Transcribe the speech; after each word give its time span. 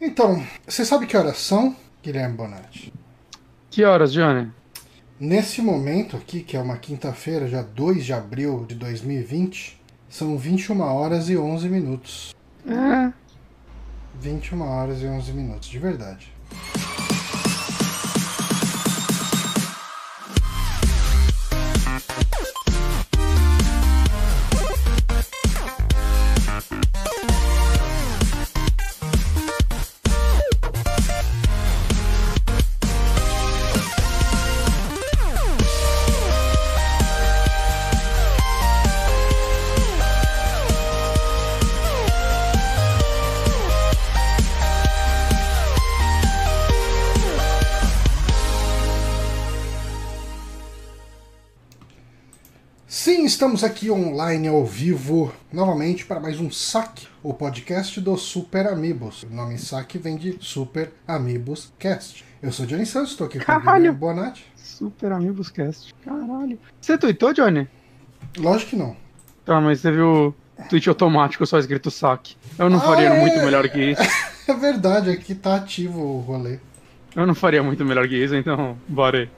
Então, 0.00 0.42
você 0.66 0.82
sabe 0.82 1.06
que 1.06 1.14
horas 1.14 1.36
são, 1.36 1.76
Guilherme 2.02 2.34
Bonatti? 2.34 2.90
Que 3.70 3.84
horas, 3.84 4.10
Johnny? 4.10 4.50
Nesse 5.18 5.60
momento 5.60 6.16
aqui, 6.16 6.40
que 6.40 6.56
é 6.56 6.60
uma 6.60 6.78
quinta-feira, 6.78 7.46
já 7.46 7.60
2 7.60 8.06
de 8.06 8.14
abril 8.14 8.64
de 8.66 8.76
2020, 8.76 9.78
são 10.08 10.38
21 10.38 10.80
horas 10.80 11.28
e 11.28 11.36
11 11.36 11.68
minutos. 11.68 12.34
É. 12.66 13.12
21 14.18 14.62
horas 14.62 15.02
e 15.02 15.06
11 15.06 15.32
minutos, 15.32 15.68
de 15.68 15.78
verdade. 15.78 16.32
Estamos 53.60 53.76
aqui 53.76 53.90
online 53.90 54.48
ao 54.48 54.64
vivo 54.64 55.30
novamente 55.52 56.06
para 56.06 56.18
mais 56.18 56.40
um 56.40 56.50
saque, 56.50 57.06
o 57.22 57.34
podcast 57.34 58.00
do 58.00 58.16
Super 58.16 58.66
Amigos. 58.66 59.22
O 59.24 59.34
nome 59.34 59.58
saque 59.58 59.98
vem 59.98 60.16
de 60.16 60.38
Super 60.40 60.90
Amigos 61.06 61.70
Cast. 61.78 62.24
Eu 62.42 62.52
sou 62.52 62.64
Johnny 62.64 62.86
Santos, 62.86 63.10
estou 63.10 63.26
aqui 63.26 63.36
com 63.38 63.42
o 63.42 63.46
Caralho! 63.46 63.92
Guilherme 63.92 63.98
Bonatti. 63.98 64.46
Super 64.56 65.12
Amigos 65.12 65.50
Cast. 65.50 65.94
Caralho. 66.02 66.58
Você 66.80 66.96
tweetou, 66.96 67.34
Johnny? 67.34 67.68
Lógico 68.38 68.70
que 68.70 68.76
não. 68.76 68.96
Tá, 69.44 69.60
mas 69.60 69.82
teve 69.82 70.00
o 70.00 70.32
tweet 70.70 70.88
automático 70.88 71.44
só 71.44 71.58
escrito 71.58 71.90
saque. 71.90 72.36
Eu 72.58 72.70
não 72.70 72.78
Ah, 72.78 72.82
faria 72.82 73.08
é? 73.08 73.20
muito 73.20 73.36
melhor 73.44 73.68
que 73.68 73.90
isso. 73.90 74.02
É 74.48 74.54
verdade, 74.54 75.10
aqui 75.10 75.34
tá 75.34 75.56
ativo 75.56 76.00
o 76.00 76.20
rolê. 76.20 76.58
Eu 77.14 77.26
não 77.26 77.34
faria 77.34 77.62
muito 77.62 77.84
melhor 77.84 78.08
que 78.08 78.16
isso, 78.16 78.34
então 78.34 78.76
bora 78.88 79.18
aí. 79.18 79.28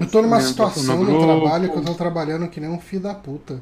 Eu 0.00 0.06
tô 0.08 0.22
numa 0.22 0.38
É, 0.38 0.40
situação 0.40 1.02
no 1.02 1.20
trabalho 1.20 1.70
que 1.70 1.76
eu 1.78 1.84
tô 1.84 1.94
trabalhando 1.94 2.48
que 2.48 2.60
nem 2.60 2.70
um 2.70 2.80
filho 2.80 3.02
da 3.02 3.14
puta. 3.14 3.60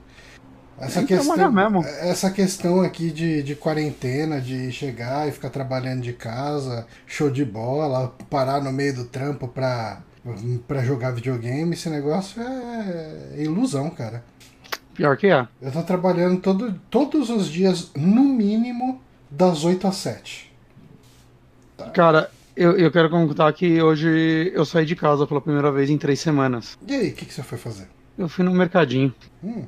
Essa 0.78 0.98
Tem 1.00 1.06
questão, 1.06 1.50
mesmo. 1.50 1.82
essa 1.84 2.30
questão 2.30 2.82
aqui 2.82 3.10
de, 3.10 3.42
de 3.42 3.54
quarentena, 3.54 4.38
de 4.40 4.70
chegar 4.70 5.26
e 5.26 5.32
ficar 5.32 5.48
trabalhando 5.48 6.02
de 6.02 6.12
casa, 6.12 6.86
show 7.06 7.30
de 7.30 7.44
bola, 7.46 8.14
parar 8.28 8.60
no 8.62 8.70
meio 8.70 8.94
do 8.94 9.04
trampo 9.06 9.48
pra, 9.48 10.02
pra 10.68 10.84
jogar 10.84 11.12
videogame, 11.12 11.72
esse 11.72 11.88
negócio 11.88 12.42
é 12.42 13.42
ilusão, 13.42 13.88
cara. 13.88 14.22
Pior 14.94 15.16
que 15.16 15.28
é. 15.28 15.48
Eu 15.62 15.72
tô 15.72 15.82
trabalhando 15.82 16.40
todo, 16.42 16.78
todos 16.90 17.30
os 17.30 17.48
dias, 17.48 17.90
no 17.96 18.24
mínimo, 18.24 19.00
das 19.30 19.64
8 19.64 19.86
às 19.86 19.96
7. 19.96 20.52
Cara, 21.94 22.30
eu, 22.56 22.76
eu 22.78 22.90
quero 22.90 23.10
contar 23.10 23.52
que 23.52 23.80
hoje 23.82 24.50
eu 24.54 24.64
saí 24.64 24.84
de 24.86 24.96
casa 24.96 25.26
pela 25.26 25.40
primeira 25.40 25.70
vez 25.70 25.90
em 25.90 25.98
três 25.98 26.18
semanas. 26.20 26.78
E 26.86 26.94
aí, 26.94 27.08
o 27.10 27.12
que, 27.14 27.26
que 27.26 27.34
você 27.34 27.42
foi 27.42 27.58
fazer? 27.58 27.88
Eu 28.18 28.28
fui 28.28 28.44
no 28.44 28.50
mercadinho. 28.52 29.14
Hum, 29.44 29.64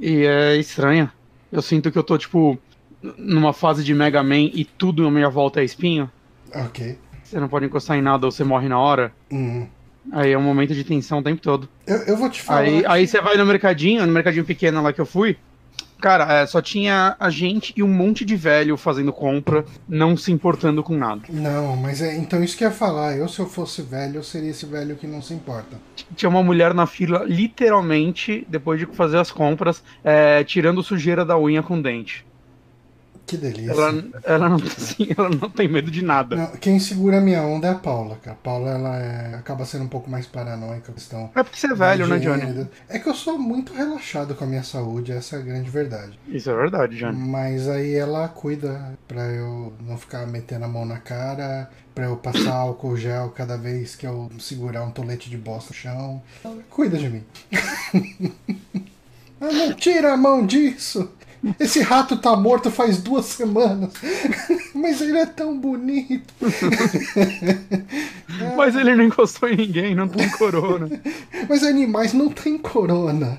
E 0.00 0.24
é 0.24 0.56
estranho. 0.56 1.10
Eu 1.50 1.60
sinto 1.60 1.90
que 1.92 1.98
eu 1.98 2.02
tô, 2.02 2.16
tipo, 2.16 2.58
numa 3.18 3.52
fase 3.52 3.84
de 3.84 3.92
Mega 3.94 4.22
Man 4.22 4.40
e 4.54 4.64
tudo 4.64 5.06
à 5.06 5.10
minha 5.10 5.28
volta 5.28 5.60
é 5.60 5.64
espinho. 5.64 6.10
ok. 6.54 6.98
Você 7.22 7.38
não 7.40 7.48
pode 7.48 7.64
encostar 7.64 7.96
em 7.96 8.02
nada 8.02 8.26
ou 8.26 8.30
você 8.32 8.44
morre 8.44 8.68
na 8.68 8.78
hora. 8.78 9.10
Hum. 9.30 9.66
Aí 10.12 10.32
é 10.32 10.36
um 10.38 10.42
momento 10.42 10.74
de 10.74 10.84
tensão 10.84 11.20
o 11.20 11.22
tempo 11.22 11.40
todo. 11.40 11.66
Eu, 11.86 11.96
eu 12.02 12.16
vou 12.16 12.28
te 12.28 12.42
falar. 12.42 12.60
Aí, 12.60 12.84
aí 12.86 13.06
você 13.06 13.20
vai 13.22 13.36
no 13.38 13.46
mercadinho, 13.46 14.04
no 14.06 14.12
mercadinho 14.12 14.44
pequeno 14.44 14.82
lá 14.82 14.92
que 14.92 15.00
eu 15.00 15.06
fui. 15.06 15.36
Cara, 16.02 16.40
é, 16.40 16.46
só 16.46 16.60
tinha 16.60 17.14
a 17.16 17.30
gente 17.30 17.72
e 17.76 17.80
um 17.80 17.86
monte 17.86 18.24
de 18.24 18.34
velho 18.34 18.76
fazendo 18.76 19.12
compra, 19.12 19.64
não 19.88 20.16
se 20.16 20.32
importando 20.32 20.82
com 20.82 20.96
nada. 20.96 21.22
Não, 21.28 21.76
mas 21.76 22.02
é 22.02 22.16
então 22.16 22.42
isso 22.42 22.58
que 22.58 22.64
eu 22.64 22.70
ia 22.70 22.74
falar. 22.74 23.16
Eu, 23.16 23.28
se 23.28 23.38
eu 23.38 23.46
fosse 23.46 23.82
velho, 23.82 24.16
eu 24.16 24.22
seria 24.24 24.50
esse 24.50 24.66
velho 24.66 24.96
que 24.96 25.06
não 25.06 25.22
se 25.22 25.32
importa. 25.32 25.76
Tinha 26.16 26.28
uma 26.28 26.42
mulher 26.42 26.74
na 26.74 26.88
fila, 26.88 27.22
literalmente, 27.24 28.44
depois 28.48 28.80
de 28.80 28.86
fazer 28.86 29.18
as 29.18 29.30
compras, 29.30 29.80
é, 30.02 30.42
tirando 30.42 30.82
sujeira 30.82 31.24
da 31.24 31.38
unha 31.38 31.62
com 31.62 31.80
dente. 31.80 32.26
Que 33.26 33.36
delícia. 33.36 33.70
Ela, 33.72 34.04
ela, 34.24 34.48
não, 34.50 34.56
assim, 34.66 35.08
ela 35.16 35.30
não 35.30 35.48
tem 35.48 35.66
medo 35.68 35.90
de 35.90 36.02
nada. 36.04 36.36
Não, 36.36 36.46
quem 36.56 36.78
segura 36.78 37.18
a 37.18 37.20
minha 37.20 37.40
onda 37.42 37.68
é 37.68 37.70
a 37.70 37.74
Paula, 37.74 38.16
cara. 38.16 38.36
A 38.36 38.44
Paula, 38.44 38.70
ela 38.70 38.96
é- 39.00 39.34
acaba 39.36 39.64
sendo 39.64 39.84
um 39.84 39.88
pouco 39.88 40.10
mais 40.10 40.26
paranoica 40.26 40.92
questão. 40.92 41.30
É 41.34 41.42
porque 41.42 41.58
você 41.58 41.68
é 41.68 41.74
velho, 41.74 42.06
né, 42.06 42.18
Johnny? 42.18 42.52
do- 42.52 42.68
É 42.88 42.98
que 42.98 43.08
eu 43.08 43.14
sou 43.14 43.38
muito 43.38 43.72
relaxado 43.72 44.34
com 44.34 44.44
a 44.44 44.46
minha 44.46 44.62
saúde, 44.62 45.12
essa 45.12 45.36
é 45.36 45.38
a 45.38 45.42
grande 45.42 45.70
verdade. 45.70 46.18
Isso 46.28 46.50
é 46.50 46.54
verdade, 46.54 46.96
Johnny. 46.98 47.16
Mas 47.16 47.68
aí 47.68 47.94
ela 47.94 48.28
cuida 48.28 48.92
pra 49.08 49.22
eu 49.28 49.72
não 49.80 49.96
ficar 49.96 50.26
metendo 50.26 50.64
a 50.64 50.68
mão 50.68 50.84
na 50.84 50.98
cara, 50.98 51.70
pra 51.94 52.04
eu 52.06 52.16
passar 52.16 52.52
álcool 52.54 52.96
gel 52.96 53.30
cada 53.30 53.56
vez 53.56 53.94
que 53.94 54.06
eu 54.06 54.30
segurar 54.40 54.82
um 54.82 54.90
tolete 54.90 55.30
de 55.30 55.36
bosta 55.38 55.70
no 55.70 55.74
chão. 55.76 56.22
Ela 56.44 56.58
cuida 56.68 56.98
de 56.98 57.08
mim. 57.08 57.24
ah, 59.40 59.52
não 59.52 59.72
tira 59.74 60.12
a 60.12 60.16
mão 60.16 60.44
disso! 60.46 61.10
Esse 61.58 61.80
rato 61.80 62.16
tá 62.16 62.36
morto 62.36 62.70
faz 62.70 62.98
duas 62.98 63.26
semanas. 63.26 63.90
Mas 64.74 65.00
ele 65.00 65.18
é 65.18 65.26
tão 65.26 65.58
bonito. 65.58 66.32
Mas 68.56 68.76
ele 68.76 68.94
não 68.94 69.04
encostou 69.04 69.48
em 69.48 69.56
ninguém, 69.56 69.94
não 69.94 70.08
tem 70.08 70.28
corona. 70.30 70.88
Mas 71.48 71.62
animais 71.64 72.12
não 72.12 72.28
tem 72.28 72.56
corona. 72.58 73.38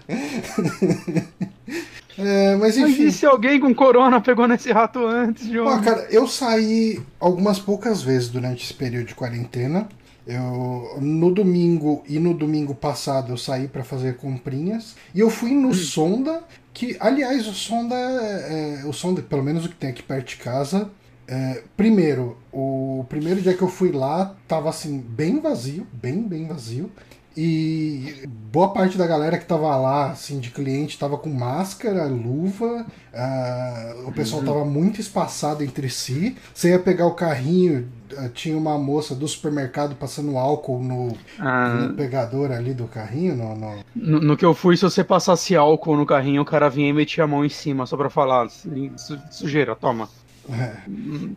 É, 2.17 2.55
mas 2.57 2.77
Mas 2.77 2.91
enfim. 2.91 3.07
e 3.07 3.11
se 3.11 3.25
alguém 3.25 3.59
com 3.59 3.73
corona 3.73 4.21
pegou 4.21 4.47
nesse 4.47 4.71
rato 4.71 5.03
antes, 5.05 5.47
Ó, 5.47 5.51
Johnny? 5.51 5.83
cara, 5.83 6.07
eu 6.11 6.27
saí 6.27 7.01
algumas 7.19 7.57
poucas 7.57 8.03
vezes 8.03 8.29
durante 8.29 8.63
esse 8.63 8.73
período 8.73 9.07
de 9.07 9.15
quarentena. 9.15 9.87
Eu 10.25 10.97
no 11.01 11.31
domingo 11.33 12.01
e 12.07 12.17
no 12.19 12.33
domingo 12.33 12.73
passado 12.73 13.33
eu 13.33 13.37
saí 13.37 13.67
pra 13.67 13.83
fazer 13.83 14.15
comprinhas 14.17 14.95
e 15.13 15.19
eu 15.19 15.29
fui 15.29 15.51
no 15.53 15.73
Sonda, 15.73 16.41
que 16.73 16.97
aliás 16.99 17.47
o 17.47 17.53
Sonda 17.53 17.95
é, 17.95 18.81
é- 18.81 18.85
o 18.85 18.93
Sonda, 18.93 19.21
pelo 19.21 19.43
menos 19.43 19.65
o 19.65 19.69
que 19.69 19.75
tem 19.75 19.89
aqui 19.91 20.01
perto 20.03 20.29
de 20.29 20.37
casa, 20.37 20.89
é, 21.27 21.63
primeiro, 21.77 22.37
o 22.51 23.05
primeiro 23.07 23.41
dia 23.41 23.53
que 23.53 23.61
eu 23.61 23.67
fui 23.69 23.91
lá 23.91 24.35
tava 24.47 24.69
assim 24.69 24.99
bem 24.99 25.39
vazio, 25.39 25.87
bem 25.93 26.21
bem 26.21 26.47
vazio. 26.47 26.91
E 27.35 28.27
boa 28.51 28.69
parte 28.69 28.97
da 28.97 29.07
galera 29.07 29.37
que 29.39 29.45
tava 29.45 29.75
lá, 29.75 30.11
assim, 30.11 30.39
de 30.39 30.51
cliente, 30.51 30.99
tava 30.99 31.17
com 31.17 31.29
máscara, 31.29 32.05
luva, 32.05 32.85
ah, 33.13 33.95
o 34.05 34.11
pessoal 34.11 34.43
tava 34.43 34.63
muito 34.65 35.01
espaçado 35.01 35.63
entre 35.63 35.89
si. 35.89 36.35
Você 36.53 36.69
ia 36.69 36.79
pegar 36.79 37.07
o 37.07 37.15
carrinho, 37.15 37.87
ah, 38.17 38.29
tinha 38.31 38.55
uma 38.55 38.77
moça 38.77 39.15
do 39.15 39.27
supermercado 39.27 39.95
passando 39.95 40.37
álcool 40.37 40.83
no, 40.83 41.17
Ah, 41.39 41.87
no 41.89 41.93
pegador 41.95 42.51
ali 42.51 42.73
do 42.73 42.85
carrinho, 42.85 43.35
no, 43.35 43.55
no- 43.55 43.83
no, 43.95 44.19
no 44.19 44.37
que 44.37 44.45
eu 44.45 44.53
fui, 44.53 44.77
se 44.77 44.83
você 44.83 45.03
passasse 45.03 45.55
álcool 45.55 45.97
no 45.97 46.05
carrinho, 46.05 46.41
o 46.41 46.45
cara 46.45 46.69
vinha 46.69 46.89
e 46.89 46.93
metia 46.93 47.23
a 47.23 47.27
mão 47.27 47.43
em 47.43 47.49
cima, 47.49 47.85
só 47.87 47.97
pra 47.97 48.09
falar. 48.11 48.47
"Su- 48.49 49.19
Sujeira, 49.31 49.75
toma. 49.75 50.07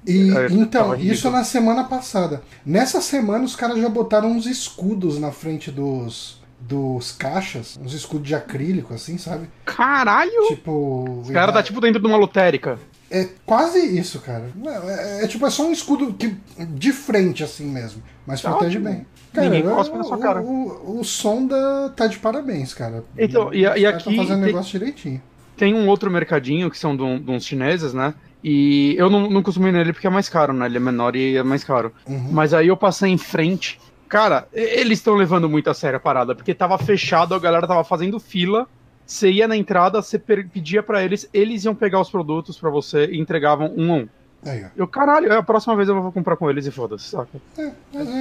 E, 0.07 0.31
É, 0.37 0.47
então, 0.51 0.95
isso 0.97 1.31
na 1.31 1.45
semana 1.45 1.85
passada. 1.85 2.43
Nessa 2.65 3.01
semana 3.01 3.45
os 3.45 3.55
caras 3.57 3.79
já 3.81 3.89
botaram 3.89 4.31
uns 4.33 4.47
escudos 4.47 5.19
na 5.19 5.31
frente 5.31 5.71
dos, 5.71 6.41
dos 6.61 7.13
caixas, 7.13 7.79
uns 7.83 7.93
escudos 7.93 8.27
de 8.27 8.35
acrílico, 8.35 8.93
assim, 8.95 9.17
sabe? 9.19 9.49
Caralho! 9.65 10.49
Tipo. 10.49 11.21
Os 11.23 11.31
caras 11.31 11.55
tá 11.55 11.63
tipo 11.63 11.81
dentro 11.81 12.01
de 12.01 12.07
uma 12.07 12.17
lotérica. 12.17 12.79
É 13.09 13.29
quase 13.45 13.79
isso, 13.97 14.19
cara. 14.21 14.51
Não, 14.57 14.73
é, 14.91 15.25
é 15.25 15.27
tipo, 15.29 15.47
é 15.47 15.51
só 15.51 15.65
um 15.65 15.71
escudo 15.73 16.13
que, 16.15 16.37
de 16.71 16.93
frente, 16.93 17.45
assim 17.45 17.65
mesmo. 17.67 18.03
Mas 18.27 18.43
Tá 18.43 18.51
protege 18.51 18.79
ótimo. 18.79 18.93
bem. 18.93 19.07
Ninguém 19.45 19.61
eu- 19.65 19.77
cospe 19.77 19.97
na 19.97 20.03
sua 20.03 20.17
o, 20.17 20.21
cara. 20.21 20.41
O, 20.43 20.99
o 21.01 21.05
Sonda 21.05 21.93
tá 21.95 22.09
de 22.09 22.19
parabéns, 22.19 22.75
cara. 22.75 23.05
Então, 23.17 23.55
e- 23.55 23.69
Os 23.69 23.77
e 23.77 23.87
aqui 23.87 24.17
fazendo 24.17 24.39
o 24.39 24.43
tem- 24.43 24.47
negócio 24.47 24.77
direitinho. 24.79 25.23
Tem 25.57 25.73
um 25.73 25.87
outro 25.89 26.11
mercadinho 26.11 26.69
que 26.71 26.79
são 26.79 26.97
de, 26.97 27.03
um- 27.03 27.19
de 27.21 27.31
uns 27.31 27.45
chineses, 27.45 27.95
né? 27.95 28.13
E 28.45 28.95
eu 28.99 29.11
não, 29.11 29.29
não 29.29 29.43
costumo 29.43 29.67
ir 29.69 29.73
nele 29.73 29.93
porque 29.93 30.07
é 30.07 30.11
mais 30.11 30.29
caro, 30.29 30.53
né? 30.53 30.67
Ele 30.67 30.77
é 30.77 30.81
menor 30.81 31.17
e 31.17 31.37
é 31.37 31.43
mais 31.43 31.65
caro. 31.65 31.93
Uhum. 32.07 32.29
Mas 32.31 32.55
aí 32.55 32.69
eu 32.69 32.77
passei 32.77 33.11
em 33.11 33.19
frente. 33.19 33.81
Cara, 34.09 34.47
eles 34.53 34.99
estão 34.99 35.15
levando 35.15 35.49
muito 35.49 35.69
a 35.69 35.75
sério 35.75 35.97
a 35.97 36.01
parada, 36.01 36.35
porque 36.35 36.55
tava 36.55 36.79
fechado, 36.79 37.35
a 37.35 37.39
galera 37.39 37.67
tava 37.67 37.83
fazendo 37.83 38.21
fila. 38.21 38.67
Você 39.05 39.31
ia 39.31 39.49
na 39.49 39.57
entrada, 39.57 40.01
você 40.03 40.19
pedia 40.19 40.83
pra 40.83 41.03
eles, 41.03 41.29
eles 41.33 41.65
iam 41.65 41.75
pegar 41.75 42.01
os 42.01 42.11
produtos 42.11 42.59
pra 42.59 42.71
você 42.71 43.07
e 43.07 43.21
entregavam 43.21 43.73
um 43.77 43.93
a 43.93 43.97
um. 43.97 44.09
Aí, 44.45 44.65
ó. 44.65 44.69
Eu, 44.77 44.87
caralho, 44.87 45.33
é 45.33 45.37
a 45.37 45.43
próxima 45.43 45.75
vez 45.75 45.89
eu 45.89 46.01
vou 46.01 46.13
comprar 46.13 46.37
com 46.37 46.49
eles 46.49 46.67
e 46.67 46.71
foda-se, 46.71 47.09
saca? 47.09 47.29
É, 47.59 47.71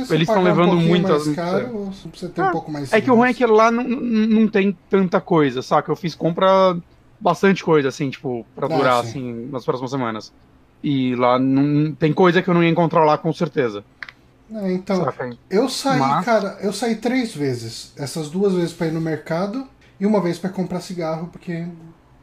você 0.03 0.15
Eles 0.15 0.25
tão 0.27 0.35
pagar 0.37 0.47
levando 0.47 0.67
um 0.69 0.71
pouquinho 0.71 0.89
muito 0.89 1.07
mais 1.09 1.27
as- 1.27 1.35
caro, 1.35 1.67
você 1.91 2.07
precisa 2.09 2.31
ter 2.31 2.41
Ah, 2.41 2.47
um 2.49 2.51
pouco 2.51 2.71
mais 2.71 2.91
É 2.93 3.01
que 3.01 3.11
o 3.11 3.15
ruim 3.15 3.29
é 3.29 3.33
que 3.33 3.45
lá 3.45 3.69
não 3.69 3.83
não 3.83 4.47
tem 4.47 4.75
tanta 4.89 5.21
coisa, 5.21 5.61
saca? 5.61 5.91
Eu 5.91 5.95
fiz 5.95 6.15
compra 6.15 6.75
bastante 7.25 7.63
coisa, 7.63 7.89
assim, 7.89 8.09
tipo, 8.09 8.45
pra 8.55 8.67
Ah, 8.67 8.69
durar, 8.77 9.03
sim. 9.03 9.09
assim, 9.09 9.49
nas 9.51 9.65
próximas 9.65 9.89
semanas. 9.91 10.31
E 10.83 11.15
lá 11.15 11.39
não, 11.39 11.91
tem 11.93 12.13
coisa 12.13 12.41
que 12.41 12.47
eu 12.49 12.53
não 12.53 12.63
ia 12.63 12.69
encontrar 12.69 13.03
lá 13.03 13.17
com 13.17 13.33
certeza. 13.33 13.83
É, 14.53 14.71
então, 14.71 15.03
Saca? 15.03 15.35
eu 15.49 15.67
saí, 15.67 15.99
Mas- 15.99 16.23
cara, 16.23 16.57
eu 16.61 16.71
saí 16.71 16.95
três 16.97 17.33
vezes. 17.35 17.91
Essas 17.97 18.29
duas 18.29 18.53
vezes 18.53 18.71
pra 18.73 18.85
ir 18.87 18.91
no 18.93 19.01
mercado 19.01 19.67
e 19.99 20.05
uma 20.05 20.21
vez 20.21 20.37
pra 20.37 20.51
comprar 20.51 20.79
cigarro, 20.81 21.27
porque. 21.31 21.65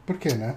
Por 0.05 0.15
quê, 0.17 0.33
né? 0.33 0.55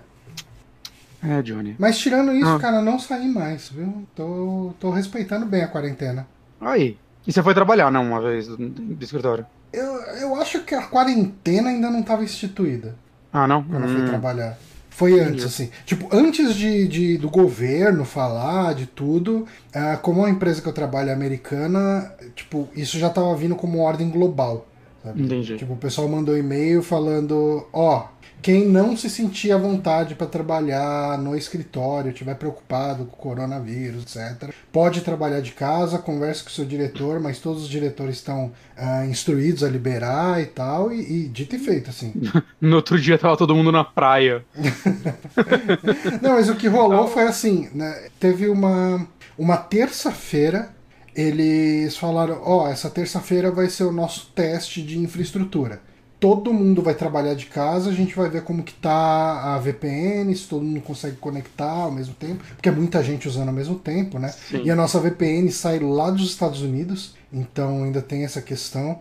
É, 1.22 1.42
Johnny. 1.42 1.74
Mas 1.78 1.98
tirando 1.98 2.32
isso, 2.32 2.48
Ah. 2.48 2.58
cara, 2.60 2.80
não 2.80 2.98
saí 3.00 3.28
mais, 3.28 3.68
viu? 3.68 4.06
Tô, 4.14 4.72
tô 4.78 4.90
respeitando 4.90 5.44
bem 5.44 5.62
a 5.62 5.68
quarentena. 5.68 6.26
Aí. 6.60 6.96
E 7.26 7.32
você 7.32 7.42
foi 7.42 7.54
trabalhar, 7.54 7.90
não, 7.90 8.04
uma 8.04 8.20
vez 8.20 8.46
do 8.46 8.96
escritório? 9.00 9.44
Eu, 9.72 9.84
eu 10.20 10.36
acho 10.36 10.62
que 10.62 10.74
a 10.76 10.82
quarentena 10.86 11.70
ainda 11.70 11.90
não 11.90 12.00
estava 12.00 12.22
instituída 12.22 12.94
Ah, 13.32 13.46
não? 13.46 13.62
quando 13.62 13.84
eu 13.84 13.88
Hum. 13.90 13.96
fui 13.98 14.06
trabalhar. 14.08 14.58
Foi 14.90 15.20
antes, 15.20 15.44
assim. 15.44 15.68
Tipo, 15.84 16.08
antes 16.10 16.54
de, 16.54 16.88
de- 16.88 17.18
do 17.18 17.28
governo 17.28 18.02
falar 18.04 18.74
de 18.74 18.86
tudo, 18.86 19.46
ah, 19.74 19.98
como 19.98 20.24
a 20.24 20.30
empresa 20.30 20.62
que 20.62 20.68
eu 20.68 20.72
trabalho 20.72 21.10
é 21.10 21.12
americana, 21.12 22.10
tipo, 22.34 22.66
isso 22.74 22.98
já 22.98 23.10
tava 23.10 23.34
vindo 23.36 23.54
como 23.54 23.78
ordem 23.80 24.08
global. 24.08 24.66
Sabe? 25.04 25.22
Entendi. 25.22 25.56
Tipo, 25.58 25.74
o 25.74 25.76
pessoal 25.76 26.08
mandou 26.08 26.36
e-mail 26.36 26.82
falando, 26.82 27.66
ó, 27.74 28.06
quem 28.46 28.64
não 28.64 28.96
se 28.96 29.10
sentir 29.10 29.50
à 29.50 29.58
vontade 29.58 30.14
para 30.14 30.28
trabalhar 30.28 31.18
no 31.18 31.36
escritório, 31.36 32.12
tiver 32.12 32.36
preocupado 32.36 33.04
com 33.04 33.16
o 33.16 33.18
coronavírus, 33.18 34.04
etc., 34.14 34.54
pode 34.70 35.00
trabalhar 35.00 35.40
de 35.40 35.50
casa, 35.50 35.98
converse 35.98 36.44
com 36.44 36.50
o 36.50 36.52
seu 36.52 36.64
diretor, 36.64 37.18
mas 37.18 37.40
todos 37.40 37.64
os 37.64 37.68
diretores 37.68 38.18
estão 38.18 38.52
ah, 38.76 39.04
instruídos 39.04 39.64
a 39.64 39.68
liberar 39.68 40.40
e 40.40 40.46
tal, 40.46 40.92
e, 40.92 41.24
e 41.24 41.28
dito 41.28 41.56
e 41.56 41.58
feito, 41.58 41.90
assim. 41.90 42.12
No 42.60 42.76
outro 42.76 43.00
dia 43.00 43.18
tava 43.18 43.36
todo 43.36 43.52
mundo 43.52 43.72
na 43.72 43.82
praia. 43.82 44.44
Não, 46.22 46.34
mas 46.34 46.48
o 46.48 46.54
que 46.54 46.68
rolou 46.68 47.08
foi 47.08 47.24
assim, 47.24 47.68
né? 47.74 48.10
Teve 48.20 48.48
uma, 48.48 49.08
uma 49.36 49.56
terça-feira, 49.56 50.70
eles 51.16 51.96
falaram, 51.96 52.40
ó, 52.44 52.68
essa 52.68 52.88
terça-feira 52.88 53.50
vai 53.50 53.68
ser 53.68 53.82
o 53.82 53.92
nosso 53.92 54.30
teste 54.36 54.82
de 54.82 55.00
infraestrutura. 55.00 55.80
Todo 56.18 56.52
mundo 56.52 56.82
vai 56.82 56.94
trabalhar 56.94 57.34
de 57.34 57.46
casa, 57.46 57.90
a 57.90 57.92
gente 57.92 58.16
vai 58.16 58.30
ver 58.30 58.42
como 58.42 58.62
que 58.62 58.72
tá 58.72 59.54
a 59.54 59.58
VPN, 59.58 60.34
se 60.34 60.48
todo 60.48 60.64
mundo 60.64 60.80
consegue 60.80 61.16
conectar 61.16 61.70
ao 61.70 61.90
mesmo 61.90 62.14
tempo, 62.14 62.42
porque 62.54 62.70
é 62.70 62.72
muita 62.72 63.02
gente 63.04 63.28
usando 63.28 63.48
ao 63.48 63.54
mesmo 63.54 63.74
tempo, 63.74 64.18
né? 64.18 64.30
Sim. 64.30 64.62
E 64.64 64.70
a 64.70 64.76
nossa 64.76 64.98
VPN 64.98 65.50
sai 65.52 65.78
lá 65.78 66.10
dos 66.10 66.30
Estados 66.30 66.62
Unidos, 66.62 67.14
então 67.32 67.84
ainda 67.84 68.00
tem 68.00 68.24
essa 68.24 68.40
questão. 68.40 68.98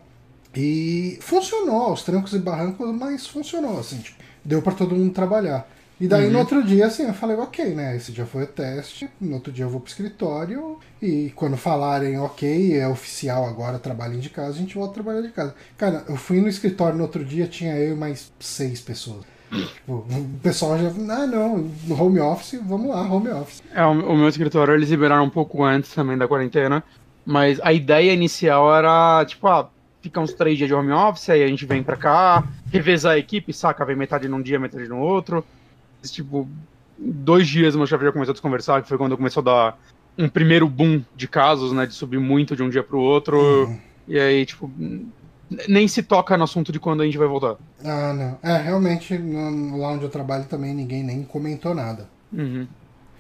E 0.53 1.17
funcionou, 1.21 1.83
aos 1.83 2.03
trancos 2.03 2.33
e 2.33 2.39
barrancos, 2.39 2.93
mas 2.93 3.27
funcionou, 3.27 3.79
assim, 3.79 3.97
tipo, 3.97 4.17
deu 4.43 4.61
pra 4.61 4.73
todo 4.73 4.95
mundo 4.95 5.13
trabalhar. 5.13 5.67
E 5.99 6.07
daí 6.07 6.25
Uhum. 6.25 6.33
no 6.33 6.39
outro 6.39 6.61
dia, 6.61 6.87
assim, 6.87 7.03
eu 7.03 7.13
falei, 7.13 7.37
ok, 7.37 7.73
né? 7.73 7.95
Esse 7.95 8.11
dia 8.11 8.25
foi 8.25 8.43
o 8.43 8.47
teste, 8.47 9.09
no 9.19 9.35
outro 9.35 9.51
dia 9.51 9.63
eu 9.63 9.69
vou 9.69 9.79
pro 9.79 9.89
escritório, 9.89 10.77
e 11.01 11.31
quando 11.35 11.55
falarem, 11.55 12.19
ok, 12.19 12.77
é 12.77 12.87
oficial 12.87 13.45
agora, 13.45 13.79
trabalhem 13.79 14.19
de 14.19 14.29
casa, 14.29 14.51
a 14.51 14.59
gente 14.59 14.75
volta 14.75 14.91
a 14.91 14.93
trabalhar 14.95 15.21
de 15.21 15.29
casa. 15.29 15.55
Cara, 15.77 16.03
eu 16.09 16.17
fui 16.17 16.41
no 16.41 16.49
escritório 16.49 16.97
no 16.97 17.03
outro 17.03 17.23
dia, 17.23 17.47
tinha 17.47 17.77
eu 17.77 17.93
e 17.93 17.97
mais 17.97 18.31
seis 18.39 18.81
pessoas. 18.81 19.23
Tipo, 19.49 19.93
o 19.93 20.39
pessoal 20.43 20.77
já, 20.77 20.89
ah, 20.89 21.27
não, 21.27 21.69
no 21.87 22.01
home 22.03 22.19
office, 22.19 22.59
vamos 22.65 22.89
lá, 22.89 23.01
home 23.01 23.29
office. 23.29 23.63
É, 23.73 23.85
o, 23.85 23.91
o 23.91 24.17
meu 24.17 24.27
escritório 24.27 24.73
eles 24.73 24.89
liberaram 24.89 25.23
um 25.23 25.29
pouco 25.29 25.63
antes 25.63 25.93
também 25.93 26.17
da 26.17 26.27
quarentena, 26.27 26.83
mas 27.25 27.59
a 27.61 27.71
ideia 27.71 28.11
inicial 28.11 28.75
era, 28.75 29.23
tipo, 29.25 29.47
ah, 29.47 29.69
fica 30.01 30.19
uns 30.19 30.33
três 30.33 30.57
dias 30.57 30.67
de 30.67 30.73
home 30.73 30.91
office, 30.91 31.29
aí 31.29 31.41
a 31.41 31.47
gente 31.47 31.65
vem 31.65 31.81
pra 31.81 31.95
cá, 31.95 32.43
revezar 32.69 33.13
a 33.13 33.17
equipe, 33.17 33.53
saca? 33.53 33.85
Vem 33.85 33.95
metade 33.95 34.27
num 34.27 34.41
dia, 34.41 34.59
metade 34.59 34.89
no 34.89 34.99
outro. 34.99 35.45
Tipo, 36.11 36.47
dois 36.97 37.47
dias 37.47 37.75
meu 37.75 37.85
chefe 37.87 38.03
já 38.05 38.11
começou 38.11 38.31
a 38.31 38.33
desconversar, 38.33 38.81
que 38.81 38.87
foi 38.89 38.97
quando 38.97 39.17
começou 39.17 39.41
a 39.41 39.43
dar 39.43 39.77
um 40.17 40.29
primeiro 40.29 40.67
boom 40.67 41.03
de 41.15 41.27
casos, 41.27 41.73
né, 41.73 41.85
de 41.85 41.93
subir 41.93 42.19
muito 42.19 42.55
de 42.55 42.63
um 42.63 42.69
dia 42.69 42.81
pro 42.83 42.99
outro, 42.99 43.37
Uhum. 43.37 43.79
e 44.07 44.17
aí, 44.19 44.45
tipo, 44.45 44.71
nem 45.67 45.87
se 45.87 46.01
toca 46.01 46.37
no 46.37 46.45
assunto 46.45 46.71
de 46.71 46.79
quando 46.79 47.01
a 47.01 47.05
gente 47.05 47.17
vai 47.17 47.27
voltar. 47.27 47.55
Ah, 47.83 48.13
não. 48.13 48.39
É, 48.41 48.57
realmente, 48.57 49.17
no- 49.17 49.77
lá 49.77 49.89
onde 49.89 50.03
eu 50.05 50.09
trabalho 50.09 50.45
também 50.45 50.73
ninguém 50.73 51.03
nem 51.03 51.21
comentou 51.23 51.75
nada. 51.75 52.07
Uhum. 52.31 52.65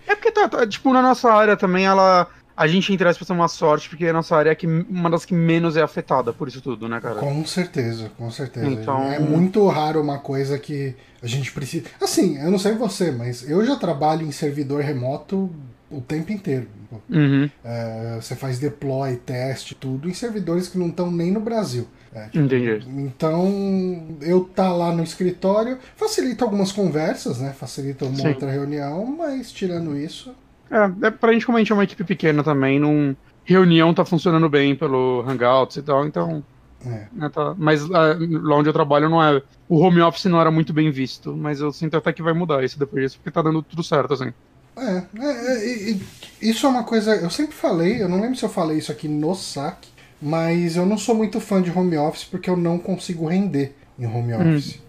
É 0.07 0.15
porque, 0.15 0.31
tá, 0.31 0.47
tá, 0.47 0.65
tipo, 0.67 0.93
na 0.93 1.01
nossa 1.01 1.31
área 1.33 1.57
também, 1.57 1.85
ela. 1.85 2.27
A 2.57 2.67
gente 2.67 2.93
interessa 2.93 3.17
pra 3.19 3.25
ser 3.27 3.33
uma 3.33 3.47
sorte, 3.47 3.89
porque 3.89 4.05
a 4.07 4.13
nossa 4.13 4.35
área 4.35 4.49
é 4.49 4.55
que, 4.55 4.65
uma 4.65 5.09
das 5.09 5.25
que 5.25 5.33
menos 5.33 5.75
é 5.75 5.81
afetada 5.81 6.31
por 6.31 6.47
isso 6.47 6.61
tudo, 6.61 6.87
né, 6.87 7.01
cara? 7.01 7.15
Com 7.19 7.45
certeza, 7.45 8.09
com 8.17 8.31
certeza. 8.31 8.65
Então- 8.67 9.11
É 9.11 9.19
muito 9.19 9.67
raro 9.67 10.01
uma 10.01 10.19
coisa 10.19 10.57
que 10.57 10.95
a 11.21 11.27
gente 11.27 11.51
precisa. 11.51 11.85
Assim, 12.01 12.37
eu 12.41 12.49
não 12.49 12.57
sei 12.59 12.73
você, 12.73 13.11
mas 13.11 13.49
eu 13.49 13.65
já 13.65 13.75
trabalho 13.75 14.25
em 14.25 14.31
servidor 14.31 14.81
remoto 14.81 15.53
o 15.91 15.99
tempo 15.99 16.31
inteiro. 16.31 16.67
Uhum, 17.09 17.49
É, 17.63 18.17
você 18.21 18.35
faz 18.35 18.57
deploy, 18.57 19.17
teste, 19.17 19.75
tudo 19.75 20.09
em 20.09 20.13
servidores 20.13 20.69
que 20.69 20.77
não 20.77 20.87
estão 20.87 21.11
nem 21.11 21.31
no 21.31 21.41
Brasil. 21.41 21.85
É, 22.13 22.25
tipo, 22.27 22.39
entendi. 22.39 22.85
Então, 22.87 24.17
eu 24.21 24.45
tá 24.45 24.71
lá 24.71 24.93
no 24.93 25.03
escritório 25.03 25.77
facilita 25.97 26.45
algumas 26.45 26.71
conversas, 26.71 27.39
né? 27.39 27.51
Facilita 27.51 28.05
uma 28.05 28.15
Sim. 28.15 28.29
outra 28.29 28.49
reunião, 28.49 29.05
mas 29.05 29.51
tirando 29.51 29.97
isso. 29.97 30.33
É, 30.71 31.07
é, 31.07 31.11
pra 31.11 31.31
gente, 31.33 31.45
como 31.45 31.57
a 31.57 31.61
gente 31.61 31.71
é 31.71 31.75
uma 31.75 31.83
equipe 31.83 32.03
pequena 32.03 32.43
também, 32.43 32.79
não. 32.79 33.15
Reunião 33.43 33.93
tá 33.93 34.03
funcionando 34.03 34.49
bem 34.49 34.75
pelo 34.75 35.23
Hangouts 35.27 35.77
e 35.77 35.81
tal, 35.83 36.05
então. 36.05 36.43
É. 36.85 37.07
né, 37.13 37.29
tá- 37.29 37.55
Mas 37.57 37.83
ah, 37.91 38.15
lá 38.41 38.55
onde 38.57 38.69
eu 38.69 38.73
trabalho 38.73 39.09
não 39.09 39.21
é. 39.23 39.41
O 39.69 39.77
home 39.79 40.01
office 40.01 40.25
não 40.25 40.39
era 40.41 40.49
muito 40.51 40.71
bem 40.73 40.91
visto, 40.91 41.35
mas 41.35 41.59
eu 41.61 41.71
sinto 41.71 41.95
até 41.97 42.11
que 42.13 42.21
vai 42.23 42.33
mudar 42.33 42.63
isso 42.63 42.77
depois 42.77 43.03
disso, 43.03 43.17
porque 43.17 43.31
tá 43.31 43.41
dando 43.41 43.61
tudo 43.63 43.83
certo, 43.83 44.13
assim. 44.13 44.31
É, 44.77 45.03
é, 45.19 45.91
é, 45.91 45.97
isso 46.41 46.65
é 46.65 46.69
uma 46.69 46.83
coisa. 46.83 47.15
Eu 47.15 47.29
sempre 47.29 47.55
falei, 47.55 48.01
eu 48.01 48.09
não 48.09 48.19
lembro 48.19 48.35
se 48.35 48.43
eu 48.43 48.49
falei 48.49 48.77
isso 48.79 48.91
aqui 48.91 49.07
no 49.07 49.33
saque, 49.35 49.89
mas 50.21 50.75
eu 50.75 50.85
não 50.85 50.97
sou 50.97 51.15
muito 51.15 51.39
fã 51.39 51.61
de 51.61 51.71
home 51.71 51.97
office 51.97 52.23
porque 52.25 52.49
eu 52.49 52.57
não 52.57 52.77
consigo 52.77 53.27
render 53.27 53.75
em 53.97 54.05
home 54.05 54.33
Hum. 54.33 54.41
office. 54.55 54.79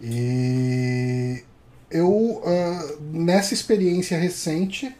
E 0.00 1.42
eu, 1.96 2.42
ah, 2.44 2.94
nessa 3.12 3.54
experiência 3.54 4.18
recente, 4.18 4.94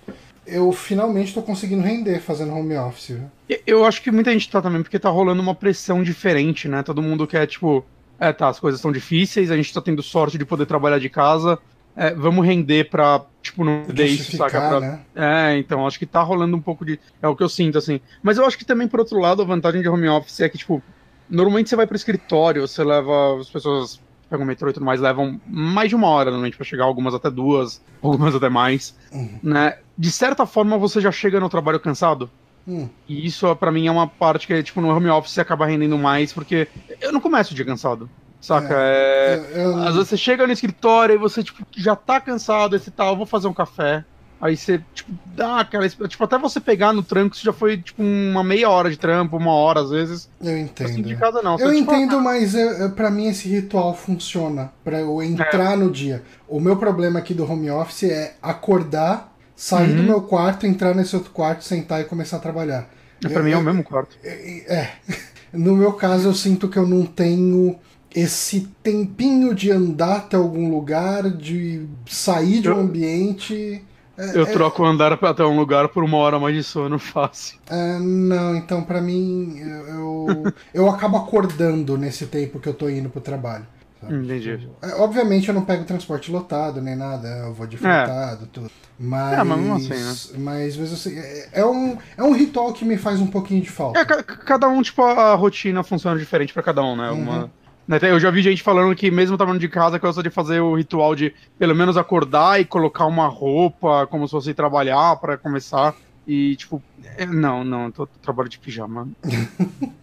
eu 0.47 0.71
finalmente 0.73 1.29
estou 1.29 1.43
conseguindo 1.43 1.83
render 1.83 2.21
fazendo 2.21 2.53
home 2.55 2.77
office. 2.77 3.17
viu? 3.17 3.59
Eu 3.67 3.85
acho 3.85 4.03
que 4.03 4.11
muita 4.11 4.33
gente 4.33 4.51
tá 4.51 4.63
também, 4.63 4.83
porque 4.83 4.99
tá 4.99 5.09
rolando 5.09 5.43
uma 5.43 5.55
pressão 5.55 6.03
diferente, 6.03 6.69
né? 6.69 6.83
Todo 6.83 7.03
mundo 7.03 7.27
quer, 7.27 7.47
tipo, 7.47 7.85
é, 8.19 8.33
tá, 8.33 8.49
as 8.49 8.61
coisas 8.61 8.79
estão 8.79 8.93
difíceis, 8.93 9.51
a 9.51 9.57
gente 9.57 9.73
tá 9.73 9.81
tendo 9.81 10.03
sorte 10.03 10.39
de 10.39 10.45
poder 10.45 10.67
trabalhar 10.67 10.99
de 10.99 11.09
casa, 11.09 11.59
é, 11.97 12.13
vamos 12.15 12.45
render 12.47 12.91
pra, 12.91 13.25
tipo, 13.43 13.65
não 13.65 13.85
perder 13.85 14.07
isso, 14.07 14.37
saca? 14.37 14.61
Pra- 14.61 14.81
né? 14.81 15.01
É, 15.15 15.59
então, 15.59 15.87
acho 15.87 15.99
que 15.99 16.07
tá 16.07 16.23
rolando 16.23 16.57
um 16.57 16.61
pouco 16.61 16.85
de. 16.85 17.01
É 17.23 17.27
o 17.29 17.35
que 17.35 17.43
eu 17.43 17.49
sinto, 17.49 17.79
assim. 17.79 18.01
Mas 18.23 18.37
eu 18.37 18.45
acho 18.47 18.59
que 18.59 18.65
também, 18.65 18.87
por 18.87 19.01
outro 19.01 19.19
lado, 19.19 19.43
a 19.43 19.45
vantagem 19.45 19.81
de 19.83 19.89
home 19.89 20.09
office 20.09 20.41
é 20.41 20.49
que, 20.49 20.59
tipo, 20.59 20.83
normalmente 21.29 21.71
você 21.71 21.77
vai 21.77 21.87
pro 21.87 21.97
escritório, 21.97 22.67
você 22.69 22.85
leva. 22.85 23.41
As 23.41 23.49
pessoas 23.49 24.01
pegam 24.29 24.45
o 24.45 24.47
metrô 24.47 24.69
e 24.69 24.73
tudo 24.73 24.85
mais, 24.87 25.01
levam 25.01 25.41
mais 25.47 25.89
de 25.89 25.95
uma 25.97 26.09
hora 26.09 26.31
normalmente 26.31 26.57
pra 26.57 26.65
chegar, 26.67 26.85
algumas 26.85 27.15
até 27.15 27.31
duas, 27.31 27.81
algumas 28.03 28.35
até 28.35 28.49
mais. 28.49 28.95
Uhum. 29.13 29.39
Né? 29.43 29.79
De 29.97 30.11
certa 30.11 30.45
forma, 30.47 30.77
você 30.79 31.01
já 31.01 31.11
chega 31.13 31.39
no 31.41 31.49
trabalho 31.49 31.81
cansado. 31.81 32.31
Hum, 32.69 32.89
E 33.09 33.25
isso, 33.27 33.55
pra 33.57 33.71
mim, 33.71 33.87
é 33.87 33.91
uma 33.91 34.09
parte 34.09 34.47
que, 34.47 34.61
tipo, 34.63 34.81
no 34.81 34.89
home 34.89 35.09
office 35.09 35.33
você 35.33 35.41
acaba 35.41 35.67
rendendo 35.67 35.97
mais, 35.97 36.33
porque 36.33 36.67
eu 37.01 37.13
não 37.13 37.21
começo 37.21 37.53
o 37.53 37.55
dia 37.57 37.65
cansado. 37.65 38.11
Saca? 38.41 38.75
É. 38.77 39.37
eu- 39.55 39.61
eu- 39.61 39.77
Às 39.79 39.95
vezes 39.95 40.09
você 40.09 40.17
chega 40.17 40.47
no 40.47 40.53
escritório 40.53 41.15
e 41.15 41.19
você, 41.19 41.43
tipo, 41.43 41.65
já 41.77 41.95
tá 41.97 42.21
cansado, 42.21 42.75
esse 42.77 42.91
tal, 42.91 43.11
eu 43.11 43.17
vou 43.17 43.27
fazer 43.27 43.47
um 43.49 43.53
café. 43.55 44.05
Aí 44.41 44.57
você, 44.57 44.83
tipo, 44.95 45.11
dá 45.35 45.61
aquela. 45.61 45.89
Tipo, 45.89 46.25
até 46.25 46.39
você 46.39 46.61
pegar 46.61 46.93
no 46.93 47.03
tranco, 47.03 47.35
isso 47.35 47.45
já 47.45 47.53
foi, 47.53 47.79
tipo, 47.79 48.03
uma 48.03 48.45
meia 48.45 48.69
hora 48.69 48.91
de 48.91 48.99
trampo, 48.99 49.37
uma 49.39 49.53
hora 49.53 49.81
às 49.81 49.91
vezes. 49.91 50.29
eu 50.43 50.53
Assim, 50.53 50.61
entendo. 50.63 51.03
de 51.09 51.17
casa 51.17 51.41
não. 51.43 51.59
Eu 51.59 51.73
tipo, 51.75 51.95
entendo, 51.95 52.21
mas 52.21 52.55
eu, 52.55 52.69
eu- 52.73 52.91
pra 52.91 53.11
mim 53.11 53.27
esse 53.29 53.49
ritual 53.49 53.95
funciona 53.95 54.71
pra 54.85 55.01
eu 55.01 55.23
entrar 55.23 55.73
É. 55.73 55.77
no 55.77 55.91
dia. 55.91 56.23
O 56.47 56.61
meu 56.61 56.77
problema 56.77 57.19
aqui 57.19 57.33
do 57.33 57.51
home 57.51 57.71
office 57.71 58.05
é 58.05 58.35
acordar, 58.43 59.33
sair 59.57 59.93
do 59.95 60.01
Uhum. 60.01 60.07
meu 60.07 60.21
quarto, 60.23 60.67
entrar 60.67 60.95
nesse 60.95 61.17
outro 61.17 61.31
quarto, 61.31 61.65
sentar 61.65 62.01
e 62.03 62.05
começar 62.05 62.37
a 62.37 62.41
trabalhar. 62.41 62.91
ah, 63.25 63.29
pra 63.31 63.43
mim 63.43 63.51
é 63.51 63.55
eu- 63.55 63.61
o 63.61 63.63
mesmo 63.65 63.83
quarto. 63.83 64.17
É. 64.23 64.91
No 65.53 65.75
meu 65.75 65.93
caso, 65.95 66.29
eu 66.29 66.35
sinto 66.35 66.69
que 66.69 66.77
eu 66.77 66.87
não 66.87 67.07
tenho 67.07 67.77
esse 68.15 68.69
tempinho 68.83 69.55
de 69.55 69.71
andar 69.71 70.17
até 70.17 70.37
algum 70.37 70.71
lugar, 70.71 71.31
de 71.31 71.87
sair 72.07 72.61
de 72.61 72.69
um 72.69 72.73
Eu- 72.75 72.81
ambiente. 72.81 73.83
É, 74.19 74.37
Eu 74.39 74.43
é- 74.43 74.47
troco 74.47 74.83
o 74.83 74.87
andar 74.87 75.13
até 75.13 75.45
um 75.45 75.57
lugar 75.59 75.89
por 75.89 76.03
uma 76.03 76.17
hora 76.19 76.39
mais 76.39 76.55
de 76.55 76.63
sono 76.63 76.99
fácil. 76.99 77.59
é, 77.69 77.99
não, 77.99 78.57
então 78.57 78.83
pra 78.83 79.01
mim, 79.01 79.59
eu, 79.59 79.87
eu, 79.89 80.55
eu 80.75 80.89
acabo 80.91 81.17
acordando 81.17 81.97
nesse 81.99 82.27
tempo 82.27 82.59
que 82.59 82.69
eu 82.69 82.75
tô 82.75 82.89
indo 82.89 83.09
pro 83.11 83.21
trabalho. 83.21 83.67
sabe? 84.01 84.15
Entendi. 84.15 84.69
É, 84.83 84.95
obviamente 84.97 85.49
eu 85.49 85.55
não 85.55 85.65
pego 85.65 85.85
transporte 85.85 86.31
lotado 86.31 86.81
nem 86.81 86.97
nada, 86.97 87.29
eu 87.29 87.53
vou 87.53 87.67
de 87.67 87.77
fretado, 87.77 88.47
tudo. 88.47 88.71
Mas, 88.99 89.39
É, 89.39 89.45
mas 89.45 89.91
assim, 89.91 90.39
mas 90.39 90.77
mesmo 90.77 90.95
assim, 90.95 91.19
é, 91.19 91.49
é 91.53 91.67
um, 91.67 91.99
é 92.17 92.23
um 92.23 92.33
ritual 92.33 92.73
que 92.73 92.83
me 92.85 92.97
faz 92.97 93.21
um 93.21 93.27
pouquinho 93.27 93.61
de 93.63 93.69
falta. 93.71 93.99
É, 94.01 94.05
ca- 94.07 94.23
cada 94.23 94.67
um, 94.69 94.81
tipo, 94.81 95.03
a 95.03 95.35
rotina 95.35 95.83
funciona 95.83 96.19
diferente 96.19 96.55
pra 96.55 96.63
cada 96.63 96.83
um, 96.83 96.97
né? 96.97 97.11
Uma, 97.11 97.39
Né, 97.43 97.51
Eu 97.89 98.19
já 98.19 98.31
vi 98.31 98.43
gente 98.43 98.63
falando 98.63 98.95
que, 98.97 99.11
mesmo 99.11 99.37
trabalhando 99.37 99.61
de 99.61 99.69
casa, 99.69 99.99
gosta 99.99 100.23
de 100.23 100.31
fazer 100.31 100.61
o 100.61 100.75
ritual 100.75 101.15
de 101.15 101.33
pelo 101.57 101.75
menos 101.75 101.97
acordar 101.97 102.61
e 102.61 102.65
colocar 102.65 103.07
uma 103.07 103.29
roupa, 103.29 104.07
como 104.09 104.27
se 104.27 104.33
fosse 104.33 104.53
trabalhar 104.55 105.17
para 105.17 105.39
começar. 105.39 105.95
E, 106.27 106.57
tipo, 106.57 106.83
é, 107.17 107.25
não, 107.25 107.63
não, 107.63 107.91
tô, 107.93 108.05
trabalho 108.07 108.49
de 108.49 108.59
pijama. 108.59 109.09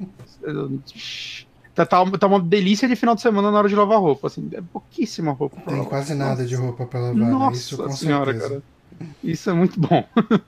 tá, 1.76 1.86
tá, 1.86 2.06
tá 2.18 2.28
uma 2.28 2.40
delícia 2.40 2.88
de 2.88 2.96
final 2.96 3.16
de 3.16 3.22
semana 3.22 3.52
na 3.52 3.58
hora 3.58 3.68
de 3.68 3.76
lavar 3.76 4.00
roupa, 4.00 4.28
assim, 4.28 4.50
é 4.54 4.62
pouquíssima 4.62 5.32
roupa. 5.34 5.56
pra 5.58 5.66
Tem 5.66 5.76
lavar. 5.76 5.90
quase 5.90 6.14
nada 6.14 6.32
Nossa. 6.32 6.46
de 6.46 6.56
roupa 6.56 6.86
pra 6.86 7.00
lavar, 7.00 7.16
né? 7.16 7.30
Nossa 7.30 7.58
Isso 7.58 7.90
senhora, 7.92 8.32
certeza. 8.32 8.50
cara. 8.50 9.08
Isso 9.24 9.50
é 9.50 9.54
muito 9.54 9.78
bom. 9.80 10.08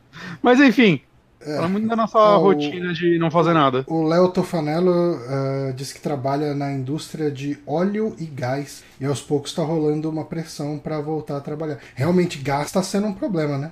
Mas 0.41 0.61
enfim, 0.61 1.01
É. 1.45 1.55
fala 1.57 1.67
muito 1.69 1.87
da 1.87 1.95
nossa 1.95 2.17
O- 2.17 2.39
rotina 2.39 2.93
de 2.93 3.17
não 3.19 3.29
fazer 3.29 3.53
nada. 3.53 3.83
O 3.87 4.03
Léo 4.03 4.29
Tofanello 4.29 5.19
ah, 5.29 5.71
diz 5.75 5.93
que 5.93 6.01
trabalha 6.01 6.53
na 6.55 6.71
indústria 6.71 7.29
de 7.31 7.57
óleo 7.67 8.15
e 8.19 8.25
gás 8.25 8.83
e 8.99 9.05
aos 9.05 9.21
poucos 9.21 9.51
está 9.51 9.63
rolando 9.63 10.09
uma 10.09 10.25
pressão 10.25 10.77
para 10.79 10.99
voltar 11.01 11.37
a 11.37 11.41
trabalhar. 11.41 11.77
Realmente, 11.95 12.39
gás 12.39 12.67
está 12.67 12.81
sendo 12.83 13.07
um 13.07 13.13
problema, 13.13 13.57
né? 13.57 13.71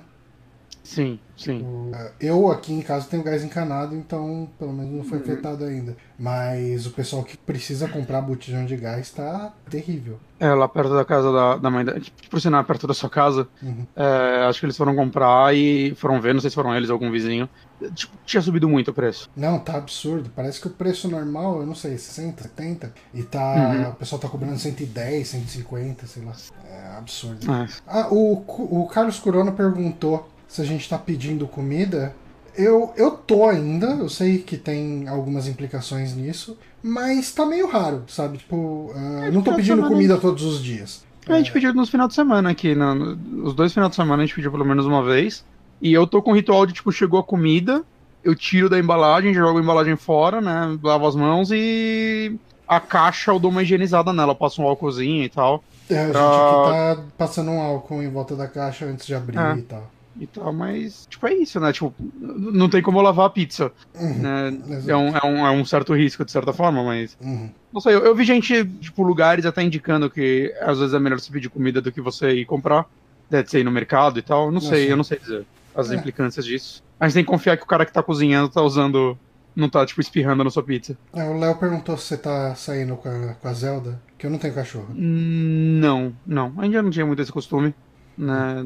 Sim, 0.82 1.18
sim. 1.34 1.64
Ah, 1.94 2.10
eu 2.20 2.50
aqui 2.50 2.70
em 2.74 2.82
casa 2.82 3.06
tenho 3.08 3.22
gás 3.22 3.42
encanado, 3.42 3.96
então 3.96 4.46
pelo 4.58 4.70
menos 4.72 4.92
não 4.92 5.02
foi 5.02 5.16
afetado 5.18 5.64
ainda. 5.64 5.96
Mas 6.18 6.84
o 6.86 6.90
pessoal 6.90 7.24
que 7.24 7.38
precisa 7.38 7.88
comprar 7.88 8.20
botijão 8.20 8.66
de 8.66 8.76
gás 8.76 9.00
está 9.06 9.50
terrível. 9.70 10.18
É, 10.38 10.52
lá 10.52 10.68
perto 10.68 10.92
da 10.94 11.02
casa 11.04 11.32
da, 11.32 11.56
da 11.56 11.70
mãe 11.70 11.86
da. 11.86 11.94
Por 12.28 12.38
sinal, 12.38 12.62
perto 12.64 12.86
da 12.86 12.92
sua 12.92 13.08
casa. 13.08 13.48
Uhum. 13.62 13.86
é, 13.96 14.44
acho 14.46 14.60
que 14.60 14.66
eles 14.66 14.76
foram 14.76 14.94
comprar 14.94 15.54
e 15.56 15.94
foram 15.94 16.20
ver, 16.20 16.34
não 16.34 16.40
sei 16.42 16.50
se 16.50 16.54
foram 16.54 16.76
eles 16.76 16.90
ou 16.90 16.94
algum 16.94 17.10
vizinho. 17.10 17.48
Tipo, 17.90 18.12
tinha 18.24 18.40
subido 18.42 18.68
muito 18.68 18.90
o 18.90 18.94
preço. 18.94 19.28
Não, 19.36 19.58
tá 19.58 19.76
absurdo. 19.76 20.30
Parece 20.34 20.60
que 20.60 20.66
o 20.66 20.70
preço 20.70 21.08
normal, 21.08 21.60
eu 21.60 21.66
não 21.66 21.74
sei, 21.74 21.96
60, 21.98 22.42
70, 22.44 22.92
e 23.12 23.22
tá. 23.22 23.40
Uhum. 23.54 23.90
O 23.90 23.94
pessoal 23.94 24.20
tá 24.20 24.28
cobrando 24.28 24.58
110, 24.58 25.28
150, 25.28 26.06
sei 26.06 26.24
lá. 26.24 26.32
É 26.68 26.96
absurdo. 26.98 27.50
É. 27.52 27.68
Ah, 27.86 28.08
o, 28.10 28.32
o 28.46 28.86
Carlos 28.86 29.18
Corona 29.18 29.52
perguntou 29.52 30.28
se 30.48 30.60
a 30.62 30.64
gente 30.64 30.88
tá 30.88 30.96
pedindo 30.98 31.46
comida. 31.46 32.14
Eu, 32.56 32.92
eu 32.96 33.10
tô 33.10 33.46
ainda, 33.48 33.86
eu 33.86 34.08
sei 34.08 34.38
que 34.38 34.56
tem 34.56 35.08
algumas 35.08 35.48
implicações 35.48 36.14
nisso, 36.14 36.56
mas 36.80 37.32
tá 37.32 37.44
meio 37.44 37.66
raro, 37.68 38.04
sabe? 38.06 38.38
Tipo, 38.38 38.92
ah, 38.94 39.28
não 39.32 39.42
tô 39.42 39.50
final 39.52 39.56
pedindo 39.56 39.82
comida 39.88 40.16
todos 40.18 40.44
os 40.44 40.62
dias. 40.62 41.04
A 41.26 41.36
gente 41.38 41.50
pediu 41.50 41.74
nos 41.74 41.88
finais 41.88 42.10
de 42.10 42.14
semana 42.14 42.50
aqui. 42.50 42.74
no- 42.74 43.18
os 43.44 43.54
dois 43.54 43.72
finais 43.72 43.90
de 43.90 43.96
semana 43.96 44.22
a 44.22 44.26
gente 44.26 44.34
pediu 44.36 44.52
pelo 44.52 44.64
menos 44.64 44.86
uma 44.86 45.02
vez. 45.02 45.44
E 45.84 45.92
eu 45.92 46.06
tô 46.06 46.22
com 46.22 46.30
o 46.30 46.34
ritual 46.34 46.64
de, 46.64 46.72
tipo, 46.72 46.90
chegou 46.90 47.20
a 47.20 47.22
comida, 47.22 47.84
eu 48.24 48.34
tiro 48.34 48.70
da 48.70 48.78
embalagem, 48.78 49.34
jogo 49.34 49.58
a 49.58 49.60
embalagem 49.62 49.96
fora, 49.96 50.40
né? 50.40 50.78
Lavo 50.82 51.06
as 51.06 51.14
mãos 51.14 51.50
e 51.52 52.34
a 52.66 52.80
caixa 52.80 53.30
eu 53.30 53.38
dou 53.38 53.50
uma 53.50 53.62
higienizada 53.62 54.10
nela, 54.10 54.34
passo 54.34 54.62
um 54.62 54.66
álcoolzinho 54.66 55.22
e 55.24 55.28
tal. 55.28 55.62
É, 55.90 55.98
a 55.98 56.04
gente 56.06 56.14
tá 56.14 57.02
passando 57.18 57.50
um 57.50 57.60
álcool 57.60 58.02
em 58.02 58.08
volta 58.08 58.34
da 58.34 58.48
caixa 58.48 58.86
antes 58.86 59.04
de 59.04 59.14
abrir 59.14 59.36
É. 59.36 59.56
e 59.56 59.62
tal. 59.62 59.90
E 60.18 60.26
tal, 60.26 60.54
mas, 60.54 61.06
tipo, 61.10 61.26
é 61.26 61.34
isso, 61.34 61.60
né? 61.60 61.70
Tipo, 61.70 61.92
não 62.18 62.70
tem 62.70 62.80
como 62.80 62.98
eu 62.98 63.02
lavar 63.02 63.26
a 63.26 63.30
pizza. 63.30 63.70
Uhum, 63.94 64.14
Né? 64.20 64.58
É, 64.86 64.96
um, 64.96 65.08
é, 65.14 65.26
um, 65.26 65.46
é 65.46 65.50
um 65.50 65.66
certo 65.66 65.92
risco, 65.92 66.24
de 66.24 66.32
certa 66.32 66.54
forma, 66.54 66.82
mas. 66.82 67.14
uhum. 67.20 67.50
Não 67.70 67.80
sei, 67.82 67.94
eu, 67.94 68.06
eu 68.06 68.14
vi 68.14 68.24
gente, 68.24 68.64
tipo, 68.80 69.02
lugares 69.02 69.44
até 69.44 69.62
indicando 69.62 70.08
que 70.08 70.50
às 70.62 70.78
vezes 70.78 70.94
é 70.94 70.98
melhor 70.98 71.20
você 71.20 71.30
pedir 71.30 71.50
comida 71.50 71.82
do 71.82 71.92
que 71.92 72.00
você 72.00 72.30
ir 72.32 72.46
comprar. 72.46 72.86
Deve 73.28 73.50
ser 73.50 73.60
ir 73.60 73.64
no 73.64 73.70
mercado 73.70 74.18
e 74.18 74.22
tal. 74.22 74.50
Não 74.50 74.62
sei, 74.62 74.70
Nossa. 74.82 74.90
eu 74.92 74.96
não 74.96 75.04
sei 75.04 75.18
dizer 75.18 75.44
as 75.74 75.90
É. 75.90 75.96
implicâncias 75.96 76.44
disso. 76.44 76.82
A 76.98 77.06
gente 77.06 77.14
tem 77.14 77.24
que 77.24 77.30
confiar 77.30 77.56
que 77.56 77.62
o 77.64 77.66
cara 77.66 77.84
que 77.84 77.92
tá 77.92 78.02
cozinhando 78.02 78.48
tá 78.48 78.62
usando. 78.62 79.18
Não 79.56 79.68
tá, 79.68 79.86
tipo, 79.86 80.00
espirrando 80.00 80.42
na 80.42 80.50
sua 80.50 80.64
pizza. 80.64 80.98
É, 81.12 81.22
o 81.24 81.38
Léo 81.38 81.54
perguntou 81.56 81.96
se 81.96 82.06
você 82.08 82.16
tá 82.16 82.56
saindo 82.56 82.96
com 82.96 83.08
a, 83.08 83.34
com 83.34 83.46
a 83.48 83.52
Zelda, 83.52 84.02
que 84.18 84.26
eu 84.26 84.30
não 84.30 84.36
tenho 84.36 84.52
cachorro. 84.52 84.88
Hum, 84.90 85.78
Não, 85.80 86.12
não. 86.26 86.52
Ainda 86.58 86.82
não 86.82 86.90
tinha 86.90 87.06
muito 87.06 87.22
esse 87.22 87.30
costume. 87.30 87.72
Né? 88.18 88.64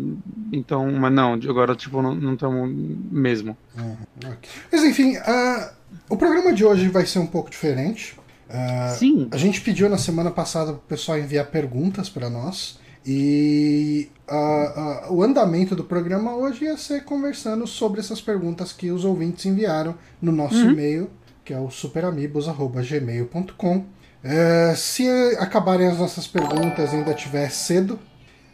Então, 0.52 0.90
mas 0.92 1.12
não, 1.12 1.34
agora, 1.34 1.74
tipo, 1.74 2.00
não 2.02 2.32
estamos 2.34 2.70
mesmo. 3.10 3.56
Uhum, 3.76 3.96
ok. 4.24 4.48
Mas 4.72 4.84
enfim, 4.84 5.16
ah, 5.18 5.72
o 6.08 6.16
programa 6.16 6.52
de 6.54 6.64
hoje 6.64 6.88
vai 6.88 7.04
ser 7.06 7.18
um 7.18 7.26
pouco 7.26 7.50
diferente. 7.50 8.16
Ah, 8.48 8.94
Sim. 8.98 9.28
a 9.30 9.36
gente 9.36 9.60
pediu 9.60 9.88
na 9.90 9.98
semana 9.98 10.30
passada 10.30 10.72
pro 10.72 10.80
pessoal 10.82 11.18
enviar 11.18 11.46
perguntas 11.46 12.08
para 12.08 12.30
nós. 12.30 12.78
E 13.10 14.10
ah, 14.28 15.04
ah, 15.06 15.10
o 15.10 15.22
andamento 15.22 15.74
do 15.74 15.82
programa 15.82 16.36
hoje 16.36 16.66
ia 16.66 16.76
ser 16.76 17.04
conversando 17.04 17.66
sobre 17.66 18.00
essas 18.00 18.20
perguntas 18.20 18.70
que 18.70 18.90
os 18.90 19.02
ouvintes 19.02 19.46
enviaram 19.46 19.94
no 20.20 20.30
nosso 20.30 20.62
Uhum. 20.62 20.72
e-mail, 20.72 21.08
que 21.42 21.54
é 21.54 21.58
o 21.58 21.70
superamigos.gmail.com. 21.70 23.84
Eh, 24.22 24.74
se 24.76 25.08
acabarem 25.38 25.86
as 25.88 25.96
nossas 25.98 26.26
perguntas 26.26 26.92
e 26.92 26.96
ainda 26.96 27.14
tiver 27.14 27.48
cedo, 27.50 27.98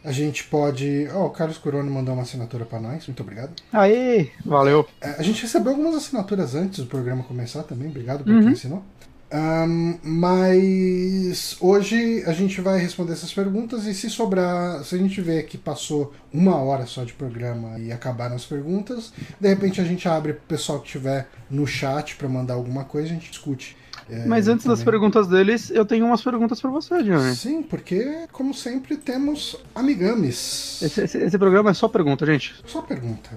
a 0.05 0.11
gente 0.13 0.45
pode. 0.45 1.05
Ó, 1.13 1.25
o 1.25 1.31
Carlos 1.31 1.57
Corona 1.57 1.91
mandou 1.91 2.13
uma 2.13 2.23
assinatura 2.23 2.63
para 2.63 2.79
nós, 2.79 3.05
muito 3.07 3.21
obrigado. 3.23 3.51
Aê, 3.73 4.29
valeu. 4.45 4.87
É, 5.01 5.15
A 5.19 5.23
gente 5.23 5.41
recebeu 5.41 5.73
algumas 5.73 5.95
assinaturas 5.95 6.55
antes 6.55 6.79
do 6.79 6.85
programa 6.85 7.23
começar 7.23 7.63
também, 7.63 7.89
obrigado 7.89 8.23
por 8.23 8.31
Uhum. 8.31 8.41
quem 8.43 8.51
assinou. 8.53 8.81
Mas 10.05 11.57
hoje 11.59 12.23
a 12.25 12.33
gente 12.33 12.61
vai 12.61 12.79
responder 12.79 13.13
essas 13.13 13.33
perguntas 13.33 13.85
e 13.85 13.93
se 13.93 14.09
sobrar, 14.09 14.83
se 14.83 14.95
a 14.95 14.97
gente 14.97 15.19
ver 15.21 15.45
que 15.45 15.57
passou 15.57 16.13
uma 16.33 16.55
hora 16.57 16.85
só 16.85 17.03
de 17.03 17.13
programa 17.13 17.77
e 17.79 17.91
acabaram 17.91 18.35
as 18.35 18.45
perguntas, 18.45 19.11
de 19.39 19.47
repente 19.47 19.79
a 19.81 19.83
gente 19.83 20.07
abre 20.07 20.33
pro 20.33 20.43
pessoal 20.47 20.79
que 20.79 20.85
estiver 20.87 21.27
no 21.49 21.65
chat 21.67 22.15
para 22.15 22.27
mandar 22.29 22.53
alguma 22.55 22.83
coisa, 22.85 23.09
a 23.09 23.13
gente 23.13 23.29
discute. 23.29 23.75
É, 24.09 24.25
Mas 24.25 24.47
antes 24.47 24.65
das 24.65 24.79
também. 24.79 24.91
perguntas 24.91 25.27
deles, 25.27 25.71
eu 25.71 25.83
tenho 25.85 26.05
umas 26.05 26.21
perguntas 26.21 26.61
pra 26.61 26.69
você, 26.69 27.01
Johnny. 27.01 27.35
Sim, 27.35 27.63
porque 27.63 28.27
como 28.31 28.53
sempre 28.53 28.97
temos 28.97 29.55
amigames. 29.73 30.79
Esse, 30.81 31.01
esse- 31.01 31.17
esse 31.17 31.37
programa 31.39 31.71
é 31.71 31.73
só 31.73 31.87
pergunta, 31.87 32.23
gente. 32.25 32.53
Só 32.67 32.81
pergunta. 32.81 33.31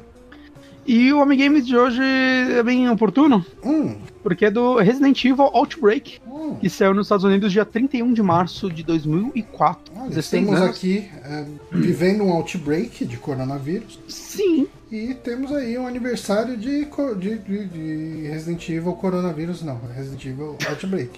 E 0.90 1.12
o 1.12 1.20
Amigames 1.20 1.66
de 1.66 1.76
hoje 1.76 2.00
é 2.02 2.62
bem 2.62 2.88
oportuno, 2.88 3.44
Hum, 3.62 3.94
porque 4.22 4.46
é 4.46 4.50
do 4.50 4.76
Resident 4.78 5.22
Evil 5.22 5.44
Outbreak, 5.52 6.18
hum. 6.26 6.54
que 6.58 6.70
saiu 6.70 6.94
nos 6.94 7.06
Estados 7.08 7.24
Unidos 7.24 7.52
dia 7.52 7.66
31 7.66 8.14
de 8.14 8.22
março 8.22 8.70
de 8.72 8.82
2004. 8.82 9.92
Olha, 9.94 10.08
16 10.08 10.42
estamos 10.44 10.62
anos. 10.62 10.76
aqui 10.76 11.04
é, 11.24 11.44
vivendo 11.70 12.24
um 12.24 12.30
outbreak 12.32 13.04
de 13.04 13.18
coronavírus 13.18 13.98
Sim. 14.08 14.66
e 14.90 15.12
temos 15.12 15.52
aí 15.52 15.76
um 15.76 15.86
aniversário 15.86 16.56
de, 16.56 16.86
de, 17.18 17.38
de- 17.38 17.66
de 17.66 18.26
Resident 18.28 18.66
Evil 18.70 18.92
coronavírus, 18.94 19.62
não, 19.62 19.78
Resident 19.94 20.24
Evil 20.24 20.56
Outbreak. 20.70 21.10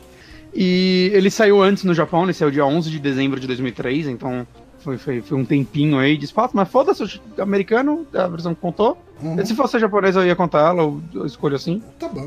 E 0.52 1.12
ele 1.14 1.30
saiu 1.30 1.62
antes 1.62 1.84
no 1.84 1.94
Japão, 1.94 2.24
ele 2.24 2.32
saiu 2.32 2.50
dia 2.50 2.66
11 2.66 2.90
de 2.90 2.98
dezembro 2.98 3.38
de 3.38 3.46
2003, 3.46 4.08
então 4.08 4.44
foi, 4.80 4.98
foi, 4.98 5.20
foi 5.22 5.38
um 5.38 5.44
tempinho 5.44 5.98
aí 5.98 6.16
de 6.16 6.24
espaço, 6.24 6.56
mas 6.56 6.68
foda-se, 6.68 7.02
o 7.02 7.42
americano, 7.42 8.06
a 8.14 8.26
versão 8.26 8.54
que 8.54 8.60
contou. 8.60 8.96
Uhum, 9.22 9.44
Se 9.44 9.54
fosse 9.54 9.78
japonês 9.78 10.16
eu 10.16 10.24
ia 10.24 10.34
contar 10.34 10.60
ela, 10.68 10.82
eu, 10.82 11.00
eu 11.14 11.26
escolho 11.26 11.54
assim. 11.54 11.82
tá 11.98 12.08
bom, 12.08 12.26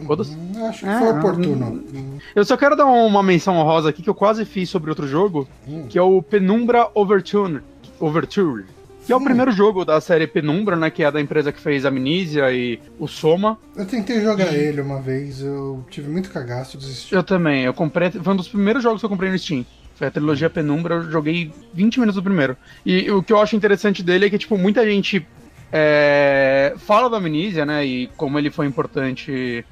acho 0.70 0.82
que 0.82 0.90
É, 0.90 1.00
foi 1.00 1.10
não, 1.12 1.18
oportuno. 1.20 1.56
não- 1.56 1.72
Hum, 1.74 2.18
Eu 2.36 2.46
só 2.46 2.56
quero 2.56 2.76
dar 2.76 2.86
uma 2.86 3.24
menção 3.24 3.56
honrosa 3.58 3.90
aqui 3.90 4.02
que 4.04 4.10
eu 4.10 4.14
quase 4.16 4.46
fiz 4.46 4.70
sobre 4.70 4.90
outro 4.92 5.08
jogo, 5.08 5.48
hum. 5.68 5.86
que 5.90 5.98
é 5.98 6.02
o 6.02 6.22
Penumbra 6.22 6.88
Overture. 6.94 7.62
Overture. 8.00 8.66
Que 9.06 9.12
é 9.12 9.16
o 9.16 9.20
Hum. 9.20 9.24
primeiro 9.24 9.52
jogo 9.52 9.84
da 9.84 10.00
série 10.00 10.26
Penumbra, 10.28 10.76
né? 10.78 10.90
Que 10.90 11.04
é 11.04 11.12
da 11.12 11.20
empresa 11.20 11.52
que 11.52 11.60
fez 11.60 11.84
Amnesia 11.84 12.52
e 12.54 12.80
o 12.98 13.06
Soma. 13.08 13.58
Eu 13.76 13.86
tentei 13.86 14.22
jogar 14.22 14.54
ele 14.54 14.80
uma 14.80 15.02
vez, 15.02 15.42
eu 15.42 15.84
tive 15.90 16.10
muito 16.10 16.30
cagaço, 16.30 16.78
desisti. 16.78 17.14
Eu 17.14 17.22
também, 17.24 17.64
eu 17.64 17.74
comprei. 17.74 18.12
Foi 18.12 18.34
um 18.34 18.38
dos 18.38 18.48
primeiros 18.48 18.82
jogos 18.82 19.02
que 19.02 19.06
eu 19.06 19.10
comprei 19.10 19.30
no 19.30 19.38
Steam. 19.38 19.66
Foi 19.96 20.08
a 20.08 20.12
trilogia 20.12 20.50
Penumbra, 20.50 20.96
eu 20.96 21.12
joguei 21.12 21.52
20 21.74 22.00
minutos 22.00 22.16
do 22.16 22.24
primeiro. 22.24 22.58
E 22.86 23.10
o 23.12 23.22
que 23.22 23.32
eu 23.32 23.40
acho 23.40 23.56
interessante 23.56 24.02
dele 24.02 24.26
é 24.26 24.30
que, 24.30 24.38
tipo, 24.38 24.58
muita 24.58 24.86
gente 24.86 25.26
é, 25.72 26.74
fala 26.78 27.10
da 27.10 27.18
Amnesia, 27.18 27.66
né? 27.66 27.86
E 27.86 28.08
como 28.18 28.38
ele 28.38 28.50
foi 28.50 28.66
importante. 28.68 29.66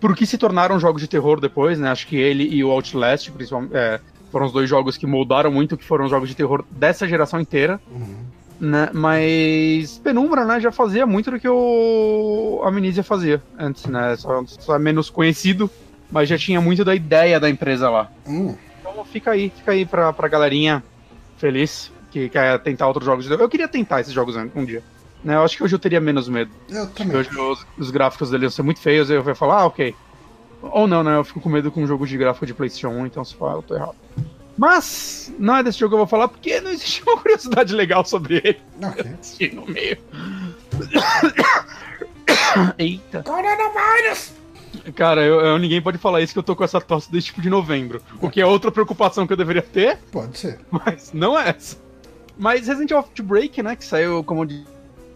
Por 0.00 0.16
que 0.16 0.24
se 0.26 0.38
tornaram 0.38 0.80
jogos 0.80 1.02
de 1.02 1.08
terror 1.08 1.40
depois, 1.40 1.78
né? 1.78 1.90
Acho 1.90 2.06
que 2.06 2.16
ele 2.16 2.44
e 2.44 2.64
o 2.64 2.70
Outlast, 2.70 3.30
principalmente. 3.30 3.74
é, 3.74 4.00
foram 4.30 4.46
os 4.46 4.52
dois 4.52 4.68
jogos 4.68 4.96
que 4.96 5.06
moldaram 5.06 5.50
muito, 5.50 5.76
que 5.76 5.84
foram 5.84 6.04
os 6.04 6.10
jogos 6.10 6.28
de 6.28 6.34
terror 6.34 6.64
dessa 6.70 7.06
geração 7.06 7.40
inteira. 7.40 7.80
Uhum. 7.90 8.16
né? 8.60 8.90
Mas 8.92 9.98
Penumbra, 9.98 10.44
né, 10.44 10.60
já 10.60 10.70
fazia 10.70 11.06
muito 11.06 11.30
do 11.30 11.40
que 11.40 11.48
o 11.48 12.62
Amnesia 12.64 13.02
fazia 13.02 13.42
antes, 13.58 13.86
né? 13.86 14.16
Só, 14.16 14.44
só 14.46 14.76
é 14.76 14.78
menos 14.78 15.10
conhecido, 15.10 15.68
mas 16.10 16.28
já 16.28 16.38
tinha 16.38 16.60
muito 16.60 16.84
da 16.84 16.94
ideia 16.94 17.40
da 17.40 17.50
empresa 17.50 17.90
lá. 17.90 18.10
Hum, 18.26 18.54
Então 18.92 19.04
fica 19.04 19.30
aí, 19.30 19.50
fica 19.54 19.72
aí 19.72 19.84
pra, 19.86 20.12
pra 20.12 20.28
galerinha 20.28 20.82
feliz 21.38 21.90
que 22.10 22.28
quer 22.28 22.58
tentar 22.60 22.86
outros 22.88 23.04
jogos. 23.06 23.26
de- 23.26 23.32
Eu 23.32 23.48
queria 23.48 23.68
tentar 23.68 24.00
esses 24.00 24.12
jogos 24.12 24.36
um 24.36 24.64
dia. 24.64 24.82
Né? 25.22 25.36
Eu 25.36 25.42
acho 25.42 25.56
que 25.56 25.62
hoje 25.62 25.74
eu 25.74 25.78
teria 25.78 26.00
menos 26.00 26.28
medo. 26.28 26.50
eu 26.68 26.86
também. 26.88 27.16
hoje 27.16 27.30
os, 27.38 27.66
os 27.78 27.90
gráficos 27.90 28.30
dele 28.30 28.44
iam 28.44 28.50
ser 28.50 28.62
muito 28.62 28.80
feios, 28.80 29.10
eu 29.10 29.24
ia 29.24 29.34
falar, 29.34 29.60
ah, 29.60 29.66
ok. 29.66 29.94
Ou 30.62 30.86
não, 30.86 31.02
né? 31.02 31.16
Eu 31.16 31.24
fico 31.24 31.40
com 31.40 31.48
medo 31.48 31.70
com 31.70 31.86
jogos 31.86 32.08
de 32.08 32.16
gráfico 32.18 32.44
de 32.46 32.52
PlayStation 32.54 32.88
1, 32.88 33.06
então 33.06 33.24
se 33.24 33.34
for, 33.34 33.52
eu 33.52 33.62
tô 33.62 33.74
errado. 33.74 33.94
Mas 34.58 35.32
não 35.38 35.56
é 35.56 35.62
desse 35.62 35.78
jogo 35.78 35.90
que 35.90 35.94
eu 35.94 35.98
vou 35.98 36.06
falar, 36.06 36.28
porque 36.28 36.60
não 36.60 36.70
existe 36.70 37.02
uma 37.06 37.16
curiosidade 37.18 37.74
legal 37.74 38.04
sobre 38.04 38.36
ele 38.44 38.60
Ok. 38.82 39.14
assim 39.20 39.48
no 39.54 39.66
meio. 39.66 39.96
Eita. 42.78 43.22
Coronavírus! 43.22 44.32
Cara, 44.94 45.22
eu, 45.22 45.40
eu- 45.40 45.58
ninguém 45.58 45.80
pode 45.80 45.98
falar 45.98 46.20
isso 46.22 46.32
que 46.32 46.38
eu 46.38 46.42
tô 46.42 46.54
com 46.56 46.64
essa 46.64 46.80
tosse 46.80 47.10
desde 47.10 47.28
tipo 47.30 47.40
de 47.42 47.50
novembro. 47.50 48.00
O 48.20 48.30
que 48.30 48.40
é 48.40 48.46
outra 48.46 48.70
preocupação 48.70 49.26
que 49.26 49.32
eu 49.32 49.36
deveria 49.36 49.62
ter, 49.62 49.98
Pode 50.12 50.38
ser. 50.38 50.58
mas 50.70 51.12
não 51.12 51.38
é 51.38 51.50
essa. 51.50 51.76
Mas 52.38 52.66
Resident 52.66 52.90
Evil 52.90 52.98
Outbreak, 52.98 53.62
né, 53.62 53.76
que 53.76 53.84
saiu 53.84 54.24
como 54.24 54.46
de 54.46 54.64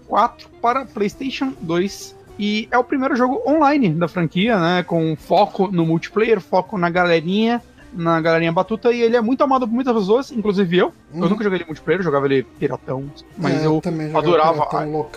4 0.07 0.49
para 0.61 0.85
PlayStation 0.85 1.53
2 1.61 2.15
e 2.39 2.69
é 2.71 2.77
o 2.77 2.85
primeiro 2.85 3.17
jogo 3.17 3.41
online 3.49 3.91
da 3.91 4.07
franquia, 4.09 4.59
né, 4.59 4.83
com 4.83 5.17
foco 5.17 5.69
no 5.69 5.87
multiplayer, 5.87 6.41
foco 6.41 6.77
na 6.77 6.91
galerinha, 6.91 7.63
na 7.93 8.21
galerinha 8.21 8.53
batuta 8.53 8.93
e 8.93 9.01
ele 9.01 9.17
é 9.17 9.21
muito 9.23 9.43
amado 9.43 9.67
por 9.67 9.73
muitas 9.75 9.95
pessoas, 9.97 10.31
inclusive 10.33 10.77
eu. 10.77 10.93
Eu 11.15 11.23
Uhum. 11.23 11.29
nunca 11.31 11.45
joguei 11.45 11.59
ele 11.61 11.65
multiplayer, 11.67 12.01
eu 12.01 12.05
jogava 12.05 12.27
ele 12.27 12.43
piratão, 12.43 13.05
mas 13.39 13.63
É, 13.63 13.67
eu 13.67 13.81
também 13.81 14.09
jogava 14.09 14.27
adorava 14.63 14.69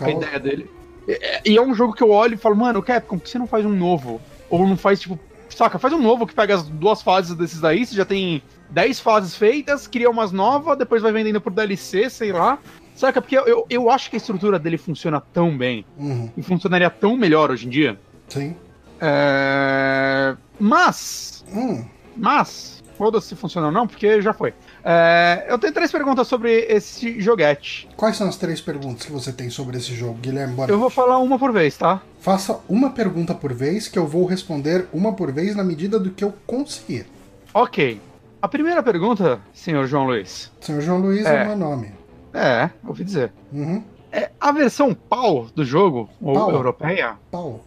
a, 0.02 0.06
a 0.06 0.10
ideia 0.12 0.40
dele. 0.40 0.70
E, 1.08 1.52
e 1.54 1.58
é 1.58 1.62
um 1.62 1.74
jogo 1.74 1.94
que 1.94 2.04
eu 2.04 2.12
olho 2.12 2.36
e 2.36 2.38
falo, 2.38 2.56
mano, 2.56 2.82
Capcom, 2.84 3.18
por 3.18 3.24
que 3.26 3.30
você 3.32 3.40
não 3.40 3.48
faz 3.48 3.66
um 3.66 3.76
novo? 3.76 4.22
Ou 4.50 4.68
não 4.68 4.78
faz, 4.78 5.00
tipo, 5.00 5.20
saca, 5.50 5.80
faz 5.80 5.94
um 5.94 6.02
novo 6.02 6.26
que 6.26 6.34
pega 6.34 6.56
as 6.56 6.64
duas 6.64 7.02
fases 7.02 7.36
desses 7.36 7.60
daí, 7.60 7.86
você 7.86 7.96
já 7.96 8.06
tem 8.06 8.42
10 8.70 9.00
fases 9.00 9.36
feitas, 9.36 9.88
cria 9.88 10.10
umas 10.10 10.32
novas, 10.32 10.78
depois 10.78 11.02
vai 11.02 11.12
vendendo 11.12 11.42
por 11.42 11.52
DLC, 11.52 12.10
sei 12.10 12.32
lá. 12.32 12.60
Saca, 12.96 13.22
porque 13.22 13.38
eu, 13.38 13.66
eu, 13.70 13.90
acho 13.92 14.10
que 14.10 14.16
a 14.16 14.18
estrutura 14.18 14.58
dele 14.58 14.78
funciona 14.78 15.22
tão 15.22 15.56
bem, 15.56 15.86
Uhum, 15.98 16.32
e 16.36 16.42
funcionaria 16.42 16.90
tão 16.90 17.16
melhor 17.16 17.52
hoje 17.52 17.68
em 17.68 17.70
dia. 17.70 18.00
sim. 18.28 18.56
É... 19.00 20.36
Mas, 20.60 21.46
Hum, 21.54 21.86
mas, 22.16 22.84
foda-se 22.98 23.28
se 23.28 23.36
funciona 23.36 23.68
ou 23.68 23.74
não, 23.74 23.86
porque 23.88 24.20
já 24.22 24.34
foi. 24.34 24.54
É, 24.90 25.46
eu 25.50 25.60
tenho 25.60 25.74
três 25.74 25.92
perguntas 25.92 26.26
sobre 26.30 26.62
esse 26.70 27.20
joguete. 27.20 27.90
quais 27.98 28.16
são 28.16 28.30
as 28.30 28.38
três 28.38 28.62
perguntas 28.62 29.06
que 29.06 29.12
você 29.12 29.34
tem 29.34 29.50
sobre 29.50 29.76
esse 29.78 29.94
jogo, 29.94 30.14
Guilherme? 30.14 30.54
Bora. 30.54 30.72
Eu 30.72 30.80
vou 30.80 30.90
falar 30.90 31.18
uma 31.18 31.38
por 31.38 31.52
vez, 31.52 31.76
tá? 31.76 32.02
Faça 32.22 32.58
uma 32.70 32.92
pergunta 32.92 33.36
por 33.36 33.52
vez 33.54 33.90
que 33.90 34.00
eu 34.00 34.08
vou 34.08 34.26
responder 34.26 34.88
uma 34.94 35.12
por 35.12 35.30
vez 35.30 35.58
na 35.58 35.64
medida 35.64 36.00
do 36.00 36.10
que 36.12 36.24
eu 36.24 36.34
conseguir. 36.46 37.06
Ok. 37.54 38.00
A 38.42 38.48
primeira 38.48 38.82
pergunta, 38.82 39.42
senhor 39.54 39.86
João 39.88 40.06
Luiz. 40.06 40.50
Senhor 40.62 40.80
João 40.80 41.00
Luiz 41.00 41.26
é, 41.26 41.36
É. 41.42 41.44
o 41.44 41.48
meu 41.48 41.58
nome. 41.58 41.92
É, 42.34 42.70
ouvi 42.88 43.04
dizer. 43.04 43.34
Uhum. 43.52 43.84
É, 44.10 44.30
a 44.40 44.54
versão 44.54 44.94
PAL 44.94 45.48
do 45.54 45.66
jogo, 45.66 46.10
ou 46.22 46.34
PAL? 46.34 46.52
europeia, 46.52 47.16
Paulo. 47.30 47.62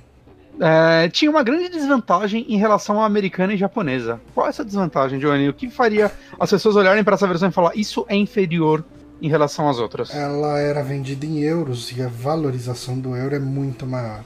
É, 0.60 1.08
tinha 1.08 1.30
uma 1.30 1.42
grande 1.42 1.70
desvantagem 1.70 2.44
em 2.48 2.58
relação 2.58 3.02
à 3.02 3.06
americana 3.06 3.54
e 3.54 3.56
japonesa. 3.56 4.20
Qual 4.34 4.46
é 4.46 4.50
essa 4.50 4.64
desvantagem, 4.64 5.18
Johnny? 5.18 5.48
O 5.48 5.54
que 5.54 5.70
faria 5.70 6.12
as 6.38 6.50
pessoas 6.50 6.76
olharem 6.76 7.02
para 7.02 7.14
essa 7.14 7.26
versão 7.26 7.48
e 7.48 7.52
falar 7.52 7.74
isso 7.74 8.04
é 8.08 8.14
inferior 8.14 8.84
em 9.22 9.28
relação 9.28 9.68
às 9.68 9.78
outras? 9.78 10.14
Ela 10.14 10.58
era 10.58 10.82
vendida 10.82 11.24
em 11.24 11.40
euros 11.40 11.90
e 11.96 12.02
a 12.02 12.08
valorização 12.08 12.98
do 12.98 13.16
euro 13.16 13.34
é 13.34 13.38
muito 13.38 13.86
maior. 13.86 14.22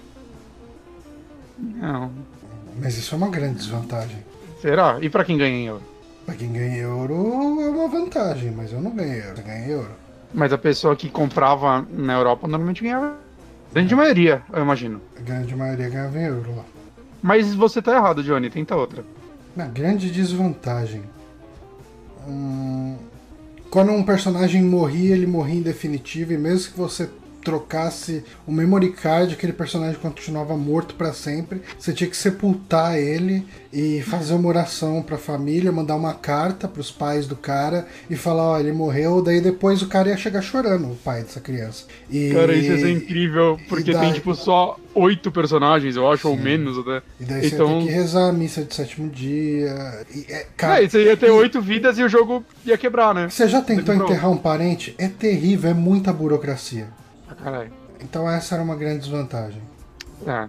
Não. 1.57 2.11
Mas 2.83 2.99
isso 2.99 3.15
é 3.15 3.19
uma 3.19 3.29
grande 3.29 3.59
desvantagem. 3.59 4.19
Será? 4.61 4.99
E 5.01 5.09
pra 5.09 5.25
quem 5.25 5.39
ganha 5.39 5.57
em 5.57 5.67
euro? 5.67 5.83
Pra 6.27 6.35
quem 6.35 6.53
ganha 6.53 6.79
euro 6.79 7.15
é 7.61 7.69
uma 7.69 7.87
vantagem, 7.87 8.51
mas 8.51 8.73
eu 8.73 8.81
não 8.81 8.91
ganho 8.91 9.13
euro, 9.13 9.39
eu 9.39 9.45
ganho 9.45 9.71
euro. 9.71 9.91
Mas 10.33 10.53
a 10.53 10.59
pessoa 10.59 10.97
que 10.97 11.09
comprava 11.09 11.87
na 11.93 12.15
Europa 12.15 12.49
normalmente 12.49 12.83
ganhava. 12.83 13.24
Grande 13.75 13.97
maioria, 13.97 14.41
eu 14.53 14.63
imagino. 14.63 15.01
A 15.19 15.21
grande 15.21 15.57
maioria 15.57 15.89
ganhava 15.89 16.17
em 16.17 16.23
euro 16.27 16.55
lá. 16.57 16.65
Mas 17.21 17.53
você 17.53 17.83
tá 17.83 17.93
errado, 17.97 18.23
Johnny, 18.23 18.49
tenta 18.49 18.77
outra. 18.77 19.05
Uma 19.57 19.67
grande 19.67 20.13
desvantagem. 20.13 21.03
Hum, 22.29 22.97
quando 23.71 23.91
um 23.91 24.05
personagem 24.05 24.63
morria, 24.63 25.17
ele 25.17 25.27
morria 25.27 25.57
em 25.57 25.63
definitivo, 25.63 26.33
e 26.33 26.39
mesmo 26.39 26.73
que 26.73 26.79
você 26.79 27.11
trocasse 27.45 28.25
o 28.47 28.53
memory 28.53 28.91
card, 28.93 29.35
aquele 29.35 29.53
personagem 29.53 30.01
continuava 30.01 30.57
morto 30.57 30.95
pra 30.95 31.13
sempre. 31.13 31.61
Você 31.79 31.93
tinha 31.93 32.09
que 32.09 32.17
sepultar 32.17 32.99
ele 32.99 33.47
e 33.73 34.03
fazer 34.03 34.35
uma 34.35 34.49
oração 34.49 35.03
pra 35.03 35.19
família, 35.19 35.71
mandar 35.71 35.97
uma 35.97 36.15
carta 36.15 36.67
pros 36.67 36.91
pais 36.91 37.27
do 37.27 37.37
cara 37.37 37.87
e 38.09 38.17
falar, 38.17 38.43
ó, 38.45 38.59
ele 38.61 38.73
morreu, 38.73 39.21
daí 39.23 39.41
depois 39.41 39.83
o 39.83 39.89
cara 39.89 40.09
ia 40.09 40.17
chegar 40.17 40.41
chorando, 40.43 40.93
o 40.93 40.97
pai 40.97 41.23
dessa 41.23 41.41
criança. 41.41 41.85
E, 42.11 42.31
Cara, 42.33 42.55
isso 42.55 42.79
ser 42.79 42.91
incrível, 42.91 43.59
porque 43.69 43.93
daí- 43.93 44.01
tem, 44.07 44.13
tipo, 44.15 44.35
só 44.35 44.79
oito 44.95 45.31
personagens, 45.33 45.97
eu 45.97 46.11
acho, 46.11 46.29
ou 46.29 46.37
Sim. 46.37 46.43
menos 46.43 46.79
até. 46.79 47.03
e 47.21 47.25
daí 47.25 47.41
você 47.49 47.55
então- 47.55 47.73
ia 47.73 47.79
ter 47.81 47.87
que 47.87 47.93
rezar 47.93 48.29
a 48.29 48.33
missa 48.33 48.63
de 48.65 48.75
sétimo 48.75 49.11
dia. 49.11 50.07
E, 50.15 50.25
é, 50.33 50.47
cara, 50.57 50.83
É, 50.85 50.89
você 50.89 51.05
ia 51.05 51.17
ter 51.17 51.31
oito 51.31 51.61
vidas 51.61 51.99
e 51.99 52.03
o 52.05 52.09
jogo 52.09 52.45
ia 52.65 52.79
quebrar, 52.79 53.13
né? 53.15 53.29
Você 53.29 53.49
já 53.49 53.61
tentou 53.61 53.95
enterrar 53.95 54.31
um 54.31 54.37
parente? 54.37 54.95
É 54.99 55.09
terrível, 55.09 55.71
é 55.71 55.75
muita 55.75 56.13
burocracia. 56.13 56.87
Caralho. 57.45 57.71
Então 58.01 58.29
essa 58.29 58.55
era 58.55 58.65
uma 58.65 58.75
grande 58.75 59.01
desvantagem. 59.01 59.61
É. 60.27 60.49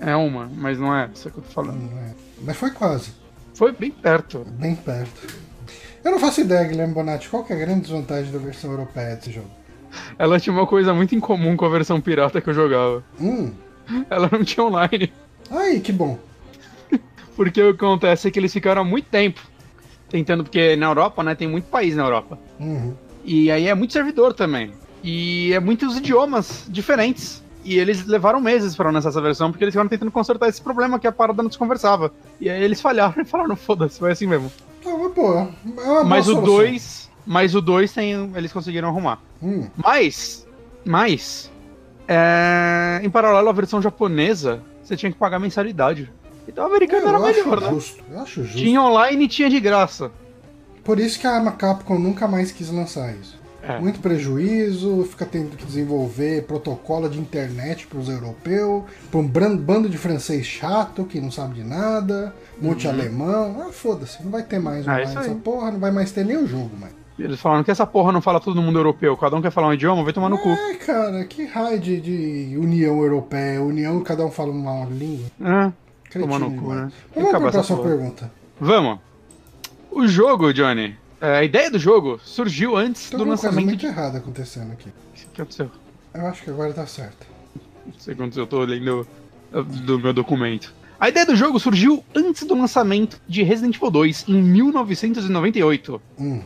É 0.00 0.16
uma, 0.16 0.48
mas 0.54 0.78
não 0.78 0.94
é 0.96 1.10
essa 1.12 1.28
que 1.30 1.38
eu 1.38 1.42
tô 1.42 1.50
falando. 1.50 1.80
É? 1.98 2.14
Mas 2.42 2.56
foi 2.56 2.70
quase, 2.70 3.12
Foi 3.54 3.72
bem 3.72 3.90
perto. 3.90 4.44
bem 4.50 4.74
perto. 4.76 5.34
Eu 6.04 6.10
não 6.12 6.18
faço 6.20 6.40
ideia, 6.42 6.64
Guilherme 6.68 6.94
Bonatti, 6.94 7.28
qual 7.28 7.44
que 7.44 7.52
é 7.52 7.56
a 7.56 7.58
grande 7.58 7.82
desvantagem 7.82 8.30
da 8.32 8.38
versão 8.38 8.70
europeia 8.70 9.16
desse 9.16 9.32
jogo? 9.32 9.50
Ela 10.18 10.38
tinha 10.38 10.52
uma 10.52 10.66
coisa 10.66 10.92
muito 10.94 11.14
em 11.14 11.20
comum 11.20 11.56
com 11.56 11.64
a 11.64 11.68
versão 11.68 12.00
pirata 12.00 12.40
que 12.40 12.48
eu 12.50 12.54
jogava. 12.54 13.02
Hum, 13.20 13.52
Ela 14.10 14.28
não 14.30 14.44
tinha 14.44 14.64
online. 14.64 15.12
aí, 15.50 15.80
que 15.80 15.92
bom. 15.92 16.18
Porque 17.36 17.62
o 17.62 17.74
que 17.74 17.84
acontece 17.84 18.28
é 18.28 18.30
que 18.30 18.38
eles 18.38 18.52
ficaram 18.52 18.82
há 18.82 18.84
muito 18.84 19.06
tempo 19.08 19.40
tentando, 20.10 20.44
porque 20.44 20.76
na 20.76 20.86
Europa, 20.86 21.24
né, 21.24 21.34
tem 21.34 21.48
muito 21.48 21.64
país 21.64 21.96
na 21.96 22.04
Europa. 22.04 22.38
Uhum. 22.60 22.94
E 23.24 23.50
aí 23.50 23.66
é 23.66 23.74
muito 23.74 23.92
servidor 23.92 24.32
também. 24.32 24.72
E 25.06 25.52
é 25.52 25.60
muitos 25.60 25.98
idiomas 25.98 26.64
diferentes. 26.66 27.44
E 27.62 27.78
eles 27.78 28.06
levaram 28.06 28.40
meses 28.40 28.74
pra 28.74 28.90
lançar 28.90 29.10
essa 29.10 29.20
versão, 29.20 29.50
porque 29.50 29.64
eles 29.64 29.72
ficaram 29.72 29.88
tentando 29.88 30.10
consertar 30.10 30.48
esse 30.48 30.60
problema 30.60 30.98
que 30.98 31.06
a 31.06 31.12
parada 31.12 31.42
não 31.42 31.50
se 31.50 31.58
conversava. 31.58 32.12
E 32.40 32.48
aí 32.48 32.62
eles 32.62 32.80
falharam 32.80 33.22
e 33.22 33.24
falaram, 33.24 33.54
foda-se, 33.56 33.98
foi 33.98 34.12
assim 34.12 34.26
mesmo. 34.26 34.50
Tá, 34.82 34.90
mas 34.96 35.12
pô, 35.12 35.34
é 35.34 35.38
uma 35.38 35.74
boa 35.74 36.04
Mas 36.04 36.26
o 36.28 36.32
solução. 36.32 36.56
2. 36.56 37.10
Mas 37.26 37.54
o 37.54 37.60
2 37.60 37.92
tem. 37.92 38.32
Eles 38.34 38.52
conseguiram 38.52 38.88
arrumar. 38.88 39.18
Hum, 39.42 39.66
Mas. 39.76 40.46
Mas. 40.84 41.50
é, 42.06 43.00
em 43.02 43.08
paralelo 43.08 43.48
à 43.48 43.52
versão 43.52 43.80
japonesa, 43.80 44.62
você 44.82 44.96
tinha 44.96 45.10
que 45.10 45.16
pagar 45.18 45.38
mensalidade. 45.38 46.10
Então 46.46 46.64
a 46.64 46.66
americana 46.66 47.08
era 47.08 47.18
eu 47.18 47.24
acho 47.24 47.44
melhor, 47.44 47.60
né? 47.62 47.70
justo, 47.70 48.04
eu 48.10 48.20
acho 48.20 48.42
justo. 48.44 48.58
Tinha 48.58 48.82
online 48.82 49.24
e 49.24 49.28
tinha 49.28 49.48
de 49.48 49.58
graça. 49.58 50.10
Por 50.84 50.98
isso 51.00 51.18
que 51.18 51.26
a 51.26 51.50
Capcom 51.52 51.98
nunca 51.98 52.28
mais 52.28 52.52
quis 52.52 52.68
lançar 52.70 53.14
isso. 53.14 53.40
É. 53.66 53.80
Muito 53.80 53.98
prejuízo, 54.00 55.04
fica 55.04 55.24
tendo 55.24 55.56
que 55.56 55.64
desenvolver 55.64 56.44
protocolo 56.44 57.08
de 57.08 57.18
internet 57.18 57.86
para 57.86 57.98
os 57.98 58.08
europeus, 58.08 58.84
para 59.10 59.20
um 59.20 59.26
bando 59.56 59.88
de 59.88 59.96
francês 59.96 60.44
chato 60.46 61.04
que 61.04 61.20
não 61.20 61.30
sabe 61.30 61.54
de 61.54 61.64
nada, 61.64 62.34
um 62.60 62.68
monte 62.68 62.80
de 62.82 62.88
alemão. 62.88 63.64
Ah, 63.66 63.72
foda-se, 63.72 64.22
não 64.22 64.30
vai 64.30 64.42
ter 64.42 64.58
mais 64.58 64.86
Uhum. 64.86 64.92
É 64.92 64.96
online 64.96 65.16
aí. 65.18 65.24
essa 65.26 65.34
porra, 65.36 65.70
não 65.70 65.78
vai 65.80 65.90
mais 65.90 66.12
ter 66.12 66.24
nem 66.24 66.36
o 66.36 66.46
jogo, 66.46 66.70
mais. 66.78 66.92
Eles 67.18 67.40
falaram 67.40 67.62
que 67.62 67.70
essa 67.70 67.86
porra 67.86 68.10
não 68.10 68.20
fala 68.20 68.40
todo 68.40 68.60
mundo 68.60 68.78
europeu, 68.78 69.16
cada 69.16 69.36
um 69.36 69.40
quer 69.42 69.52
falar 69.52 69.68
um 69.68 69.72
idioma, 69.72 70.02
vai 70.02 70.12
tomar 70.12 70.28
no 70.28 70.36
cu. 70.36 70.48
É, 70.48 70.74
cara, 70.74 71.24
que 71.24 71.44
raio 71.46 71.78
de, 71.78 72.00
de 72.00 72.58
União 72.58 72.98
Europeia, 73.00 73.62
União, 73.62 74.00
cada 74.02 74.26
um 74.26 74.30
fala 74.30 74.50
uma 74.50 74.84
língua. 74.86 75.26
É, 75.40 75.72
Cretino 76.10 76.32
tomar 76.32 76.38
no 76.40 76.60
cu, 76.60 76.74
né? 76.74 76.92
Vamos 77.14 77.30
para 77.30 77.38
Acabar 77.38 77.48
a 77.48 77.52
próxima 77.52 77.78
pergunta. 77.78 78.32
Vamos. 78.60 78.98
O 79.92 80.08
jogo, 80.08 80.52
Johnny, 80.52 80.86
é, 80.86 80.96
a 81.32 81.44
ideia 81.44 81.70
do 81.70 81.78
jogo 81.78 82.20
surgiu 82.24 82.76
antes 82.76 83.08
Tem 83.10 83.18
do 83.18 83.22
alguma 83.22 83.36
coisa 83.36 83.48
lançamento 83.48 83.66
muito 83.68 83.80
de... 83.80 83.86
errada 83.86 84.18
acontecendo 84.18 84.72
aqui. 84.72 84.88
O 84.88 85.30
que 85.32 85.40
aconteceu? 85.42 85.70
Eu 86.12 86.26
acho 86.26 86.42
que 86.42 86.50
agora 86.50 86.72
tá 86.72 86.86
certo. 86.86 87.26
Não 87.86 87.92
sei 87.98 88.12
o 88.14 88.16
que 88.16 88.22
aconteceu, 88.22 88.42
eu 88.44 88.46
tô 88.46 88.60
lendo 88.64 89.06
do 89.84 89.98
meu 89.98 90.12
documento. 90.12 90.74
A 90.98 91.08
ideia 91.08 91.26
do 91.26 91.36
jogo 91.36 91.58
surgiu 91.58 92.04
antes 92.14 92.44
do 92.44 92.54
lançamento 92.54 93.20
de 93.28 93.42
Resident 93.42 93.76
Evil 93.76 93.90
2, 93.90 94.24
em 94.28 94.40
1998. 94.42 96.00
Hum, 96.18 96.40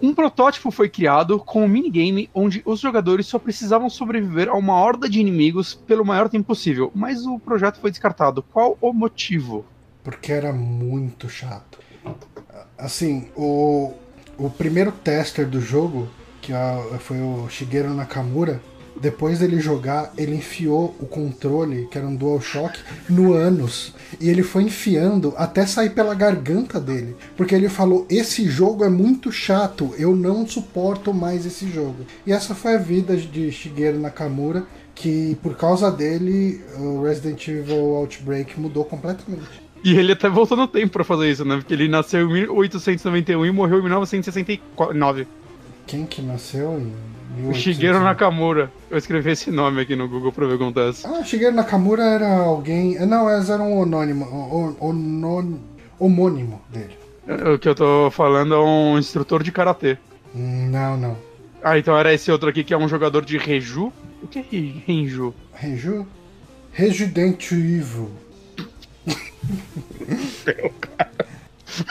Um 0.00 0.14
protótipo 0.14 0.70
foi 0.70 0.88
criado 0.88 1.38
com 1.38 1.64
um 1.64 1.68
minigame 1.68 2.28
onde 2.34 2.62
os 2.64 2.80
jogadores 2.80 3.26
só 3.26 3.38
precisavam 3.38 3.88
sobreviver 3.88 4.48
a 4.48 4.54
uma 4.54 4.74
horda 4.74 5.08
de 5.08 5.20
inimigos 5.20 5.74
pelo 5.74 6.04
maior 6.04 6.28
tempo 6.28 6.46
possível, 6.46 6.90
mas 6.94 7.24
o 7.26 7.38
projeto 7.38 7.78
foi 7.78 7.90
descartado. 7.90 8.42
Qual 8.42 8.76
o 8.80 8.92
motivo? 8.92 9.64
porque 10.02 10.32
era 10.32 10.52
muito 10.52 11.28
chato. 11.28 11.78
Assim, 12.76 13.30
o, 13.36 13.94
o 14.46 14.50
primeiro 14.50 14.90
tester 14.90 15.46
do 15.46 15.60
jogo, 15.60 16.08
que 16.40 16.52
é- 16.52 16.98
foi 16.98 17.20
o 17.20 17.48
Shigeru 17.48 17.94
Nakamura, 17.94 18.60
depois 19.00 19.38
dele 19.38 19.58
jogar, 19.58 20.12
ele 20.18 20.36
enfiou 20.36 20.94
o 21.00 21.06
controle, 21.06 21.88
que 21.90 21.96
era 21.96 22.06
um 22.06 22.14
DualShock, 22.14 22.78
no 23.08 23.32
ânus. 23.32 23.94
E 24.20 24.28
ele 24.28 24.42
foi 24.42 24.64
enfiando 24.64 25.32
até 25.36 25.64
sair 25.64 25.90
pela 25.90 26.14
garganta 26.14 26.78
dele. 26.78 27.16
Porque 27.36 27.54
ele 27.54 27.68
falou: 27.68 28.06
Esse 28.10 28.48
jogo 28.48 28.84
é 28.84 28.90
muito 28.90 29.32
chato, 29.32 29.94
eu 29.98 30.14
não 30.14 30.46
suporto 30.46 31.14
mais 31.14 31.46
esse 31.46 31.68
jogo. 31.70 32.04
E 32.26 32.32
essa 32.32 32.54
foi 32.54 32.74
a 32.74 32.78
vida 32.78 33.16
de 33.16 33.50
Shigeru 33.50 33.98
Nakamura, 33.98 34.64
que 34.94 35.38
por 35.42 35.56
causa 35.56 35.90
dele, 35.90 36.62
o 36.78 37.02
Resident 37.02 37.48
Evil 37.48 37.94
Outbreak 37.96 38.60
mudou 38.60 38.84
completamente. 38.84 39.61
E 39.84 39.96
ele 39.96 40.12
até 40.12 40.28
voltou 40.28 40.56
no 40.56 40.68
tempo 40.68 40.92
pra 40.92 41.04
fazer 41.04 41.30
isso, 41.30 41.44
né? 41.44 41.56
Porque 41.56 41.74
ele 41.74 41.88
nasceu 41.88 42.28
em 42.28 42.32
1891 42.32 43.46
e 43.46 43.50
morreu 43.50 43.80
em 43.80 43.82
1969. 43.82 45.26
Quem 45.86 46.06
que 46.06 46.22
nasceu 46.22 46.78
em 46.78 47.48
O 47.48 47.52
Shigeru 47.52 48.00
Nakamura. 48.00 48.70
Eu 48.90 48.96
escrevi 48.96 49.32
esse 49.32 49.50
nome 49.50 49.80
aqui 49.80 49.96
no 49.96 50.08
Google 50.08 50.32
pra 50.32 50.46
ver 50.46 50.54
o 50.54 50.58
que 50.58 50.64
acontece. 50.64 51.06
Ah, 51.06 51.24
Shigeru 51.24 51.54
Nakamura 51.54 52.02
era 52.02 52.28
alguém. 52.28 52.94
Não, 53.06 53.28
eles 53.28 53.50
eram 53.50 53.72
um 53.72 53.82
anônimo. 53.82 54.24
O, 54.24 54.88
o, 54.88 55.60
homônimo 55.98 56.60
dele. 56.68 56.96
O 57.54 57.58
que 57.58 57.68
eu 57.68 57.74
tô 57.74 58.10
falando 58.10 58.54
é 58.54 58.60
um 58.60 58.98
instrutor 58.98 59.42
de 59.42 59.52
karatê. 59.52 59.96
Não, 60.34 60.96
não. 60.96 61.16
Ah, 61.62 61.78
então 61.78 61.96
era 61.96 62.12
esse 62.12 62.30
outro 62.30 62.48
aqui 62.48 62.64
que 62.64 62.74
é 62.74 62.78
um 62.78 62.88
jogador 62.88 63.24
de 63.24 63.38
Reju? 63.38 63.92
O 64.22 64.26
que 64.26 64.38
é 64.40 64.42
Renju? 64.86 65.32
Renju? 65.54 66.06
Resident 66.72 67.52
Evil. 67.52 68.10
Meu 70.46 70.70
cara. 70.80 71.10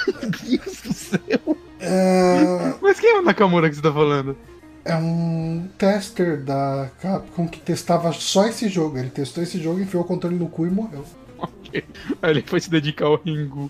Meu 0.07 0.31
Deus 0.31 0.81
do 0.81 0.93
céu. 0.93 1.57
É... 1.79 2.73
Mas 2.81 2.99
quem 2.99 3.11
é 3.11 3.19
o 3.19 3.23
Nakamura 3.23 3.69
que 3.69 3.75
você 3.75 3.81
tá 3.81 3.91
falando? 3.91 4.37
É 4.83 4.95
um 4.95 5.67
tester 5.77 6.41
da 6.41 6.89
Capcom 7.01 7.47
que 7.47 7.59
testava 7.59 8.11
só 8.13 8.47
esse 8.47 8.67
jogo. 8.67 8.97
Ele 8.97 9.09
testou 9.09 9.43
esse 9.43 9.61
jogo, 9.61 9.79
enfiou 9.79 10.03
o 10.03 10.05
controle 10.05 10.35
no 10.35 10.47
cu 10.47 10.65
e 10.65 10.71
morreu. 10.71 11.05
Ok. 11.37 11.83
Aí 12.21 12.31
ele 12.31 12.43
foi 12.45 12.59
se 12.59 12.69
dedicar 12.69 13.05
ao 13.05 13.15
Ringu. 13.15 13.69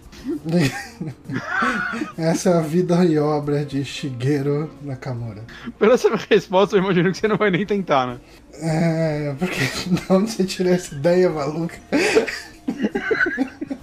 essa 2.18 2.50
é 2.50 2.54
a 2.58 2.62
vida 2.62 3.04
e 3.06 3.18
obra 3.18 3.64
de 3.64 3.84
Shigeru 3.86 4.70
Nakamura. 4.82 5.44
Pela 5.78 5.98
sua 5.98 6.18
resposta, 6.30 6.76
eu 6.76 6.84
imagino 6.84 7.12
que 7.12 7.18
você 7.18 7.28
não 7.28 7.38
vai 7.38 7.52
nem 7.52 7.66
tentar, 7.66 8.08
né? 8.08 8.18
É, 8.54 9.36
porque 9.38 9.60
de 9.90 10.02
onde 10.10 10.32
você 10.32 10.44
tirou 10.44 10.74
essa 10.74 10.96
ideia 10.96 11.30
maluca? 11.30 11.78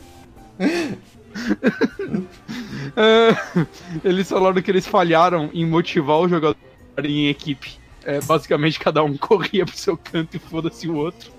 é, 2.96 3.36
eles 4.04 4.28
falaram 4.28 4.60
que 4.60 4.70
eles 4.70 4.86
falharam 4.86 5.50
em 5.52 5.66
motivar 5.66 6.18
o 6.18 6.28
jogador 6.28 6.56
em 7.02 7.28
equipe. 7.28 7.78
É, 8.04 8.20
basicamente, 8.22 8.80
cada 8.80 9.02
um 9.02 9.16
corria 9.18 9.66
pro 9.66 9.76
seu 9.76 9.96
canto 9.96 10.36
e 10.36 10.38
foda-se 10.38 10.88
o 10.88 10.94
outro. 10.94 11.30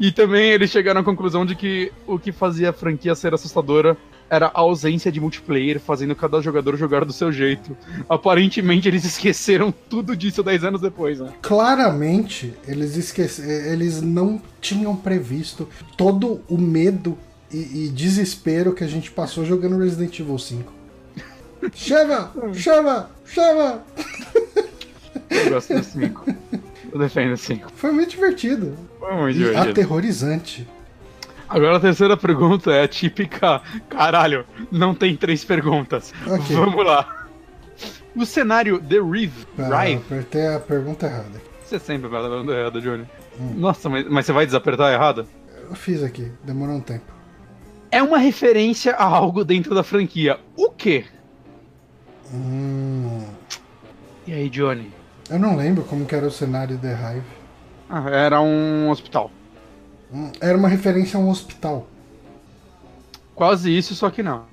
E 0.00 0.10
também 0.10 0.50
eles 0.50 0.70
chegaram 0.70 1.00
à 1.00 1.04
conclusão 1.04 1.44
de 1.44 1.54
que 1.54 1.92
o 2.06 2.18
que 2.18 2.32
fazia 2.32 2.70
a 2.70 2.72
franquia 2.72 3.14
ser 3.14 3.34
assustadora 3.34 3.96
era 4.28 4.46
a 4.46 4.60
ausência 4.60 5.12
de 5.12 5.20
multiplayer, 5.20 5.78
fazendo 5.78 6.14
cada 6.16 6.40
jogador 6.40 6.76
jogar 6.76 7.04
do 7.04 7.12
seu 7.12 7.30
jeito. 7.30 7.76
Aparentemente, 8.08 8.88
eles 8.88 9.04
esqueceram 9.06 9.72
tudo 9.88 10.16
disso 10.16 10.42
10 10.42 10.64
anos 10.64 10.80
depois, 10.80 11.20
né? 11.20 11.32
Claramente, 11.42 12.54
eles 12.66 12.96
esqueceram. 12.96 13.72
Eles 13.72 14.00
não 14.00 14.40
tinham 14.60 14.96
previsto 14.96 15.68
todo 15.96 16.40
o 16.48 16.58
medo 16.58 17.16
e, 17.52 17.86
e 17.86 17.88
desespero 17.88 18.72
que 18.72 18.84
a 18.84 18.86
gente 18.86 19.10
passou 19.10 19.44
jogando 19.44 19.78
Resident 19.78 20.18
Evil 20.18 20.38
5. 20.38 20.72
chama! 21.74 22.32
Chama! 22.54 23.10
Chama! 23.24 23.82
Eu 25.30 25.50
gosto 25.50 25.74
do 25.74 25.82
5. 25.84 26.24
Eu 26.92 26.98
defendo 26.98 27.32
o 27.32 27.36
5. 27.36 27.72
Foi 27.74 27.92
muito 27.92 28.10
divertido. 28.10 28.76
Foi 28.98 29.14
muito 29.14 29.36
divertido. 29.36 29.70
Aterrorizante. 29.70 30.68
Agora 31.48 31.76
a 31.76 31.80
terceira 31.80 32.16
pergunta 32.16 32.72
é 32.72 32.82
a 32.82 32.88
típica. 32.88 33.60
Caralho, 33.88 34.44
não 34.70 34.94
tem 34.94 35.16
três 35.16 35.44
perguntas. 35.44 36.12
Okay. 36.26 36.56
Vamos 36.56 36.84
lá. 36.84 37.26
O 38.16 38.24
cenário 38.24 38.80
The 38.80 38.98
Rive. 39.00 39.46
Ah, 39.58 39.82
Rive. 39.84 40.02
Apertei 40.06 40.46
a 40.48 40.58
pergunta 40.58 41.06
errada. 41.06 41.40
Você 41.64 41.78
sempre 41.78 42.08
vai 42.08 42.24
a 42.24 42.28
pergunta 42.28 42.52
errada, 42.52 42.80
Johnny. 42.80 43.04
Hum. 43.38 43.54
Nossa, 43.56 43.88
mas, 43.88 44.08
mas 44.08 44.26
você 44.26 44.32
vai 44.32 44.46
desapertar 44.46 44.92
errada? 44.92 45.26
Eu 45.68 45.74
fiz 45.74 46.02
aqui, 46.02 46.30
demorou 46.44 46.76
um 46.76 46.80
tempo. 46.80 47.15
É 47.96 48.02
uma 48.02 48.18
referência 48.18 48.94
a 48.94 49.04
algo 49.04 49.42
dentro 49.42 49.74
da 49.74 49.82
franquia. 49.82 50.38
O 50.54 50.68
quê? 50.68 51.06
Hum. 52.30 53.24
E 54.26 54.34
aí, 54.34 54.50
Johnny? 54.50 54.92
Eu 55.30 55.38
não 55.38 55.56
lembro 55.56 55.82
como 55.82 56.04
que 56.04 56.14
era 56.14 56.26
o 56.26 56.30
cenário 56.30 56.76
The 56.76 56.92
Hive. 56.92 57.26
Ah, 57.88 58.10
era 58.10 58.38
um 58.42 58.90
hospital. 58.90 59.30
Hum, 60.12 60.30
era 60.42 60.58
uma 60.58 60.68
referência 60.68 61.16
a 61.16 61.22
um 61.22 61.30
hospital. 61.30 61.88
Quase 63.34 63.74
isso, 63.74 63.94
só 63.94 64.10
que 64.10 64.22
não. 64.22 64.44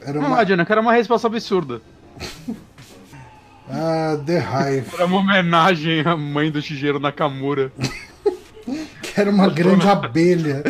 Era 0.00 0.18
uma... 0.18 0.30
Não, 0.30 0.34
Adina, 0.34 0.66
que 0.66 0.72
era 0.72 0.80
uma 0.80 0.92
resposta 0.92 1.28
absurda. 1.28 1.80
ah, 3.70 4.18
The 4.26 4.38
Hive. 4.38 4.94
Era 4.94 5.06
uma 5.06 5.18
homenagem 5.18 6.00
à 6.00 6.16
mãe 6.16 6.50
do 6.50 6.60
Shigeru 6.60 6.98
Nakamura. 6.98 7.70
que 9.00 9.20
era 9.20 9.30
uma 9.30 9.48
grande 9.48 9.86
abelha. 9.86 10.64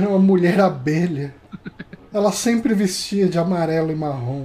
Era 0.00 0.08
uma 0.08 0.18
mulher 0.18 0.60
abelha. 0.60 1.34
Ela 2.12 2.32
sempre 2.32 2.74
vestia 2.74 3.28
de 3.28 3.38
amarelo 3.38 3.92
e 3.92 3.94
marrom. 3.94 4.44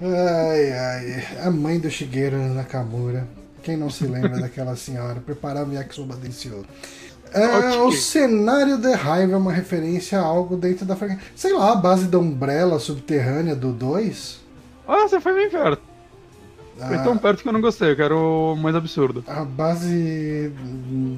Ai, 0.00 0.72
ai. 0.72 1.24
A 1.46 1.50
mãe 1.50 1.78
do 1.78 1.90
Shigeru 1.90 2.36
Nakamura. 2.36 3.26
Quem 3.62 3.76
não 3.76 3.88
se 3.88 4.06
lembra 4.06 4.38
daquela 4.40 4.76
senhora? 4.76 5.20
Preparava 5.20 5.72
yakisoba 5.72 6.16
delicioso. 6.16 6.66
É, 7.32 7.76
o 7.78 7.90
cenário 7.90 8.78
The 8.78 8.92
Hive 8.92 9.32
é 9.32 9.36
uma 9.36 9.52
referência 9.52 10.20
a 10.20 10.22
algo 10.22 10.56
dentro 10.56 10.84
da 10.84 10.94
franquia. 10.94 11.18
Sei 11.34 11.52
lá, 11.52 11.72
a 11.72 11.76
base 11.76 12.06
da 12.06 12.18
Umbrella 12.18 12.78
subterrânea 12.78 13.56
do 13.56 13.72
2. 13.72 14.40
Ah, 14.86 15.08
você 15.08 15.20
foi 15.20 15.34
bem 15.34 15.50
perto. 15.50 15.82
Ah, 16.80 16.88
foi 16.88 16.98
tão 16.98 17.16
perto 17.16 17.42
que 17.42 17.48
eu 17.48 17.52
não 17.52 17.60
gostei, 17.60 17.90
eu 17.90 17.96
quero 17.96 18.54
mais 18.56 18.76
absurdo. 18.76 19.24
A 19.26 19.44
base 19.44 20.52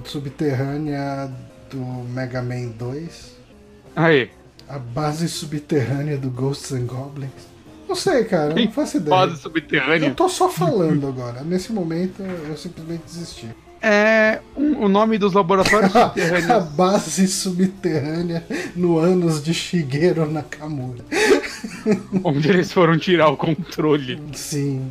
subterrânea 0.04 1.30
do 1.70 1.78
Mega 2.14 2.40
Man 2.40 2.68
2. 2.78 3.35
Aí. 3.96 4.30
A 4.68 4.78
base 4.78 5.26
subterrânea 5.28 6.18
do 6.18 6.28
Ghosts 6.30 6.72
and 6.72 6.84
Goblins. 6.84 7.30
Não 7.88 7.96
sei, 7.96 8.24
cara, 8.24 8.54
não 8.54 8.72
faço 8.72 8.98
ideia. 8.98 9.16
Base 9.16 9.40
subterrânea. 9.40 10.08
Eu 10.08 10.14
tô 10.14 10.28
só 10.28 10.48
falando 10.48 11.06
agora. 11.06 11.42
Nesse 11.42 11.72
momento 11.72 12.22
eu 12.22 12.56
simplesmente 12.56 13.04
desisti. 13.06 13.48
É 13.80 14.40
um, 14.56 14.84
o 14.84 14.88
nome 14.88 15.16
dos 15.16 15.32
laboratórios 15.32 15.92
subterrâneos. 15.92 16.50
A 16.50 16.60
base 16.60 17.28
subterrânea 17.28 18.44
no 18.74 18.98
anos 18.98 19.42
de 19.42 19.54
Shigeru 19.54 20.30
Nakamura. 20.30 21.04
Onde 22.24 22.48
eles 22.48 22.72
foram 22.72 22.98
tirar 22.98 23.28
o 23.28 23.36
controle. 23.36 24.20
Sim. 24.34 24.90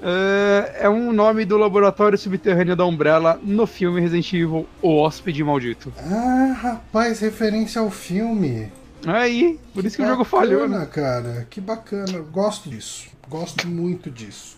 É, 0.00 0.84
é 0.84 0.88
um 0.88 1.12
nome 1.12 1.44
do 1.44 1.56
laboratório 1.56 2.16
subterrâneo 2.16 2.76
da 2.76 2.84
Umbrella 2.84 3.40
no 3.42 3.66
filme 3.66 4.00
Resident 4.00 4.32
Evil 4.32 4.66
O 4.80 4.96
Hóspede 4.96 5.42
Maldito. 5.42 5.92
Ah, 5.98 6.56
rapaz, 6.60 7.20
referência 7.20 7.80
ao 7.80 7.90
filme. 7.90 8.70
Aí, 9.06 9.58
por 9.72 9.84
isso 9.84 9.96
que, 9.96 10.02
que 10.02 10.08
o 10.08 10.10
jogo 10.10 10.24
falhou, 10.24 10.68
né? 10.68 10.86
cara, 10.86 11.46
que 11.48 11.60
bacana. 11.60 12.18
Gosto 12.32 12.68
disso. 12.68 13.08
Gosto 13.28 13.66
muito 13.68 14.10
disso. 14.10 14.57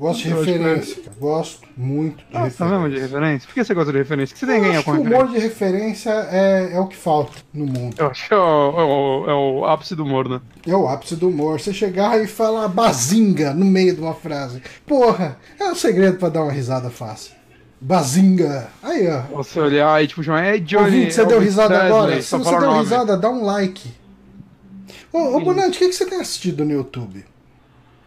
Gosto 0.00 0.22
de 0.22 0.28
referência, 0.30 0.96
cara. 1.02 1.16
Gosto 1.20 1.68
muito 1.76 2.24
de 2.24 2.32
Nossa, 2.32 2.44
referência. 2.46 2.78
mesmo 2.78 2.88
de 2.88 3.00
referência? 3.00 3.46
Por 3.46 3.54
que 3.54 3.64
você 3.64 3.74
gosta 3.74 3.92
de 3.92 3.98
referência? 3.98 4.32
O 4.32 4.38
que 4.38 4.40
você 4.40 4.46
tem 4.46 4.56
a 4.56 4.60
ganhar 4.60 4.82
com 4.82 4.92
referência? 4.92 5.18
O 5.18 5.20
humor 5.20 5.34
de 5.34 5.38
referência 5.38 6.10
é, 6.32 6.70
é 6.72 6.80
o 6.80 6.86
que 6.86 6.96
falta 6.96 7.32
no 7.52 7.66
mundo. 7.66 7.96
Eu 7.98 8.06
acho 8.06 8.26
que 8.26 8.32
é 8.32 8.36
o, 8.38 8.40
é, 8.40 8.82
o, 8.82 9.24
é 9.30 9.34
o, 9.34 9.64
ápice 9.66 9.94
do 9.94 10.02
humor, 10.02 10.26
né? 10.26 10.40
É 10.66 10.74
o 10.74 10.88
ápice 10.88 11.16
do 11.16 11.28
humor. 11.28 11.60
Você 11.60 11.74
chegar 11.74 12.18
e 12.18 12.26
falar 12.26 12.66
bazinga 12.68 13.52
no 13.52 13.66
meio 13.66 13.94
de 13.94 14.00
uma 14.00 14.14
frase. 14.14 14.62
Porra, 14.86 15.36
é 15.58 15.64
um 15.64 15.74
segredo 15.74 16.16
para 16.16 16.30
dar 16.30 16.44
uma 16.44 16.52
risada 16.52 16.88
fácil. 16.88 17.34
Bazinga. 17.78 18.68
Aí, 18.82 19.06
ó. 19.06 19.20
Você 19.36 19.60
olhar 19.60 20.02
e 20.02 20.06
tipo 20.06 20.22
é 20.32 20.56
Johnny. 20.60 20.82
Ouvinte, 20.82 21.12
você 21.12 21.26
deu 21.26 21.40
risada 21.40 21.78
agora? 21.78 22.22
Se 22.22 22.38
você 22.38 22.50
deu 22.50 22.60
nome. 22.62 22.84
risada, 22.84 23.18
dá 23.18 23.28
um 23.28 23.44
like. 23.44 23.92
Ô, 25.12 25.36
ô 25.36 25.40
Bonante, 25.40 25.76
o 25.76 25.78
que, 25.78 25.88
que 25.88 25.94
você 25.94 26.06
tem 26.06 26.22
assistido 26.22 26.64
no 26.64 26.72
YouTube? 26.72 27.22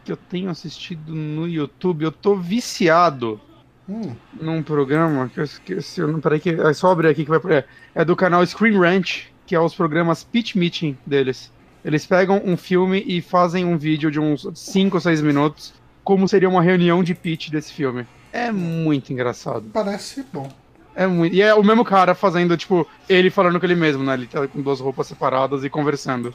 Que 0.03 0.11
eu 0.11 0.17
tenho 0.17 0.49
assistido 0.49 1.13
no 1.13 1.47
YouTube? 1.47 2.03
Eu 2.03 2.11
tô 2.11 2.35
viciado 2.35 3.39
hum. 3.87 4.13
num 4.39 4.61
programa 4.61 5.29
que 5.29 5.39
eu 5.39 5.43
esqueci. 5.43 6.01
Não, 6.01 6.19
peraí, 6.19 6.39
que, 6.39 6.49
é 6.49 6.73
só 6.73 6.91
abrir 6.91 7.07
aqui 7.07 7.23
que 7.23 7.31
vai. 7.31 7.63
É 7.95 8.03
do 8.03 8.15
canal 8.15 8.45
Screen 8.45 8.77
Ranch, 8.77 9.31
que 9.45 9.55
é 9.55 9.59
os 9.59 9.73
programas 9.73 10.23
Pitch 10.23 10.55
Meeting 10.55 10.97
deles. 11.05 11.51
Eles 11.83 12.05
pegam 12.05 12.41
um 12.45 12.55
filme 12.55 13.03
e 13.05 13.21
fazem 13.21 13.65
um 13.65 13.77
vídeo 13.77 14.09
de 14.09 14.19
uns 14.19 14.47
5 14.53 14.95
ou 14.95 15.01
6 15.01 15.21
minutos, 15.21 15.73
como 16.03 16.27
seria 16.27 16.47
uma 16.47 16.61
reunião 16.61 17.03
de 17.03 17.13
pitch 17.13 17.49
desse 17.49 17.73
filme. 17.73 18.05
É 18.31 18.51
muito 18.51 19.11
engraçado. 19.11 19.65
Parece 19.73 20.25
bom. 20.31 20.49
É 20.95 21.05
muito. 21.07 21.35
E 21.35 21.41
é 21.41 21.53
o 21.53 21.63
mesmo 21.63 21.83
cara 21.83 22.15
fazendo, 22.15 22.55
tipo, 22.55 22.87
ele 23.09 23.29
falando 23.29 23.59
com 23.59 23.65
ele 23.65 23.75
mesmo, 23.75 24.03
né? 24.03 24.13
Ele 24.13 24.27
tá 24.27 24.47
com 24.47 24.61
duas 24.61 24.79
roupas 24.79 25.07
separadas 25.07 25.63
e 25.63 25.69
conversando. 25.69 26.33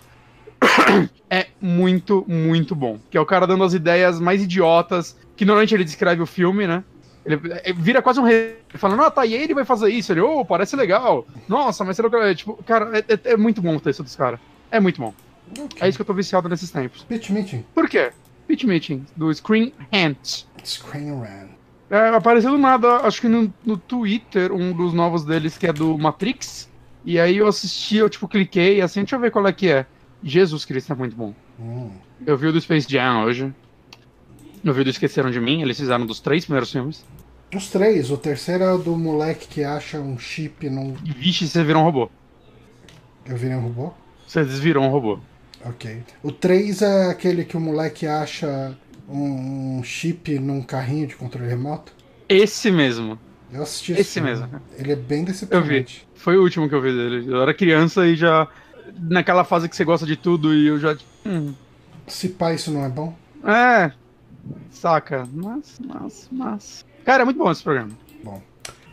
é 1.30 1.46
muito, 1.60 2.24
muito 2.28 2.74
bom. 2.74 2.98
Que 3.10 3.16
é 3.16 3.20
o 3.20 3.26
cara 3.26 3.46
dando 3.46 3.64
as 3.64 3.74
ideias 3.74 4.20
mais 4.20 4.42
idiotas, 4.42 5.16
que 5.36 5.44
normalmente 5.44 5.74
ele 5.74 5.84
descreve 5.84 6.22
o 6.22 6.26
filme, 6.26 6.66
né? 6.66 6.82
Ele, 7.24 7.40
ele 7.64 7.78
vira 7.78 8.00
quase 8.00 8.18
um 8.18 8.24
rei, 8.24 8.56
falando, 8.74 9.02
ah, 9.02 9.10
tá, 9.10 9.26
e 9.26 9.34
ele 9.34 9.52
vai 9.54 9.64
fazer 9.64 9.90
isso. 9.90 10.12
Ele, 10.12 10.20
oh, 10.20 10.44
parece 10.44 10.74
legal. 10.76 11.26
Nossa, 11.46 11.84
mas 11.84 11.96
será 11.96 12.08
que. 12.08 12.16
É, 12.16 12.34
tipo, 12.34 12.62
cara, 12.64 12.98
é, 12.98 13.04
é, 13.12 13.32
é, 13.32 13.36
muito 13.36 13.60
bom 13.60 13.76
o 13.76 13.80
texto 13.80 14.02
desse 14.02 14.16
cara. 14.16 14.40
É 14.70 14.80
muito 14.80 15.00
bom. 15.00 15.12
Okay. 15.50 15.82
É 15.82 15.88
isso 15.88 15.98
que 15.98 16.02
eu 16.02 16.06
tô 16.06 16.14
viciado 16.14 16.48
nesses 16.48 16.70
tempos. 16.70 17.04
Pitch 17.04 17.30
Meeting. 17.30 17.64
Por 17.74 17.88
quê? 17.88 18.12
Pitch 18.46 18.64
Meeting, 18.64 19.04
do 19.14 19.32
Screen 19.32 19.72
Hands. 19.92 20.46
Screen 20.64 21.20
Rant. 21.20 21.50
É, 21.90 22.08
apareceu 22.08 22.50
do 22.50 22.58
nada, 22.58 22.98
acho 22.98 23.20
que 23.20 23.28
no, 23.28 23.52
no 23.64 23.76
Twitter, 23.76 24.52
um 24.52 24.72
dos 24.72 24.92
novos 24.92 25.24
deles, 25.24 25.56
que 25.56 25.66
é 25.66 25.72
do 25.72 25.96
Matrix. 25.96 26.68
E 27.04 27.18
aí 27.18 27.38
eu 27.38 27.46
assisti, 27.46 27.96
eu 27.96 28.10
tipo, 28.10 28.28
cliquei 28.28 28.82
assim, 28.82 29.00
deixa 29.00 29.16
eu 29.16 29.20
ver 29.20 29.30
qual 29.30 29.46
é 29.46 29.52
que 29.52 29.68
é. 29.70 29.86
Jesus 30.22 30.64
Cristo 30.64 30.92
é 30.92 30.96
muito 30.96 31.14
bom. 31.16 31.34
Hum. 31.60 31.90
Eu 32.26 32.36
vi 32.36 32.46
o 32.48 32.52
do 32.52 32.60
Space 32.60 32.86
Jam 32.90 33.24
hoje. 33.24 33.52
No 34.62 34.72
vídeo 34.72 34.90
Esqueceram 34.90 35.30
de 35.30 35.40
Mim, 35.40 35.62
eles 35.62 35.78
fizeram 35.78 36.04
dos 36.04 36.18
três 36.20 36.44
primeiros 36.44 36.72
filmes. 36.72 37.04
Os 37.54 37.70
três. 37.70 38.10
O 38.10 38.16
terceiro 38.16 38.64
é 38.64 38.72
o 38.74 38.78
do 38.78 38.96
moleque 38.96 39.46
que 39.48 39.64
acha 39.64 39.98
um 40.00 40.18
chip 40.18 40.68
num. 40.68 40.94
Vixe, 40.94 41.46
você 41.48 41.62
virou 41.62 41.82
um 41.82 41.84
robô. 41.84 42.10
Eu 43.24 43.36
virei 43.36 43.56
um 43.56 43.60
robô? 43.60 43.92
Você 44.26 44.44
desvirou 44.44 44.84
um 44.84 44.88
robô. 44.90 45.18
Ok. 45.64 46.02
O 46.22 46.30
3 46.30 46.82
é 46.82 47.06
aquele 47.10 47.44
que 47.44 47.56
o 47.56 47.60
moleque 47.60 48.06
acha 48.06 48.76
um, 49.08 49.78
um 49.78 49.82
chip 49.82 50.38
num 50.38 50.62
carrinho 50.62 51.06
de 51.06 51.16
controle 51.16 51.48
remoto? 51.48 51.92
Esse 52.28 52.70
mesmo. 52.70 53.18
Eu 53.52 53.62
assisti 53.62 53.92
Esse 53.92 54.14
filme. 54.20 54.28
mesmo. 54.30 54.48
Ele 54.76 54.92
é 54.92 54.96
bem 54.96 55.20
Eu 55.20 55.24
vi. 55.26 55.32
decepcionante. 55.32 56.08
Foi 56.14 56.36
o 56.36 56.42
último 56.42 56.68
que 56.68 56.74
eu 56.74 56.82
vi 56.82 56.92
dele. 56.92 57.26
Eu 57.32 57.40
era 57.40 57.54
criança 57.54 58.06
e 58.06 58.14
já. 58.14 58.46
Naquela 58.98 59.44
fase 59.44 59.68
que 59.68 59.76
você 59.76 59.84
gosta 59.84 60.06
de 60.06 60.16
tudo 60.16 60.54
e 60.54 60.66
eu 60.68 60.78
já. 60.78 60.96
Hum, 61.26 61.52
Se 62.06 62.28
pá, 62.28 62.52
isso 62.52 62.70
não 62.70 62.84
é 62.84 62.88
bom? 62.88 63.14
é. 63.44 63.92
Saca. 64.70 65.26
Mas, 65.32 65.78
mas, 65.84 66.28
mas. 66.30 66.84
Cara, 67.04 67.22
é 67.22 67.24
muito 67.24 67.36
bom 67.38 67.50
esse 67.50 67.62
programa. 67.62 67.90
Bom. 68.24 68.40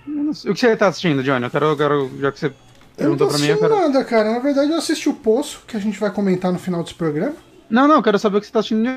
O 0.07 0.53
que 0.53 0.59
você 0.59 0.75
tá 0.75 0.87
assistindo, 0.87 1.23
Johnny? 1.23 1.45
Eu 1.45 1.49
quero, 1.51 1.65
eu 1.67 1.77
quero 1.77 2.11
já 2.19 2.31
que 2.31 2.39
você 2.39 2.45
Eu 2.47 2.51
não 2.51 3.17
tô 3.17 3.25
perguntou 3.25 3.27
pra 3.29 3.37
mim, 3.37 3.45
eu 3.47 3.53
assistindo 3.55 3.69
quero. 3.69 3.81
nada, 3.93 4.03
cara. 4.05 4.31
Na 4.31 4.39
verdade, 4.39 4.71
eu 4.71 4.77
assisti 4.77 5.07
o 5.09 5.13
Poço, 5.13 5.63
que 5.67 5.77
a 5.77 5.79
gente 5.79 5.99
vai 5.99 6.11
comentar 6.11 6.51
no 6.51 6.59
final 6.59 6.81
desse 6.83 6.95
programa. 6.95 7.35
Não, 7.69 7.87
não, 7.87 7.95
eu 7.95 8.03
quero 8.03 8.19
saber 8.19 8.37
o 8.37 8.41
que 8.41 8.47
você 8.47 8.51
tá 8.53 8.59
assistindo. 8.59 8.87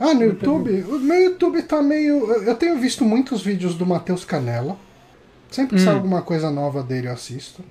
Ah, 0.00 0.12
no 0.14 0.22
YouTube? 0.24 0.82
O 0.88 0.98
meu 0.98 1.20
YouTube 1.24 1.62
tá 1.62 1.82
meio. 1.82 2.30
eu- 2.32 2.42
Eu 2.44 2.54
tenho 2.54 2.78
visto 2.78 3.04
muitos 3.04 3.42
vídeos 3.42 3.74
do 3.74 3.84
Matheus 3.86 4.24
Canella. 4.24 4.76
Sempre 5.50 5.76
que 5.76 5.82
Hum. 5.82 5.84
sai 5.84 5.94
alguma 5.94 6.22
coisa 6.22 6.50
nova 6.50 6.82
dele, 6.82 7.08
eu 7.08 7.12
assisto. 7.12 7.62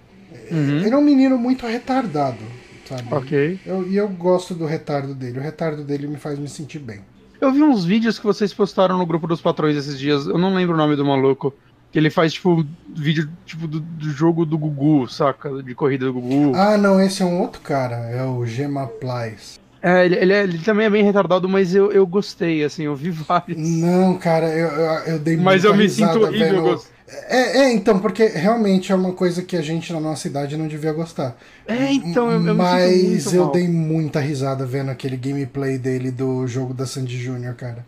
Uhum. 0.51 0.77
Ele 0.79 0.89
é 0.93 0.97
um 0.97 1.01
menino 1.03 1.37
muito 1.37 1.65
retardado, 1.67 2.37
sabe? 2.85 3.03
Ok. 3.11 3.59
Eu- 3.65 3.87
e 3.87 3.95
eu 3.97 4.07
gosto 4.07 4.53
do 4.53 4.65
retardo 4.65 5.13
dele. 5.13 5.39
O 5.39 5.41
retardo 5.41 5.83
dele 5.83 6.07
me 6.07 6.17
faz 6.17 6.37
me 6.39 6.47
sentir 6.47 6.79
bem. 6.79 7.01
Eu 7.41 7.51
vi 7.51 7.61
uns 7.61 7.83
vídeos 7.83 8.17
que 8.17 8.25
vocês 8.25 8.53
postaram 8.53 8.97
no 8.97 9.05
grupo 9.05 9.27
dos 9.27 9.41
patrões 9.41 9.75
esses 9.75 9.99
dias. 9.99 10.25
Eu 10.25 10.37
não 10.37 10.53
lembro 10.53 10.73
o 10.75 10.77
nome 10.77 10.95
do 10.95 11.05
maluco. 11.05 11.53
Que 11.91 11.99
ele 11.99 12.09
faz, 12.09 12.33
tipo, 12.33 12.65
vídeo 12.93 13.29
tipo 13.45 13.67
do, 13.67 13.79
do 13.79 14.09
jogo 14.09 14.45
do 14.45 14.57
Gugu, 14.57 15.07
saca? 15.07 15.61
De 15.63 15.73
corrida 15.73 16.05
do 16.05 16.13
Gugu. 16.13 16.51
Ah, 16.55 16.77
não, 16.77 16.99
esse 17.01 17.21
é 17.21 17.25
um 17.25 17.39
outro 17.41 17.61
cara. 17.61 17.95
É 18.09 18.23
o 18.23 18.45
Gema 18.45 18.87
Plies. 18.87 19.59
É, 19.81 20.05
ele, 20.05 20.15
ele, 20.15 20.33
é- 20.33 20.43
ele 20.43 20.57
também 20.57 20.87
é 20.87 20.89
bem 20.89 21.03
retardado, 21.03 21.47
mas 21.47 21.73
eu, 21.75 21.91
eu 21.91 22.05
gostei, 22.07 22.63
assim, 22.63 22.83
eu 22.83 22.95
vi 22.95 23.11
vários. 23.11 23.57
Não, 23.57 24.17
cara, 24.17 24.47
eu, 24.47 24.67
eu, 24.67 24.91
eu 25.13 25.19
dei 25.19 25.37
Mas 25.37 25.61
muita 25.63 25.67
eu 25.67 25.75
me 25.77 25.83
risada 25.83 26.13
sinto 26.13 26.25
horrível. 26.25 26.63
vendo- 26.63 26.81
É, 27.07 27.59
é, 27.59 27.73
então, 27.73 27.99
porque 27.99 28.25
realmente 28.25 28.91
é 28.91 28.95
uma 28.95 29.13
coisa 29.13 29.43
que 29.43 29.55
a 29.55 29.61
gente 29.61 29.93
na 29.93 29.99
nossa 29.99 30.27
idade 30.27 30.57
não 30.57 30.67
devia 30.67 30.91
gostar. 30.91 31.37
É, 31.67 31.91
então, 31.93 32.31
eu, 32.31 32.43
eu 32.43 32.55
Mas 32.55 33.31
eu 33.31 33.43
mal. 33.43 33.51
dei 33.51 33.67
muita 33.67 34.19
risada 34.19 34.65
vendo 34.65 34.89
aquele 34.89 35.15
gameplay 35.15 35.77
dele 35.77 36.09
do 36.09 36.47
jogo 36.47 36.73
da 36.73 36.85
Sandy 36.87 37.17
Jr., 37.17 37.53
cara. 37.55 37.85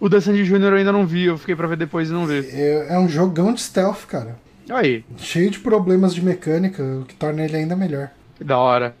O 0.00 0.08
da 0.08 0.20
Sandy 0.20 0.44
Jr. 0.44 0.62
eu 0.64 0.74
ainda 0.76 0.92
não 0.92 1.06
vi, 1.06 1.24
eu 1.24 1.36
fiquei 1.38 1.54
pra 1.54 1.66
ver 1.66 1.76
depois 1.76 2.08
e 2.08 2.12
não 2.12 2.26
vi. 2.26 2.46
É, 2.50 2.86
é 2.90 2.98
um 2.98 3.08
jogão 3.08 3.52
de 3.52 3.60
stealth, 3.60 4.06
cara. 4.06 4.36
Aí, 4.70 5.04
Cheio 5.18 5.50
de 5.50 5.58
problemas 5.60 6.14
de 6.14 6.22
mecânica, 6.24 6.82
o 6.82 7.04
que 7.04 7.14
torna 7.14 7.42
ele 7.44 7.56
ainda 7.56 7.76
melhor. 7.76 8.10
que 8.36 8.44
da 8.44 8.58
hora. 8.58 8.94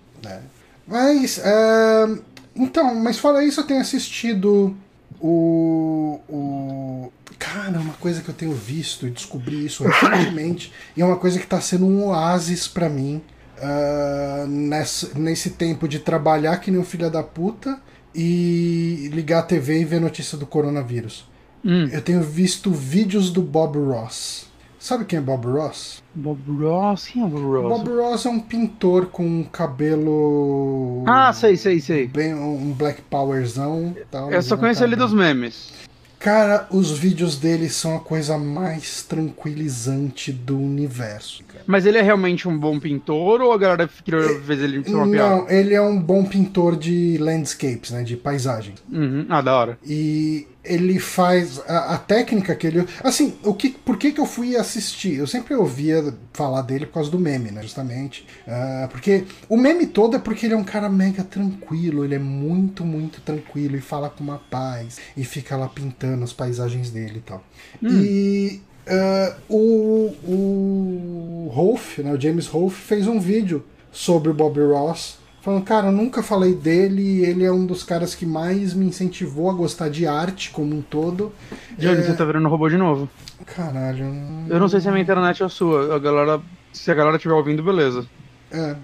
Mas, 0.86 1.38
é, 1.44 2.06
então, 2.54 2.94
mas 2.94 3.18
fora 3.18 3.42
isso, 3.44 3.60
eu 3.60 3.64
tenho 3.64 3.80
assistido 3.80 4.76
o, 5.20 6.20
o. 6.28 7.12
Cara, 7.38 7.78
uma 7.78 7.94
coisa 7.94 8.22
que 8.22 8.28
eu 8.28 8.34
tenho 8.34 8.52
visto 8.52 9.06
e 9.06 9.10
descobri 9.10 9.64
isso 9.66 9.84
recentemente, 9.84 10.72
e 10.96 11.02
é 11.02 11.04
uma 11.04 11.16
coisa 11.16 11.38
que 11.38 11.46
tá 11.46 11.60
sendo 11.60 11.86
um 11.86 12.06
oásis 12.06 12.66
pra 12.66 12.88
mim 12.88 13.20
ah, 13.60 14.44
nesse, 14.48 15.18
nesse 15.18 15.50
tempo 15.50 15.86
de 15.88 15.98
trabalhar 15.98 16.56
que 16.58 16.70
nem 16.70 16.80
um 16.80 16.84
filho 16.84 17.10
da 17.10 17.22
puta 17.22 17.78
e 18.14 19.10
ligar 19.12 19.40
a 19.40 19.42
TV 19.42 19.80
e 19.80 19.84
ver 19.84 20.00
notícia 20.00 20.36
do 20.38 20.46
coronavírus. 20.46 21.28
Hum, 21.64 21.88
Eu 21.92 22.00
tenho 22.00 22.22
visto 22.22 22.70
vídeos 22.70 23.30
do 23.30 23.42
Bob 23.42 23.78
Ross. 23.78 24.46
Sabe 24.78 25.04
quem 25.04 25.18
é 25.18 25.22
Bob 25.22 25.46
Ross? 25.48 26.00
Bob 26.14 26.40
Ross? 26.62 27.08
Quem 27.08 27.24
é 27.24 27.26
Bob 27.26 27.42
Ross? 27.42 27.68
Bob 27.82 27.90
Ross 27.90 28.24
é 28.26 28.28
um 28.30 28.38
pintor 28.38 29.06
com 29.06 29.26
um 29.26 29.42
cabelo. 29.42 31.02
Ah, 31.06 31.32
sei, 31.32 31.56
sei, 31.56 31.80
sei. 31.80 32.06
Bem, 32.06 32.34
um 32.34 32.72
Black 32.72 33.02
Powerzão 33.02 33.96
tal. 34.10 34.30
Eu 34.30 34.40
só 34.42 34.56
conheço 34.56 34.84
ele 34.84 34.94
dos 34.94 35.12
memes. 35.12 35.72
Cara, 36.18 36.66
os 36.70 36.90
vídeos 36.90 37.36
dele 37.38 37.68
são 37.68 37.96
a 37.96 38.00
coisa 38.00 38.36
mais 38.38 39.02
tranquilizante 39.02 40.32
do 40.32 40.58
universo. 40.58 41.44
cara. 41.44 41.62
Mas 41.66 41.86
ele 41.86 41.98
é 41.98 42.02
realmente 42.02 42.48
um 42.48 42.58
bom 42.58 42.80
pintor 42.80 43.40
ou 43.40 43.52
a 43.52 43.58
galera 43.58 43.88
queria 44.04 44.38
ver 44.38 44.58
ele 44.58 44.82
ser 44.84 44.94
uma 44.94 45.08
piada? 45.08 45.36
Não, 45.36 45.50
ele 45.50 45.74
é 45.74 45.80
um 45.80 46.00
bom 46.00 46.24
pintor 46.24 46.76
de 46.76 47.16
landscapes, 47.18 47.90
né? 47.90 48.02
De 48.02 48.16
paisagem. 48.16 48.74
Uhum. 48.90 49.26
Ah, 49.28 49.40
da 49.40 49.54
hora. 49.56 49.78
E 49.86 50.46
ele 50.66 50.98
faz 50.98 51.60
a, 51.66 51.94
a 51.94 51.98
técnica 51.98 52.54
que 52.54 52.66
ele. 52.66 52.86
Assim, 53.02 53.36
o 53.42 53.54
que, 53.54 53.70
por 53.70 53.96
que, 53.96 54.12
que 54.12 54.20
eu 54.20 54.26
fui 54.26 54.56
assistir? 54.56 55.14
Eu 55.14 55.26
sempre 55.26 55.54
ouvia 55.54 56.14
falar 56.32 56.62
dele 56.62 56.86
por 56.86 56.94
causa 56.94 57.10
do 57.10 57.18
meme, 57.18 57.50
né? 57.50 57.62
Justamente. 57.62 58.26
Ah, 58.46 58.88
porque 58.90 59.24
o 59.48 59.56
meme 59.56 59.86
todo 59.86 60.16
é 60.16 60.18
porque 60.18 60.46
ele 60.46 60.54
é 60.54 60.56
um 60.56 60.64
cara 60.64 60.88
mega 60.88 61.22
tranquilo, 61.22 62.04
ele 62.04 62.14
é 62.14 62.18
muito, 62.18 62.84
muito 62.84 63.20
tranquilo 63.20 63.76
e 63.76 63.80
fala 63.80 64.10
com 64.10 64.22
uma 64.22 64.38
paz 64.38 64.98
e 65.16 65.24
fica 65.24 65.56
lá 65.56 65.68
pintando 65.68 66.24
as 66.24 66.32
paisagens 66.32 66.90
dele 66.90 67.18
e 67.18 67.22
tal. 67.22 67.44
E. 67.82 68.60
ah, 68.86 69.36
o, 69.48 70.14
o 70.24 71.50
Rolf, 71.52 71.98
né, 71.98 72.12
o 72.12 72.20
James 72.20 72.46
Rolf, 72.46 72.74
fez 72.74 73.06
um 73.06 73.18
vídeo 73.18 73.64
sobre 73.92 74.30
o 74.30 74.34
Bob 74.34 74.60
Ross 74.60 75.15
Falando, 75.46 75.62
cara, 75.62 75.86
eu 75.86 75.92
nunca 75.92 76.24
falei 76.24 76.56
dele, 76.56 77.24
ele 77.24 77.44
é 77.44 77.52
um 77.52 77.64
dos 77.64 77.84
caras 77.84 78.16
que 78.16 78.26
mais 78.26 78.74
me 78.74 78.84
incentivou 78.84 79.48
a 79.48 79.52
gostar 79.54 79.88
de 79.88 80.04
arte 80.04 80.50
como 80.50 80.74
um 80.74 80.82
todo. 80.82 81.32
Johnny, 81.78 82.00
É, 82.00 82.02
você 82.02 82.14
tá 82.16 82.24
virando 82.24 82.48
robô 82.48 82.68
de 82.68 82.76
novo. 82.76 83.08
Caralho. 83.46 84.06
Eu 84.48 84.58
não 84.58 84.68
sei 84.68 84.80
se 84.80 84.88
a 84.88 84.90
minha 84.90 85.04
internet 85.04 85.44
é 85.44 85.46
a 85.46 85.48
sua. 85.48 85.94
A 85.94 86.00
galera. 86.00 86.42
Se 86.72 86.90
a 86.90 86.94
galera 86.94 87.14
estiver 87.14 87.34
ouvindo, 87.34 87.62
beleza. 87.62 88.04
É. 88.50 88.74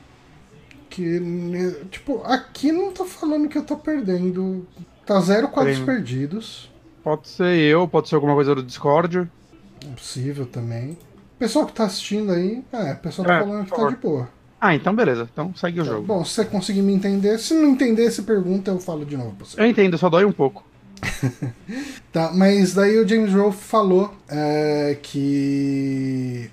Que, 0.89 1.21
tipo, 1.91 2.23
aqui 2.23 2.71
não 2.71 2.93
tá 2.93 3.05
falando 3.05 3.49
que 3.49 3.59
eu 3.59 3.65
tô 3.65 3.77
perdendo. 3.77 4.65
Tá 5.05 5.21
zero 5.21 5.49
quadros 5.49 5.81
perdidos. 5.81 6.71
Pode 7.03 7.27
ser 7.27 7.57
eu, 7.59 7.89
pode 7.89 8.09
ser 8.09 8.15
alguma 8.15 8.35
coisa 8.35 8.55
do 8.55 8.63
Discord. 8.63 9.29
Possível 9.97 10.47
também. 10.47 10.97
Pessoal 11.41 11.67
que 11.67 11.73
tá 11.73 11.87
assistindo 11.87 12.31
aí, 12.31 12.63
é, 12.73 12.93
o 12.93 12.97
pessoal 12.99 13.27
tá 13.27 13.35
É, 13.35 13.41
falando 13.41 13.65
que 13.65 13.77
tá 13.77 13.89
de 13.89 13.97
boa. 13.97 14.29
Ah, 14.65 14.77
então 14.77 14.95
beleza. 14.95 15.29
Então 15.33 15.53
segue 15.57 15.81
o 15.81 15.85
jogo. 15.85 16.07
Bom, 16.07 16.25
se 16.25 16.35
você 16.35 16.45
conseguir 16.45 16.83
me 16.83 16.95
entender, 16.95 17.37
se 17.41 17.53
não 17.53 17.71
entender, 17.71 18.09
se 18.13 18.23
pergunta, 18.23 18.71
eu 18.71 18.79
falo 18.79 19.05
de 19.05 19.17
novo 19.17 19.33
pra 19.33 19.45
você. 19.45 19.61
Eu 19.61 19.67
entendo, 19.67 19.99
só 19.99 20.09
dói 20.09 20.25
um 20.25 20.31
pouco. 20.31 20.65
Tá, 22.13 22.31
mas 22.35 22.75
daí 22.75 22.99
o 22.99 23.09
James 23.09 23.33
Rolfe 23.33 23.65
falou 23.65 24.15
é, 24.29 24.99
que 25.03 26.51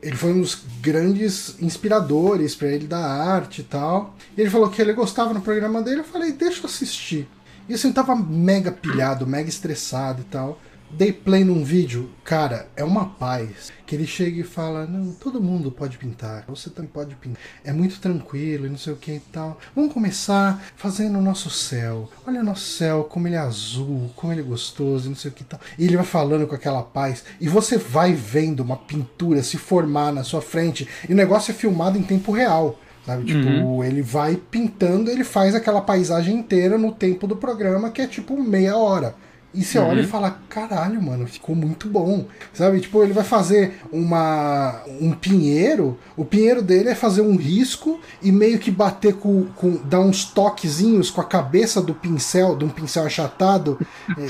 ele 0.00 0.14
foi 0.14 0.32
um 0.32 0.40
dos 0.40 0.62
grandes 0.80 1.60
inspiradores 1.60 2.54
pra 2.54 2.68
ele 2.68 2.86
da 2.86 3.04
arte 3.04 3.60
e 3.60 3.64
tal. 3.64 4.14
E 4.38 4.40
ele 4.40 4.50
falou 4.50 4.70
que 4.70 4.80
ele 4.80 4.92
gostava 4.92 5.34
no 5.34 5.40
programa 5.40 5.82
dele. 5.82 6.00
Eu 6.00 6.04
falei, 6.04 6.30
deixa 6.30 6.60
eu 6.60 6.66
assistir. 6.66 7.26
E 7.68 7.74
assim, 7.74 7.88
eu 7.88 7.94
tava 7.94 8.14
mega 8.14 8.70
pilhado, 8.70 9.26
mega 9.26 9.48
estressado 9.48 10.20
e 10.20 10.24
tal. 10.26 10.60
Dei 10.96 11.12
play 11.12 11.42
num 11.42 11.64
vídeo, 11.64 12.08
cara, 12.22 12.68
é 12.76 12.84
uma 12.84 13.06
paz. 13.06 13.72
Que 13.84 13.96
ele 13.96 14.06
chega 14.06 14.40
e 14.40 14.44
fala: 14.44 14.86
Não, 14.86 15.12
todo 15.12 15.42
mundo 15.42 15.72
pode 15.72 15.98
pintar, 15.98 16.44
você 16.46 16.70
também 16.70 16.88
pode 16.88 17.16
pintar. 17.16 17.42
É 17.64 17.72
muito 17.72 17.98
tranquilo 17.98 18.66
e 18.66 18.68
não 18.68 18.78
sei 18.78 18.92
o 18.92 18.96
que 18.96 19.12
e 19.12 19.20
tal. 19.32 19.58
Vamos 19.74 19.92
começar 19.92 20.64
fazendo 20.76 21.18
o 21.18 21.22
nosso 21.22 21.50
céu. 21.50 22.08
Olha 22.24 22.40
o 22.40 22.44
nosso 22.44 22.64
céu, 22.64 23.04
como 23.10 23.26
ele 23.26 23.34
é 23.34 23.40
azul, 23.40 24.08
como 24.14 24.32
ele 24.32 24.42
é 24.42 24.44
gostoso 24.44 25.06
e 25.06 25.08
não 25.08 25.16
sei 25.16 25.32
o 25.32 25.34
que 25.34 25.42
e 25.42 25.46
tal. 25.46 25.60
E 25.76 25.84
ele 25.84 25.96
vai 25.96 26.06
falando 26.06 26.46
com 26.46 26.54
aquela 26.54 26.82
paz. 26.82 27.24
E 27.40 27.48
você 27.48 27.76
vai 27.76 28.12
vendo 28.12 28.60
uma 28.60 28.76
pintura 28.76 29.42
se 29.42 29.58
formar 29.58 30.12
na 30.12 30.22
sua 30.22 30.40
frente. 30.40 30.88
E 31.08 31.12
o 31.12 31.16
negócio 31.16 31.50
é 31.50 31.54
filmado 31.54 31.98
em 31.98 32.02
tempo 32.02 32.30
real. 32.30 32.78
Sabe? 33.04 33.24
Tipo, 33.24 33.84
ele 33.84 34.00
vai 34.00 34.36
pintando, 34.36 35.10
ele 35.10 35.24
faz 35.24 35.54
aquela 35.54 35.82
paisagem 35.82 36.36
inteira 36.36 36.78
no 36.78 36.90
tempo 36.92 37.26
do 37.26 37.36
programa, 37.36 37.90
que 37.90 38.00
é 38.00 38.06
tipo 38.06 38.40
meia 38.40 38.76
hora. 38.78 39.14
E 39.54 39.62
você 39.62 39.78
olha 39.78 40.00
e 40.00 40.06
fala, 40.06 40.38
caralho, 40.48 41.00
mano, 41.00 41.26
ficou 41.26 41.54
muito 41.54 41.88
bom. 41.88 42.26
Sabe? 42.52 42.80
Tipo, 42.80 43.04
ele 43.04 43.12
vai 43.12 43.22
fazer 43.22 43.80
uma 43.92 44.82
um 45.00 45.12
pinheiro, 45.12 45.96
o 46.16 46.24
pinheiro 46.24 46.60
dele 46.60 46.88
é 46.88 46.94
fazer 46.94 47.20
um 47.20 47.36
risco 47.36 48.00
e 48.20 48.32
meio 48.32 48.58
que 48.58 48.70
bater 48.70 49.14
com, 49.14 49.46
com 49.54 49.76
dar 49.84 50.00
uns 50.00 50.24
toquezinhos 50.24 51.10
com 51.10 51.20
a 51.20 51.24
cabeça 51.24 51.80
do 51.80 51.94
pincel, 51.94 52.56
de 52.56 52.64
um 52.64 52.68
pincel 52.68 53.04
achatado. 53.06 53.78
É, 54.16 54.26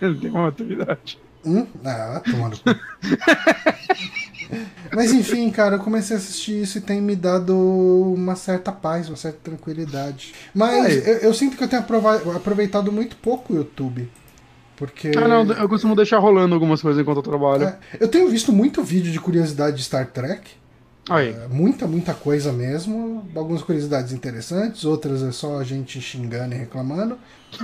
então, 0.00 0.20
Tem 0.20 0.30
uma 0.30 0.48
atividade. 0.48 1.18
Hum? 1.44 1.66
Ah, 1.84 2.20
tomando. 2.24 2.58
Mas 4.92 5.12
enfim, 5.12 5.50
cara, 5.50 5.76
eu 5.76 5.80
comecei 5.80 6.16
a 6.16 6.18
assistir 6.18 6.62
isso 6.62 6.78
e 6.78 6.80
tem 6.80 7.00
me 7.00 7.14
dado 7.14 7.56
uma 7.56 8.36
certa 8.36 8.72
paz, 8.72 9.08
uma 9.08 9.16
certa 9.16 9.38
tranquilidade. 9.42 10.34
Mas 10.54 11.06
eu, 11.06 11.14
eu 11.18 11.34
sinto 11.34 11.56
que 11.56 11.64
eu 11.64 11.68
tenho 11.68 11.82
aproveitado 12.34 12.90
muito 12.90 13.16
pouco 13.16 13.52
o 13.52 13.56
YouTube. 13.56 14.08
Porque. 14.76 15.10
Ah, 15.16 15.26
não, 15.26 15.52
eu 15.52 15.68
costumo 15.68 15.96
deixar 15.96 16.18
rolando 16.18 16.54
algumas 16.54 16.80
coisas 16.80 17.02
enquanto 17.02 17.18
eu 17.18 17.22
trabalho. 17.22 17.64
É, 17.64 17.78
eu 17.98 18.08
tenho 18.08 18.28
visto 18.28 18.52
muito 18.52 18.82
vídeo 18.82 19.10
de 19.10 19.18
curiosidade 19.18 19.76
de 19.76 19.82
Star 19.82 20.06
Trek. 20.06 20.50
Aí. 21.08 21.30
É, 21.30 21.48
muita, 21.48 21.86
muita 21.86 22.14
coisa 22.14 22.52
mesmo. 22.52 23.26
Algumas 23.34 23.62
curiosidades 23.62 24.12
interessantes, 24.12 24.84
outras 24.84 25.22
é 25.22 25.32
só 25.32 25.58
a 25.58 25.64
gente 25.64 26.00
xingando 26.00 26.54
e 26.54 26.58
reclamando. 26.58 27.18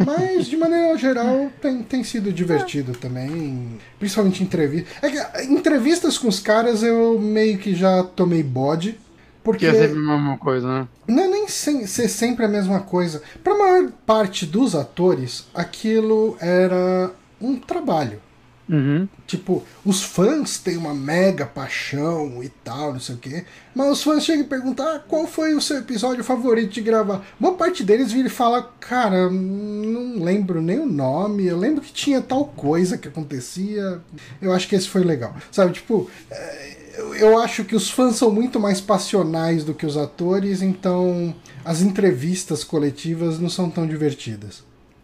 Mas, 0.05 0.47
de 0.47 0.57
maneira 0.57 0.97
geral, 0.99 1.51
tem, 1.61 1.83
tem 1.83 2.03
sido 2.05 2.33
divertido 2.33 2.93
também. 2.93 3.79
Principalmente 3.99 4.43
entrevistas. 4.43 4.93
É 5.03 5.11
que, 5.11 5.43
entrevistas 5.53 6.19
com 6.19 6.29
os 6.29 6.41
caras 6.41 6.83
eu 6.83 7.19
meio 7.21 7.59
que 7.59 7.75
já 7.75 8.03
tomei 8.03 8.43
bode. 8.43 8.99
Porque 9.43 9.69
Que 9.71 9.77
é 9.77 9.79
sempre 9.79 9.99
a 9.99 10.03
mesma 10.17 10.39
coisa, 10.39 10.67
né? 10.67 10.89
não 11.07 11.23
é 11.25 11.29
nem 11.29 11.49
sem- 11.49 11.87
ser 11.87 12.09
sempre 12.09 12.47
a 12.47 12.49
mesma 12.49 12.81
coisa. 12.81 13.23
Para 13.43 13.53
a 13.53 13.59
maior 13.59 13.91
parte 14.07 14.47
dos 14.47 14.75
atores, 14.75 15.45
aquilo 15.55 16.35
era 16.41 17.11
um 17.39 17.57
trabalho. 17.57 18.21
Uhum. 18.69 19.07
Tipo, 19.27 19.63
os 19.85 20.03
fãs 20.03 20.59
têm 20.59 20.77
uma 20.79 20.95
mega 20.95 21.45
paixão 21.45 22.43
e 22.43 22.49
tal, 22.49 22.95
não 22.95 23.01
sei 23.01 23.15
o 23.15 23.19
quê. 23.19 23.45
Mas 23.75 23.91
os 23.93 24.03
fãs 24.03 24.25
chegam 24.25 24.45
e 24.45 24.49
perguntam: 24.49 24.87
ah, 24.87 24.99
qual 25.07 25.27
foi 25.27 25.55
o 25.55 25.61
seu 25.61 25.79
episódio 25.79 26.25
favorito 26.25 26.73
de 26.73 26.81
gravar? 26.81 27.25
Uma 27.39 27.55
parte 27.55 27.85
deles 27.85 28.11
vira 28.13 28.29
e 28.29 28.31
fala: 28.31 28.63
cara, 28.81 29.29
não 29.31 30.23
lembro 30.25 30.63
nem 30.63 30.79
o 30.81 30.87
nome. 30.87 31.45
Eu 31.47 31.59
lembro 31.59 31.83
que 31.83 31.93
tinha 31.93 32.23
tal 32.23 32.47
coisa 32.47 32.97
que 32.97 33.09
acontecia. 33.09 34.01
Eu 34.41 34.53
acho 34.53 34.67
que 34.67 34.75
esse 34.75 34.89
foi 34.89 35.05
legal. 35.05 35.37
Sabe, 35.53 35.73
tipo. 35.75 36.09
eu- 36.31 37.15
Eu 37.17 37.39
acho 37.39 37.65
que 37.65 37.75
os 37.75 37.91
fãs 37.91 38.15
são 38.17 38.31
muito 38.31 38.61
mais 38.61 38.81
passionais 38.81 39.65
do 39.65 39.75
que 39.75 39.85
os 39.85 39.97
atores, 39.97 40.63
então 40.63 41.35
as 41.65 41.81
entrevistas 41.83 42.63
coletivas 42.63 43.39
não 43.41 43.49
são 43.51 43.69
tão 43.69 43.85
divertidas. 43.87 44.63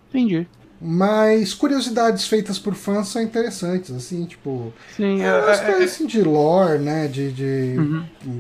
Entendi. 0.08 0.46
Mas 0.80 1.52
curiosidades 1.52 2.26
feitas 2.26 2.58
por 2.58 2.74
fãs 2.74 3.08
são 3.08 3.20
interessantes, 3.20 3.90
assim, 3.90 4.24
tipo. 4.24 4.72
Sim, 4.96 5.20
é, 5.20 5.26
é- 5.26 5.72
coisas 5.72 5.92
assim 5.92 6.06
de 6.06 6.22
lore, 6.22 6.78
né? 6.78 7.06
De, 7.06 7.30
de 7.32 7.76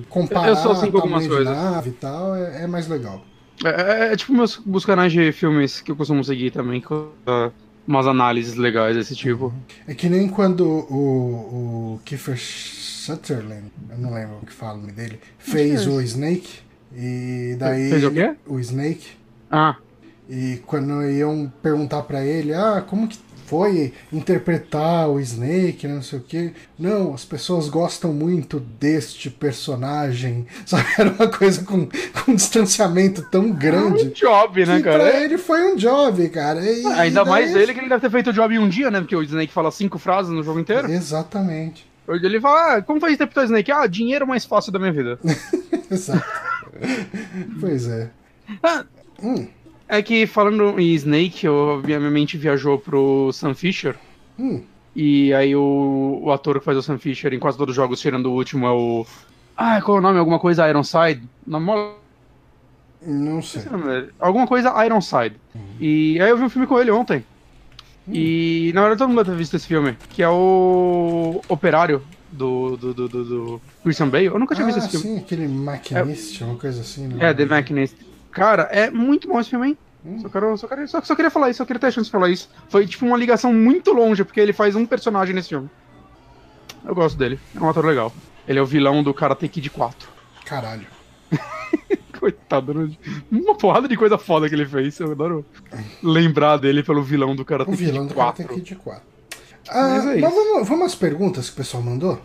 comparar 0.08 0.48
Eu 0.48 0.56
sou 0.56 0.72
assim 0.72 0.90
com 0.90 0.96
algumas 0.98 1.26
coisas. 1.26 1.54
nave 1.54 1.90
e 1.90 1.92
tal, 1.92 2.34
é, 2.34 2.62
é 2.62 2.66
mais 2.66 2.88
legal. 2.88 3.22
é- 3.62 3.68
é- 4.08 4.12
é 4.12 4.16
tipo 4.16 4.32
meus, 4.32 4.58
meus 4.64 4.86
canais 4.86 5.12
de 5.12 5.30
filmes 5.32 5.82
que 5.82 5.90
eu 5.92 5.96
costumo 5.96 6.24
seguir 6.24 6.50
também, 6.50 6.80
com 6.80 6.94
uh, 6.94 7.52
umas 7.86 8.06
análises 8.06 8.54
legais 8.54 8.96
desse 8.96 9.14
tipo. 9.14 9.52
É 9.86 9.94
que 9.94 10.08
nem 10.08 10.26
quando 10.26 10.64
o, 10.66 11.94
o 11.96 12.00
Kiefer 12.06 12.38
Sutherland, 12.38 13.70
eu 13.90 13.98
não 13.98 14.14
lembro 14.14 14.38
o 14.42 14.46
que 14.46 14.52
fala 14.52 14.78
o 14.78 14.80
nome 14.80 14.92
dele, 14.92 15.20
fez 15.38 15.86
é 15.86 15.90
o 15.90 16.00
Snake. 16.00 16.60
E 16.96 17.54
daí. 17.58 17.90
Fez 17.90 18.04
o 18.04 18.10
quê? 18.10 18.34
O 18.46 18.58
Snake. 18.58 19.08
Ah, 19.50 19.76
E 20.30 20.62
quando 20.66 21.02
iam 21.10 21.52
perguntar 21.60 22.02
pra 22.02 22.24
ele, 22.24 22.54
ah, 22.54 22.84
como 22.86 23.08
que 23.08 23.18
foi 23.46 23.92
interpretar 24.12 25.08
o 25.10 25.18
Snake, 25.18 25.88
não 25.88 26.00
sei 26.00 26.20
o 26.20 26.22
quê. 26.22 26.52
Não, 26.78 27.12
as 27.12 27.24
pessoas 27.24 27.68
gostam 27.68 28.12
muito 28.12 28.60
deste 28.60 29.28
personagem. 29.28 30.46
Sabe, 30.64 30.84
era 30.96 31.10
uma 31.10 31.26
coisa 31.26 31.64
com, 31.64 31.84
com 31.86 32.30
um 32.30 32.34
distanciamento 32.36 33.22
tão 33.28 33.46
um 33.46 33.52
grande. 33.52 34.10
job, 34.10 34.64
né, 34.64 34.76
que 34.76 34.84
cara? 34.84 34.98
pra 35.10 35.20
ele 35.20 35.36
foi 35.36 35.72
um 35.72 35.74
job, 35.74 36.28
cara. 36.28 36.60
E- 36.64 36.86
Ainda 36.86 37.22
e 37.22 37.24
daí- 37.24 37.28
mais 37.28 37.56
ele 37.56 37.74
que 37.74 37.80
ele 37.80 37.88
deve 37.88 38.00
ter 38.00 38.10
feito 38.10 38.30
o 38.30 38.32
job 38.32 38.54
em 38.54 38.58
um 38.60 38.68
dia, 38.68 38.88
né? 38.88 39.00
Porque 39.00 39.16
o 39.16 39.22
Snake 39.24 39.52
fala 39.52 39.72
cinco 39.72 39.98
frases 39.98 40.30
no 40.30 40.44
jogo 40.44 40.60
inteiro. 40.60 40.88
Exatamente. 40.88 41.90
Ele 42.08 42.40
fala, 42.40 42.76
ah, 42.76 42.82
como 42.82 43.00
foi 43.00 43.12
interpretar 43.14 43.42
o 43.42 43.46
Snake? 43.46 43.72
Ah, 43.72 43.86
dinheiro 43.88 44.26
mais 44.28 44.44
fácil 44.44 44.70
da 44.70 44.78
minha 44.78 44.92
vida. 44.92 45.18
Exato. 45.90 46.24
pois 47.60 47.88
é. 47.88 48.10
Ah, 48.62 48.84
Hum, 49.22 49.46
É 49.92 50.00
que 50.02 50.26
falando 50.26 50.78
em 50.78 50.92
Snake, 50.94 51.44
eu, 51.44 51.82
minha 51.84 51.98
mente 51.98 52.38
viajou 52.38 52.78
pro 52.78 53.32
Sam 53.32 53.54
Fisher. 53.54 53.96
hum. 54.38 54.62
E 54.94 55.32
aí 55.34 55.54
o, 55.54 56.20
o 56.24 56.32
ator 56.32 56.58
que 56.58 56.64
faz 56.64 56.76
o 56.76 56.82
Sam 56.82 56.98
Fisher 56.98 57.32
em 57.32 57.38
quase 57.38 57.56
todos 57.56 57.72
os 57.72 57.76
jogos, 57.76 58.00
tirando 58.00 58.26
o 58.26 58.32
último, 58.32 58.66
é 58.66 58.70
o. 58.70 59.06
Ah, 59.56 59.80
qual 59.80 59.96
é 59.96 60.00
o 60.00 60.02
nome? 60.02 60.18
Alguma 60.18 60.38
coisa 60.40 60.68
Ironside? 60.68 61.22
Na 61.46 61.60
mola. 61.60 61.94
Não 63.00 63.40
sei. 63.40 63.62
Alguma 64.18 64.46
coisa 64.46 64.72
Ironside. 64.84 65.36
E 65.80 66.20
aí 66.20 66.28
eu 66.30 66.36
vi 66.36 66.42
um 66.44 66.48
filme 66.50 66.66
com 66.66 66.80
ele 66.80 66.90
ontem. 66.90 67.24
E 68.12 68.72
na 68.74 68.80
verdade 68.80 68.98
todo 68.98 69.08
mundo 69.08 69.18
deve 69.18 69.30
ter 69.30 69.36
visto 69.38 69.54
esse 69.56 69.66
filme, 69.68 69.96
que 70.10 70.22
é 70.22 70.28
o 70.28 71.40
Operário 71.48 72.02
do, 72.32 72.76
do, 72.76 72.92
do, 72.94 73.08
do, 73.08 73.24
do 73.24 73.60
Christian 73.84 74.08
Bale. 74.08 74.26
Eu 74.26 74.38
nunca 74.40 74.54
tinha 74.54 74.66
visto 74.66 74.80
Ah, 74.80 74.84
esse 74.86 74.90
filme. 74.90 75.06
sim, 75.18 75.18
aquele 75.18 75.46
maquinista, 75.46 76.44
uma 76.44 76.56
coisa 76.56 76.80
assim. 76.80 77.06
né? 77.06 77.30
É, 77.30 77.34
The 77.34 77.44
Machinist. 77.44 77.96
Cara, 78.32 78.62
é 78.70 78.90
muito 78.90 79.28
bom 79.28 79.40
esse 79.40 79.50
filme, 79.50 79.68
hein? 79.68 79.78
Hum. 80.04 80.20
Só, 80.20 80.28
quero, 80.28 80.56
só, 80.56 80.68
quero, 80.68 80.88
só, 80.88 81.02
só 81.02 81.14
queria 81.14 81.30
falar 81.30 81.50
isso, 81.50 81.58
só 81.58 81.64
queria 81.64 81.80
ter 81.80 81.88
a 81.88 81.90
chance 81.90 82.06
de 82.06 82.12
falar 82.12 82.30
isso. 82.30 82.48
Foi 82.68 82.86
tipo 82.86 83.04
uma 83.04 83.16
ligação 83.16 83.52
muito 83.52 83.92
longe, 83.92 84.24
porque 84.24 84.40
ele 84.40 84.52
faz 84.52 84.74
um 84.74 84.86
personagem 84.86 85.34
nesse 85.34 85.50
filme. 85.50 85.68
Eu 86.84 86.94
gosto 86.94 87.18
dele, 87.18 87.38
é 87.54 87.60
um 87.60 87.68
ator 87.68 87.84
legal. 87.84 88.12
Ele 88.48 88.58
é 88.58 88.62
o 88.62 88.66
vilão 88.66 89.02
do 89.02 89.12
Karate 89.12 89.48
Kid 89.48 89.68
4. 89.68 90.08
Caralho. 90.44 90.86
Coitado, 92.18 92.74
né? 92.74 92.96
uma 93.30 93.54
porrada 93.54 93.88
de 93.88 93.96
coisa 93.96 94.18
foda 94.18 94.48
que 94.48 94.54
ele 94.54 94.66
fez. 94.66 94.98
Eu 94.98 95.12
adoro 95.12 95.44
lembrar 96.02 96.56
dele 96.56 96.82
pelo 96.82 97.02
vilão 97.02 97.36
do 97.36 97.44
Karate 97.44 97.70
O 97.70 97.76
Kid 97.76 97.84
vilão 97.84 98.06
do 98.06 98.14
4. 98.14 98.44
Karate 98.44 98.60
Kid 98.60 98.76
4. 98.76 99.02
Ah, 99.68 100.14
é 100.16 100.20
vamos, 100.20 100.68
vamos 100.68 100.86
às 100.86 100.94
perguntas 100.94 101.48
que 101.48 101.54
o 101.54 101.56
pessoal 101.56 101.82
mandou? 101.82 102.20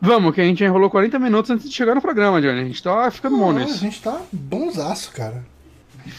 Vamos, 0.00 0.34
que 0.34 0.40
a 0.40 0.44
gente 0.44 0.62
enrolou 0.62 0.88
40 0.90 1.18
minutos 1.18 1.50
antes 1.50 1.68
de 1.68 1.74
chegar 1.74 1.94
no 1.94 2.00
programa, 2.00 2.40
Johnny. 2.40 2.60
A 2.60 2.64
gente 2.64 2.82
tá 2.82 3.10
ficando 3.10 3.36
bom 3.36 3.48
Ah, 3.50 3.50
a 3.50 3.64
nisso. 3.64 3.78
gente 3.78 4.00
tá 4.00 4.20
bonzaço, 4.32 5.10
cara. 5.12 5.44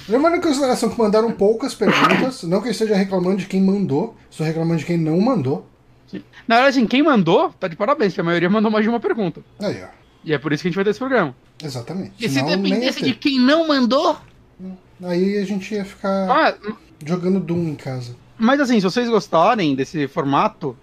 Levando 0.08 0.36
em 0.36 0.42
consideração 0.42 0.89
que 0.89 1.00
mandaram 1.00 1.32
poucas 1.32 1.74
perguntas, 1.74 2.44
não 2.44 2.62
que 2.62 2.68
eu 2.68 2.72
esteja 2.72 2.96
reclamando 2.96 3.38
de 3.38 3.46
quem 3.48 3.62
mandou, 3.62 4.15
estou 4.30 4.46
reclamando 4.46 4.80
de 4.80 4.86
quem 4.86 4.98
não 4.98 5.20
mandou. 5.20 5.65
Na 6.48 6.56
verdade, 6.56 6.78
assim, 6.80 6.88
quem 6.88 7.04
mandou, 7.04 7.50
tá 7.60 7.68
de 7.68 7.76
parabéns, 7.76 8.13
que 8.13 8.22
a 8.22 8.24
maioria 8.24 8.50
mandou 8.50 8.70
mais 8.72 8.84
de 8.84 8.89
uma 8.89 9.00
pergunta. 9.00 9.42
Aí, 9.60 9.82
ó. 9.84 9.88
E 10.26 10.34
é 10.34 10.38
por 10.38 10.52
isso 10.52 10.62
que 10.62 10.68
a 10.68 10.72
gente 10.72 10.76
vai 10.76 10.84
ter 10.84 10.89
esse 10.89 11.00
programa. 11.00 11.34
Exatamente. 11.63 12.12
E 12.20 12.28
se 12.28 12.36
Senão, 12.36 12.50
dependesse 12.62 13.02
de 13.02 13.13
quem 13.13 13.39
não 13.39 13.68
mandou, 13.68 14.18
Aí 15.02 15.38
a 15.38 15.46
gente 15.46 15.74
ia 15.74 15.86
ficar 15.86 16.30
Ah, 16.30 16.54
jogando 17.06 17.39
Doom 17.39 17.70
em 17.70 17.76
casa. 17.76 18.15
Mas 18.38 18.60
assim, 18.60 18.76
se 18.80 18.84
vocês 18.84 19.08
gostarem 19.08 19.74
desse 19.76 20.08
formato, 20.10 20.76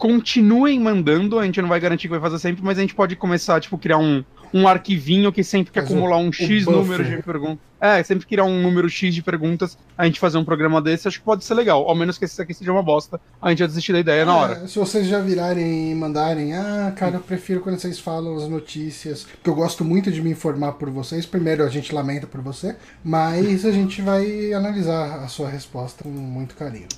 continuem 0.00 0.80
mandando. 0.80 1.38
A 1.38 1.44
gente 1.44 1.60
não 1.60 1.68
vai 1.68 1.78
garantir 1.78 2.08
que 2.08 2.12
vai 2.12 2.20
fazer 2.20 2.38
sempre, 2.38 2.64
mas 2.64 2.78
a 2.78 2.80
gente 2.80 2.94
pode 2.94 3.14
começar, 3.14 3.60
tipo, 3.60 3.76
criar 3.76 3.98
um, 3.98 4.24
um 4.52 4.66
arquivinho 4.66 5.30
que 5.30 5.44
sempre 5.44 5.70
que 5.70 5.78
acumular 5.78 6.16
um 6.16 6.32
X 6.32 6.64
buffer. 6.64 6.80
número 6.80 7.04
de 7.04 7.22
perguntas. 7.22 7.58
É, 7.78 8.02
sempre 8.02 8.26
criar 8.26 8.44
um 8.44 8.62
número 8.62 8.88
X 8.88 9.14
de 9.14 9.22
perguntas, 9.22 9.76
a 9.96 10.06
gente 10.06 10.18
fazer 10.18 10.38
um 10.38 10.44
programa 10.44 10.80
desse, 10.80 11.06
acho 11.06 11.18
que 11.18 11.24
pode 11.24 11.44
ser 11.44 11.52
legal. 11.52 11.86
Ao 11.86 11.94
menos 11.94 12.16
que 12.16 12.24
esse 12.24 12.40
aqui 12.40 12.54
seja 12.54 12.72
uma 12.72 12.82
bosta, 12.82 13.20
a 13.40 13.50
gente 13.50 13.58
vai 13.58 13.68
desistir 13.68 13.92
da 13.92 14.00
ideia 14.00 14.24
na 14.24 14.34
hora. 14.34 14.54
É, 14.64 14.66
se 14.66 14.78
vocês 14.78 15.06
já 15.06 15.20
virarem 15.20 15.92
e 15.92 15.94
mandarem, 15.94 16.54
ah, 16.54 16.92
cara, 16.96 17.16
eu 17.16 17.20
prefiro 17.20 17.60
quando 17.60 17.78
vocês 17.78 17.98
falam 17.98 18.36
as 18.36 18.48
notícias, 18.48 19.24
porque 19.24 19.50
eu 19.50 19.54
gosto 19.54 19.84
muito 19.84 20.10
de 20.10 20.22
me 20.22 20.30
informar 20.30 20.72
por 20.72 20.88
vocês. 20.88 21.26
Primeiro, 21.26 21.62
a 21.62 21.68
gente 21.68 21.94
lamenta 21.94 22.26
por 22.26 22.40
você, 22.40 22.74
mas 23.04 23.66
a 23.66 23.70
gente 23.70 24.00
vai 24.00 24.54
analisar 24.54 25.22
a 25.22 25.28
sua 25.28 25.50
resposta 25.50 26.04
com 26.04 26.10
muito 26.10 26.54
carinho. 26.54 26.88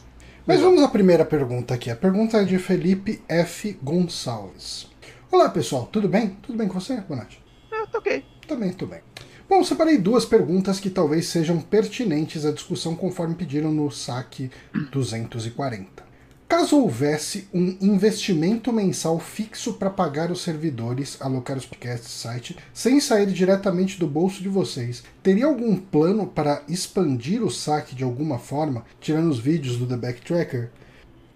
Mas 0.45 0.61
vamos 0.61 0.83
à 0.83 0.89
primeira 0.89 1.25
pergunta 1.25 1.75
aqui. 1.75 1.89
A 1.89 1.95
pergunta 1.95 2.39
é 2.39 2.45
de 2.45 2.59
Felipe 2.59 3.23
F. 3.29 3.79
Gonçalves. 3.81 4.91
Olá, 5.31 5.49
pessoal, 5.49 5.87
tudo 5.87 6.09
bem? 6.09 6.31
Tudo 6.43 6.59
bem 6.59 6.67
com 6.67 6.81
você, 6.81 7.01
Bonatti? 7.01 7.41
É, 7.71 7.87
tá 7.87 7.99
ok. 7.99 8.25
Também, 8.49 8.73
tudo 8.73 8.91
bem. 8.91 9.01
Bom, 9.49 9.63
separei 9.63 9.99
duas 9.99 10.25
perguntas 10.25 10.81
que 10.81 10.91
talvez 10.91 11.29
sejam 11.29 11.61
pertinentes 11.61 12.45
à 12.45 12.51
discussão 12.51 12.97
conforme 12.97 13.37
pediram 13.37 13.71
no 13.71 13.89
saque 13.93 14.51
240. 14.91 16.03
Caso 16.53 16.77
houvesse 16.77 17.49
um 17.51 17.79
investimento 17.81 18.71
mensal 18.75 19.19
fixo 19.19 19.73
para 19.73 19.88
pagar 19.88 20.31
os 20.31 20.43
servidores, 20.43 21.17
alocar 21.19 21.57
os 21.57 21.65
podcasts 21.65 22.11
site, 22.11 22.59
sem 22.75 23.01
sair 23.01 23.25
diretamente 23.29 23.99
do 23.99 24.07
bolso 24.07 24.43
de 24.43 24.51
vocês, 24.51 25.03
teria 25.23 25.47
algum 25.47 25.75
plano 25.79 26.27
para 26.27 26.61
expandir 26.69 27.43
o 27.43 27.51
saque 27.51 27.95
de 27.95 28.05
alguma 28.05 28.38
forma, 28.38 28.85
tirando 29.01 29.31
os 29.31 29.38
vídeos 29.38 29.79
do 29.79 29.87
The 29.87 29.97
Backtracker? 29.97 30.69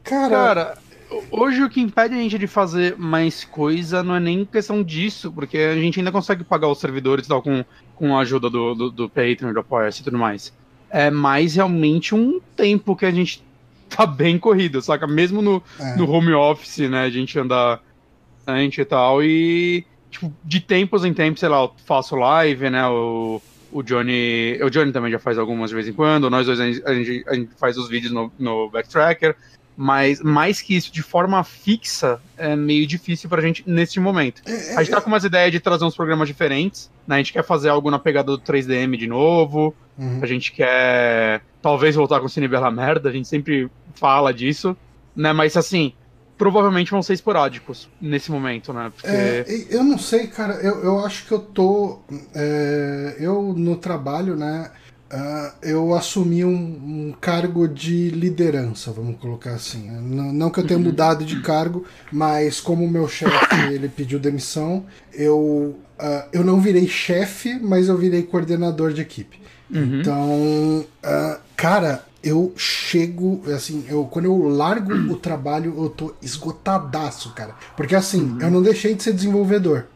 Cara, 0.04 0.28
Cara, 0.28 0.78
hoje 1.30 1.62
o 1.62 1.70
que 1.70 1.80
impede 1.80 2.14
a 2.14 2.18
gente 2.18 2.38
de 2.38 2.46
fazer 2.46 2.94
mais 2.98 3.42
coisa 3.42 4.02
não 4.02 4.16
é 4.16 4.20
nem 4.20 4.44
questão 4.44 4.82
disso, 4.82 5.32
porque 5.32 5.56
a 5.56 5.76
gente 5.76 5.98
ainda 5.98 6.12
consegue 6.12 6.44
pagar 6.44 6.68
os 6.68 6.78
servidores 6.78 7.26
tal, 7.26 7.40
com, 7.40 7.64
com 7.94 8.14
a 8.14 8.20
ajuda 8.20 8.50
do, 8.50 8.74
do, 8.74 8.90
do 8.90 9.08
Patreon, 9.08 9.54
do 9.54 9.60
apoia 9.60 9.88
e 9.88 10.02
tudo 10.02 10.18
mais. 10.18 10.52
É 10.90 11.10
mais 11.10 11.54
realmente 11.54 12.14
um 12.14 12.38
tempo 12.54 12.94
que 12.94 13.06
a 13.06 13.10
gente 13.10 13.45
tá 13.88 14.06
bem 14.06 14.38
corrido, 14.38 14.80
saca? 14.82 15.06
Mesmo 15.06 15.40
no, 15.42 15.62
é, 15.78 15.96
no 15.96 16.10
home 16.10 16.32
office, 16.32 16.88
né? 16.90 17.04
A 17.04 17.10
gente 17.10 17.38
anda 17.38 17.80
antes 18.46 18.78
e 18.78 18.84
tal, 18.84 19.22
e 19.22 19.84
tipo, 20.10 20.32
de 20.44 20.60
tempos 20.60 21.04
em 21.04 21.12
tempos, 21.12 21.40
sei 21.40 21.48
lá, 21.48 21.62
eu 21.62 21.72
faço 21.84 22.14
live, 22.16 22.70
né? 22.70 22.86
O, 22.88 23.40
o 23.72 23.82
Johnny. 23.82 24.58
O 24.62 24.70
Johnny 24.70 24.92
também 24.92 25.10
já 25.10 25.18
faz 25.18 25.38
algumas 25.38 25.70
de 25.70 25.74
vez 25.76 25.88
em 25.88 25.92
quando, 25.92 26.30
nós 26.30 26.46
dois 26.46 26.60
a 26.60 26.66
gente, 26.66 26.82
a 26.86 26.94
gente- 26.94 27.24
a 27.26 27.34
gente 27.34 27.50
faz 27.58 27.76
os 27.76 27.88
vídeos 27.88 28.12
no, 28.12 28.32
no 28.38 28.70
Backtracker. 28.70 29.36
Mas 29.78 30.22
mais 30.22 30.62
que 30.62 30.74
isso, 30.74 30.90
de 30.90 31.02
forma 31.02 31.44
fixa, 31.44 32.18
é 32.38 32.56
meio 32.56 32.86
difícil 32.86 33.28
pra 33.28 33.42
gente 33.42 33.62
neste 33.66 34.00
momento. 34.00 34.40
A 34.74 34.82
gente 34.82 34.90
tá 34.90 35.02
com 35.02 35.08
umas 35.08 35.22
ideias 35.22 35.52
de 35.52 35.60
trazer 35.60 35.84
uns 35.84 35.94
programas 35.94 36.26
diferentes, 36.28 36.90
né? 37.06 37.16
A 37.16 37.18
gente 37.18 37.30
quer 37.34 37.44
fazer 37.44 37.68
algo 37.68 37.90
na 37.90 37.98
pegada 37.98 38.32
do 38.32 38.38
3DM 38.38 38.96
de 38.96 39.06
novo, 39.06 39.74
uhum. 39.98 40.20
a 40.22 40.26
gente 40.26 40.50
quer 40.50 41.42
talvez 41.60 41.94
voltar 41.94 42.20
com 42.20 42.26
o 42.26 42.28
Cine 42.28 42.48
Bela 42.48 42.70
Merda, 42.70 43.10
a 43.10 43.12
gente 43.12 43.28
sempre 43.28 43.68
fala 43.96 44.32
disso, 44.32 44.76
né? 45.14 45.32
Mas 45.32 45.56
assim, 45.56 45.92
provavelmente 46.38 46.90
vão 46.90 47.02
ser 47.02 47.14
esporádicos 47.14 47.88
nesse 48.00 48.30
momento, 48.30 48.72
né? 48.72 48.92
Porque... 48.94 49.08
É, 49.08 49.66
eu 49.70 49.82
não 49.82 49.98
sei, 49.98 50.26
cara. 50.26 50.54
Eu, 50.54 50.82
eu 50.82 51.04
acho 51.04 51.26
que 51.26 51.32
eu 51.32 51.38
tô. 51.38 52.00
É, 52.34 53.16
eu 53.18 53.54
no 53.56 53.76
trabalho, 53.76 54.36
né? 54.36 54.70
Uh, 55.08 55.52
eu 55.62 55.94
assumi 55.94 56.44
um, 56.44 56.50
um, 56.50 57.14
cargo 57.20 57.68
de 57.68 58.10
liderança, 58.10 58.90
vamos 58.90 59.16
colocar 59.20 59.52
assim. 59.52 59.88
Não, 59.88 60.32
não 60.32 60.50
que 60.50 60.58
eu 60.58 60.66
tenha 60.66 60.78
uhum. 60.78 60.86
mudado 60.86 61.24
de 61.24 61.40
cargo, 61.42 61.84
mas 62.10 62.60
como 62.60 62.84
o 62.84 62.90
meu 62.90 63.06
chefe 63.06 63.32
ele 63.70 63.88
pediu 63.88 64.18
demissão, 64.18 64.84
eu, 65.14 65.76
uh, 66.00 66.28
eu 66.32 66.42
não 66.42 66.60
virei 66.60 66.88
chefe, 66.88 67.56
mas 67.62 67.86
eu 67.86 67.96
virei 67.96 68.24
coordenador 68.24 68.92
de 68.92 69.00
equipe. 69.00 69.40
Uhum. 69.72 70.00
Então, 70.00 70.84
uh, 71.04 71.40
cara, 71.56 72.04
eu 72.26 72.52
chego, 72.56 73.40
assim, 73.54 73.84
eu 73.88 74.04
quando 74.06 74.24
eu 74.24 74.48
largo 74.48 74.92
o 74.92 75.16
trabalho, 75.16 75.72
eu 75.78 75.88
tô 75.88 76.12
esgotadaço, 76.20 77.32
cara. 77.34 77.54
Porque 77.76 77.94
assim, 77.94 78.22
uhum. 78.22 78.40
eu 78.40 78.50
não 78.50 78.62
deixei 78.62 78.96
de 78.96 79.02
ser 79.04 79.12
desenvolvedor. 79.12 79.86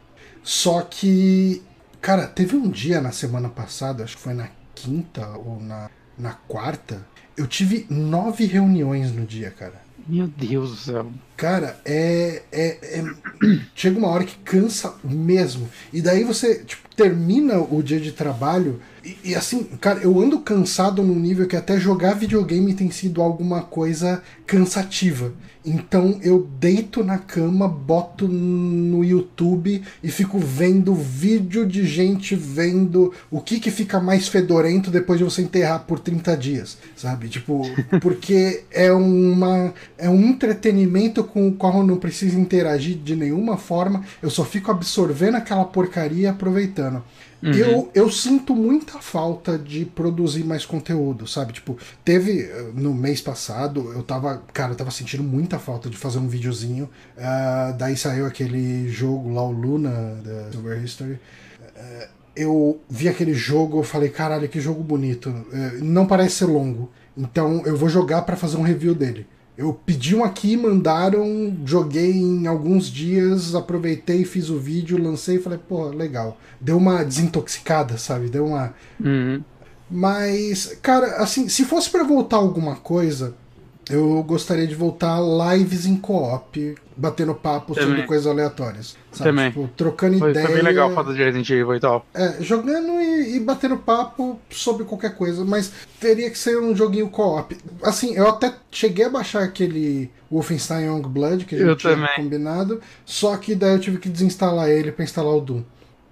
Só 0.41 0.81
que, 0.81 1.61
cara, 2.01 2.25
teve 2.25 2.55
um 2.55 2.69
dia 2.69 3.01
na 3.01 3.11
semana 3.11 3.49
passada, 3.49 4.05
acho 4.05 4.15
que 4.15 4.23
foi 4.23 4.33
na 4.33 4.49
quinta 4.73 5.27
ou 5.45 5.59
na, 5.59 5.89
na 6.17 6.33
quarta, 6.33 7.05
eu 7.35 7.45
tive 7.45 7.85
nove 7.89 8.45
reuniões 8.45 9.11
no 9.11 9.25
dia, 9.25 9.51
cara. 9.51 9.81
Meu 10.07 10.27
Deus 10.27 10.71
do 10.71 10.75
céu. 10.77 11.11
Cara, 11.35 11.79
é, 11.83 12.43
é, 12.49 12.99
é, 12.99 13.03
Chega 13.75 13.99
uma 13.99 14.07
hora 14.07 14.23
que 14.23 14.37
cansa 14.37 14.95
mesmo. 15.03 15.69
E 15.91 16.01
daí 16.01 16.23
você 16.23 16.63
tipo, 16.63 16.87
termina 16.95 17.59
o 17.59 17.83
dia 17.83 17.99
de 17.99 18.13
trabalho 18.13 18.81
e, 19.03 19.17
e, 19.25 19.35
assim, 19.35 19.63
cara, 19.79 19.99
eu 19.99 20.19
ando 20.19 20.39
cansado 20.39 21.01
num 21.01 21.19
nível 21.19 21.47
que 21.47 21.55
até 21.55 21.79
jogar 21.79 22.13
videogame 22.13 22.73
tem 22.73 22.91
sido 22.91 23.21
alguma 23.21 23.61
coisa 23.61 24.21
cansativa. 24.45 25.33
Então 25.63 26.19
eu 26.23 26.49
deito 26.59 27.03
na 27.03 27.19
cama, 27.19 27.67
boto 27.67 28.27
no 28.27 29.03
YouTube 29.03 29.83
e 30.03 30.09
fico 30.09 30.39
vendo 30.39 30.95
vídeo 30.95 31.67
de 31.67 31.85
gente 31.85 32.35
vendo 32.35 33.13
o 33.29 33.39
que 33.39 33.59
que 33.59 33.69
fica 33.69 33.99
mais 33.99 34.27
fedorento 34.27 34.89
depois 34.89 35.19
de 35.19 35.23
você 35.23 35.43
enterrar 35.43 35.85
por 35.85 35.99
30 35.99 36.35
dias, 36.35 36.77
sabe? 36.95 37.29
Tipo, 37.29 37.61
porque 38.01 38.63
é 38.71 38.91
uma 38.91 39.71
é 39.99 40.09
um 40.09 40.29
entretenimento 40.29 41.23
com 41.23 41.47
o 41.47 41.53
qual 41.53 41.77
eu 41.77 41.83
não 41.85 41.97
preciso 41.97 42.39
interagir 42.39 42.97
de 42.97 43.15
nenhuma 43.15 43.55
forma, 43.55 44.03
eu 44.21 44.31
só 44.31 44.43
fico 44.43 44.71
absorvendo 44.71 45.37
aquela 45.37 45.65
porcaria 45.65 46.23
e 46.23 46.27
aproveitando. 46.27 47.03
Uhum. 47.43 47.51
Eu, 47.53 47.91
eu 47.95 48.11
sinto 48.11 48.55
muita 48.55 48.99
falta 48.99 49.57
de 49.57 49.83
produzir 49.83 50.43
mais 50.43 50.63
conteúdo, 50.65 51.27
sabe? 51.27 51.53
Tipo, 51.53 51.77
teve 52.05 52.47
no 52.75 52.93
mês 52.93 53.19
passado, 53.19 53.91
eu 53.93 54.03
tava, 54.03 54.43
cara, 54.53 54.73
eu 54.73 54.75
tava 54.75 54.91
sentindo 54.91 55.23
muita 55.23 55.57
falta 55.57 55.89
de 55.89 55.97
fazer 55.97 56.19
um 56.19 56.27
videozinho. 56.27 56.89
Uh, 57.17 57.75
daí 57.77 57.97
saiu 57.97 58.27
aquele 58.27 58.87
jogo 58.89 59.33
lá, 59.33 59.43
o 59.43 59.51
Luna, 59.51 60.21
da 60.23 60.51
Silver 60.51 60.83
History. 60.83 61.13
Uh, 61.13 62.07
eu 62.35 62.81
vi 62.89 63.09
aquele 63.09 63.33
jogo, 63.33 63.79
eu 63.79 63.83
falei, 63.83 64.09
caralho, 64.09 64.47
que 64.47 64.59
jogo 64.61 64.83
bonito. 64.83 65.29
Uh, 65.29 65.83
não 65.83 66.05
parece 66.05 66.35
ser 66.35 66.45
longo. 66.45 66.91
Então 67.17 67.63
eu 67.65 67.75
vou 67.75 67.89
jogar 67.89 68.21
para 68.21 68.35
fazer 68.35 68.57
um 68.57 68.61
review 68.61 68.93
dele. 68.93 69.25
Eu 69.57 69.73
pedi 69.73 70.15
um 70.15 70.23
aqui, 70.23 70.55
mandaram, 70.55 71.55
joguei 71.65 72.11
em 72.13 72.47
alguns 72.47 72.87
dias, 72.87 73.53
aproveitei, 73.53 74.23
fiz 74.23 74.49
o 74.49 74.57
vídeo, 74.57 75.01
lancei 75.01 75.35
e 75.35 75.41
falei, 75.41 75.59
pô, 75.59 75.87
legal. 75.87 76.37
Deu 76.59 76.77
uma 76.77 77.03
desintoxicada, 77.03 77.97
sabe? 77.97 78.29
Deu 78.29 78.45
uma. 78.45 78.73
Uhum. 78.99 79.43
Mas, 79.89 80.77
cara, 80.81 81.17
assim, 81.17 81.49
se 81.49 81.65
fosse 81.65 81.89
para 81.89 82.03
voltar 82.03 82.37
alguma 82.37 82.77
coisa, 82.77 83.35
eu 83.89 84.21
gostaria 84.23 84.67
de 84.67 84.75
voltar 84.75 85.19
lives 85.19 85.85
em 85.85 85.95
co-op, 85.97 86.75
batendo 86.95 87.33
papo 87.33 87.73
Também. 87.73 87.89
sobre 87.89 88.03
coisas 88.07 88.27
aleatórias. 88.27 88.95
Sabe? 89.11 89.29
Também. 89.29 89.49
Tipo, 89.49 89.69
trocando 89.75 90.19
foi, 90.19 90.31
ideia. 90.31 90.45
Foi 90.45 90.55
bem 90.55 90.63
legal 90.63 90.93
fazer 90.93 91.13
de 91.13 91.23
Resident 91.23 91.49
Evil 91.49 91.75
e 91.75 91.79
tal. 91.79 92.05
É, 92.13 92.41
jogando 92.41 93.01
e, 93.01 93.37
e, 93.37 93.39
batendo 93.39 93.77
papo 93.77 94.39
sobre 94.49 94.85
qualquer 94.85 95.15
coisa, 95.15 95.43
mas 95.43 95.71
teria 95.99 96.29
que 96.29 96.37
ser 96.37 96.59
um 96.59 96.75
joguinho 96.75 97.09
co-op. 97.09 97.57
Assim, 97.83 98.15
eu 98.15 98.27
até 98.27 98.53
cheguei 98.69 99.05
a 99.05 99.09
baixar 99.09 99.43
aquele 99.43 100.09
Wolfenstein 100.31 100.85
Youngblood 100.85 101.45
que 101.45 101.55
a 101.55 101.57
gente 101.57 101.67
eu 101.67 101.75
tinha 101.75 101.95
também. 101.95 102.15
combinado, 102.15 102.79
só 103.05 103.35
que 103.35 103.55
daí 103.55 103.73
eu 103.73 103.79
tive 103.79 103.97
que 103.97 104.09
desinstalar 104.09 104.69
ele 104.69 104.91
para 104.91 105.03
instalar 105.03 105.35
o 105.35 105.41
Doom. 105.41 105.63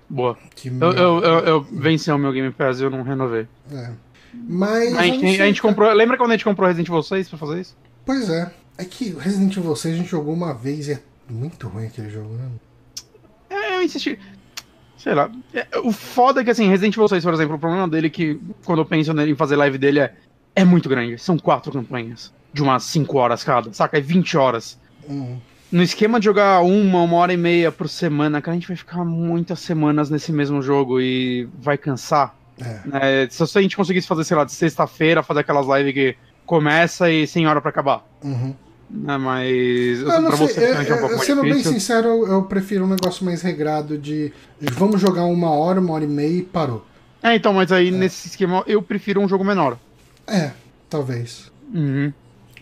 Boa. 0.09 0.35
Que 0.55 0.69
eu, 0.69 0.91
eu, 0.91 1.19
eu, 1.19 1.39
eu 1.45 1.61
venci 1.61 2.11
o 2.11 2.17
meu 2.17 2.33
Game 2.33 2.51
Pass 2.51 2.79
e 2.79 2.83
eu 2.83 2.89
não 2.89 3.03
renovei. 3.03 3.47
É. 3.71 3.91
Mas. 4.33 4.95
A 4.95 5.03
gente, 5.03 5.41
a 5.41 5.45
gente 5.45 5.61
comprou. 5.61 5.91
Lembra 5.93 6.17
quando 6.17 6.31
a 6.31 6.33
gente 6.33 6.45
comprou 6.45 6.67
Resident 6.67 6.89
Evil 6.89 7.03
6 7.03 7.29
pra 7.29 7.37
fazer 7.37 7.61
isso? 7.61 7.77
Pois 8.05 8.29
é. 8.29 8.51
É 8.77 8.85
que 8.85 9.09
Resident 9.19 9.55
Evil 9.57 9.75
6 9.75 9.93
a 9.93 9.97
gente 9.97 10.09
jogou 10.09 10.33
uma 10.33 10.53
vez 10.53 10.87
e 10.87 10.93
é 10.93 10.99
muito 11.29 11.67
ruim 11.67 11.85
aquele 11.85 12.09
jogo, 12.09 12.33
né? 12.33 12.49
É, 13.49 13.75
eu 13.75 13.83
insisti. 13.83 14.17
Sei 14.97 15.13
lá. 15.13 15.29
É, 15.53 15.67
o 15.79 15.91
foda 15.91 16.41
é 16.41 16.43
que, 16.43 16.51
assim, 16.51 16.67
Resident 16.67 16.95
Evil 16.95 17.07
6, 17.07 17.23
por 17.23 17.33
exemplo, 17.33 17.55
o 17.55 17.59
problema 17.59 17.87
dele 17.87 18.07
é 18.07 18.09
que, 18.09 18.39
quando 18.65 18.79
eu 18.79 18.85
penso 18.85 19.13
nele 19.13 19.31
em 19.31 19.35
fazer 19.35 19.55
live 19.55 19.77
dele, 19.77 19.99
é, 19.99 20.13
é 20.55 20.65
muito 20.65 20.89
grande. 20.89 21.17
São 21.17 21.37
quatro 21.37 21.71
campanhas. 21.71 22.33
De 22.51 22.63
umas 22.63 22.83
5 22.83 23.17
horas 23.17 23.43
cada, 23.43 23.71
saca? 23.73 23.97
É 23.97 24.01
20 24.01 24.37
horas. 24.37 24.79
Uhum. 25.07 25.37
No 25.71 25.83
esquema 25.83 26.19
de 26.19 26.25
jogar 26.25 26.61
uma, 26.61 27.03
uma 27.03 27.17
hora 27.17 27.31
e 27.31 27.37
meia 27.37 27.71
por 27.71 27.87
semana, 27.87 28.41
cara, 28.41 28.57
a 28.57 28.59
gente 28.59 28.67
vai 28.67 28.75
ficar 28.75 29.05
muitas 29.05 29.59
semanas 29.59 30.09
nesse 30.09 30.31
mesmo 30.31 30.61
jogo 30.63 30.99
e 30.99 31.47
vai 31.59 31.77
cansar. 31.77 32.35
É. 32.61 33.23
É, 33.23 33.29
se 33.29 33.57
a 33.57 33.61
gente 33.61 33.75
conseguisse 33.75 34.07
fazer, 34.07 34.23
sei 34.23 34.35
lá, 34.35 34.43
de 34.43 34.51
sexta-feira, 34.51 35.23
fazer 35.23 35.41
aquelas 35.41 35.65
lives 35.67 35.93
que 35.93 36.15
começa 36.45 37.09
e 37.09 37.27
sem 37.27 37.47
hora 37.47 37.61
para 37.61 37.69
acabar. 37.69 38.05
Uhum. 38.23 38.55
É, 39.07 39.17
mas 39.17 39.99
eu 40.01 40.07
pra 40.07 40.35
você 40.35 40.63
é, 40.63 40.89
é 40.89 41.05
um 41.05 41.19
Sendo 41.19 41.43
bem 41.43 41.61
sincero, 41.61 42.25
eu 42.25 42.41
prefiro 42.43 42.85
um 42.85 42.87
negócio 42.87 43.23
mais 43.23 43.43
regrado 43.43 43.97
de 43.99 44.33
vamos 44.73 44.99
jogar 44.99 45.25
uma 45.25 45.51
hora, 45.51 45.79
uma 45.79 45.93
hora 45.93 46.03
e 46.03 46.07
meia 46.07 46.39
e 46.39 46.41
parou. 46.41 46.85
É, 47.21 47.35
então, 47.35 47.53
mas 47.53 47.71
aí 47.71 47.89
é. 47.89 47.91
nesse 47.91 48.29
esquema 48.29 48.63
eu 48.65 48.81
prefiro 48.81 49.21
um 49.21 49.27
jogo 49.27 49.43
menor. 49.43 49.77
É, 50.25 50.51
talvez. 50.89 51.51
Uhum. 51.71 52.11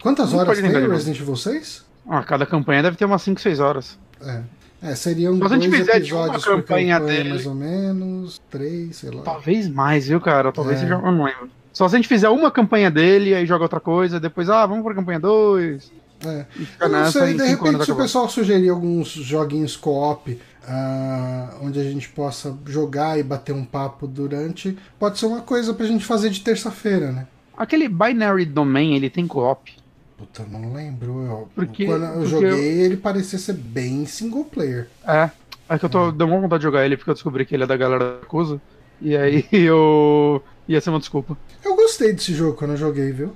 Quantas 0.01 0.31
Não 0.31 0.39
horas 0.39 0.59
tem 0.59 0.69
o 0.69 0.91
Resident 0.91 1.19
Evil 1.19 1.35
6? 1.35 1.85
Ah, 2.09 2.23
cada 2.23 2.45
campanha 2.45 2.83
deve 2.83 2.97
ter 2.97 3.05
umas 3.05 3.21
5, 3.21 3.39
6 3.39 3.59
horas. 3.59 3.97
É. 4.21 4.41
É, 4.81 4.93
seriam 4.95 5.33
Se 5.33 5.39
dois 5.39 5.51
a 5.51 5.55
gente 5.55 5.69
fizer 5.69 5.97
episódios 5.97 6.45
uma 6.45 6.57
campanha, 6.57 6.99
campanha 6.99 6.99
dele, 6.99 7.29
mais 7.29 7.45
ou 7.45 7.55
menos, 7.55 8.41
três, 8.49 8.97
sei 8.97 9.09
lá. 9.09 9.23
Talvez 9.23 9.67
mais, 9.67 10.07
viu, 10.07 10.21
cara? 10.21 10.51
Talvez 10.51 10.77
é. 10.77 10.81
seja, 10.81 10.93
eu 10.95 11.11
não 11.11 11.23
lembro. 11.23 11.49
Só 11.73 11.87
se 11.87 11.95
a 11.95 11.97
gente 11.97 12.07
fizer 12.07 12.29
uma 12.29 12.51
campanha 12.51 12.89
dele, 12.89 13.33
aí 13.33 13.45
joga 13.45 13.63
outra 13.63 13.79
coisa, 13.79 14.19
depois, 14.19 14.49
ah, 14.49 14.65
vamos 14.65 14.83
pra 14.83 14.95
campanha 14.95 15.19
2. 15.19 15.91
É. 16.25 16.45
Eu 16.79 16.89
não 16.89 17.11
sei, 17.11 17.35
de 17.35 17.45
repente, 17.45 17.85
se 17.85 17.91
o 17.91 17.95
pessoal 17.95 18.27
sugerir 18.27 18.69
alguns 18.69 19.09
joguinhos 19.09 19.75
co-op 19.75 20.31
uh, 20.31 21.57
onde 21.61 21.79
a 21.79 21.83
gente 21.83 22.09
possa 22.09 22.57
jogar 22.65 23.19
e 23.19 23.23
bater 23.23 23.53
um 23.53 23.63
papo 23.63 24.07
durante, 24.07 24.77
pode 24.99 25.19
ser 25.19 25.27
uma 25.27 25.41
coisa 25.41 25.73
pra 25.73 25.85
gente 25.85 26.03
fazer 26.03 26.29
de 26.29 26.41
terça-feira, 26.41 27.11
né? 27.11 27.27
Aquele 27.55 27.87
Binary 27.87 28.45
Domain, 28.45 28.95
ele 28.95 29.09
tem 29.09 29.27
co-op? 29.27 29.76
Puta, 30.17 30.43
não 30.49 30.73
lembro. 30.73 31.25
Eu, 31.25 31.49
porque, 31.53 31.85
quando 31.85 32.05
eu 32.05 32.13
porque 32.13 32.27
joguei, 32.27 32.81
eu... 32.81 32.85
ele 32.85 32.97
parecia 32.97 33.37
ser 33.37 33.53
bem 33.53 34.05
single 34.05 34.43
player. 34.45 34.87
É. 35.07 35.29
É 35.69 35.77
que 35.77 35.85
eu 35.85 35.89
tô. 35.89 36.07
Hum. 36.07 36.11
Deu 36.11 36.27
uma 36.27 36.39
vontade 36.39 36.61
de 36.61 36.63
jogar 36.63 36.85
ele 36.85 36.97
porque 36.97 37.09
eu 37.09 37.13
descobri 37.13 37.45
que 37.45 37.53
ele 37.53 37.63
é 37.63 37.67
da 37.67 37.77
galera 37.77 38.13
da 38.13 38.19
Acusa. 38.21 38.59
E 39.01 39.15
aí 39.15 39.45
eu. 39.51 40.41
ia 40.67 40.81
ser 40.81 40.89
uma 40.89 40.99
desculpa. 40.99 41.37
Eu 41.63 41.75
gostei 41.75 42.13
desse 42.13 42.33
jogo 42.33 42.57
quando 42.57 42.71
eu 42.71 42.77
joguei, 42.77 43.11
viu? 43.11 43.33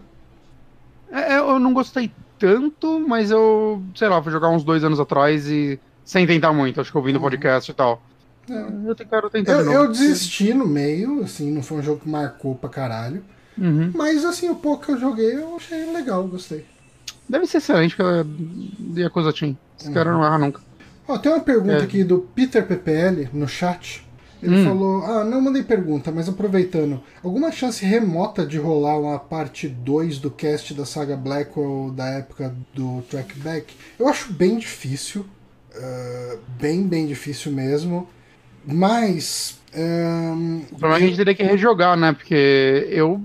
É, 1.12 1.38
eu 1.38 1.60
não 1.60 1.74
gostei 1.74 2.12
tanto, 2.40 3.00
mas 3.06 3.30
eu, 3.30 3.84
sei 3.96 4.08
lá, 4.08 4.24
fui 4.24 4.32
jogar 4.32 4.50
uns 4.50 4.64
dois 4.64 4.84
anos 4.84 5.00
atrás 5.00 5.48
e. 5.48 5.80
sem 6.04 6.26
tentar 6.26 6.54
muito, 6.54 6.80
acho 6.80 6.92
que 6.92 6.98
ouvindo 6.98 7.18
uhum. 7.18 7.22
podcast 7.22 7.70
e 7.70 7.74
tal. 7.74 8.02
É. 8.50 8.90
Eu 8.90 8.96
quero 8.96 9.30
tentar 9.30 9.52
eu, 9.54 9.58
de 9.60 9.66
novo. 9.66 9.78
Eu 9.78 9.88
desisti 9.92 10.54
no 10.54 10.66
meio, 10.66 11.22
assim, 11.24 11.52
não 11.52 11.62
foi 11.62 11.78
um 11.78 11.84
jogo 11.84 12.00
que 12.00 12.10
marcou 12.10 12.56
pra 12.56 12.70
caralho. 12.70 13.24
Uhum. 13.62 13.92
Mas 13.94 14.26
assim, 14.26 14.50
o 14.50 14.56
pouco 14.56 14.86
que 14.86 14.92
eu 14.92 15.00
joguei 15.00 15.36
eu 15.36 15.56
achei 15.56 15.86
legal, 15.94 16.28
gostei. 16.28 16.66
Deve 17.30 17.46
ser 17.46 17.60
excelente, 17.60 17.96
é 18.98 19.10
coisa 19.10 19.32
Team. 19.32 19.56
Esse 19.80 19.88
uhum. 19.88 19.94
cara 19.94 20.12
não 20.12 20.26
erra 20.26 20.38
nunca. 20.40 20.62
Ó, 21.08 21.18
tem 21.18 21.32
uma 21.32 21.40
pergunta 21.40 21.76
é. 21.76 21.84
aqui 21.84 22.04
do 22.04 22.20
Peter 22.20 22.66
PPL 22.66 23.30
no 23.32 23.48
chat. 23.48 24.04
Ele 24.42 24.58
hum. 24.58 24.66
falou: 24.66 25.06
Ah, 25.06 25.24
não 25.24 25.40
mandei 25.40 25.62
pergunta, 25.62 26.12
mas 26.12 26.28
aproveitando, 26.28 27.02
alguma 27.24 27.52
chance 27.52 27.86
remota 27.86 28.46
de 28.46 28.58
rolar 28.58 28.98
uma 28.98 29.20
parte 29.20 29.68
2 29.68 30.18
do 30.18 30.32
cast 30.32 30.74
da 30.74 30.86
saga 30.86 31.16
Blackwell 31.16 31.92
da 31.96 32.08
época 32.08 32.56
do 32.74 33.04
trackback? 33.10 33.76
Eu 34.00 34.08
acho 34.08 34.34
bem 34.34 34.58
difícil. 34.58 35.26
Uh, 35.74 36.40
bem, 36.60 36.86
bem 36.88 37.08
difícil 37.08 37.52
mesmo. 37.52 38.10
Mas. 38.66 39.60
Um, 39.74 40.66
problema 40.78 40.96
é 40.96 40.98
que 40.98 41.04
a 41.04 41.08
gente 41.08 41.18
teria 41.18 41.36
que 41.36 41.44
rejogar, 41.44 41.96
né? 41.96 42.12
Porque 42.12 42.88
eu 42.90 43.22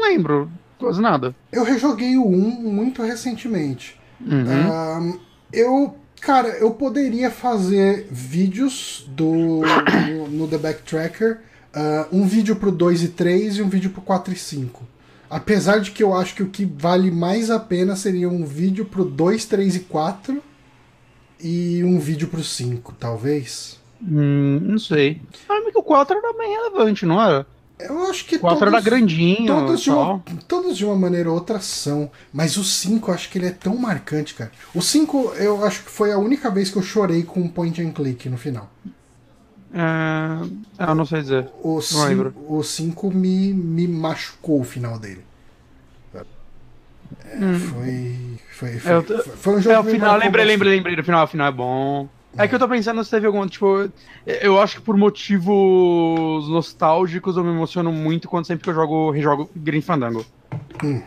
não 0.00 0.08
lembro 0.08 0.50
quase 0.78 1.00
nada. 1.00 1.34
Eu 1.52 1.62
rejoguei 1.62 2.16
o 2.16 2.26
1 2.26 2.62
muito 2.62 3.02
recentemente. 3.02 4.00
Uhum. 4.20 5.18
eu, 5.52 5.96
cara, 6.20 6.48
eu 6.48 6.72
poderia 6.72 7.30
fazer 7.30 8.06
vídeos 8.10 9.06
do, 9.08 9.62
no, 10.08 10.28
no 10.28 10.48
The 10.48 10.58
Backtracker. 10.58 11.40
Uh, 11.72 12.16
um 12.16 12.26
vídeo 12.26 12.56
pro 12.56 12.72
2 12.72 13.04
e 13.04 13.08
3 13.08 13.58
e 13.58 13.62
um 13.62 13.68
vídeo 13.68 13.90
pro 13.90 14.02
4 14.02 14.32
e 14.32 14.36
5. 14.36 14.88
Apesar 15.28 15.78
de 15.78 15.92
que 15.92 16.02
eu 16.02 16.12
acho 16.12 16.34
que 16.34 16.42
o 16.42 16.48
que 16.48 16.64
vale 16.64 17.12
mais 17.12 17.48
a 17.50 17.60
pena 17.60 17.94
seria 17.94 18.28
um 18.28 18.44
vídeo 18.44 18.84
pro 18.84 19.04
2, 19.04 19.44
3 19.44 19.76
e 19.76 19.80
4 19.80 20.42
e 21.40 21.84
um 21.84 22.00
vídeo 22.00 22.26
pro 22.26 22.42
5, 22.42 22.92
talvez. 22.98 23.78
Hum, 24.02 24.58
não 24.60 24.78
sei. 24.78 25.20
Ah, 25.48 25.60
que 25.70 25.78
o 25.78 25.82
4 25.82 26.18
era 26.18 26.32
bem 26.32 26.50
relevante, 26.50 27.06
não 27.06 27.22
era? 27.22 27.46
Eu 27.88 28.04
acho 28.10 28.24
que 28.24 28.36
O 28.36 28.40
4 28.40 28.68
era 28.68 28.80
grandinho. 28.80 29.46
Todos 29.46 29.80
de, 29.80 29.90
uma, 29.90 30.22
todos 30.48 30.76
de 30.76 30.84
uma 30.84 30.96
maneira 30.96 31.28
ou 31.28 31.34
outra 31.34 31.60
são. 31.60 32.10
Mas 32.32 32.56
o 32.56 32.64
5 32.64 33.10
eu 33.10 33.14
acho 33.14 33.28
que 33.30 33.38
ele 33.38 33.46
é 33.46 33.50
tão 33.50 33.76
marcante, 33.76 34.34
cara. 34.34 34.50
O 34.74 34.80
5 34.82 35.34
eu 35.36 35.64
acho 35.64 35.84
que 35.84 35.90
foi 35.90 36.12
a 36.12 36.18
única 36.18 36.50
vez 36.50 36.70
que 36.70 36.76
eu 36.76 36.82
chorei 36.82 37.22
com 37.22 37.40
um 37.40 37.48
point 37.48 37.80
and 37.82 37.92
click 37.92 38.28
no 38.28 38.36
final. 38.38 38.70
É... 39.72 40.86
Eu 40.88 40.94
não 40.94 41.04
sei 41.06 41.20
dizer. 41.22 41.48
O 41.62 41.74
Não 41.76 41.80
5 41.80 42.04
lembro. 42.06 42.34
o 42.48 42.62
cinco 42.62 43.10
me, 43.10 43.52
me 43.52 43.86
machucou 43.86 44.60
o 44.60 44.64
final 44.64 44.98
dele. 44.98 45.24
É, 47.24 47.38
foi, 47.58 48.38
foi, 48.52 48.78
foi, 48.78 48.92
Hum. 48.92 48.94
Eu- 48.94 49.02
foi, 49.02 49.36
foi 49.36 49.56
um 49.56 49.60
jogo 49.60 49.74
É, 49.76 49.80
o 49.80 49.84
final, 49.84 50.16
lembrei, 50.16 50.44
lembrei, 50.44 50.74
lembrei. 50.76 50.98
O 51.00 51.04
final, 51.04 51.24
o 51.24 51.28
final 51.28 51.48
é 51.48 51.52
bom. 51.52 52.08
É 52.36 52.46
que 52.46 52.54
eu 52.54 52.58
tô 52.58 52.68
pensando 52.68 53.02
se 53.04 53.10
teve 53.10 53.26
algum, 53.26 53.46
tipo, 53.46 53.90
eu 54.24 54.60
acho 54.60 54.76
que 54.76 54.82
por 54.82 54.96
motivos 54.96 56.48
nostálgicos 56.48 57.36
eu 57.36 57.44
me 57.44 57.50
emociono 57.50 57.92
muito 57.92 58.28
quando 58.28 58.46
sempre 58.46 58.64
que 58.64 58.70
eu 58.70 58.74
jogo, 58.74 59.10
rejogo 59.10 59.50
Green 59.54 59.80
Fandango. 59.80 60.24
Hum. 60.82 61.02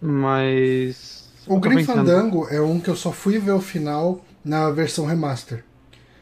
Mas. 0.00 1.28
O 1.46 1.60
pensando. 1.60 1.96
Fandango 1.96 2.46
é 2.50 2.60
um 2.60 2.78
que 2.78 2.88
eu 2.88 2.96
só 2.96 3.10
fui 3.10 3.38
ver 3.38 3.52
o 3.52 3.60
final 3.60 4.22
na 4.44 4.70
versão 4.70 5.06
remaster. 5.06 5.64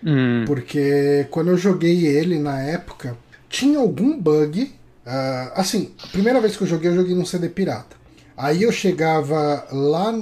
Hum. 0.04 0.44
Porque 0.46 1.26
quando 1.30 1.50
eu 1.50 1.58
joguei 1.58 2.06
ele 2.06 2.38
na 2.38 2.60
época, 2.62 3.16
tinha 3.48 3.78
algum 3.78 4.18
bug. 4.18 4.72
ah, 5.04 5.52
assim, 5.56 5.92
a 6.02 6.06
primeira 6.08 6.40
vez 6.40 6.56
que 6.56 6.62
eu 6.62 6.68
joguei, 6.68 6.90
eu 6.90 6.96
joguei 6.96 7.14
num 7.14 7.26
CD 7.26 7.48
pirata. 7.48 7.96
Aí 8.36 8.62
eu 8.62 8.70
chegava 8.70 9.66
lá. 9.72 10.12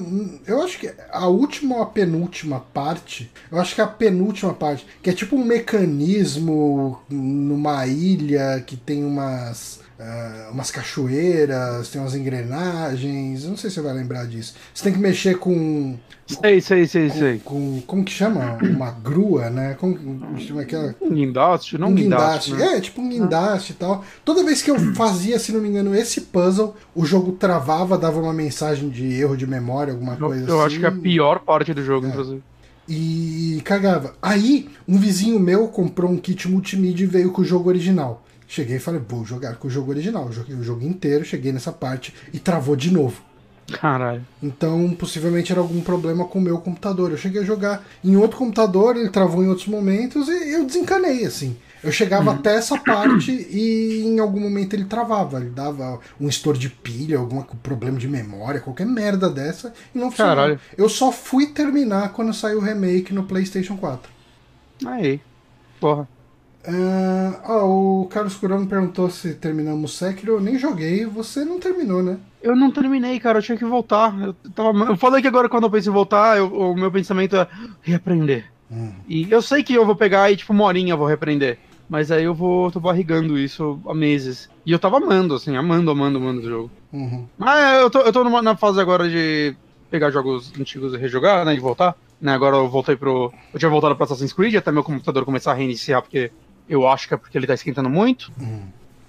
Eu 0.47 0.63
acho 0.63 0.79
que 0.79 0.91
a 1.11 1.27
última 1.27 1.77
ou 1.77 1.83
a 1.83 1.87
penúltima 1.87 2.61
parte. 2.73 3.31
Eu 3.51 3.61
acho 3.61 3.75
que 3.75 3.81
é 3.81 3.85
a 3.85 3.89
penúltima 3.89 4.55
parte. 4.55 4.87
Que 5.03 5.11
é 5.11 5.13
tipo 5.13 5.35
um 5.37 5.45
mecanismo 5.45 7.01
numa 7.09 7.87
ilha 7.87 8.63
que 8.65 8.77
tem 8.77 9.05
umas. 9.05 9.81
Ah, 9.99 10.49
umas 10.53 10.71
cachoeiras, 10.71 11.89
tem 11.89 12.01
umas 12.01 12.15
engrenagens. 12.15 13.45
Eu 13.45 13.51
não 13.51 13.57
sei 13.57 13.71
se 13.71 13.75
você 13.77 13.83
vai 13.83 13.93
lembrar 13.95 14.27
disso. 14.27 14.55
Você 14.73 14.85
tem 14.85 14.93
que 14.93 14.99
mexer 14.99 15.39
com. 15.39 15.97
Sei, 16.27 16.61
sei, 16.61 16.87
sei, 16.87 17.09
com, 17.11 17.15
sei. 17.19 17.39
com- 17.45 17.83
como 17.87 18.05
que 18.05 18.13
chama? 18.13 18.59
Uma 18.63 18.91
grua, 18.91 19.51
né? 19.51 19.75
Como 19.79 19.95
como 19.97 20.39
chama 20.41 20.63
aquela. 20.63 20.95
Um 21.01 21.11
guindaste? 21.11 21.77
Não 21.79 21.89
um 21.89 21.95
guindaste. 21.95 22.51
guindaste. 22.53 22.73
né? 22.73 22.79
É, 22.79 22.81
tipo 22.81 23.01
um 23.03 23.09
guindaste 23.09 23.73
e 23.73 23.75
tal. 23.77 24.05
Toda 24.25 24.43
vez 24.43 24.63
que 24.63 24.71
eu 24.71 24.79
fazia, 24.95 25.39
se 25.39 25.53
não 25.53 25.61
me 25.61 25.69
engano, 25.69 25.95
esse 25.95 26.23
puzzle, 26.23 26.75
o 26.95 27.05
jogo 27.05 27.33
travava, 27.33 27.99
dava 27.99 28.19
uma 28.21 28.33
mensagem 28.33 28.89
de 28.89 29.13
erro 29.21 29.37
de 29.37 29.47
memória, 29.47 29.93
alguma 29.93 30.15
Eu, 30.15 30.27
coisa 30.27 30.49
eu 30.49 30.57
assim. 30.61 30.67
acho 30.67 30.79
que 30.81 30.87
é 30.87 30.89
a 30.89 30.93
pior 30.93 31.41
parte 31.41 31.73
do 31.75 31.85
jogo, 31.85 32.07
É. 32.07 32.09
inclusive. 32.11 32.43
E 32.89 33.63
cagava. 33.65 34.15
Aí, 34.21 34.69
um 34.87 34.99
vizinho 34.99 35.39
meu 35.41 35.69
comprou 35.69 36.11
um 36.11 36.19
kit 36.19 36.49
multimídia 36.49 37.05
e 37.05 37.07
veio 37.07 37.31
com 37.33 37.41
o 37.43 37.45
jogo 37.45 37.69
original. 37.69 38.24
Cheguei 38.47 38.77
e 38.77 38.81
falei, 38.81 39.01
vou 39.07 39.25
jogar 39.25 39.57
com 39.57 39.69
o 39.69 39.71
jogo 39.71 39.91
original. 39.91 40.31
Joguei 40.33 40.55
o 40.55 40.63
jogo 40.63 40.85
inteiro, 40.85 41.25
cheguei 41.25 41.53
nessa 41.53 41.73
parte 41.73 42.15
e 42.33 42.39
travou 42.39 42.77
de 42.77 42.91
novo. 42.93 43.23
Caralho. 43.81 44.23
Então, 44.43 44.95
possivelmente 44.95 45.51
era 45.51 45.61
algum 45.61 45.81
problema 45.81 46.27
com 46.27 46.39
o 46.39 46.43
meu 46.43 46.59
computador. 46.59 47.11
Eu 47.11 47.17
cheguei 47.17 47.41
a 47.41 47.45
jogar 47.45 47.83
em 48.05 48.15
outro 48.15 48.37
computador, 48.37 48.95
ele 48.97 49.09
travou 49.09 49.43
em 49.43 49.49
outros 49.49 49.67
momentos 49.67 50.29
e 50.29 50.53
eu 50.53 50.67
desencanei, 50.67 51.25
assim. 51.25 51.57
Eu 51.83 51.91
chegava 51.91 52.31
Uhum. 52.31 52.37
até 52.37 52.57
essa 52.57 52.79
parte 52.79 53.31
e 53.33 54.03
em 54.05 54.19
algum 54.19 54.41
momento 54.41 54.75
ele 54.75 54.85
travava. 54.85 55.39
Ele 55.41 55.49
dava 55.51 55.99
um 56.21 56.29
estouro 56.29 56.59
de 56.59 56.69
pilha, 56.69 57.19
algum 57.19 57.43
problema 57.43 57.99
de 57.99 58.07
memória, 58.09 58.61
qualquer 58.61 58.87
merda 58.87 59.31
dessa, 59.31 59.73
e 59.95 59.99
não 59.99 60.11
funcionava. 60.11 60.37
Caralho. 60.37 60.61
Eu 60.77 60.89
só 60.89 61.11
fui 61.11 61.47
terminar 61.47 62.13
quando 62.13 62.33
saiu 62.35 62.59
o 62.59 62.63
remake 62.63 63.15
no 63.15 63.25
PlayStation 63.25 63.77
4. 63.79 64.11
Aí. 64.87 65.21
Porra. 65.81 66.09
Ah, 66.67 67.41
ó, 67.47 67.67
o 67.67 68.07
Carlos 68.07 68.35
Curano 68.37 68.67
perguntou 68.67 69.11
se 69.11 69.35
terminamos 69.35 69.93
Sekiro. 69.97 70.35
Eu 70.35 70.41
nem 70.41 70.59
joguei, 70.59 71.05
você 71.05 71.45
não 71.45 71.61
terminou, 71.61 72.03
né? 72.03 72.17
Eu 72.43 72.57
não 72.57 72.71
terminei, 72.71 73.19
cara, 73.21 73.39
eu 73.39 73.43
tinha 73.43 73.59
que 73.59 73.65
voltar. 73.65 74.15
Eu, 74.21 74.35
tava... 74.55 74.71
eu 74.85 74.97
falei 74.97 75.21
que 75.21 75.29
agora 75.29 75.49
quando 75.49 75.65
eu 75.65 75.71
penso 75.71 75.91
em 75.91 75.93
voltar, 75.93 76.39
eu- 76.39 76.53
o 76.53 76.75
meu 76.75 76.91
pensamento 76.91 77.37
é 77.37 77.47
reaprender. 77.83 78.51
Hum. 78.71 78.93
E 79.09 79.31
eu 79.31 79.43
sei 79.43 79.63
que 79.63 79.75
eu 79.75 79.85
vou 79.85 79.95
pegar 79.97 80.31
e, 80.31 80.37
tipo, 80.37 80.53
uma 80.53 80.65
horinha 80.65 80.93
eu 80.95 80.99
vou 80.99 81.07
reaprender. 81.07 81.59
Mas 81.89 82.11
aí 82.11 82.25
eu 82.25 82.35
vou, 82.35 82.71
tô 82.71 82.81
barrigando 82.81 83.39
isso 83.39 83.79
há 83.87 83.95
meses. 83.95 84.49
E 84.65 84.73
eu 84.73 84.79
tava 84.79 84.97
amando, 84.97 85.35
assim, 85.35 85.55
amando, 85.55 85.91
amando, 85.91 86.19
amando 86.19 86.41
o 86.41 86.49
jogo. 86.49 86.71
Uhum. 86.93 87.27
Mas 87.37 87.83
eu 87.83 87.91
tô, 87.91 88.01
eu 88.01 88.13
tô 88.13 88.25
numa, 88.25 88.41
na 88.41 88.57
fase 88.57 88.81
agora 88.81 89.09
de 89.09 89.55
pegar 89.91 90.11
jogos 90.11 90.51
antigos 90.59 90.95
e 90.95 90.97
rejogar, 90.97 91.45
né, 91.45 91.55
de 91.55 91.61
voltar. 91.61 91.95
Né, 92.21 92.33
agora 92.33 92.57
eu 92.57 92.69
voltei 92.69 92.97
pro... 92.97 93.31
Eu 93.53 93.59
tinha 93.59 93.71
voltado 93.71 93.95
pro 93.95 94.05
Assassin's 94.05 94.33
Creed 94.33 94.55
até 94.55 94.73
meu 94.73 94.83
computador 94.83 95.27
começar 95.27 95.53
a 95.53 95.55
reiniciar, 95.55 96.01
porque 96.01 96.33
eu 96.69 96.87
acho 96.89 97.09
que 97.09 97.15
é 97.15 97.17
porque 97.17 97.37
ele 97.37 97.47
tá 97.47 97.55
esquentando 97.55 97.89
muito. 97.91 98.31
Uhum. 98.41 98.63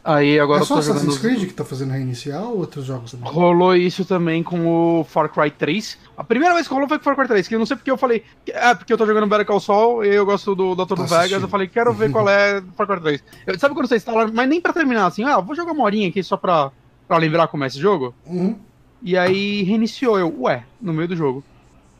Aí 0.07 0.39
agora 0.39 0.59
é 0.59 0.61
eu 0.61 0.65
só 0.67 0.75
tô 0.75 0.81
jogando... 0.83 1.01
Assassin's 1.01 1.17
Creed 1.19 1.47
que 1.47 1.53
tá 1.55 1.65
fazendo 1.65 1.89
reiniciar 1.91 2.43
ou 2.43 2.59
outros 2.59 2.85
jogos 2.85 3.09
também? 3.09 3.27
Rolou 3.31 3.75
isso 3.75 4.05
também 4.05 4.43
com 4.43 4.99
o 4.99 5.03
Far 5.03 5.29
Cry 5.33 5.49
3. 5.49 5.97
A 6.15 6.23
primeira 6.23 6.53
vez 6.53 6.67
que 6.67 6.73
rolou 6.75 6.87
foi 6.87 6.99
com 6.99 7.01
o 7.01 7.05
Far 7.05 7.15
Cry 7.15 7.27
3, 7.27 7.47
que 7.47 7.55
eu 7.55 7.59
não 7.59 7.65
sei 7.65 7.75
porque 7.75 7.89
eu 7.89 7.97
falei. 7.97 8.23
É, 8.47 8.75
porque 8.75 8.93
eu 8.93 8.99
tô 8.99 9.05
jogando 9.07 9.25
Better 9.25 9.47
Call 9.47 9.59
Saul 9.59 10.05
e 10.05 10.09
eu 10.13 10.23
gosto 10.23 10.53
do 10.53 10.75
Dr. 10.75 10.89
Tá 10.89 10.95
Vegas. 10.95 11.11
assistindo. 11.13 11.41
Eu 11.41 11.47
falei, 11.47 11.67
quero 11.67 11.91
ver 11.91 12.11
qual 12.11 12.29
é 12.29 12.61
Far 12.77 12.85
Cry 12.85 12.99
3. 13.01 13.23
Eu- 13.47 13.57
sabe 13.59 13.73
quando 13.73 13.87
você 13.87 13.95
instala, 13.95 14.29
mas 14.31 14.47
nem 14.47 14.61
pra 14.61 14.71
terminar 14.73 15.07
assim, 15.07 15.23
ah, 15.23 15.39
vou 15.39 15.55
jogar 15.55 15.71
uma 15.71 15.83
horinha 15.83 16.07
aqui 16.07 16.21
só 16.21 16.37
pra, 16.37 16.71
pra 17.07 17.17
lembrar 17.17 17.47
como 17.47 17.63
é 17.63 17.67
esse 17.67 17.79
jogo? 17.79 18.13
Uhum. 18.27 18.59
E 19.01 19.17
aí 19.17 19.63
reiniciou 19.63 20.19
eu, 20.19 20.31
ué, 20.41 20.65
no 20.79 20.93
meio 20.93 21.07
do 21.07 21.15
jogo. 21.15 21.43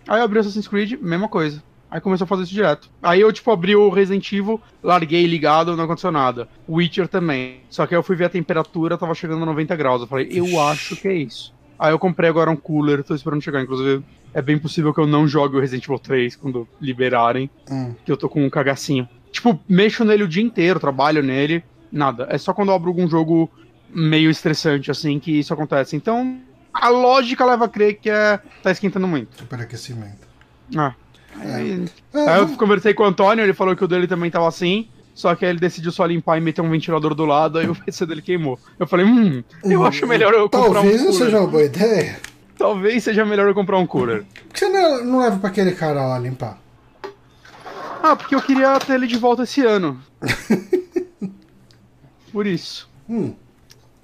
Aí 0.08 0.20
eu 0.20 0.24
abri 0.26 0.38
o 0.38 0.42
Assassin's 0.42 0.68
Creed, 0.68 0.94
mesma 1.02 1.28
coisa. 1.28 1.64
Aí 1.90 2.02
começou 2.02 2.26
a 2.26 2.28
fazer 2.28 2.44
isso 2.44 2.54
direto. 2.54 2.90
Aí 3.02 3.22
eu, 3.22 3.32
tipo, 3.32 3.50
abri 3.52 3.76
o 3.76 3.90
Resident 3.90 4.32
Evil, 4.32 4.60
larguei 4.84 5.26
ligado, 5.26 5.76
não 5.78 5.86
aconteceu 5.86 6.12
nada. 6.12 6.48
Witcher 6.68 7.08
também. 7.08 7.62
Só 7.70 7.86
que 7.86 7.94
aí 7.94 8.00
eu 8.00 8.04
fui 8.04 8.16
ver 8.16 8.26
a 8.26 8.30
temperatura, 8.30 8.98
tava 8.98 9.14
chegando 9.14 9.44
a 9.44 9.46
90 9.46 9.76
graus. 9.76 10.02
Eu 10.02 10.08
falei, 10.08 10.28
eu 10.32 10.60
acho 10.62 10.96
que 10.96 11.08
é 11.08 11.14
isso. 11.14 11.54
Aí 11.78 11.92
eu 11.92 12.00
comprei 12.00 12.30
agora 12.30 12.50
um 12.50 12.56
cooler, 12.56 13.04
tô 13.04 13.14
esperando 13.14 13.42
chegar. 13.42 13.62
Inclusive, 13.62 14.04
é 14.34 14.42
bem 14.42 14.58
possível 14.58 14.94
que 14.94 15.00
eu 15.00 15.08
não 15.08 15.28
jogue 15.28 15.56
o 15.56 15.60
Resident 15.60 15.84
Evil 15.86 16.00
3 16.00 16.36
quando 16.36 16.68
liberarem, 16.82 17.50
Hum. 17.70 17.94
que 18.04 18.12
eu 18.12 18.18
tô 18.18 18.28
com 18.28 18.44
um 18.46 18.50
cagacinho. 18.50 19.08
Tipo, 19.32 19.60
mexo 19.68 20.04
nele 20.04 20.24
o 20.24 20.28
dia 20.28 20.44
inteiro, 20.44 20.80
trabalho 20.80 21.22
nele, 21.22 21.64
nada. 21.92 22.28
É 22.30 22.38
só 22.38 22.54
quando 22.54 22.70
eu 22.70 22.76
abro 22.76 22.90
algum 22.90 23.08
jogo 23.08 23.50
meio 23.90 24.30
estressante, 24.30 24.90
assim, 24.92 25.20
que 25.20 25.40
isso 25.40 25.54
acontece. 25.54 25.96
Então, 25.96 26.40
a 26.74 26.90
lógica 26.90 27.46
leva 27.46 27.66
a 27.66 27.70
crer 27.70 27.96
que 28.00 28.10
é, 28.10 28.40
tá 28.64 28.72
esquentando 28.72 29.08
muito. 29.08 29.38
Superaquecimento. 29.38 30.28
Ah. 30.76 30.94
Aí, 31.40 31.86
É, 32.14 32.30
aí 32.30 32.40
eu 32.42 32.48
conversei 32.50 32.94
com 32.94 33.04
o 33.04 33.06
Antônio, 33.06 33.44
ele 33.44 33.54
falou 33.54 33.76
que 33.76 33.84
o 33.84 33.88
dele 33.88 34.08
também 34.08 34.30
tava 34.32 34.48
assim. 34.48 34.88
Só 35.14 35.34
que 35.34 35.46
aí 35.46 35.52
ele 35.52 35.60
decidiu 35.60 35.92
só 35.94 36.06
limpar 36.06 36.38
e 36.38 36.42
meter 36.42 36.62
um 36.62 36.70
ventilador 36.70 37.16
do 37.16 37.26
lado, 37.26 37.58
aí 37.58 37.70
o 37.70 37.76
PC 37.76 38.06
dele 38.06 38.22
queimou. 38.22 38.60
Eu 38.78 38.86
falei, 38.86 39.06
hum, 39.06 39.42
eu 39.64 39.82
Hum, 39.82 39.86
acho 39.86 40.06
melhor 40.06 40.34
eu 40.34 40.50
comprar 40.50 40.74
Talvez 40.74 41.02
um 41.02 41.06
não 41.06 41.12
cooler. 41.12 41.26
seja 41.26 41.40
uma 41.40 41.48
boa 41.48 41.64
ideia. 41.64 42.20
Talvez 42.58 43.04
seja 43.04 43.26
melhor 43.26 43.48
eu 43.48 43.54
comprar 43.54 43.78
um 43.78 43.88
cooler. 43.88 44.26
Por 44.48 44.54
que 44.54 44.60
você 44.60 44.70
não, 44.70 45.06
não 45.06 45.20
leva 45.20 45.38
pra 45.40 45.50
aquele 45.50 45.72
cara 45.74 46.06
lá 46.06 46.20
limpar? 46.20 46.58
Ah, 48.04 48.16
porque 48.16 48.36
eu 48.36 48.42
queria 48.42 48.78
ter 48.80 48.94
ele 48.96 49.08
de 49.08 49.18
volta 49.18 49.44
esse 49.44 49.62
ano. 49.66 50.00
Por 52.32 52.46
isso. 52.46 52.90
Hum. 53.10 53.34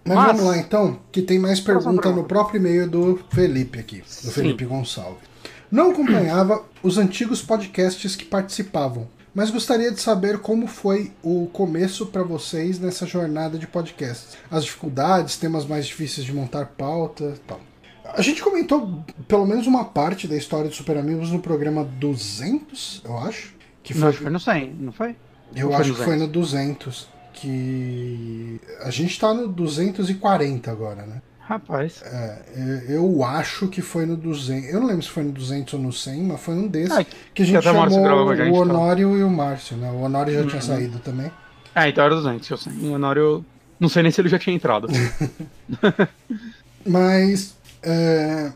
Mas, 0.06 0.16
Mas- 0.18 0.28
vamos 0.38 0.44
lá 0.52 0.58
então, 0.58 1.00
que 1.12 1.22
tem 1.22 1.38
mais 1.38 1.60
pergunta 1.60 2.02
pergunta. 2.02 2.22
no 2.22 2.24
próprio 2.24 2.60
e-mail 2.60 2.90
do 2.90 3.20
Felipe 3.32 3.80
aqui, 3.80 3.98
do 4.00 4.04
Sim. 4.08 4.32
Felipe 4.32 4.66
Gonçalves. 4.66 5.30
Não 5.72 5.92
acompanhava 5.92 6.64
os 6.84 6.98
antigos 6.98 7.42
podcasts 7.42 8.16
que 8.16 8.26
participavam, 8.26 9.08
mas 9.34 9.50
gostaria 9.50 9.90
de 9.90 10.02
saber 10.02 10.40
como 10.40 10.68
foi 10.68 11.14
o 11.24 11.48
começo 11.54 12.08
para 12.08 12.24
vocês 12.24 12.78
nessa 12.78 13.06
jornada 13.06 13.58
de 13.58 13.66
podcasts. 13.66 14.38
As 14.50 14.66
dificuldades, 14.66 15.38
temas 15.38 15.66
mais 15.66 15.86
difíceis 15.86 16.26
de 16.26 16.34
montar 16.34 16.66
pauta 16.66 17.36
tal. 17.48 17.62
A 18.04 18.22
gente 18.22 18.44
comentou 18.44 19.02
pelo 19.28 19.46
menos 19.46 19.66
uma 19.66 19.86
parte 19.86 20.28
da 20.28 20.36
história 20.36 20.70
do 20.70 20.76
Super 20.76 20.98
Amigos 20.98 21.32
no 21.32 21.40
programa 21.40 21.86
200, 21.86 23.04
eu 23.06 23.18
acho. 23.20 23.56
Que 23.82 23.94
Não, 23.94 24.02
foi, 24.02 24.10
acho 24.10 24.18
que 24.18 24.24
foi 24.24 24.34
no 24.34 24.40
100, 24.40 24.76
não 24.78 24.92
foi? 24.92 25.16
eu 25.56 25.68
foi 25.68 25.76
acho 25.78 25.90
no 25.90 25.96
que 25.96 26.04
foi 26.04 26.16
no 26.18 26.28
200. 26.28 27.08
Que. 27.34 28.60
A 28.82 28.90
gente 28.90 29.18
tá 29.18 29.34
no 29.34 29.48
240 29.48 30.70
agora, 30.70 31.06
né? 31.06 31.22
Rapaz. 31.52 32.02
É, 32.06 32.44
eu 32.88 33.02
eu 33.02 33.24
acho 33.26 33.68
que 33.68 33.82
foi 33.82 34.06
no 34.06 34.16
200. 34.16 34.70
Eu 34.74 34.80
não 34.80 34.88
lembro 34.88 35.04
se 35.04 35.10
foi 35.10 35.24
no 35.24 35.32
200 35.34 35.74
ou 35.74 35.80
no 35.82 35.92
100, 35.92 36.24
mas 36.24 36.40
foi 36.40 36.54
um 36.56 36.66
desses. 36.68 36.92
Ah, 36.98 37.04
que 37.34 37.44
a 37.44 37.46
gente 37.46 37.58
o 37.58 37.62
chamou 37.62 37.84
a 37.84 37.90
gente, 38.36 38.50
o 38.50 38.54
tá. 38.54 38.62
Honório 38.62 39.18
e 39.18 39.24
o 39.24 39.30
Márcio, 39.30 39.76
né? 39.76 39.92
O 39.92 40.02
Honório 40.02 40.34
já 40.34 40.40
Uhum. 40.42 40.48
tinha 40.48 40.62
saído 40.62 41.00
também. 41.00 41.30
Ah, 41.76 41.90
então 41.90 42.06
era 42.06 42.16
200, 42.16 42.50
eu 42.50 42.58
sei. 42.58 42.72
O 42.74 42.94
Honório, 42.94 43.46
não 43.80 43.90
sei 43.90 44.02
nem 44.04 44.12
se 44.14 44.22
ele 44.22 44.30
já 44.30 44.40
tinha 44.40 44.56
entrado. 44.56 44.88
Mas. 46.86 47.56
é, 47.84 48.52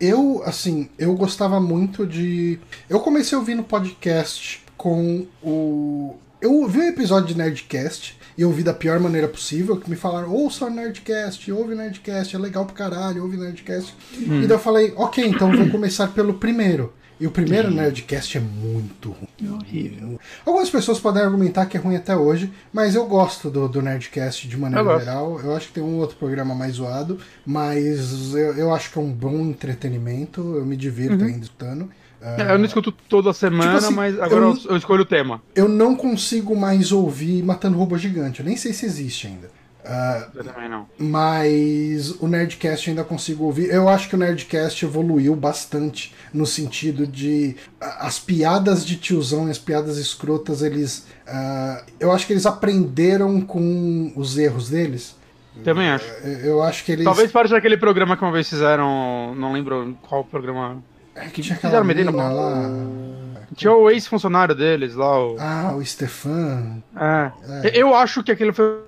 eu, 0.00 0.42
assim, 0.44 0.88
eu 0.98 1.14
gostava 1.14 1.60
muito 1.60 2.06
de. 2.06 2.58
Eu 2.88 3.00
comecei 3.00 3.36
ouvindo 3.36 3.62
podcast 3.62 4.62
com 4.76 5.26
o. 5.42 6.16
eu 6.40 6.52
ouvi 6.54 6.78
um 6.78 6.88
episódio 6.88 7.28
de 7.28 7.36
Nerdcast 7.36 8.16
e 8.36 8.42
eu 8.42 8.48
ouvi 8.48 8.62
da 8.62 8.72
pior 8.72 9.00
maneira 9.00 9.26
possível, 9.26 9.76
que 9.76 9.90
me 9.90 9.96
falaram, 9.96 10.30
ouça 10.30 10.66
o 10.66 10.70
Nerdcast, 10.70 11.50
ouve 11.50 11.74
o 11.74 11.76
Nerdcast, 11.76 12.36
é 12.36 12.38
legal 12.38 12.64
pra 12.64 12.74
caralho, 12.74 13.22
ouve 13.24 13.36
o 13.36 13.40
Nerdcast. 13.40 13.94
Hum. 14.16 14.42
E 14.42 14.46
daí 14.46 14.56
eu 14.56 14.58
falei, 14.60 14.92
ok, 14.96 15.26
então 15.26 15.52
eu 15.52 15.58
vou 15.58 15.70
começar 15.70 16.08
pelo 16.08 16.34
primeiro. 16.34 16.92
E 17.20 17.26
o 17.26 17.32
primeiro 17.32 17.68
Nerdcast 17.68 18.38
é 18.38 18.40
muito 18.40 19.10
ruim. 19.10 19.52
horrível. 19.54 20.20
Algumas 20.46 20.70
pessoas 20.70 21.00
podem 21.00 21.20
argumentar 21.20 21.66
que 21.66 21.76
é 21.76 21.80
ruim 21.80 21.96
até 21.96 22.16
hoje, 22.16 22.52
mas 22.72 22.94
eu 22.94 23.06
gosto 23.06 23.50
do, 23.50 23.68
do 23.68 23.82
Nerdcast 23.82 24.46
de 24.46 24.54
Eu 24.54 24.60
maneira 24.60 24.84
gosto. 24.84 25.04
geral. 25.04 25.40
Eu 25.42 25.56
acho 25.56 25.66
que 25.66 25.72
tem 25.72 25.82
um 25.82 25.96
outro 25.96 26.16
programa 26.16 26.54
mais 26.54 26.74
zoado, 26.74 27.18
mas 27.44 28.32
eu, 28.34 28.54
eu 28.54 28.72
acho 28.72 28.92
que 28.92 28.98
é 29.00 29.02
um 29.02 29.10
bom 29.12 29.36
entretenimento. 29.40 30.40
Eu 30.58 30.64
me 30.64 30.76
divirto 30.76 31.24
ainda 31.24 31.42
escutando. 31.42 31.90
É, 32.20 32.52
eu 32.52 32.58
não 32.58 32.64
escuto 32.64 32.90
toda 33.08 33.32
semana, 33.32 33.74
Tipo 33.74 33.84
assim, 33.86 33.94
mas 33.94 34.18
agora 34.20 34.44
eu- 34.46 34.58
eu... 34.70 34.76
escolho 34.76 35.02
o 35.02 35.06
tema. 35.06 35.40
Eu 35.54 35.68
não 35.68 35.94
consigo 35.94 36.56
mais 36.56 36.90
ouvir 36.92 37.42
Matando 37.44 37.78
Robô 37.78 37.96
Gigante. 37.96 38.40
Eu 38.40 38.46
nem 38.46 38.56
sei 38.56 38.72
se 38.72 38.84
existe 38.86 39.26
ainda. 39.28 39.50
Ah, 39.84 40.28
Eu 40.34 40.44
também 40.44 40.68
não. 40.68 40.86
mas 40.98 42.10
o 42.20 42.26
Nerdcast 42.28 42.90
ainda 42.90 43.04
consigo 43.04 43.44
ouvir. 43.44 43.70
Eu 43.70 43.88
acho 43.88 44.08
que 44.08 44.14
o 44.14 44.18
Nerdcast 44.18 44.84
evoluiu 44.84 45.34
bastante 45.34 46.14
no 46.34 46.44
sentido 46.44 47.06
de 47.06 47.56
a- 47.80 48.06
as 48.06 48.18
piadas 48.18 48.84
de 48.84 48.96
tiozão 48.96 49.48
e 49.48 49.50
as 49.50 49.58
piadas 49.58 49.96
escrotas, 49.96 50.60
eles. 50.62 51.06
ah, 51.26 51.82
eu 52.00 52.12
acho 52.12 52.26
que 52.26 52.32
eles 52.32 52.44
aprenderam 52.44 53.40
com 53.40 54.12
os 54.16 54.36
erros 54.36 54.68
deles. 54.68 55.16
Também 55.64 55.88
acho. 55.88 56.04
Eu 56.24 56.38
eu 56.58 56.62
acho 56.62 56.84
que 56.84 56.92
eles. 56.92 57.04
Talvez 57.04 57.30
parte 57.32 57.50
daquele 57.50 57.76
programa 57.76 58.16
que 58.16 58.22
uma 58.22 58.32
vez 58.32 58.48
fizeram, 58.48 59.34
não 59.36 59.52
lembro 59.52 59.96
qual 60.02 60.22
programa. 60.24 60.82
É 61.20 61.24
que 61.26 61.30
que 61.30 61.42
tinha 61.42 61.56
fizeram 61.56 61.84
aquela 61.84 61.84
Bom. 62.12 62.18
lá. 62.18 63.38
Tinha 63.54 63.72
o 63.72 63.90
ex-funcionário 63.90 64.54
deles 64.54 64.94
lá, 64.94 65.26
o... 65.26 65.36
Ah, 65.38 65.74
o 65.76 65.84
Stefan. 65.84 66.82
É. 66.96 67.32
É. 67.68 67.70
Eu 67.74 67.94
acho 67.94 68.22
que 68.22 68.30
aquele 68.30 68.52
foi. 68.52 68.82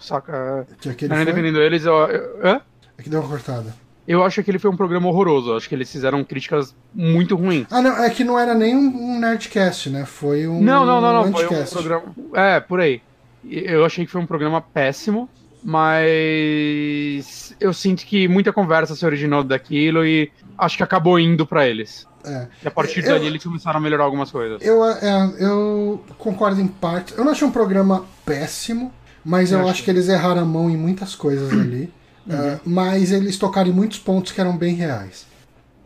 Saca? 0.00 0.66
Que 0.80 0.90
aquele 0.90 1.08
Não 1.10 1.16
foi. 1.16 1.24
defendendo 1.26 1.60
eles, 1.60 1.84
eu, 1.84 1.94
hã? 2.42 2.60
É 2.98 3.02
que 3.02 3.10
deu 3.10 3.20
uma 3.20 3.28
cortada. 3.28 3.74
eu 4.06 4.24
acho 4.24 4.42
que 4.42 4.50
ele 4.50 4.58
foi 4.58 4.70
um 4.70 4.76
programa 4.76 5.08
horroroso. 5.08 5.50
Eu 5.50 5.56
Acho 5.56 5.68
que 5.68 5.74
eles 5.74 5.90
fizeram 5.90 6.22
críticas 6.24 6.74
muito 6.94 7.34
ruins. 7.36 7.66
Ah, 7.70 7.82
não, 7.82 8.02
é 8.02 8.08
que 8.08 8.24
não 8.24 8.38
era 8.38 8.54
nem 8.54 8.74
um, 8.74 9.16
um 9.16 9.18
Nerdcast, 9.18 9.90
né? 9.90 10.04
Foi 10.06 10.46
um. 10.46 10.62
Não, 10.62 10.86
não, 10.86 11.00
não, 11.00 11.12
não. 11.12 11.32
Foi 11.32 11.46
um 11.46 11.64
programa. 11.64 12.02
É, 12.34 12.60
por 12.60 12.80
aí. 12.80 13.02
Eu 13.44 13.84
achei 13.84 14.06
que 14.06 14.10
foi 14.10 14.20
um 14.20 14.26
programa 14.26 14.60
péssimo, 14.60 15.28
mas 15.64 17.54
eu 17.60 17.72
sinto 17.72 18.04
que 18.04 18.28
muita 18.28 18.52
conversa 18.52 18.94
se 18.94 19.04
originou 19.04 19.42
daquilo 19.44 20.04
e 20.04 20.30
acho 20.58 20.76
que 20.76 20.82
acabou 20.82 21.18
indo 21.18 21.46
pra 21.46 21.66
eles. 21.66 22.06
É. 22.24 22.46
E 22.64 22.68
a 22.68 22.70
partir 22.70 23.04
Eu- 23.04 23.12
dali 23.12 23.26
eles 23.26 23.42
começaram 23.42 23.78
a 23.78 23.80
melhorar 23.80 24.04
algumas 24.04 24.30
coisas. 24.30 24.60
Eu, 24.62 24.84
é, 24.84 25.32
eu 25.38 26.04
concordo 26.18 26.60
em 26.60 26.66
parte. 26.66 27.14
Eu 27.16 27.24
não 27.24 27.32
achei 27.32 27.46
um 27.46 27.52
programa 27.52 28.04
péssimo, 28.24 28.92
mas 29.24 29.52
eu 29.52 29.58
Eu 29.58 29.64
acho 29.64 29.74
acho. 29.74 29.84
que 29.84 29.90
eles 29.90 30.08
erraram 30.08 30.42
a 30.42 30.44
mão 30.44 30.68
em 30.68 30.76
muitas 30.76 31.14
coisas 31.14 31.50
ali. 31.58 31.92
É, 32.28 32.58
mas 32.64 33.12
eles 33.12 33.38
tocaram 33.38 33.70
em 33.70 33.72
muitos 33.72 33.98
pontos 34.00 34.32
que 34.32 34.40
eram 34.40 34.56
bem 34.56 34.74
reais. 34.74 35.24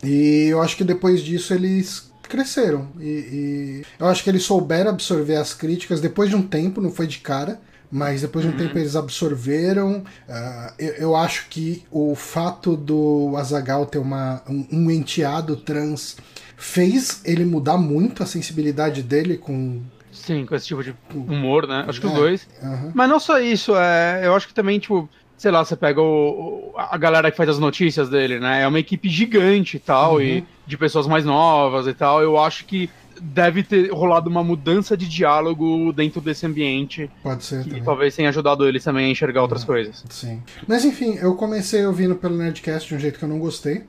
E 0.03 0.47
eu 0.49 0.59
acho 0.59 0.75
que 0.75 0.83
depois 0.83 1.21
disso 1.21 1.53
eles 1.53 2.11
cresceram. 2.23 2.87
E, 2.99 3.03
e 3.03 3.85
eu 3.99 4.07
acho 4.07 4.23
que 4.23 4.29
eles 4.31 4.41
souberam 4.41 4.89
absorver 4.89 5.35
as 5.35 5.53
críticas 5.53 6.01
depois 6.01 6.29
de 6.31 6.35
um 6.35 6.41
tempo, 6.41 6.81
não 6.81 6.89
foi 6.91 7.05
de 7.05 7.19
cara. 7.19 7.59
Mas 7.91 8.21
depois 8.21 8.45
de 8.45 8.51
um 8.51 8.55
tempo 8.55 8.77
eles 8.77 8.95
absorveram. 8.95 10.03
Ah, 10.29 10.73
eu, 10.79 10.93
eu 10.93 11.15
acho 11.15 11.47
que 11.49 11.83
o 11.91 12.15
fato 12.15 12.77
do 12.77 13.33
Azagal 13.37 13.85
ter 13.85 13.97
uma, 13.99 14.41
um, 14.49 14.65
um 14.71 14.91
enteado 14.91 15.57
trans 15.57 16.15
fez 16.55 17.21
ele 17.25 17.43
mudar 17.43 17.77
muito 17.77 18.23
a 18.23 18.25
sensibilidade 18.25 19.03
dele 19.03 19.37
com. 19.37 19.81
Sim, 20.11 20.45
com 20.45 20.55
esse 20.55 20.67
tipo 20.67 20.83
de 20.83 20.93
humor, 21.13 21.67
né? 21.67 21.85
Acho 21.87 21.99
que 21.99 22.07
os 22.07 22.13
É. 22.13 22.15
dois. 22.15 22.47
Aham. 22.63 22.91
Mas 22.93 23.09
não 23.09 23.19
só 23.19 23.39
isso, 23.39 23.75
é, 23.75 24.21
eu 24.25 24.35
acho 24.35 24.47
que 24.47 24.53
também, 24.53 24.77
tipo, 24.77 25.09
sei 25.37 25.49
lá, 25.51 25.63
você 25.65 25.75
pega 25.75 25.99
o, 26.01 26.03
o- 26.05 26.73
a 26.77 26.97
galera 26.97 27.31
que 27.31 27.37
faz 27.37 27.49
as 27.49 27.57
notícias 27.59 28.09
dele, 28.09 28.39
né? 28.39 28.61
É 28.61 28.67
uma 28.67 28.79
equipe 28.79 29.09
gigante 29.09 29.77
e 29.77 29.79
tal, 29.79 30.15
Uhum. 30.15 30.21
e 30.21 30.45
de 30.67 30.77
pessoas 30.77 31.07
mais 31.07 31.25
novas 31.25 31.87
e 31.87 31.93
tal. 31.93 32.21
Eu 32.21 32.37
acho 32.37 32.65
que 32.65 32.89
deve 33.21 33.63
ter 33.63 33.91
rolado 33.91 34.29
uma 34.29 34.43
mudança 34.43 34.97
de 34.97 35.07
diálogo 35.07 35.93
dentro 35.93 36.19
desse 36.19 36.45
ambiente 36.45 37.09
Pode 37.21 37.43
ser 37.43 37.63
também. 37.63 37.83
talvez 37.83 38.15
tenha 38.15 38.29
ajudado 38.29 38.67
eles 38.67 38.83
também 38.83 39.05
a 39.05 39.09
enxergar 39.09 39.41
outras 39.43 39.63
coisas. 39.63 40.03
Sim. 40.09 40.41
Mas 40.67 40.83
enfim, 40.83 41.15
eu 41.21 41.35
comecei 41.35 41.85
ouvindo 41.85 42.15
pelo 42.15 42.35
Nerdcast 42.35 42.89
de 42.89 42.95
um 42.95 42.99
jeito 42.99 43.19
que 43.19 43.25
eu 43.25 43.29
não 43.29 43.39
gostei. 43.39 43.83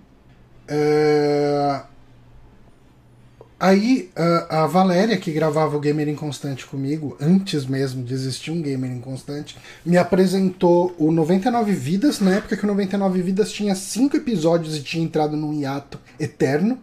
É, 0.68 1.82
Aí 3.62 4.10
a, 4.16 4.64
a 4.64 4.66
Valéria, 4.66 5.16
que 5.16 5.30
gravava 5.30 5.76
o 5.76 5.78
Gamer 5.78 6.08
Inconstante 6.08 6.66
comigo, 6.66 7.16
antes 7.20 7.64
mesmo 7.64 8.02
de 8.02 8.12
existir 8.12 8.50
um 8.50 8.60
Gamer 8.60 8.90
Inconstante, 8.90 9.56
me 9.86 9.96
apresentou 9.96 10.92
o 10.98 11.12
99 11.12 11.72
Vidas, 11.72 12.18
na 12.18 12.34
época 12.34 12.56
que 12.56 12.64
o 12.64 12.66
99 12.66 13.22
Vidas 13.22 13.52
tinha 13.52 13.76
cinco 13.76 14.16
episódios 14.16 14.76
e 14.76 14.82
tinha 14.82 15.04
entrado 15.04 15.36
num 15.36 15.52
hiato 15.54 15.96
eterno. 16.18 16.76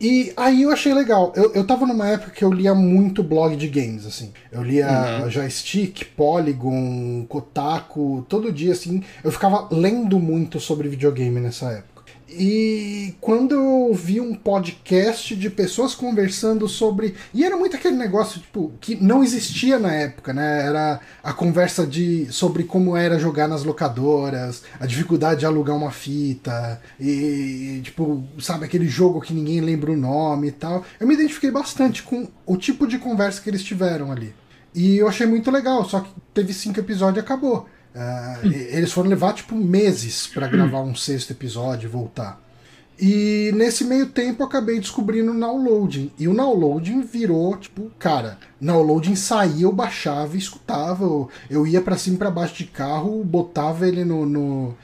E 0.00 0.32
aí 0.36 0.62
eu 0.62 0.70
achei 0.70 0.94
legal. 0.94 1.32
Eu, 1.36 1.52
eu 1.52 1.66
tava 1.66 1.84
numa 1.86 2.08
época 2.08 2.30
que 2.30 2.42
eu 2.42 2.50
lia 2.50 2.74
muito 2.74 3.22
blog 3.22 3.54
de 3.54 3.68
games, 3.68 4.06
assim. 4.06 4.32
Eu 4.50 4.62
lia 4.62 5.28
Joystick, 5.28 6.04
Polygon, 6.16 7.26
Kotaku, 7.28 8.24
todo 8.28 8.50
dia, 8.50 8.72
assim. 8.72 9.02
Eu 9.22 9.30
ficava 9.30 9.68
lendo 9.70 10.18
muito 10.18 10.58
sobre 10.58 10.88
videogame 10.88 11.38
nessa 11.38 11.70
época. 11.70 11.89
E 12.32 13.14
quando 13.20 13.54
eu 13.54 13.94
vi 13.94 14.20
um 14.20 14.34
podcast 14.34 15.34
de 15.34 15.50
pessoas 15.50 15.94
conversando 15.94 16.68
sobre. 16.68 17.14
E 17.34 17.44
era 17.44 17.56
muito 17.56 17.76
aquele 17.76 17.96
negócio, 17.96 18.40
tipo, 18.40 18.72
que 18.80 18.94
não 18.96 19.24
existia 19.24 19.78
na 19.78 19.92
época, 19.92 20.32
né? 20.32 20.66
Era 20.66 21.00
a 21.22 21.32
conversa 21.32 21.86
de 21.86 22.32
sobre 22.32 22.64
como 22.64 22.96
era 22.96 23.18
jogar 23.18 23.48
nas 23.48 23.64
locadoras, 23.64 24.62
a 24.78 24.86
dificuldade 24.86 25.40
de 25.40 25.46
alugar 25.46 25.76
uma 25.76 25.90
fita, 25.90 26.80
e, 26.98 27.80
tipo, 27.82 28.24
sabe, 28.38 28.64
aquele 28.64 28.86
jogo 28.86 29.20
que 29.20 29.34
ninguém 29.34 29.60
lembra 29.60 29.90
o 29.90 29.96
nome 29.96 30.48
e 30.48 30.52
tal. 30.52 30.84
Eu 31.00 31.06
me 31.06 31.14
identifiquei 31.14 31.50
bastante 31.50 32.02
com 32.02 32.28
o 32.46 32.56
tipo 32.56 32.86
de 32.86 32.98
conversa 32.98 33.40
que 33.40 33.50
eles 33.50 33.64
tiveram 33.64 34.12
ali. 34.12 34.32
E 34.74 34.96
eu 34.96 35.08
achei 35.08 35.26
muito 35.26 35.50
legal, 35.50 35.84
só 35.84 36.00
que 36.00 36.10
teve 36.32 36.52
cinco 36.52 36.78
episódios 36.78 37.16
e 37.16 37.20
acabou. 37.26 37.66
E- 38.44 38.76
Eles 38.76 38.92
foram 38.92 39.10
levar, 39.10 39.32
tipo, 39.34 39.54
meses 39.54 40.26
pra 40.26 40.46
gravar 40.46 40.80
um 40.82 40.94
sexto 40.94 41.30
episódio 41.32 41.86
e 41.86 41.90
voltar. 41.90 42.40
E 43.02 43.50
nesse 43.54 43.82
meio 43.84 44.06
tempo 44.10 44.42
eu 44.42 44.46
acabei 44.46 44.78
descobrindo 44.78 45.30
o 45.30 45.34
Nowloading. 45.34 46.10
E 46.18 46.28
o 46.28 46.34
Nowloading 46.34 47.00
virou, 47.00 47.56
tipo, 47.56 47.90
cara, 47.98 48.36
Nowloading 48.60 49.16
saía, 49.16 49.64
eu 49.64 49.72
baixava 49.72 50.36
e 50.36 50.38
escutava. 50.38 51.02
Eu, 51.04 51.30
eu 51.48 51.66
ia 51.66 51.80
pra 51.80 51.96
cima 51.96 52.16
e 52.16 52.18
pra 52.18 52.30
baixo 52.30 52.56
de 52.56 52.64
carro, 52.66 53.24
botava 53.24 53.88
ele 53.88 54.04
no. 54.04 54.26
no 54.26 54.74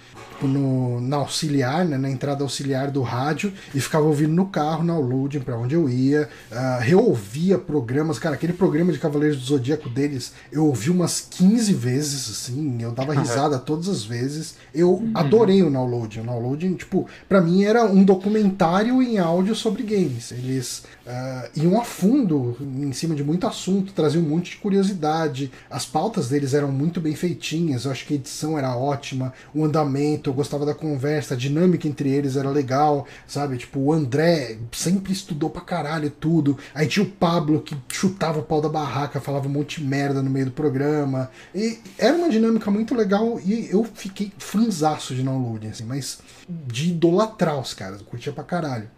no, 0.43 1.01
na 1.01 1.17
auxiliar, 1.17 1.85
né, 1.85 1.97
na 1.97 2.11
entrada 2.11 2.43
auxiliar 2.43 2.91
do 2.91 3.03
rádio 3.03 3.53
e 3.75 3.81
ficava 3.81 4.05
ouvindo 4.05 4.33
no 4.33 4.47
carro, 4.47 4.85
Nowloading, 4.85 5.41
pra 5.41 5.57
onde 5.57 5.75
eu 5.75 5.89
ia, 5.89 6.29
ah, 6.51 6.79
reouvia 6.81 7.59
programas, 7.59 8.19
cara, 8.19 8.35
aquele 8.35 8.53
programa 8.53 8.93
de 8.93 8.99
Cavaleiros 8.99 9.39
do 9.39 9.45
Zodíaco 9.45 9.89
deles, 9.89 10.33
eu 10.53 10.67
ouvi 10.67 10.91
umas 10.91 11.21
15 11.21 11.73
vezes, 11.73 12.31
assim, 12.31 12.83
eu 12.83 12.93
dava 12.93 13.15
risada 13.15 13.59
todas 13.59 13.89
as 13.89 14.03
vezes, 14.03 14.57
eu 14.75 15.09
adorei 15.15 15.63
o 15.63 15.71
Nowloading, 15.71 16.21
o 16.21 16.25
Nowloading, 16.25 16.75
tipo, 16.75 17.07
pra 17.29 17.41
mim 17.41 17.65
era 17.65 17.85
um 17.85 18.05
documentário 18.05 19.03
em 19.03 19.19
áudio 19.19 19.55
sobre 19.55 19.83
games, 19.83 20.33
eles 20.33 20.85
ah, 21.07 21.49
iam 21.55 21.81
a 21.81 21.85
fundo 21.85 22.57
em 22.61 22.93
cima 22.93 23.15
de 23.15 23.23
muito 23.23 23.47
assunto, 23.47 23.93
traziam 23.93 24.25
um 24.25 24.29
monte 24.29 24.53
de 24.53 24.57
curiosidade, 24.57 25.51
as 25.71 25.87
pautas 25.87 26.29
deles 26.29 26.53
eram 26.55 26.71
muito 26.73 27.01
bem 27.01 27.15
feitinhas, 27.15 27.85
eu 27.85 27.91
acho 27.91 28.07
que 28.07 28.15
a 28.15 28.17
edição 28.17 28.59
era 28.59 28.77
ótima, 28.77 29.33
o 29.55 29.65
andamento, 29.65 30.26
eu 30.29 30.35
gostava 30.35 30.67
da 30.67 30.75
conversa, 30.75 31.35
a 31.35 31.37
dinâmica 31.37 31.87
entre 31.89 32.11
eles 32.11 32.37
era 32.37 32.51
legal, 32.51 33.07
sabe? 33.27 33.57
Tipo, 33.57 33.81
o 33.81 33.93
André 33.93 34.59
sempre 34.73 35.13
estudou 35.13 35.51
pra 35.51 35.61
caralho 35.63 36.11
tudo, 36.11 36.59
aí 36.75 36.87
tinha 36.87 37.05
o 37.05 37.11
Pablo 37.11 37.61
que 37.61 37.77
chutava 37.89 38.41
o 38.41 38.43
pau 38.43 38.61
da 38.61 38.69
barraca, 38.69 39.21
falava 39.21 39.47
um 39.49 39.53
monte 39.53 39.81
de 39.81 39.87
merda 39.87 40.23
no 40.23 40.31
meio 40.31 40.47
do 40.47 40.53
programa, 40.53 41.31
e 41.55 41.79
era 41.99 42.17
uma 42.17 42.29
dinâmica 42.29 42.71
muito 42.71 42.95
legal 42.95 43.41
e 43.45 43.69
eu 43.71 43.85
fiquei 43.85 44.33
fanzaço 44.39 45.15
de 45.15 45.23
downloading, 45.23 45.69
assim, 45.69 45.85
mas 45.85 46.19
de 46.49 46.91
idolatrar 46.91 47.59
os 47.61 47.75
caras, 47.75 48.01
eu 48.01 48.07
curtia 48.07 48.33
pra 48.33 48.45
caralho. 48.45 48.89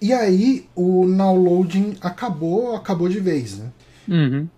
E 0.00 0.12
aí 0.12 0.68
o 0.76 1.04
downloading 1.06 1.96
acabou, 2.00 2.76
acabou 2.76 3.08
de 3.08 3.18
vez, 3.18 3.58
né? 3.58 3.66
Uhum. 4.08 4.48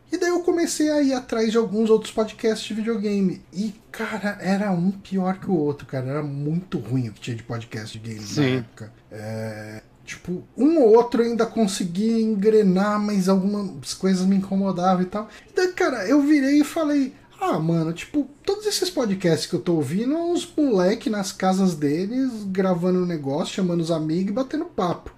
Comecei 0.50 0.90
a 0.90 1.00
ir 1.00 1.12
atrás 1.14 1.52
de 1.52 1.56
alguns 1.56 1.88
outros 1.90 2.12
podcasts 2.12 2.66
de 2.66 2.74
videogame. 2.74 3.40
E, 3.52 3.72
cara, 3.92 4.36
era 4.40 4.72
um 4.72 4.90
pior 4.90 5.38
que 5.38 5.48
o 5.48 5.54
outro, 5.54 5.86
cara. 5.86 6.08
Era 6.08 6.22
muito 6.24 6.76
ruim 6.76 7.08
o 7.08 7.12
que 7.12 7.20
tinha 7.20 7.36
de 7.36 7.44
podcast 7.44 7.96
de 7.96 8.04
game 8.04 8.20
na 8.20 8.26
Sim. 8.26 8.56
época. 8.56 8.92
É, 9.12 9.80
tipo, 10.04 10.42
um 10.56 10.80
ou 10.80 10.92
outro 10.96 11.22
ainda 11.22 11.46
conseguia 11.46 12.20
engrenar, 12.20 12.98
mas 12.98 13.28
algumas 13.28 13.94
coisas 13.94 14.26
me 14.26 14.34
incomodavam 14.36 15.02
e 15.02 15.06
tal. 15.06 15.28
E 15.48 15.54
daí, 15.54 15.72
cara, 15.72 16.04
eu 16.08 16.20
virei 16.20 16.60
e 16.60 16.64
falei. 16.64 17.14
Ah, 17.40 17.60
mano, 17.60 17.92
tipo, 17.92 18.28
todos 18.44 18.66
esses 18.66 18.90
podcasts 18.90 19.48
que 19.48 19.54
eu 19.54 19.60
tô 19.60 19.74
ouvindo, 19.76 20.14
é 20.14 20.18
uns 20.18 20.52
moleque 20.56 21.08
nas 21.08 21.30
casas 21.30 21.76
deles, 21.76 22.32
gravando 22.46 22.98
um 22.98 23.06
negócio, 23.06 23.54
chamando 23.54 23.82
os 23.82 23.92
amigos 23.92 24.32
e 24.32 24.34
batendo 24.34 24.64
papo. 24.64 25.14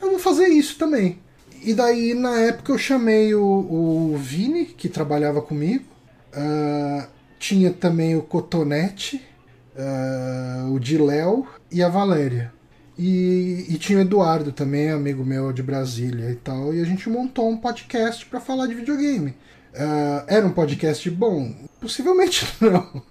Eu 0.00 0.10
vou 0.10 0.18
fazer 0.20 0.46
isso 0.46 0.78
também. 0.78 1.18
E 1.64 1.74
daí, 1.74 2.14
na 2.14 2.38
época, 2.40 2.72
eu 2.72 2.78
chamei 2.78 3.34
o, 3.34 3.42
o 3.44 4.16
Vini, 4.16 4.66
que 4.66 4.88
trabalhava 4.88 5.40
comigo. 5.40 5.84
Uh, 6.32 7.06
tinha 7.38 7.72
também 7.72 8.16
o 8.16 8.22
Cotonete, 8.22 9.22
uh, 9.76 10.72
o 10.72 10.80
Diléu 10.80 11.46
e 11.70 11.82
a 11.82 11.88
Valéria. 11.88 12.52
E, 12.98 13.66
e, 13.68 13.78
tinha 13.78 13.98
o 13.98 14.02
Eduardo 14.02 14.52
também, 14.52 14.90
amigo 14.90 15.24
meu 15.24 15.52
de 15.52 15.62
Brasília 15.62 16.30
e 16.30 16.36
tal. 16.36 16.74
E 16.74 16.80
a 16.80 16.84
gente 16.84 17.08
montou 17.08 17.48
um 17.48 17.56
podcast 17.56 18.26
para 18.26 18.40
falar 18.40 18.66
de 18.66 18.74
videogame. 18.74 19.30
Uh, 19.74 20.24
era 20.26 20.46
um 20.46 20.52
podcast 20.52 21.08
bom? 21.10 21.54
Possivelmente 21.80 22.46
não. 22.60 23.02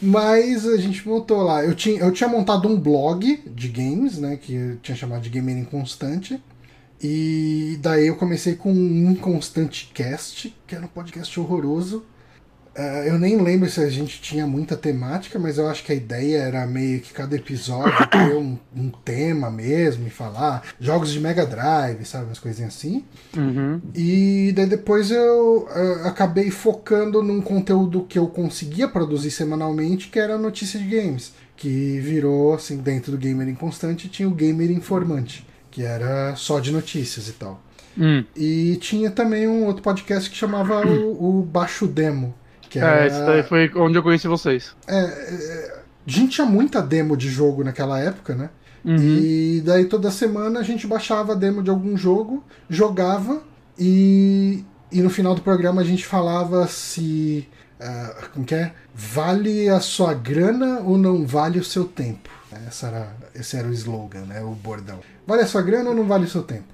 Mas 0.00 0.66
a 0.66 0.76
gente 0.76 1.06
montou 1.06 1.42
lá. 1.42 1.64
Eu 1.64 1.74
tinha, 1.74 2.00
eu 2.00 2.12
tinha 2.12 2.28
montado 2.28 2.68
um 2.68 2.78
blog 2.78 3.42
de 3.46 3.68
games, 3.68 4.18
né? 4.18 4.36
Que 4.36 4.54
eu 4.54 4.76
tinha 4.76 4.96
chamado 4.96 5.22
de 5.22 5.30
Gamer 5.30 5.58
Inconstante. 5.58 6.40
E 7.00 7.78
daí 7.80 8.08
eu 8.08 8.16
comecei 8.16 8.54
com 8.54 8.72
um 8.72 9.10
Inconstante 9.12 9.90
Cast, 9.94 10.54
que 10.66 10.74
era 10.74 10.84
um 10.84 10.88
podcast 10.88 11.38
horroroso. 11.38 12.04
Uh, 12.78 13.02
eu 13.08 13.18
nem 13.18 13.36
lembro 13.36 13.68
se 13.68 13.80
a 13.80 13.90
gente 13.90 14.20
tinha 14.20 14.46
muita 14.46 14.76
temática, 14.76 15.36
mas 15.36 15.58
eu 15.58 15.66
acho 15.68 15.82
que 15.82 15.90
a 15.90 15.94
ideia 15.96 16.38
era 16.38 16.64
meio 16.64 17.00
que 17.00 17.12
cada 17.12 17.34
episódio 17.34 17.92
ter 18.06 18.36
um, 18.36 18.56
um 18.76 18.88
tema 18.88 19.50
mesmo 19.50 20.06
e 20.06 20.10
falar 20.10 20.62
jogos 20.78 21.10
de 21.10 21.18
Mega 21.18 21.44
Drive, 21.44 22.04
sabe? 22.04 22.26
Umas 22.26 22.38
coisinhas 22.38 22.76
assim. 22.76 23.04
Uhum. 23.36 23.80
E 23.92 24.52
daí 24.54 24.66
depois 24.66 25.10
eu 25.10 25.68
uh, 25.68 26.06
acabei 26.06 26.52
focando 26.52 27.20
num 27.20 27.40
conteúdo 27.40 28.06
que 28.08 28.16
eu 28.18 28.28
conseguia 28.28 28.86
produzir 28.86 29.32
semanalmente, 29.32 30.06
que 30.06 30.18
era 30.20 30.38
notícia 30.38 30.78
de 30.78 30.86
games. 30.86 31.32
Que 31.56 31.98
virou, 31.98 32.54
assim, 32.54 32.76
dentro 32.76 33.10
do 33.10 33.18
Gamer 33.18 33.48
Inconstante, 33.48 34.08
tinha 34.08 34.28
o 34.28 34.34
Gamer 34.34 34.70
Informante, 34.70 35.44
que 35.78 35.84
era 35.84 36.34
só 36.34 36.58
de 36.58 36.72
notícias 36.72 37.28
e 37.28 37.32
tal. 37.34 37.62
Hum. 37.96 38.24
E 38.34 38.76
tinha 38.80 39.12
também 39.12 39.46
um 39.46 39.64
outro 39.64 39.80
podcast 39.80 40.28
que 40.28 40.36
chamava 40.36 40.84
o, 40.84 41.38
o 41.38 41.42
Baixo 41.44 41.86
Demo 41.86 42.34
que 42.68 42.80
era... 42.80 43.04
É, 43.04 43.06
esse 43.06 43.20
daí 43.24 43.44
foi 43.44 43.70
onde 43.76 43.96
eu 43.96 44.02
conheci 44.02 44.26
vocês. 44.26 44.74
É, 44.88 44.98
é, 44.98 45.80
a 46.04 46.10
gente 46.10 46.32
tinha 46.32 46.46
muita 46.48 46.82
demo 46.82 47.16
de 47.16 47.28
jogo 47.28 47.62
naquela 47.62 48.00
época, 48.00 48.34
né? 48.34 48.50
Uhum. 48.84 48.96
E 48.96 49.62
daí 49.64 49.84
toda 49.84 50.10
semana 50.10 50.58
a 50.58 50.64
gente 50.64 50.84
baixava 50.84 51.34
a 51.34 51.36
demo 51.36 51.62
de 51.62 51.70
algum 51.70 51.96
jogo, 51.96 52.42
jogava 52.68 53.40
e, 53.78 54.64
e 54.90 55.00
no 55.00 55.10
final 55.10 55.36
do 55.36 55.42
programa 55.42 55.80
a 55.80 55.84
gente 55.84 56.04
falava 56.04 56.66
se. 56.66 57.48
Uh, 57.78 58.28
como 58.34 58.44
que 58.44 58.56
é? 58.56 58.72
Vale 58.92 59.68
a 59.68 59.78
sua 59.78 60.12
grana 60.12 60.80
ou 60.80 60.98
não 60.98 61.24
vale 61.24 61.60
o 61.60 61.64
seu 61.64 61.84
tempo? 61.84 62.28
Essa 62.66 62.88
era, 62.88 63.16
esse 63.32 63.56
era 63.56 63.68
o 63.68 63.72
slogan, 63.72 64.22
né? 64.22 64.42
O 64.42 64.50
bordão. 64.50 64.98
Vale 65.28 65.42
a 65.42 65.46
sua 65.46 65.60
grana 65.60 65.90
ou 65.90 65.94
não 65.94 66.04
vale 66.04 66.24
o 66.24 66.28
seu 66.28 66.42
tempo? 66.42 66.72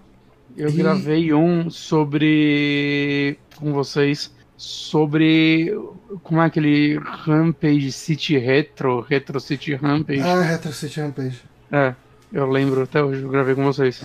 Eu 0.56 0.68
e... 0.68 0.72
gravei 0.74 1.34
um 1.34 1.68
sobre. 1.68 3.36
com 3.56 3.72
vocês 3.72 4.30
sobre 4.56 5.76
como 6.22 6.40
é 6.40 6.46
aquele 6.46 6.96
Rampage 6.98 7.90
City 7.90 8.38
Retro, 8.38 9.00
Retro 9.00 9.40
City 9.40 9.74
Rampage. 9.74 10.20
Ah, 10.20 10.40
Retro 10.40 10.72
City 10.72 11.00
Rampage. 11.00 11.42
É, 11.72 11.96
eu 12.32 12.48
lembro 12.48 12.84
até 12.84 13.02
hoje, 13.02 13.22
eu 13.22 13.28
gravei 13.28 13.56
com 13.56 13.64
vocês. 13.64 14.00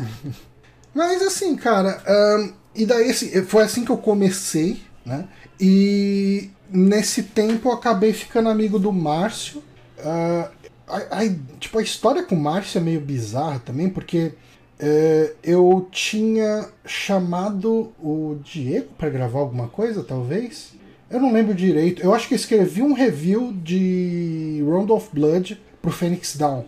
Mas 0.95 1.21
assim, 1.21 1.55
cara, 1.55 2.01
um, 2.39 2.51
e 2.73 2.87
daí 2.87 3.11
assim, 3.11 3.43
foi 3.45 3.61
assim 3.61 3.85
que 3.85 3.91
eu 3.91 3.97
comecei, 3.97 4.81
né? 5.05 5.27
E 5.61 6.49
nesse 6.71 7.21
tempo 7.21 7.69
eu 7.69 7.73
acabei 7.73 8.13
ficando 8.13 8.49
amigo 8.49 8.79
do 8.79 8.91
Márcio. 8.91 9.61
Uh, 9.99 10.49
a, 10.89 11.21
a, 11.21 11.29
tipo, 11.59 11.77
a 11.77 11.81
história 11.81 12.23
com 12.23 12.35
o 12.35 12.39
Márcio 12.39 12.79
é 12.79 12.81
meio 12.81 13.01
bizarra 13.01 13.59
também, 13.59 13.89
porque 13.89 14.33
é, 14.79 15.33
eu 15.43 15.87
tinha 15.91 16.69
chamado 16.85 17.91
o 18.01 18.37
Diego 18.43 18.89
para 18.97 19.09
gravar 19.09 19.39
alguma 19.39 19.67
coisa, 19.67 20.03
talvez. 20.03 20.73
Eu 21.09 21.19
não 21.19 21.33
lembro 21.33 21.53
direito. 21.53 22.01
Eu 22.01 22.13
acho 22.13 22.27
que 22.27 22.33
eu 22.33 22.37
escrevi 22.37 22.81
um 22.81 22.93
review 22.93 23.51
de 23.51 24.63
Round 24.65 24.91
of 24.91 25.09
Blood 25.11 25.59
pro 25.81 25.91
Phoenix 25.91 26.35
Down. 26.35 26.65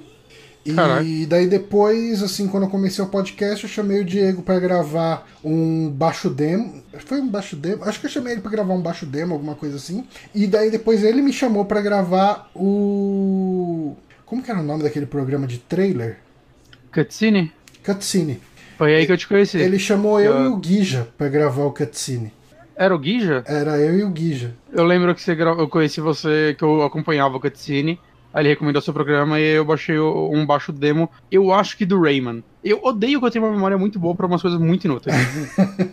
E 1.03 1.26
daí 1.26 1.47
depois, 1.47 2.22
assim, 2.22 2.47
quando 2.47 2.63
eu 2.63 2.69
comecei 2.69 3.03
o 3.03 3.07
podcast, 3.07 3.63
eu 3.63 3.69
chamei 3.69 4.01
o 4.01 4.05
Diego 4.05 4.43
para 4.43 4.59
gravar 4.59 5.28
um 5.43 5.89
baixo 5.89 6.30
demo. 6.30 6.84
Foi 7.05 7.19
um 7.19 7.28
baixo 7.28 7.55
demo? 7.55 7.84
Acho 7.84 7.99
que 7.99 8.05
eu 8.05 8.11
chamei 8.11 8.34
ele 8.34 8.41
para 8.41 8.51
gravar 8.51 8.74
um 8.74 8.82
baixo 8.82 9.05
demo, 9.05 9.34
alguma 9.34 9.55
coisa 9.55 9.78
assim. 9.78 10.05
E 10.36 10.45
daí 10.45 10.69
depois 10.69 11.03
ele 11.03 11.22
me 11.22 11.34
chamou 11.34 11.65
para 11.65 11.82
gravar 11.82 12.51
o. 12.55 13.95
Como 14.32 14.41
que 14.41 14.49
era 14.49 14.61
o 14.61 14.63
nome 14.63 14.82
daquele 14.82 15.05
programa 15.05 15.45
de 15.45 15.57
trailer? 15.57 16.19
Cutscene? 16.89 17.51
Cutscene. 17.84 18.39
Foi 18.77 18.95
aí 18.95 19.05
que 19.05 19.11
eu 19.11 19.17
te 19.17 19.27
conheci. 19.27 19.57
Ele 19.57 19.77
chamou 19.77 20.21
eu, 20.21 20.32
eu... 20.32 20.43
e 20.45 20.47
o 20.47 20.55
Guija 20.55 21.09
pra 21.17 21.27
gravar 21.27 21.65
o 21.65 21.73
Cutscene. 21.73 22.32
Era 22.73 22.95
o 22.95 22.97
Guija? 22.97 23.43
Era 23.45 23.77
eu 23.77 23.99
e 23.99 24.03
o 24.05 24.09
Guija. 24.09 24.55
Eu 24.71 24.86
lembro 24.86 25.13
que 25.13 25.21
você 25.21 25.36
gra... 25.36 25.49
eu 25.49 25.67
conheci 25.67 25.99
você, 25.99 26.55
que 26.57 26.63
eu 26.63 26.82
acompanhava 26.82 27.36
o 27.36 27.41
Cutscene. 27.41 27.99
Aí 28.34 28.43
ele 28.43 28.49
recomendou 28.51 28.82
seu 28.82 28.93
programa 28.93 29.38
e 29.38 29.55
eu 29.55 29.65
baixei 29.65 29.99
um 29.99 30.45
baixo 30.45 30.71
demo, 30.71 31.11
eu 31.29 31.51
acho 31.51 31.75
que 31.75 31.86
do 31.86 31.99
Rayman. 31.99 32.41
Eu 32.63 32.79
odeio 32.86 33.19
que 33.19 33.25
eu 33.25 33.32
tenho 33.32 33.43
uma 33.43 33.53
memória 33.53 33.77
muito 33.77 33.99
boa 33.99 34.15
para 34.15 34.27
umas 34.27 34.41
coisas 34.41 34.57
muito 34.57 34.86
inúteis. 34.86 35.13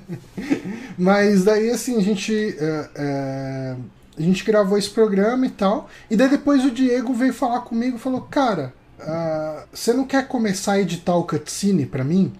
Mas 0.97 1.43
daí 1.43 1.71
assim, 1.71 1.99
a 1.99 2.01
gente. 2.01 2.57
É, 2.57 2.91
é, 2.95 3.77
a 4.19 4.23
gente 4.23 4.45
gravou 4.45 4.77
esse 4.77 4.91
programa 4.91 5.47
e 5.47 5.51
tal. 5.51 5.89
E 6.11 6.17
daí 6.17 6.29
depois 6.29 6.65
o 6.65 6.71
Diego 6.71 7.13
veio 7.15 7.33
falar 7.33 7.61
comigo 7.61 7.97
e 7.97 8.01
falou, 8.01 8.23
cara, 8.23 8.75
uh, 8.99 9.67
você 9.73 9.93
não 9.93 10.05
quer 10.05 10.27
começar 10.27 10.73
a 10.73 10.81
editar 10.81 11.15
o 11.15 11.25
cutscene 11.25 11.87
pra 11.87 12.05
mim? 12.05 12.33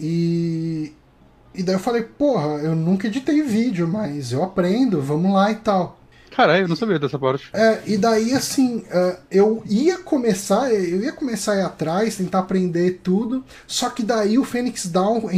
E, 0.00 0.92
e 1.54 1.62
daí 1.62 1.74
eu 1.74 1.80
falei, 1.80 2.02
porra, 2.02 2.58
eu 2.62 2.74
nunca 2.74 3.06
editei 3.06 3.42
vídeo, 3.42 3.86
mas 3.86 4.32
eu 4.32 4.42
aprendo, 4.42 5.02
vamos 5.02 5.32
lá 5.32 5.50
e 5.50 5.56
tal. 5.56 5.98
Caralho, 6.30 6.64
eu 6.64 6.68
não 6.68 6.76
sabia 6.76 7.00
dessa 7.00 7.18
parte. 7.18 7.50
É, 7.52 7.82
e 7.84 7.96
daí 7.96 8.32
assim, 8.32 8.78
uh, 8.78 9.16
eu 9.28 9.60
ia 9.66 9.98
começar, 9.98 10.72
eu 10.72 11.02
ia 11.02 11.10
começar 11.10 11.54
a 11.54 11.56
ir 11.56 11.62
atrás, 11.62 12.16
tentar 12.16 12.38
aprender 12.40 13.00
tudo, 13.02 13.44
só 13.66 13.90
que 13.90 14.04
daí 14.04 14.38
o 14.38 14.44
Phoenix 14.44 14.86
Down, 14.86 15.28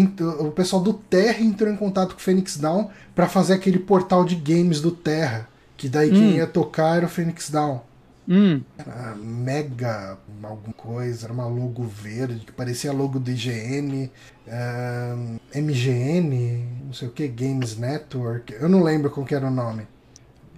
o 0.41 0.51
pessoal 0.51 0.83
do 0.83 0.93
Terra 0.93 1.41
entrou 1.41 1.73
em 1.73 1.77
contato 1.77 2.15
com 2.15 2.21
o 2.21 2.23
Phoenix 2.23 2.59
Down 2.59 2.91
para 3.15 3.29
fazer 3.29 3.55
aquele 3.55 3.79
portal 3.79 4.27
de 4.27 4.35
games 4.35 4.83
do 4.83 4.91
Terra, 4.91 5.49
que 5.81 5.89
daí 5.89 6.11
hum. 6.11 6.13
quem 6.13 6.37
ia 6.37 6.47
tocar 6.47 6.99
era 6.99 7.07
o 7.07 7.09
Phoenix 7.09 7.49
Down. 7.49 7.81
Hum. 8.29 8.61
Era 8.79 9.15
mega 9.17 10.19
alguma 10.43 10.75
coisa, 10.75 11.25
era 11.25 11.33
uma 11.33 11.47
logo 11.47 11.85
verde 11.85 12.45
que 12.45 12.53
parecia 12.53 12.93
logo 12.93 13.19
do 13.19 13.31
IGN, 13.31 14.11
uh, 14.47 15.59
MGN, 15.59 16.67
não 16.85 16.93
sei 16.93 17.09
o 17.09 17.11
que, 17.11 17.27
Games 17.27 17.79
Network, 17.79 18.53
eu 18.53 18.69
não 18.69 18.83
lembro 18.83 19.11
qual 19.11 19.27
era 19.31 19.47
o 19.47 19.51
nome. 19.51 19.87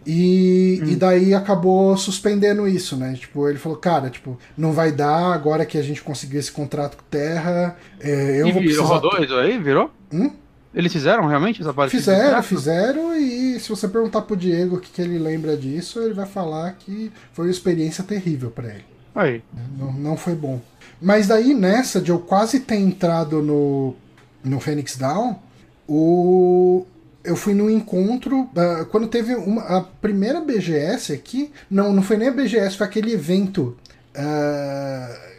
E, 0.05 0.81
hum. 0.83 0.89
e 0.89 0.97
daí 0.97 1.33
acabou 1.33 1.97
suspendendo 1.97 2.67
isso, 2.67 2.97
né? 2.97 3.15
Tipo, 3.15 3.49
ele 3.49 3.61
falou, 3.61 3.79
cara, 3.79 4.11
tipo, 4.11 4.37
não 4.59 4.73
vai 4.73 4.91
dar 4.91 5.33
agora 5.33 5.65
que 5.65 5.79
a 5.79 5.83
gente 5.83 6.03
conseguiu 6.03 6.41
esse 6.41 6.51
contrato 6.51 6.97
com 6.97 7.05
Terra. 7.09 7.77
É, 8.01 8.41
eu 8.41 8.49
e 8.49 8.53
vou 8.53 8.61
virou 8.61 8.63
precisar... 8.63 8.83
rodou 8.83 9.23
isso 9.23 9.37
aí? 9.37 9.57
Virou? 9.57 9.89
Hum? 10.13 10.33
Eles 10.75 10.93
fizeram 10.93 11.27
realmente 11.27 11.61
essa 11.61 11.73
parte? 11.73 11.91
Fizeram, 11.91 12.43
fizeram, 12.43 13.17
e 13.17 13.61
se 13.61 13.69
você 13.69 13.87
perguntar 13.87 14.23
pro 14.23 14.37
Diego 14.37 14.77
o 14.77 14.81
que, 14.81 14.91
que 14.91 15.03
ele 15.03 15.19
lembra 15.19 15.57
disso, 15.57 16.01
ele 16.01 16.15
vai 16.15 16.27
falar 16.27 16.73
que 16.73 17.13
foi 17.33 17.47
uma 17.47 17.51
experiência 17.51 18.03
terrível 18.03 18.51
para 18.51 18.69
ele. 18.69 18.85
Aí. 19.15 19.43
Não, 19.79 19.93
não 19.93 20.17
foi 20.17 20.35
bom. 20.35 20.61
Mas 21.01 21.27
daí 21.27 21.53
nessa 21.53 22.01
de 22.01 22.11
eu 22.11 22.19
quase 22.19 22.61
ter 22.61 22.77
entrado 22.77 23.43
no, 23.43 23.95
no 24.43 24.61
Phoenix 24.61 24.97
Down, 24.97 25.39
o, 25.87 26.87
eu 27.23 27.37
fui 27.37 27.55
num 27.55 27.69
encontro. 27.69 28.43
Uh, 28.43 28.87
quando 28.91 29.07
teve 29.09 29.35
uma, 29.35 29.63
a 29.63 29.81
primeira 29.83 30.41
BGS 30.41 31.13
aqui, 31.13 31.53
não, 31.71 31.93
não 31.93 32.03
foi 32.03 32.17
nem 32.17 32.29
a 32.29 32.33
BGS, 32.33 32.77
foi 32.77 32.87
aquele 32.87 33.13
evento. 33.13 33.77
Uh, 34.17 35.33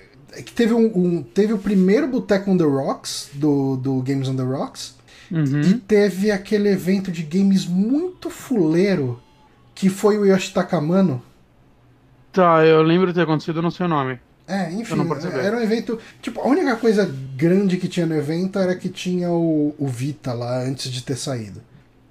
que 0.44 0.52
teve, 0.52 0.74
um, 0.74 0.86
um, 0.86 1.24
teve 1.24 1.54
o 1.54 1.60
primeiro 1.60 2.08
Boteco 2.08 2.50
on 2.50 2.58
the 2.58 2.64
Rocks, 2.64 3.30
do, 3.34 3.76
do 3.78 4.02
Games 4.02 4.28
on 4.28 4.36
the 4.36 4.44
Rocks. 4.44 4.96
Uhum. 5.34 5.62
E 5.62 5.74
teve 5.74 6.30
aquele 6.30 6.70
evento 6.70 7.12
de 7.12 7.24
games 7.24 7.66
muito 7.66 8.30
fuleiro 8.30 9.20
que 9.74 9.90
foi 9.90 10.20
o 10.20 10.26
Yoshitaka 10.26 10.80
Mano. 10.80 11.24
Tá, 12.32 12.64
eu 12.64 12.84
lembro 12.84 13.08
de 13.08 13.16
ter 13.16 13.22
acontecido, 13.22 13.60
não 13.60 13.72
sei 13.72 13.88
o 13.88 13.90
nome. 13.90 14.20
É, 14.48 14.72
enfim, 14.72 14.96
era 15.42 15.58
um 15.58 15.62
evento. 15.62 15.98
Tipo, 16.22 16.42
a 16.42 16.48
única 16.48 16.76
coisa 16.76 17.12
grande 17.36 17.78
que 17.78 17.88
tinha 17.88 18.06
no 18.06 18.16
evento 18.16 18.60
era 18.60 18.76
que 18.76 18.90
tinha 18.90 19.32
o, 19.32 19.74
o 19.80 19.88
Vita 19.88 20.34
lá 20.34 20.62
antes 20.62 20.92
de 20.92 21.02
ter 21.02 21.16
saído. 21.16 21.62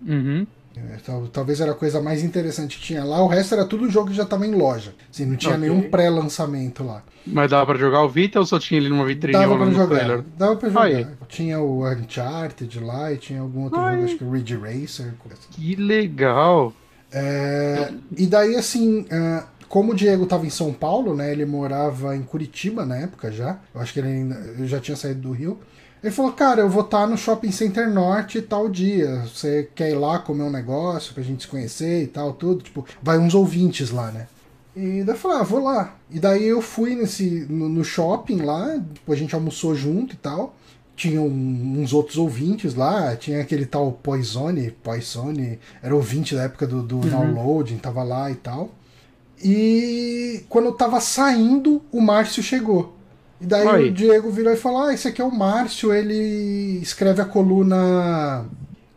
Uhum. 0.04 0.44
É, 0.76 0.96
talvez 1.32 1.60
era 1.60 1.72
a 1.72 1.74
coisa 1.74 2.00
mais 2.00 2.22
interessante 2.22 2.78
que 2.78 2.84
tinha 2.84 3.04
lá. 3.04 3.22
O 3.22 3.26
resto 3.26 3.54
era 3.54 3.64
tudo 3.64 3.90
jogo 3.90 4.10
que 4.10 4.16
já 4.16 4.22
estava 4.22 4.46
em 4.46 4.54
loja. 4.54 4.94
Assim, 5.10 5.26
não 5.26 5.36
tinha 5.36 5.54
okay. 5.54 5.68
nenhum 5.68 5.90
pré-lançamento 5.90 6.82
lá. 6.82 7.02
Mas 7.26 7.50
dava 7.50 7.66
pra 7.66 7.78
jogar 7.78 8.02
o 8.02 8.08
Vita 8.08 8.38
ou 8.38 8.46
só 8.46 8.58
tinha 8.58 8.80
ele 8.80 8.88
numa 8.88 9.04
vitrine? 9.04 9.38
Dava 9.38 9.56
pra 9.56 9.70
jogar. 9.70 9.96
Trailer? 9.98 10.24
Dava 10.36 10.56
pra 10.56 10.68
jogar. 10.68 10.84
Aí. 10.84 11.06
Tinha 11.28 11.60
o 11.60 11.86
Uncharted 11.86 12.80
lá 12.80 13.12
e 13.12 13.18
tinha 13.18 13.40
algum 13.40 13.64
outro 13.64 13.78
Ai. 13.80 13.94
jogo, 13.94 14.04
acho 14.04 14.16
que 14.16 14.24
o 14.24 14.30
Ridge 14.30 14.56
Racer. 14.56 15.14
Assim. 15.30 15.48
Que 15.50 15.76
legal! 15.76 16.72
É, 17.12 17.92
e 18.16 18.26
daí, 18.26 18.56
assim, 18.56 19.00
uh, 19.00 19.44
como 19.68 19.92
o 19.92 19.94
Diego 19.94 20.24
estava 20.24 20.46
em 20.46 20.50
São 20.50 20.72
Paulo, 20.72 21.14
né? 21.14 21.30
Ele 21.30 21.44
morava 21.44 22.16
em 22.16 22.22
Curitiba 22.22 22.84
na 22.86 22.96
época 22.96 23.30
já. 23.30 23.58
Eu 23.74 23.80
acho 23.80 23.92
que 23.92 24.00
ele 24.00 24.08
ainda, 24.08 24.66
já 24.66 24.80
tinha 24.80 24.96
saído 24.96 25.20
do 25.20 25.32
Rio. 25.32 25.58
Ele 26.02 26.12
falou, 26.12 26.32
cara, 26.32 26.62
eu 26.62 26.68
vou 26.68 26.82
estar 26.82 27.06
no 27.06 27.16
Shopping 27.16 27.52
Center 27.52 27.88
Norte 27.88 28.42
tal 28.42 28.68
dia. 28.68 29.20
Você 29.20 29.68
quer 29.74 29.90
ir 29.90 29.94
lá 29.94 30.18
comer 30.18 30.42
um 30.42 30.50
negócio 30.50 31.14
pra 31.14 31.22
gente 31.22 31.42
se 31.42 31.48
conhecer 31.48 32.02
e 32.02 32.06
tal, 32.08 32.32
tudo? 32.32 32.62
Tipo, 32.62 32.84
vai 33.00 33.18
uns 33.18 33.34
ouvintes 33.34 33.90
lá, 33.90 34.10
né? 34.10 34.26
E 34.74 35.04
daí 35.04 35.14
eu 35.14 35.18
falei, 35.18 35.38
ah, 35.38 35.42
vou 35.44 35.62
lá. 35.62 35.96
E 36.10 36.18
daí 36.18 36.44
eu 36.44 36.60
fui 36.60 36.96
nesse, 36.96 37.46
no, 37.48 37.68
no 37.68 37.84
shopping 37.84 38.38
lá, 38.38 38.76
depois 38.76 39.18
a 39.18 39.22
gente 39.22 39.34
almoçou 39.34 39.76
junto 39.76 40.14
e 40.14 40.18
tal. 40.18 40.56
Tinha 40.96 41.20
um, 41.20 41.80
uns 41.80 41.92
outros 41.92 42.18
ouvintes 42.18 42.74
lá, 42.74 43.14
tinha 43.14 43.40
aquele 43.40 43.64
tal 43.64 43.92
Poisone, 43.92 44.72
Poisone, 44.82 45.58
era 45.82 45.94
ouvinte 45.94 46.34
da 46.34 46.42
época 46.42 46.66
do, 46.66 46.82
do 46.82 46.96
uhum. 46.96 47.08
downloading, 47.08 47.78
tava 47.78 48.02
lá 48.02 48.30
e 48.30 48.34
tal. 48.34 48.70
E 49.42 50.44
quando 50.48 50.66
eu 50.66 50.72
tava 50.72 51.00
saindo, 51.00 51.80
o 51.92 52.00
Márcio 52.00 52.42
chegou. 52.42 52.96
E 53.42 53.46
daí 53.46 53.66
Oi. 53.66 53.88
o 53.88 53.92
Diego 53.92 54.30
virou 54.30 54.52
e 54.52 54.56
falou: 54.56 54.84
Ah, 54.84 54.94
esse 54.94 55.08
aqui 55.08 55.20
é 55.20 55.24
o 55.24 55.34
Márcio, 55.34 55.92
ele 55.92 56.78
escreve 56.80 57.20
a 57.20 57.24
coluna 57.24 58.46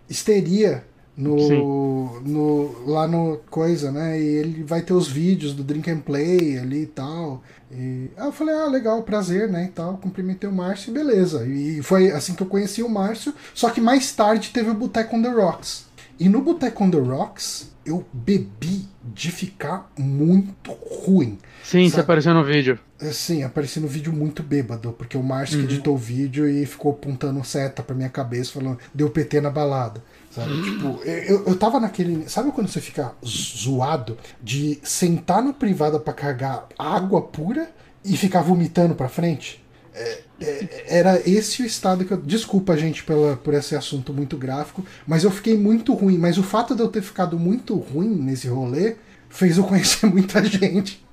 Histeria 0.07 0.83
no, 1.17 2.19
no, 2.21 2.85
lá 2.85 3.07
no 3.07 3.39
coisa, 3.49 3.91
né? 3.91 4.21
E 4.21 4.23
ele 4.23 4.63
vai 4.63 4.83
ter 4.83 4.93
os 4.93 5.07
vídeos 5.07 5.53
do 5.53 5.63
Drink 5.63 5.89
and 5.89 6.01
Play 6.01 6.59
ali 6.59 6.83
e 6.83 6.87
tal. 6.87 7.41
E 7.71 8.11
aí 8.17 8.27
eu 8.27 8.31
falei, 8.31 8.53
ah, 8.53 8.67
legal, 8.67 9.01
prazer, 9.01 9.49
né? 9.49 9.65
E 9.65 9.69
tal. 9.69 9.97
Cumprimentei 9.97 10.47
o 10.47 10.53
Márcio 10.53 10.91
e 10.91 10.93
beleza. 10.93 11.47
E 11.47 11.81
foi 11.81 12.11
assim 12.11 12.35
que 12.35 12.43
eu 12.43 12.47
conheci 12.47 12.83
o 12.83 12.89
Márcio. 12.89 13.33
Só 13.53 13.69
que 13.71 13.81
mais 13.81 14.11
tarde 14.11 14.51
teve 14.53 14.69
o 14.69 14.75
Boteco 14.75 15.15
on 15.15 15.23
the 15.23 15.29
Rocks. 15.29 15.85
E 16.19 16.29
no 16.29 16.41
Boteco 16.41 16.83
on 16.83 16.91
the 16.91 16.99
Rocks, 16.99 17.71
eu 17.85 18.05
bebi 18.13 18.87
de 19.03 19.31
ficar 19.31 19.91
muito 19.97 20.71
ruim. 20.71 21.37
Sim, 21.63 21.83
sabe? 21.83 21.89
você 21.89 21.99
apareceu 22.01 22.33
no 22.33 22.43
vídeo. 22.43 22.79
É, 23.05 23.11
sim, 23.11 23.43
apareci 23.43 23.79
no 23.79 23.87
vídeo 23.87 24.11
muito 24.11 24.41
bêbado, 24.41 24.91
porque 24.93 25.17
o 25.17 25.23
Márcio 25.23 25.59
uhum. 25.59 25.65
editou 25.65 25.93
o 25.93 25.97
vídeo 25.97 26.49
e 26.49 26.65
ficou 26.65 26.91
apontando 26.91 27.43
seta 27.43 27.83
pra 27.83 27.95
minha 27.95 28.09
cabeça, 28.09 28.53
falando, 28.53 28.79
deu 28.93 29.09
PT 29.09 29.41
na 29.41 29.49
balada. 29.49 30.03
Sabe? 30.31 30.51
Uhum. 30.51 30.63
Tipo, 30.63 31.03
eu, 31.03 31.45
eu 31.45 31.55
tava 31.55 31.79
naquele. 31.79 32.27
Sabe 32.27 32.51
quando 32.51 32.67
você 32.67 32.81
fica 32.81 33.13
zoado 33.25 34.17
de 34.41 34.79
sentar 34.83 35.41
na 35.41 35.53
privada 35.53 35.99
para 35.99 36.13
carregar 36.13 36.67
água 36.77 37.21
pura 37.21 37.69
e 38.03 38.17
ficar 38.17 38.41
vomitando 38.41 38.95
pra 38.95 39.07
frente? 39.07 39.63
É, 39.93 40.21
é, 40.41 40.85
era 40.87 41.21
esse 41.29 41.61
o 41.61 41.65
estado 41.65 42.03
que 42.03 42.11
eu. 42.11 42.17
Desculpa, 42.17 42.75
gente, 42.75 43.03
pela, 43.03 43.37
por 43.37 43.53
esse 43.53 43.75
assunto 43.75 44.13
muito 44.13 44.35
gráfico, 44.35 44.85
mas 45.07 45.23
eu 45.23 45.31
fiquei 45.31 45.57
muito 45.57 45.93
ruim. 45.93 46.17
Mas 46.17 46.37
o 46.37 46.43
fato 46.43 46.75
de 46.75 46.81
eu 46.81 46.89
ter 46.89 47.01
ficado 47.01 47.39
muito 47.39 47.75
ruim 47.75 48.09
nesse 48.09 48.47
rolê 48.47 48.95
fez 49.35 49.57
eu 49.57 49.63
conhecer 49.63 50.07
muita 50.09 50.43
gente. 50.43 51.05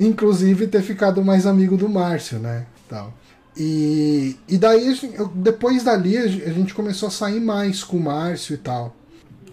Inclusive 0.00 0.66
ter 0.66 0.82
ficado 0.82 1.24
mais 1.24 1.46
amigo 1.46 1.76
do 1.76 1.88
Márcio, 1.88 2.38
né? 2.38 2.66
Tal. 2.88 3.14
E, 3.56 4.36
e 4.48 4.56
daí, 4.56 4.98
depois 5.34 5.82
dali, 5.84 6.16
a 6.16 6.26
gente 6.26 6.72
começou 6.72 7.08
a 7.08 7.12
sair 7.12 7.40
mais 7.40 7.84
com 7.84 7.98
o 7.98 8.02
Márcio 8.02 8.54
e 8.54 8.58
tal. 8.58 8.96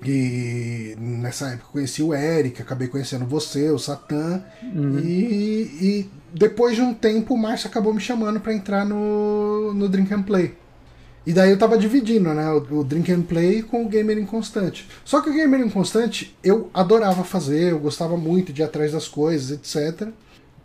E 0.05 0.95
nessa 0.99 1.47
época 1.49 1.69
conheci 1.71 2.03
o 2.03 2.13
Eric, 2.13 2.61
acabei 2.61 2.87
conhecendo 2.87 3.25
você, 3.25 3.69
o 3.71 3.79
Satã. 3.79 4.43
Uhum. 4.61 4.99
E, 4.99 5.61
e, 5.81 6.09
depois 6.33 6.75
de 6.75 6.81
um 6.81 6.93
tempo 6.93 7.33
o 7.33 7.37
Márcio 7.37 7.67
acabou 7.67 7.93
me 7.93 7.99
chamando 7.99 8.39
para 8.39 8.53
entrar 8.53 8.85
no, 8.85 9.73
no 9.73 9.89
Drink 9.89 10.13
and 10.13 10.21
Play. 10.21 10.55
E 11.27 11.33
daí 11.33 11.51
eu 11.51 11.57
tava 11.57 11.77
dividindo, 11.77 12.33
né? 12.33 12.49
O, 12.51 12.79
o 12.79 12.83
Drink 12.85 13.11
and 13.11 13.23
Play 13.23 13.61
com 13.61 13.83
o 13.83 13.89
Gamer 13.89 14.17
Inconstante. 14.17 14.87
Só 15.03 15.19
que 15.19 15.29
o 15.29 15.33
Gamer 15.33 15.59
Inconstante 15.59 16.33
eu 16.41 16.71
adorava 16.73 17.21
fazer, 17.25 17.73
eu 17.73 17.79
gostava 17.79 18.15
muito 18.15 18.53
de 18.53 18.61
ir 18.61 18.63
atrás 18.63 18.93
das 18.93 19.09
coisas, 19.09 19.51
etc. 19.51 20.07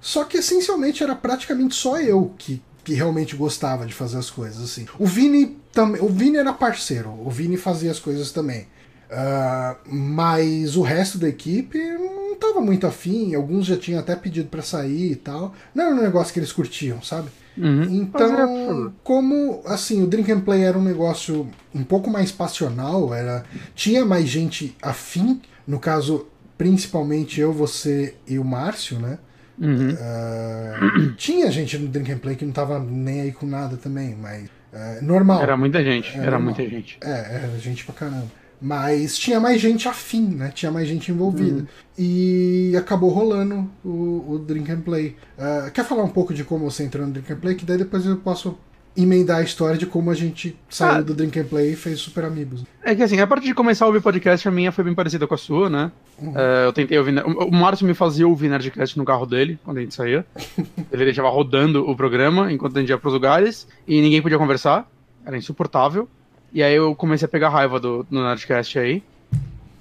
Só 0.00 0.22
que 0.22 0.36
essencialmente 0.36 1.02
era 1.02 1.16
praticamente 1.16 1.74
só 1.74 2.00
eu 2.00 2.32
que 2.38 2.62
que 2.84 2.94
realmente 2.94 3.36
gostava 3.36 3.86
de 3.86 3.94
fazer 3.94 4.18
as 4.18 4.30
coisas 4.30 4.62
assim. 4.62 4.86
O 4.98 5.06
Vini 5.06 5.56
também, 5.72 6.00
o 6.02 6.08
Vini 6.08 6.36
era 6.36 6.52
parceiro, 6.52 7.10
o 7.10 7.30
Vini 7.30 7.56
fazia 7.56 7.90
as 7.90 8.00
coisas 8.00 8.32
também. 8.32 8.62
Uh, 9.10 9.76
mas 9.86 10.76
o 10.76 10.82
resto 10.82 11.18
da 11.18 11.28
equipe 11.28 11.78
não 11.78 12.32
estava 12.32 12.60
muito 12.60 12.86
afim, 12.86 13.34
alguns 13.34 13.66
já 13.66 13.76
tinham 13.76 14.00
até 14.00 14.16
pedido 14.16 14.48
para 14.48 14.62
sair 14.62 15.12
e 15.12 15.16
tal. 15.16 15.54
Não 15.74 15.84
era 15.84 15.94
um 15.94 16.02
negócio 16.02 16.32
que 16.32 16.40
eles 16.40 16.52
curtiam, 16.52 17.00
sabe? 17.02 17.28
Uhum. 17.56 17.82
Então, 17.82 18.86
é, 18.86 18.90
como 19.04 19.62
assim, 19.66 20.02
o 20.02 20.06
Drink 20.06 20.30
and 20.32 20.40
Play 20.40 20.62
era 20.62 20.78
um 20.78 20.82
negócio 20.82 21.48
um 21.74 21.84
pouco 21.84 22.10
mais 22.10 22.32
passional, 22.32 23.12
era 23.12 23.44
tinha 23.74 24.04
mais 24.04 24.28
gente 24.28 24.76
afim, 24.80 25.40
no 25.66 25.78
caso, 25.78 26.26
principalmente 26.56 27.40
eu, 27.40 27.52
você 27.52 28.14
e 28.26 28.38
o 28.38 28.44
Márcio, 28.44 28.98
né? 28.98 29.18
Uhum. 29.58 29.90
Uh, 29.90 31.12
tinha 31.16 31.50
gente 31.50 31.78
no 31.78 31.88
Drink 31.88 32.10
and 32.10 32.18
Play 32.18 32.36
que 32.36 32.44
não 32.44 32.52
tava 32.52 32.78
nem 32.78 33.20
aí 33.20 33.32
com 33.32 33.46
nada 33.46 33.76
também, 33.76 34.14
mas 34.14 34.46
uh, 34.72 35.04
normal. 35.04 35.42
Era 35.42 35.56
muita 35.56 35.82
gente, 35.84 36.16
era, 36.16 36.26
era 36.26 36.38
muita 36.38 36.66
gente. 36.66 36.98
É, 37.02 37.36
era 37.36 37.58
gente 37.58 37.84
pra 37.84 37.94
caramba. 37.94 38.41
Mas 38.62 39.18
tinha 39.18 39.40
mais 39.40 39.60
gente 39.60 39.88
afim, 39.88 40.28
né? 40.28 40.52
Tinha 40.54 40.70
mais 40.70 40.86
gente 40.86 41.10
envolvida. 41.10 41.60
Uhum. 41.60 41.66
E 41.98 42.74
acabou 42.76 43.10
rolando 43.10 43.68
o, 43.84 44.34
o 44.34 44.38
Drink 44.38 44.70
and 44.70 44.82
Play. 44.82 45.16
Uh, 45.36 45.70
quer 45.72 45.84
falar 45.84 46.04
um 46.04 46.08
pouco 46.08 46.32
de 46.32 46.44
como 46.44 46.70
você 46.70 46.84
entrou 46.84 47.04
no 47.04 47.12
Drink 47.12 47.32
and 47.32 47.38
Play? 47.38 47.54
Que 47.56 47.64
daí 47.64 47.76
depois 47.76 48.06
eu 48.06 48.16
posso 48.18 48.56
emendar 48.96 49.38
a 49.38 49.42
história 49.42 49.76
de 49.76 49.86
como 49.86 50.10
a 50.10 50.14
gente 50.14 50.56
saiu 50.68 50.98
ah, 50.98 51.02
do 51.02 51.14
Drink 51.14 51.38
and 51.38 51.44
Play 51.44 51.72
e 51.72 51.76
fez 51.76 51.98
Super 51.98 52.24
Amigos. 52.24 52.62
É 52.82 52.94
que 52.94 53.02
assim, 53.02 53.18
a 53.18 53.26
parte 53.26 53.44
de 53.44 53.54
começar 53.54 53.84
a 53.84 53.88
ouvir 53.88 54.02
podcast, 54.02 54.46
a 54.46 54.50
minha 54.50 54.70
foi 54.70 54.84
bem 54.84 54.94
parecida 54.94 55.26
com 55.26 55.34
a 55.34 55.38
sua, 55.38 55.70
né? 55.70 55.90
Uhum. 56.18 56.38
É, 56.38 56.66
eu 56.66 56.72
tentei 56.72 56.98
ouvir. 56.98 57.18
O 57.24 57.50
Márcio 57.50 57.86
me 57.86 57.94
fazia 57.94 58.28
ouvir 58.28 58.48
Nerdcast 58.48 58.98
no 58.98 59.04
carro 59.04 59.26
dele, 59.26 59.58
quando 59.64 59.78
a 59.78 59.80
gente 59.80 59.94
saía. 59.94 60.26
Ele 60.92 61.04
deixava 61.04 61.30
rodando 61.30 61.88
o 61.88 61.96
programa 61.96 62.52
enquanto 62.52 62.76
a 62.76 62.80
gente 62.80 62.90
ia 62.90 62.98
pros 62.98 63.14
lugares 63.14 63.66
e 63.88 64.00
ninguém 64.00 64.20
podia 64.20 64.38
conversar. 64.38 64.88
Era 65.24 65.36
insuportável. 65.36 66.08
E 66.52 66.62
aí 66.62 66.74
eu 66.74 66.94
comecei 66.94 67.26
a 67.26 67.28
pegar 67.28 67.48
raiva 67.48 67.80
do, 67.80 68.02
do 68.02 68.22
Nerdcast 68.22 68.78
aí. 68.78 69.02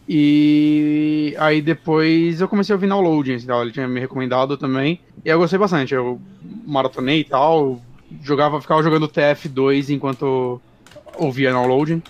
E 0.07 1.35
aí 1.37 1.61
depois 1.61 2.41
eu 2.41 2.47
comecei 2.47 2.73
a 2.73 2.75
ouvir 2.75 2.87
downloading, 2.87 3.35
assim, 3.35 3.51
ele 3.51 3.71
tinha 3.71 3.87
me 3.87 3.99
recomendado 3.99 4.57
também. 4.57 4.99
E 5.23 5.29
eu 5.29 5.37
gostei 5.37 5.59
bastante. 5.59 5.93
Eu 5.93 6.19
maratonei 6.65 7.21
e 7.21 7.23
tal, 7.23 7.81
jogava, 8.21 8.61
ficava 8.61 8.81
jogando 8.83 9.07
TF2 9.07 9.89
enquanto 9.89 10.61
ouvia 11.17 11.51
downloading. 11.51 12.01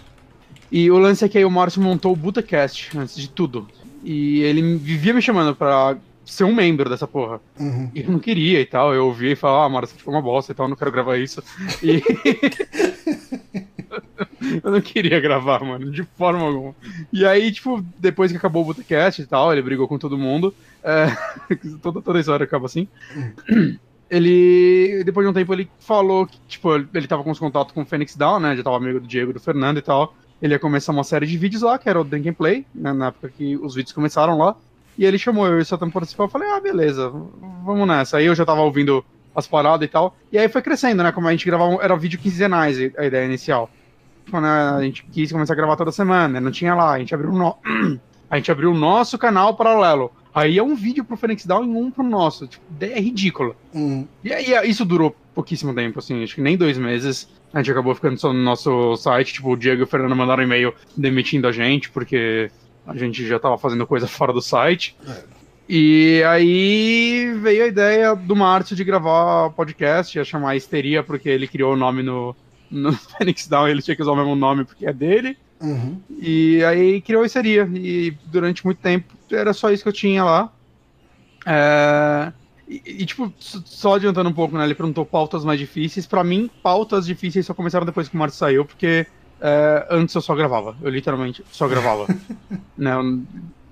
E 0.72 0.90
o 0.90 0.98
lance 0.98 1.26
é 1.26 1.30
que 1.30 1.38
aí 1.38 1.46
o 1.46 1.52
Márcio 1.52 1.82
montou 1.82 2.14
o 2.14 2.16
Butacast 2.16 2.98
antes 2.98 3.16
de 3.16 3.30
tudo. 3.30 3.68
E 4.04 4.42
ele 4.42 4.78
vivia 4.78 5.14
me 5.14 5.22
chamando 5.22 5.56
pra 5.56 5.98
ser 6.24 6.46
um 6.46 6.56
membro 6.56 6.90
dessa 6.90 7.06
porra. 7.06 7.42
Uhum. 7.60 7.92
E 7.94 8.02
eu 8.02 8.10
não 8.10 8.20
queria 8.20 8.62
e 8.62 8.66
tal. 8.66 8.94
Eu 8.94 9.08
ouvia 9.08 9.34
e 9.34 9.36
falava, 9.36 9.66
ah, 9.66 9.70
Márcio, 9.70 9.98
ficou 9.98 10.14
uma 10.14 10.22
bosta 10.22 10.52
e 10.52 10.56
tal, 10.56 10.68
não 10.68 10.76
quero 10.76 10.92
gravar 10.92 11.18
isso. 11.18 11.44
E. 11.84 12.02
eu 14.64 14.72
não 14.72 14.82
queria 14.82 15.20
gravar, 15.20 15.64
mano, 15.64 15.92
de 15.92 16.04
forma 16.04 16.46
alguma. 16.46 16.76
E 17.12 17.26
aí, 17.26 17.52
tipo, 17.52 17.84
depois 17.98 18.32
que 18.32 18.38
acabou 18.38 18.64
o 18.64 18.66
Butacast 18.66 19.22
e 19.22 19.26
tal, 19.26 19.52
ele 19.52 19.62
brigou 19.62 19.88
com 19.88 19.98
todo 19.98 20.18
mundo. 20.18 20.54
É... 20.84 21.08
toda, 21.82 22.02
toda 22.02 22.20
história 22.20 22.44
acaba 22.44 22.66
assim. 22.66 22.88
Ele, 24.12 25.06
depois 25.06 25.26
de 25.26 25.32
um 25.32 25.34
tempo, 25.34 25.54
ele 25.54 25.72
falou 25.80 26.28
que, 26.28 26.38
tipo, 26.46 26.76
ele 26.76 27.08
tava 27.08 27.24
com 27.24 27.32
os 27.32 27.40
contatos 27.40 27.74
com 27.74 27.84
o 27.84 27.86
Phoenix 27.86 28.14
Down, 28.18 28.42
né? 28.42 28.58
Já 28.58 28.62
tava 28.62 28.76
amigo 28.76 29.00
do 29.00 29.08
Diego, 29.08 29.32
do 29.32 29.40
Fernando 29.40 29.78
e 29.78 29.82
tal. 29.82 30.14
Ele 30.42 30.54
ia 30.54 30.60
começar 30.60 30.92
uma 30.92 31.06
série 31.06 31.26
de 31.26 31.38
vídeos 31.38 31.62
lá, 31.62 31.80
que 31.80 31.88
era 31.88 32.02
o 32.02 32.04
Drink 32.04 32.28
and 32.28 32.34
Play, 32.34 32.66
né, 32.76 32.92
na 32.92 33.08
época 33.08 33.30
que 33.30 33.56
os 33.56 33.74
vídeos 33.74 33.94
começaram 33.94 34.38
lá. 34.38 34.58
E 34.98 35.06
ele 35.06 35.18
chamou 35.18 35.48
eu 35.48 35.60
e 35.60 35.62
o 35.62 35.66
Satan 35.66 35.90
participar. 35.90 36.26
Eu 36.26 36.28
falei, 36.28 36.50
ah, 36.50 36.60
beleza, 36.60 37.10
vamos 37.64 37.88
nessa. 37.88 38.18
Aí 38.18 38.26
eu 38.26 38.36
já 38.36 38.46
tava 38.46 38.60
ouvindo 38.60 39.02
as 39.36 39.48
paradas 39.48 39.88
e 39.88 39.90
tal. 39.90 40.16
E 40.30 40.38
aí 40.38 40.50
foi 40.50 40.62
crescendo, 40.62 41.02
né? 41.04 41.12
Como 41.14 41.28
a 41.28 41.32
gente 41.32 41.46
gravava, 41.46 41.82
era 41.82 41.96
vídeo 41.96 42.20
quinzenais 42.20 42.78
a 42.98 43.06
ideia 43.06 43.26
inicial. 43.26 43.70
Quando 44.30 44.46
a 44.46 44.82
gente 44.82 45.04
quis 45.12 45.32
começar 45.32 45.54
a 45.54 45.56
gravar 45.56 45.76
toda 45.76 45.92
semana, 45.92 46.40
não 46.40 46.52
tinha 46.52 46.76
lá. 46.76 46.94
A 46.94 47.00
gente 47.00 47.14
abriu 47.14 47.32
no... 47.32 47.58
a 48.30 48.38
gente 48.38 48.52
abriu 48.52 48.72
o 48.72 48.78
nosso 48.78 49.18
canal 49.18 49.56
paralelo. 49.56 50.12
Aí 50.34 50.58
é 50.58 50.64
um 50.64 50.76
vídeo 50.76 51.04
pro 51.04 51.18
Phoenix 51.18 51.46
Down 51.46 51.66
e 51.66 51.68
um 51.68 51.92
pro 51.92 52.04
nosso. 52.04 52.48
Tipo, 52.48 52.64
é 52.80 53.00
ridícula. 53.00 53.56
Uhum. 53.74 54.08
E 54.24 54.32
aí 54.32 54.54
é, 54.54 54.66
isso 54.66 54.86
durou 54.86 55.16
pouquíssimo 55.36 55.74
tempo, 55.74 56.00
assim, 56.00 56.24
acho 56.24 56.36
que 56.36 56.42
nem 56.42 56.58
dois 56.58 56.78
meses. 56.78 57.28
A 57.54 57.58
gente 57.58 57.72
acabou 57.72 57.94
ficando 57.94 58.18
só 58.18 58.32
no 58.32 58.42
nosso 58.42 58.96
site, 58.96 59.34
tipo, 59.34 59.52
o 59.52 59.58
Diego 59.58 59.82
e 59.82 59.84
o 59.84 59.88
Fernando 59.88 60.16
mandaram 60.16 60.42
um 60.42 60.46
e-mail 60.46 60.74
demitindo 60.96 61.48
a 61.48 61.52
gente, 61.52 61.90
porque 61.90 62.50
a 62.88 62.96
gente 62.96 63.28
já 63.28 63.40
tava 63.40 63.58
fazendo 63.58 63.86
coisa 63.86 64.08
fora 64.08 64.32
do 64.32 64.42
site. 64.42 64.96
É. 65.06 65.42
E 65.68 66.24
aí 66.24 67.34
veio 67.42 67.64
a 67.64 67.68
ideia 67.68 68.16
do 68.16 68.36
Márcio 68.36 68.76
de 68.76 68.84
gravar 68.84 69.50
podcast, 69.52 70.18
ia 70.18 70.24
chamar 70.24 70.56
Histeria, 70.56 71.04
porque 71.04 71.30
ele 71.30 71.48
criou 71.48 71.74
o 71.74 71.78
nome 71.78 72.04
no, 72.04 72.36
no 72.72 72.94
Phoenix 72.96 73.48
Down, 73.48 73.68
ele 73.68 73.82
tinha 73.82 73.96
que 73.96 74.02
usar 74.02 74.12
o 74.12 74.16
mesmo 74.16 74.36
nome 74.36 74.64
porque 74.64 74.86
é 74.86 74.94
dele. 74.94 75.38
Uhum. 75.60 76.00
E 76.20 76.64
aí 76.64 77.02
criou 77.02 77.26
Histeria. 77.26 77.70
E 77.74 78.18
durante 78.26 78.66
muito 78.66 78.80
tempo 78.80 79.14
era 79.32 79.54
só 79.54 79.70
isso 79.70 79.84
que 79.84 79.90
eu 79.90 79.94
tinha 79.94 80.24
lá. 80.24 80.52
É... 81.46 82.32
E, 82.68 82.82
e, 82.86 83.06
tipo, 83.06 83.32
só 83.38 83.96
adiantando 83.96 84.30
um 84.30 84.34
pouco, 84.34 84.58
né? 84.58 84.64
Ele 84.64 84.74
perguntou 84.74 85.06
pautas 85.06 85.44
mais 85.44 85.60
difíceis. 85.60 86.08
Para 86.08 86.24
mim, 86.24 86.50
pautas 86.64 87.06
difíceis 87.06 87.46
só 87.46 87.54
começaram 87.54 87.86
depois 87.86 88.08
que 88.08 88.16
o 88.16 88.18
Marcos 88.18 88.38
saiu, 88.38 88.64
porque 88.64 89.06
é, 89.42 89.88
antes 89.90 90.16
eu 90.16 90.22
só 90.22 90.34
gravava. 90.36 90.78
Eu 90.82 90.90
literalmente 90.90 91.44
só 91.52 91.68
gravava. 91.68 92.08
né? 92.78 92.94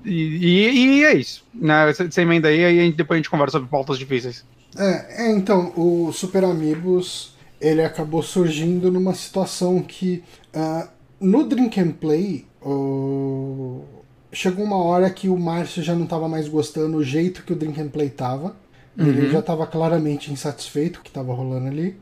E, 0.03 0.11
e, 0.11 0.99
e, 0.99 1.05
é 1.05 1.13
isso. 1.13 1.45
Né? 1.53 1.93
Você 1.93 2.21
emenda 2.21 2.49
aí, 2.49 2.65
aí 2.65 2.91
depois 2.91 3.15
a 3.15 3.19
gente 3.19 3.29
conversa 3.29 3.53
sobre 3.53 3.69
pautas 3.69 3.97
difíceis. 3.97 4.45
É, 4.77 5.27
é, 5.27 5.31
então, 5.31 5.71
o 5.75 6.11
Super 6.11 6.43
Amigos 6.43 7.33
ele 7.59 7.83
acabou 7.83 8.23
surgindo 8.23 8.91
numa 8.91 9.13
situação 9.13 9.81
que 9.81 10.23
uh, 10.55 10.87
no 11.19 11.47
Drink 11.47 11.79
and 11.79 11.91
Play 11.91 12.45
uh, 12.61 13.83
chegou 14.31 14.63
uma 14.63 14.77
hora 14.77 15.09
que 15.09 15.27
o 15.27 15.37
Márcio 15.37 15.83
já 15.83 15.93
não 15.93 16.03
estava 16.03 16.27
mais 16.27 16.47
gostando 16.47 16.97
o 16.97 17.03
jeito 17.03 17.43
que 17.43 17.53
o 17.53 17.55
Drink 17.55 17.79
and 17.79 17.89
Play 17.89 18.09
tava. 18.09 18.55
Uhum. 18.97 19.07
Ele 19.07 19.29
já 19.29 19.39
estava 19.39 19.65
claramente 19.67 20.31
insatisfeito 20.31 20.99
com 20.99 21.01
o 21.01 21.03
que 21.03 21.09
estava 21.09 21.33
rolando 21.33 21.67
ali. 21.67 21.95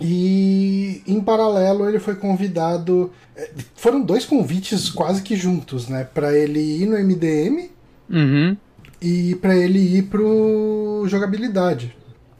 E 0.00 1.02
em 1.06 1.20
paralelo 1.20 1.88
ele 1.88 1.98
foi 1.98 2.14
convidado. 2.14 3.12
Eh, 3.36 3.50
foram 3.74 4.00
dois 4.00 4.24
convites 4.24 4.88
quase 4.88 5.22
que 5.22 5.36
juntos, 5.36 5.88
né? 5.88 6.04
Para 6.04 6.36
ele 6.36 6.60
ir 6.60 6.86
no 6.86 6.98
MDM 6.98 7.68
uhum. 8.08 8.56
e 9.00 9.34
para 9.36 9.54
ele 9.54 9.78
ir 9.78 10.04
pro 10.04 11.04
jogabilidade. 11.06 11.94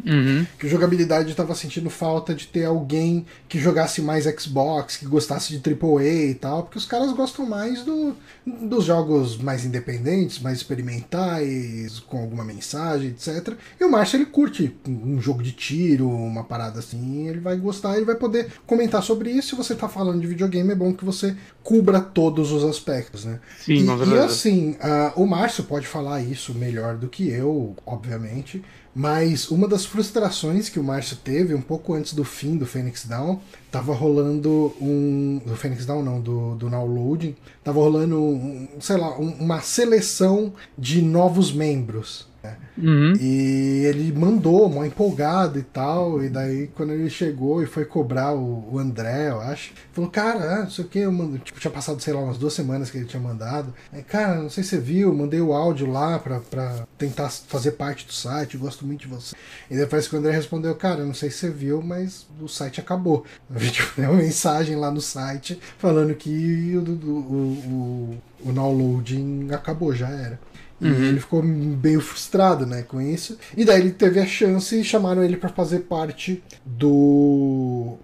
Uhum. 0.05 0.47
Que 0.59 0.69
jogabilidade 0.69 1.31
estava 1.31 1.55
sentindo 1.55 1.91
falta 1.91 2.35
de 2.35 2.47
ter 2.47 2.65
alguém 2.65 3.27
que 3.49 3.59
jogasse 3.59 4.01
mais 4.01 4.25
Xbox, 4.25 4.97
que 4.97 5.07
gostasse 5.07 5.57
de 5.57 5.71
AAA 5.71 6.31
e 6.31 6.35
tal, 6.35 6.63
porque 6.63 6.79
os 6.79 6.87
caras 6.87 7.13
gostam 7.13 7.47
mais 7.47 7.83
do, 7.83 8.15
dos 8.47 8.85
jogos 8.85 9.37
mais 9.39 9.65
independentes, 9.65 10.39
mais 10.41 10.59
experimentais, 10.59 11.99
com 12.01 12.19
alguma 12.19 12.45
mensagem, 12.45 13.11
etc. 13.11 13.55
E 13.79 13.85
o 13.85 13.91
Márcio 13.91 14.17
ele 14.17 14.27
curte 14.27 14.75
um 14.87 15.21
jogo 15.21 15.43
de 15.43 15.53
tiro, 15.53 16.09
uma 16.09 16.45
parada 16.45 16.79
assim, 16.79 17.29
ele 17.29 17.41
vai 17.41 17.57
gostar, 17.57 17.97
ele 17.97 18.07
vai 18.07 18.17
poder 18.17 18.53
comentar 18.67 19.03
sobre 19.03 19.31
isso. 19.31 19.51
Se 19.51 19.55
você 19.57 19.75
tá 19.75 19.89
falando 19.89 20.21
de 20.21 20.27
videogame, 20.27 20.73
é 20.73 20.75
bom 20.75 20.93
que 20.93 21.05
você 21.05 21.37
cubra 21.63 22.01
todos 22.01 22.53
os 22.53 22.65
aspectos, 22.65 23.25
né? 23.25 23.41
Sim, 23.59 23.87
e, 23.87 24.15
e 24.15 24.19
assim, 24.19 24.71
uh, 24.73 25.21
o 25.21 25.27
Márcio 25.27 25.65
pode 25.65 25.87
falar 25.87 26.23
isso 26.23 26.55
melhor 26.55 26.97
do 26.97 27.09
que 27.09 27.29
eu, 27.29 27.77
obviamente. 27.85 28.63
Mas 28.95 29.51
uma 29.51 29.69
das 29.69 29.85
frustrações 29.85 30.69
que 30.69 30.81
o 30.81 30.85
Márcio 30.85 31.17
teve 31.17 31.55
um 31.55 31.61
pouco 31.61 31.95
antes 31.95 32.13
do 32.13 32.25
fim 32.25 32.57
do 32.57 32.67
Phoenix 32.67 33.07
Down, 33.07 33.41
tava 33.71 33.95
rolando 33.95 34.75
um. 34.81 35.41
Do 35.47 35.57
Phoenix 35.57 35.87
Down 35.87 36.03
não, 36.03 36.21
do, 36.21 36.57
do 36.57 36.69
Now 36.69 36.87
Loading, 36.87 37.37
tava 37.63 37.79
rolando, 37.79 38.21
um, 38.21 38.69
sei 38.81 38.97
lá, 38.97 39.17
um, 39.19 39.31
uma 39.35 39.61
seleção 39.61 40.53
de 40.77 41.01
novos 41.03 41.53
membros. 41.53 42.30
Né? 42.43 42.57
Uhum. 42.79 43.13
E 43.21 43.85
ele 43.85 44.13
mandou, 44.13 44.69
mó 44.69 44.85
empolgado 44.85 45.59
e 45.59 45.63
tal. 45.63 46.23
E 46.23 46.29
daí, 46.29 46.69
quando 46.69 46.93
ele 46.93 47.11
chegou 47.11 47.63
e 47.63 47.67
foi 47.67 47.85
cobrar 47.85 48.33
o, 48.35 48.69
o 48.73 48.79
André, 48.79 49.29
eu 49.29 49.41
acho, 49.41 49.73
falou: 49.93 50.11
Cara, 50.11 50.55
ah, 50.55 50.63
não 50.65 50.71
sei 50.71 50.85
o 50.85 50.89
que, 50.89 50.99
eu 51.01 51.13
mando, 51.13 51.39
tipo, 51.39 51.61
tinha 51.61 51.71
passado, 51.71 52.01
sei 52.01 52.15
lá, 52.15 52.21
umas 52.21 52.39
duas 52.39 52.53
semanas 52.53 52.91
que 52.91 52.99
ele 52.99 53.07
tinha 53.07 53.23
mandado. 53.23 53.75
Aí, 53.93 54.03
cara, 54.03 54.37
não 54.37 54.51
sei 54.51 54.65
se 54.65 54.71
você 54.71 54.81
viu, 54.81 55.13
mandei 55.15 55.41
o 55.41 55.53
áudio 55.53 55.91
lá 55.91 56.19
pra, 56.19 56.41
pra 56.41 56.87
tentar 56.97 57.29
fazer 57.29 57.73
parte 57.73 58.07
do 58.07 58.13
site, 58.13 58.57
gosto 58.57 58.87
muito 58.87 59.01
de 59.01 59.09
você. 59.09 59.37
E 59.71 59.77
depois 59.77 60.09
que 60.09 60.15
o 60.15 60.19
André 60.19 60.33
respondeu: 60.33 60.75
Cara, 60.75 61.05
não 61.05 61.15
sei 61.15 61.31
se 61.31 61.39
você 61.39 61.51
viu, 61.51 61.83
mas 61.83 62.27
o 62.41 62.49
site 62.49 62.81
acabou. 62.81 63.25
Tipo, 63.71 64.01
uma 64.01 64.15
mensagem 64.15 64.75
lá 64.75 64.91
no 64.91 65.01
site 65.01 65.61
falando 65.79 66.15
que 66.15 66.75
o, 66.77 66.81
o, 66.81 68.19
o, 68.45 68.49
o 68.49 68.53
downloading 68.53 69.49
acabou, 69.53 69.95
já 69.95 70.09
era. 70.09 70.39
E 70.81 70.89
uhum. 70.89 71.05
ele 71.05 71.21
ficou 71.21 71.43
meio 71.43 72.01
frustrado, 72.01 72.65
né, 72.65 72.83
com 72.83 73.01
isso. 73.01 73.37
E 73.57 73.65
daí 73.65 73.81
ele 73.81 73.91
teve 73.93 74.19
a 74.19 74.27
chance 74.27 74.79
e 74.79 74.83
chamaram 74.83 75.23
ele 75.23 75.37
para 75.37 75.51
fazer 75.51 75.81
parte 75.81 76.43
do 76.65 77.97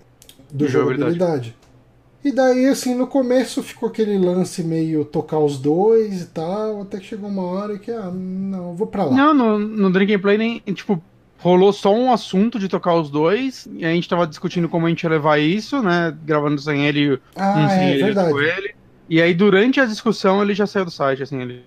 do 0.53 0.69
jogabilidade. 0.69 1.57
E 2.25 2.33
daí, 2.33 2.67
assim, 2.67 2.95
no 2.95 3.07
começo 3.07 3.63
ficou 3.63 3.89
aquele 3.89 4.19
lance 4.19 4.63
meio 4.65 5.05
tocar 5.05 5.39
os 5.39 5.59
dois 5.59 6.23
e 6.23 6.27
tal, 6.27 6.83
até 6.83 6.99
que 6.99 7.07
chegou 7.07 7.29
uma 7.29 7.45
hora 7.45 7.79
que, 7.79 7.91
ah, 7.91 8.11
não, 8.13 8.75
vou 8.75 8.89
pra 8.89 9.05
lá. 9.05 9.13
Não, 9.15 9.33
no, 9.33 9.59
no 9.59 9.93
Drink 9.93 10.19
Play 10.19 10.37
nem, 10.37 10.59
tipo, 10.75 11.01
rolou 11.39 11.73
só 11.73 11.95
um 11.95 12.13
assunto 12.13 12.59
de 12.59 12.69
tocar 12.69 12.95
os 12.97 13.11
dois, 13.11 13.69
e 13.73 13.85
a 13.85 13.91
gente 13.91 14.09
tava 14.09 14.27
discutindo 14.27 14.69
como 14.69 14.87
a 14.87 14.89
gente 14.89 15.05
ia 15.05 15.11
levar 15.11 15.39
isso, 15.39 15.81
né, 15.81 16.13
gravando 16.25 16.61
sem 16.61 16.85
ele, 16.85 17.21
ah, 17.37 17.61
um 17.61 17.69
sem 17.69 17.79
é, 17.79 17.91
ele, 17.93 18.03
verdade. 18.03 18.33
com 18.33 18.41
ele. 18.41 18.75
E 19.09 19.23
aí, 19.23 19.33
durante 19.33 19.79
a 19.79 19.87
discussão, 19.87 20.43
ele 20.43 20.53
já 20.53 20.67
saiu 20.67 20.85
do 20.85 20.91
site, 20.91 21.23
assim, 21.23 21.41
ele 21.41 21.63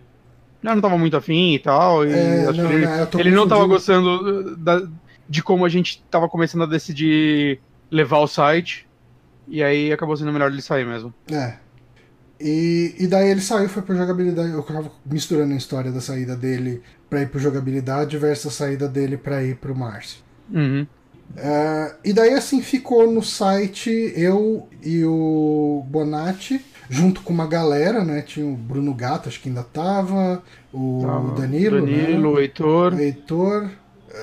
já 0.63 0.75
não 0.75 0.81
tava 0.81 0.97
muito 0.97 1.15
afim 1.15 1.53
e 1.53 1.59
tal. 1.59 2.05
E 2.05 2.11
é, 2.11 2.43
não, 2.51 2.71
ele, 2.71 2.85
não, 2.85 3.19
ele 3.19 3.31
não 3.31 3.47
tava 3.47 3.65
gostando 3.65 4.55
da, 4.57 4.87
de 5.27 5.41
como 5.41 5.65
a 5.65 5.69
gente 5.69 6.03
tava 6.09 6.27
começando 6.27 6.63
a 6.63 6.67
decidir 6.67 7.59
levar 7.89 8.19
o 8.19 8.27
site. 8.27 8.87
E 9.47 9.63
aí 9.63 9.91
acabou 9.91 10.15
sendo 10.15 10.31
melhor 10.31 10.51
ele 10.51 10.61
sair 10.61 10.85
mesmo. 10.85 11.13
É. 11.31 11.55
E, 12.39 12.95
e 12.97 13.07
daí 13.07 13.29
ele 13.29 13.41
saiu, 13.41 13.67
foi 13.67 13.81
pro 13.81 13.97
jogabilidade. 13.97 14.51
Eu 14.51 14.63
tava 14.63 14.91
misturando 15.05 15.53
a 15.53 15.57
história 15.57 15.91
da 15.91 15.99
saída 15.99 16.35
dele 16.35 16.81
pra 17.09 17.21
ir 17.21 17.29
pro 17.29 17.39
jogabilidade 17.39 18.17
versus 18.17 18.53
a 18.53 18.55
saída 18.55 18.87
dele 18.87 19.17
pra 19.17 19.43
ir 19.43 19.55
pro 19.55 19.75
Márcio. 19.75 20.19
Uhum. 20.51 20.87
Uh, 21.35 21.95
e 22.03 22.11
daí 22.11 22.33
assim 22.33 22.61
ficou 22.61 23.11
no 23.11 23.21
site 23.21 24.13
eu 24.15 24.67
e 24.83 25.03
o 25.05 25.85
Bonatti 25.87 26.59
junto 26.89 27.21
com 27.21 27.31
uma 27.31 27.45
galera, 27.45 28.03
né? 28.03 28.21
Tinha 28.21 28.45
o 28.45 28.55
Bruno 28.55 28.93
Gato, 28.93 29.29
acho 29.29 29.39
que 29.39 29.47
ainda 29.47 29.63
tava, 29.63 30.43
o 30.73 31.03
tava 31.05 31.39
Danilo, 31.39 31.79
Danilo, 31.79 32.31
né? 32.31 32.37
o 32.37 32.39
Heitor. 32.39 32.93
O 32.93 32.99
Heitor. 32.99 33.69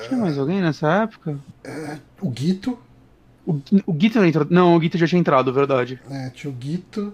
Tinha 0.07 0.19
mais 0.19 0.37
alguém 0.37 0.61
nessa 0.61 1.03
época? 1.03 1.39
É, 1.63 1.97
o 2.21 2.29
Guito. 2.29 2.77
O, 3.45 3.59
o 3.85 3.93
Guito 3.93 4.19
não 4.19 4.25
entrou. 4.27 4.45
Não, 4.49 4.75
o 4.75 4.79
Guito 4.79 4.97
já 4.97 5.07
tinha 5.07 5.19
entrado, 5.19 5.53
verdade. 5.53 5.99
É, 6.11 6.29
tinha 6.29 6.51
o 6.51 6.53
Guito. 6.53 7.13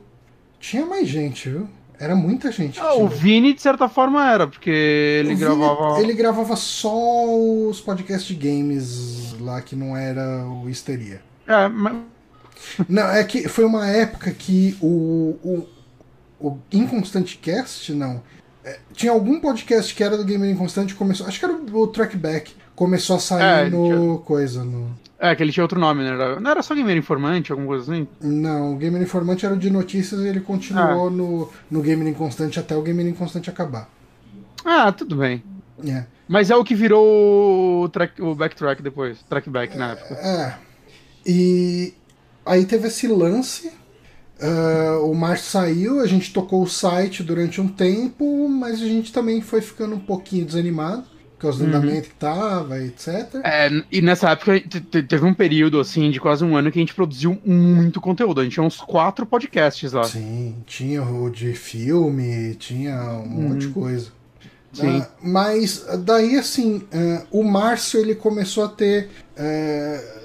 Tinha 0.60 0.86
mais 0.86 1.08
gente, 1.08 1.50
viu? 1.50 1.70
Era 2.00 2.16
muita 2.16 2.52
gente. 2.52 2.80
Ah, 2.80 2.96
o 2.96 3.08
Vini, 3.08 3.54
de 3.54 3.62
certa 3.62 3.88
forma, 3.88 4.30
era, 4.30 4.48
porque 4.48 4.70
ele 4.70 5.36
o 5.36 5.38
gravava. 5.38 5.94
Vini, 5.94 6.04
ele 6.10 6.14
gravava 6.14 6.56
só 6.56 7.26
os 7.26 7.80
podcasts 7.80 8.28
de 8.28 8.36
games 8.36 9.36
lá, 9.40 9.62
que 9.62 9.76
não 9.76 9.96
era 9.96 10.46
o 10.46 10.68
Histeria. 10.68 11.22
É, 11.48 11.68
mas 11.68 11.96
não, 12.88 13.04
é 13.04 13.24
que 13.24 13.48
foi 13.48 13.66
uma 13.66 13.88
época 13.88 14.32
que 14.32 14.78
o, 14.82 15.38
o, 15.44 15.68
o 16.40 16.60
Inconstante 16.72 17.38
Cast, 17.38 17.94
não. 17.94 18.22
É, 18.64 18.80
tinha 18.94 19.12
algum 19.12 19.40
podcast 19.40 19.94
que 19.94 20.04
era 20.04 20.18
do 20.18 20.24
Gamer 20.24 20.50
Inconstante, 20.50 20.96
começou. 20.96 21.28
Acho 21.28 21.40
que 21.40 21.46
era 21.46 21.54
o 21.54 21.88
Trackback. 21.88 22.54
Começou 22.76 23.18
a 23.18 23.20
sair 23.20 23.68
é, 23.68 23.70
no. 23.70 23.86
Tinha... 23.86 24.18
coisa. 24.20 24.64
No... 24.64 24.98
É, 25.20 25.36
que 25.36 25.44
ele 25.44 25.52
tinha 25.52 25.64
outro 25.64 25.80
nome, 25.80 26.04
né? 26.04 26.40
Não 26.40 26.52
era 26.52 26.62
só 26.64 26.74
Gamer 26.74 26.98
Informante, 26.98 27.52
alguma 27.52 27.68
coisa 27.68 27.92
assim? 27.92 28.08
Não, 28.22 28.74
o 28.74 28.78
Gamer 28.78 29.02
Informante 29.02 29.46
era 29.46 29.56
o 29.56 29.58
de 29.58 29.70
notícias 29.70 30.22
e 30.22 30.28
ele 30.28 30.40
continuou 30.40 31.08
ah. 31.08 31.12
no, 31.12 31.50
no 31.70 31.82
Gamer 31.82 32.08
Inconstante 32.08 32.60
até 32.60 32.76
o 32.76 32.82
Gamer 32.82 33.06
Inconstante 33.08 33.50
acabar. 33.50 33.90
Ah, 34.66 34.92
tudo 34.92 35.16
bem. 35.18 35.44
É. 35.86 36.06
Mas 36.28 36.50
é 36.50 36.56
o 36.56 36.64
que 36.64 36.74
virou 36.74 37.84
o, 37.84 37.90
track, 37.90 38.22
o 38.22 38.34
Backtrack 38.34 38.82
depois, 38.82 39.22
Trackback 39.24 39.78
na 39.78 39.92
época. 39.92 40.14
É. 40.16 40.56
E, 41.26 41.94
Aí 42.46 42.66
teve 42.66 42.88
esse 42.88 43.08
lance. 43.08 43.72
Uh, 44.42 45.10
o 45.10 45.16
Márcio 45.16 45.52
saiu, 45.52 46.00
a 46.00 46.08
gente 46.08 46.34
tocou 46.34 46.64
o 46.64 46.68
site 46.68 47.24
durante 47.24 47.62
um 47.62 47.68
tempo, 47.68 48.50
mas 48.50 48.82
a 48.82 48.86
gente 48.86 49.14
também 49.14 49.42
foi 49.42 49.62
ficando 49.62 49.96
um 49.96 50.00
pouquinho 50.00 50.46
desanimado 50.46 51.06
causa 51.44 51.60
do 51.60 51.70
uhum. 51.70 51.78
andamento 51.78 52.10
que 52.10 52.16
tava, 52.16 52.82
etc. 52.82 53.36
É, 53.44 53.70
e 53.92 54.02
nessa 54.02 54.30
época 54.30 54.62
teve 54.90 55.26
um 55.26 55.34
período 55.34 55.80
assim 55.80 56.10
de 56.10 56.20
quase 56.20 56.44
um 56.44 56.56
ano 56.56 56.72
que 56.72 56.80
a 56.80 56.82
gente 56.82 56.96
produziu 56.96 57.40
muito 57.46 58.00
conteúdo. 58.00 58.40
A 58.40 58.44
gente 58.44 58.54
tinha 58.54 58.66
uns 58.66 58.78
quatro 58.78 59.26
podcasts 59.26 59.92
lá. 59.92 60.04
Sim, 60.06 60.56
tinha 60.66 61.04
o 61.04 61.30
de 61.30 61.54
filme, 61.54 62.56
tinha 62.56 62.96
um 62.96 63.24
uhum. 63.24 63.50
monte 63.50 63.68
de 63.68 63.74
coisa. 63.74 64.08
Sim. 64.72 65.00
Uh, 65.00 65.06
mas 65.22 65.86
daí 66.00 66.38
assim, 66.38 66.78
uh, 66.78 67.28
o 67.30 67.44
Márcio 67.44 68.00
ele 68.00 68.16
começou 68.16 68.64
a 68.64 68.70
ter 68.70 69.10
uh, 69.38 70.23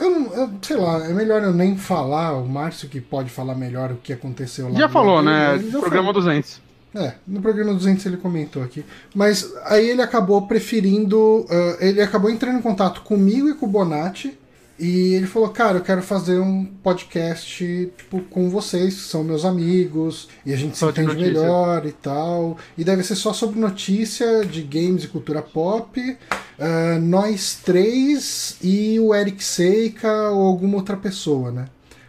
eu, 0.00 0.10
não, 0.10 0.34
eu, 0.34 0.50
sei 0.62 0.76
lá, 0.76 1.04
é 1.04 1.12
melhor 1.12 1.42
eu 1.42 1.52
nem 1.52 1.76
falar, 1.76 2.32
o 2.32 2.48
Márcio 2.48 2.88
que 2.88 3.00
pode 3.00 3.30
falar 3.30 3.54
melhor 3.54 3.92
o 3.92 3.96
que 3.96 4.12
aconteceu 4.12 4.68
lá. 4.68 4.78
Já 4.78 4.88
falou, 4.88 5.22
né? 5.22 5.58
programa 5.58 6.12
falou. 6.12 6.12
200. 6.14 6.60
É, 6.94 7.14
no 7.26 7.40
programa 7.40 7.72
200 7.72 8.04
ele 8.06 8.16
comentou 8.16 8.62
aqui. 8.62 8.84
Mas 9.14 9.48
aí 9.66 9.90
ele 9.90 10.02
acabou 10.02 10.46
preferindo. 10.46 11.42
Uh, 11.42 11.76
ele 11.78 12.02
acabou 12.02 12.30
entrando 12.30 12.58
em 12.58 12.62
contato 12.62 13.02
comigo 13.02 13.48
e 13.48 13.54
com 13.54 13.66
o 13.66 13.68
Bonatti 13.68 14.36
e 14.80 15.14
ele 15.14 15.26
falou, 15.26 15.50
cara, 15.50 15.76
eu 15.76 15.82
quero 15.82 16.00
fazer 16.00 16.38
um 16.38 16.64
podcast 16.64 17.92
tipo, 17.98 18.22
com 18.22 18.48
vocês, 18.48 18.94
que 18.94 19.00
são 19.02 19.22
meus 19.22 19.44
amigos, 19.44 20.26
e 20.46 20.54
a 20.54 20.56
gente 20.56 20.78
só 20.78 20.90
se 20.90 21.02
entende 21.02 21.22
melhor 21.22 21.84
e 21.84 21.92
tal. 21.92 22.56
E 22.78 22.82
deve 22.82 23.02
ser 23.02 23.14
só 23.14 23.34
sobre 23.34 23.60
notícia 23.60 24.42
de 24.46 24.62
games 24.62 25.04
e 25.04 25.08
cultura 25.08 25.42
pop. 25.42 26.00
Uh, 26.00 26.98
nós 26.98 27.60
três 27.62 28.56
e 28.62 28.98
o 28.98 29.14
Eric 29.14 29.44
Seika 29.44 30.30
ou 30.30 30.46
alguma 30.46 30.76
outra 30.76 30.96
pessoa, 30.96 31.52
né? 31.52 31.66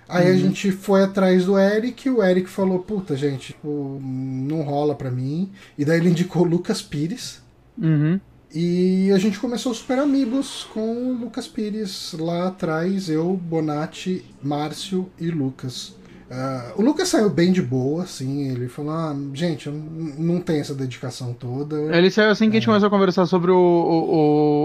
Aí 0.08 0.28
uhum. 0.28 0.34
a 0.34 0.38
gente 0.38 0.72
foi 0.72 1.04
atrás 1.04 1.46
do 1.46 1.60
Eric, 1.60 2.10
o 2.10 2.24
Eric 2.24 2.50
falou, 2.50 2.80
puta, 2.80 3.18
gente, 3.18 3.48
tipo, 3.48 4.00
não 4.02 4.62
rola 4.62 4.96
pra 4.96 5.12
mim. 5.12 5.52
E 5.78 5.84
daí 5.84 6.00
ele 6.00 6.10
indicou 6.10 6.44
o 6.44 6.48
Lucas 6.48 6.82
Pires. 6.82 7.42
Uhum. 7.78 8.18
E 8.54 9.10
a 9.14 9.18
gente 9.18 9.40
começou 9.40 9.74
Super 9.74 10.00
Amigos 10.00 10.68
com 10.74 11.12
o 11.12 11.14
Lucas 11.14 11.48
Pires 11.48 12.14
lá 12.20 12.48
atrás, 12.48 13.10
eu, 13.10 13.34
Bonatti, 13.38 14.26
Márcio 14.44 15.10
e 15.18 15.30
Lucas. 15.30 15.96
Uh, 16.30 16.82
o 16.82 16.82
Lucas 16.82 17.10
saiu 17.10 17.30
bem 17.30 17.52
de 17.52 17.62
boa, 17.62 18.04
assim, 18.04 18.50
ele 18.50 18.68
falou, 18.68 18.92
ah, 18.92 19.16
gente, 19.34 19.68
eu 19.68 19.74
não 19.74 20.40
tenho 20.40 20.62
essa 20.62 20.74
dedicação 20.74 21.34
toda. 21.34 21.76
Ele 21.96 22.12
saiu 22.12 22.30
assim 22.30 22.50
que 22.50 22.56
é. 22.56 22.58
a 22.58 22.60
gente 22.60 22.70
é. 22.70 22.72
começou 22.72 22.88
a 22.88 22.90
conversar 22.90 23.26
sobre 23.26 23.52
o, 23.52 23.56
o, 23.56 24.16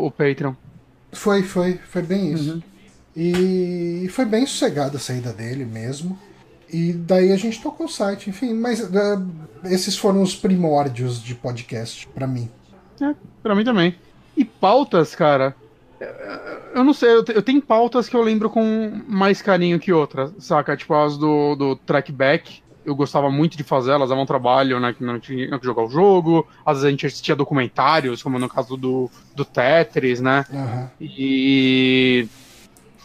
o, 0.04 0.06
o 0.06 0.10
Patreon. 0.10 0.54
Foi, 1.12 1.42
foi, 1.42 1.78
foi 1.88 2.02
bem 2.02 2.32
isso. 2.32 2.54
Uhum. 2.54 2.62
E 3.16 4.08
foi 4.10 4.24
bem 4.24 4.46
sossegada 4.46 4.96
a 4.96 5.00
saída 5.00 5.32
dele 5.32 5.64
mesmo. 5.64 6.18
E 6.72 6.92
daí 6.92 7.32
a 7.32 7.36
gente 7.36 7.62
tocou 7.62 7.86
o 7.86 7.88
site, 7.88 8.30
enfim, 8.30 8.52
mas 8.52 8.80
uh, 8.80 8.90
esses 9.64 9.96
foram 9.96 10.22
os 10.22 10.34
primórdios 10.34 11.22
de 11.22 11.34
podcast 11.34 12.06
para 12.08 12.26
mim. 12.26 12.50
É, 13.00 13.14
pra 13.42 13.54
mim 13.54 13.64
também. 13.64 13.94
E 14.36 14.44
pautas, 14.44 15.14
cara. 15.14 15.54
Eu 16.74 16.84
não 16.84 16.92
sei, 16.92 17.08
eu 17.10 17.42
tenho 17.42 17.62
pautas 17.62 18.08
que 18.08 18.14
eu 18.14 18.22
lembro 18.22 18.50
com 18.50 19.00
mais 19.08 19.40
carinho 19.40 19.80
que 19.80 19.92
outras, 19.92 20.32
saca? 20.38 20.76
Tipo 20.76 20.94
as 20.94 21.16
do, 21.16 21.56
do 21.56 21.76
trackback. 21.76 22.62
Eu 22.84 22.94
gostava 22.94 23.30
muito 23.30 23.56
de 23.56 23.64
fazer, 23.64 23.92
elas 23.92 24.10
davam 24.10 24.26
trabalho, 24.26 24.78
né? 24.78 24.92
Que 24.92 25.02
não 25.02 25.18
tinha 25.18 25.58
que 25.58 25.64
jogar 25.64 25.84
o 25.84 25.88
jogo. 25.88 26.46
Às 26.64 26.74
vezes 26.76 26.84
a 26.84 26.90
gente 26.90 27.06
assistia 27.06 27.34
documentários, 27.34 28.22
como 28.22 28.38
no 28.38 28.48
caso 28.48 28.76
do, 28.76 29.10
do 29.34 29.44
Tetris, 29.44 30.20
né? 30.20 30.44
Uhum. 30.52 30.88
E 31.00 32.28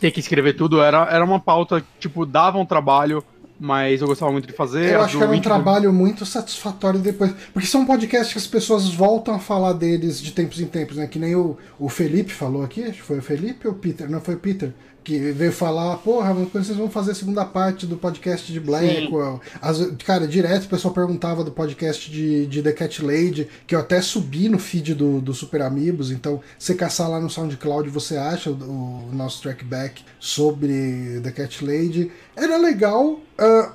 ter 0.01 0.11
que 0.11 0.19
escrever 0.19 0.53
tudo 0.53 0.81
era, 0.81 1.07
era 1.09 1.23
uma 1.23 1.39
pauta, 1.39 1.83
tipo, 1.99 2.25
dava 2.25 2.57
um 2.57 2.65
trabalho, 2.65 3.23
mas 3.63 4.01
eu 4.01 4.07
gostava 4.07 4.31
muito 4.31 4.47
de 4.47 4.53
fazer. 4.53 4.91
Eu 4.91 5.01
acho 5.01 5.15
que 5.15 5.23
era 5.23 5.31
um 5.31 5.39
trabalho 5.39 5.93
muito 5.93 6.25
satisfatório 6.25 6.99
depois. 6.99 7.31
Porque 7.53 7.67
são 7.67 7.85
podcasts 7.85 8.33
que 8.33 8.39
as 8.39 8.47
pessoas 8.47 8.89
voltam 8.89 9.35
a 9.35 9.39
falar 9.39 9.73
deles 9.73 10.19
de 10.19 10.31
tempos 10.31 10.59
em 10.59 10.65
tempos, 10.65 10.97
né? 10.97 11.05
Que 11.05 11.19
nem 11.19 11.35
o, 11.35 11.55
o 11.77 11.87
Felipe 11.87 12.33
falou 12.33 12.63
aqui, 12.63 12.81
acho 12.81 12.93
que 12.93 13.03
foi 13.03 13.19
o 13.19 13.21
Felipe 13.21 13.67
ou 13.67 13.73
o 13.73 13.77
Peter? 13.77 14.09
Não, 14.09 14.19
foi 14.19 14.33
o 14.33 14.39
Peter 14.39 14.73
que 15.03 15.31
veio 15.31 15.51
falar, 15.51 15.97
porra, 15.97 16.33
quando 16.51 16.63
vocês 16.63 16.77
vão 16.77 16.89
fazer 16.89 17.11
a 17.11 17.15
segunda 17.15 17.43
parte 17.43 17.85
do 17.85 17.97
podcast 17.97 18.51
de 18.51 18.59
Blackwell? 18.59 19.41
As, 19.61 19.79
cara, 20.05 20.27
direto 20.27 20.65
o 20.65 20.69
pessoal 20.69 20.93
perguntava 20.93 21.43
do 21.43 21.51
podcast 21.51 22.09
de, 22.09 22.45
de 22.45 22.61
The 22.61 22.71
Cat 22.71 23.03
Lady, 23.03 23.47
que 23.65 23.75
eu 23.75 23.79
até 23.79 24.01
subi 24.01 24.47
no 24.49 24.59
feed 24.59 24.93
do, 24.93 25.19
do 25.19 25.33
Super 25.33 25.61
Amigos, 25.63 26.11
então 26.11 26.41
você 26.57 26.75
caçar 26.75 27.09
lá 27.09 27.19
no 27.19 27.29
SoundCloud 27.29 27.89
você 27.89 28.17
acha 28.17 28.51
o, 28.51 28.53
o 28.53 29.09
nosso 29.13 29.41
trackback 29.41 30.03
sobre 30.19 31.19
The 31.23 31.31
Cat 31.31 31.65
Lady. 31.65 32.11
Era 32.35 32.57
legal, 32.57 33.13
uh, 33.13 33.21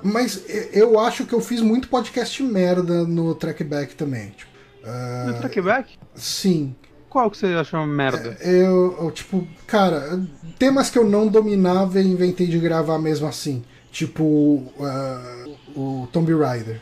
mas 0.03 0.43
eu 0.73 0.99
acho 0.99 1.25
que 1.25 1.33
eu 1.33 1.41
fiz 1.41 1.61
muito 1.61 1.89
podcast 1.89 2.41
merda 2.41 3.03
no 3.03 3.35
trackback 3.35 3.95
também. 3.95 4.29
Tipo, 4.29 4.51
uh, 4.83 5.27
no 5.27 5.39
trackback? 5.39 5.97
Sim. 6.15 6.75
Qual 7.09 7.31
que 7.31 7.37
você 7.37 7.47
achou 7.47 7.85
merda? 7.85 8.37
É, 8.41 8.49
eu, 8.49 8.97
eu, 8.99 9.11
tipo, 9.11 9.47
cara, 9.65 10.21
temas 10.59 10.89
que 10.89 10.99
eu 10.99 11.07
não 11.07 11.27
dominava 11.27 12.01
e 12.01 12.07
inventei 12.07 12.47
de 12.47 12.59
gravar 12.59 12.99
mesmo 12.99 13.27
assim. 13.27 13.63
Tipo, 13.91 14.23
uh, 14.23 15.57
o 15.75 16.07
Tomb 16.11 16.33
Raider. 16.33 16.79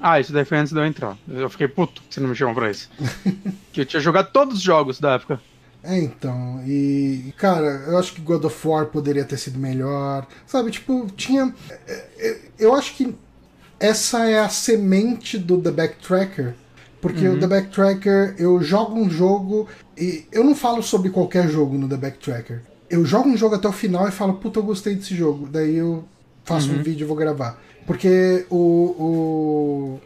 Ah, 0.00 0.20
isso 0.20 0.32
daí 0.32 0.44
foi 0.44 0.58
antes 0.58 0.72
de 0.72 0.78
eu 0.78 0.86
entrar. 0.86 1.16
Eu 1.28 1.50
fiquei 1.50 1.66
puto 1.66 2.02
que 2.02 2.14
você 2.14 2.20
não 2.20 2.28
me 2.28 2.36
chamou 2.36 2.54
pra 2.54 2.70
isso. 2.70 2.88
que 3.72 3.80
eu 3.80 3.86
tinha 3.86 4.00
jogado 4.00 4.30
todos 4.32 4.58
os 4.58 4.62
jogos 4.62 5.00
da 5.00 5.14
época. 5.14 5.40
É, 5.82 5.98
então. 5.98 6.62
E, 6.64 7.32
cara, 7.36 7.84
eu 7.88 7.98
acho 7.98 8.12
que 8.12 8.20
God 8.20 8.44
of 8.44 8.68
War 8.68 8.86
poderia 8.86 9.24
ter 9.24 9.36
sido 9.36 9.58
melhor. 9.58 10.26
Sabe, 10.46 10.70
tipo, 10.70 11.06
tinha. 11.16 11.52
É, 11.86 12.06
é, 12.18 12.38
eu 12.58 12.74
acho 12.74 12.94
que 12.94 13.14
essa 13.80 14.28
é 14.28 14.38
a 14.38 14.48
semente 14.48 15.36
do 15.38 15.60
The 15.60 15.70
Backtracker 15.70 16.54
porque 17.00 17.26
uhum. 17.26 17.36
o 17.36 17.40
The 17.40 17.46
Backtracker, 17.46 18.34
eu 18.38 18.62
jogo 18.62 18.98
um 18.98 19.08
jogo 19.08 19.68
e 19.96 20.24
eu 20.32 20.42
não 20.42 20.54
falo 20.54 20.82
sobre 20.82 21.10
qualquer 21.10 21.48
jogo 21.48 21.76
no 21.76 21.88
The 21.88 21.96
Backtracker. 21.96 22.62
Eu 22.90 23.04
jogo 23.04 23.28
um 23.28 23.36
jogo 23.36 23.54
até 23.54 23.68
o 23.68 23.72
final 23.72 24.08
e 24.08 24.10
falo, 24.10 24.34
puta, 24.34 24.58
eu 24.58 24.62
gostei 24.62 24.94
desse 24.94 25.14
jogo. 25.14 25.46
Daí 25.46 25.76
eu 25.76 26.04
faço 26.44 26.70
uhum. 26.70 26.80
um 26.80 26.82
vídeo 26.82 27.04
e 27.04 27.06
vou 27.06 27.16
gravar. 27.16 27.60
Porque 27.86 28.46
o, 28.50 28.56
o 28.56 30.00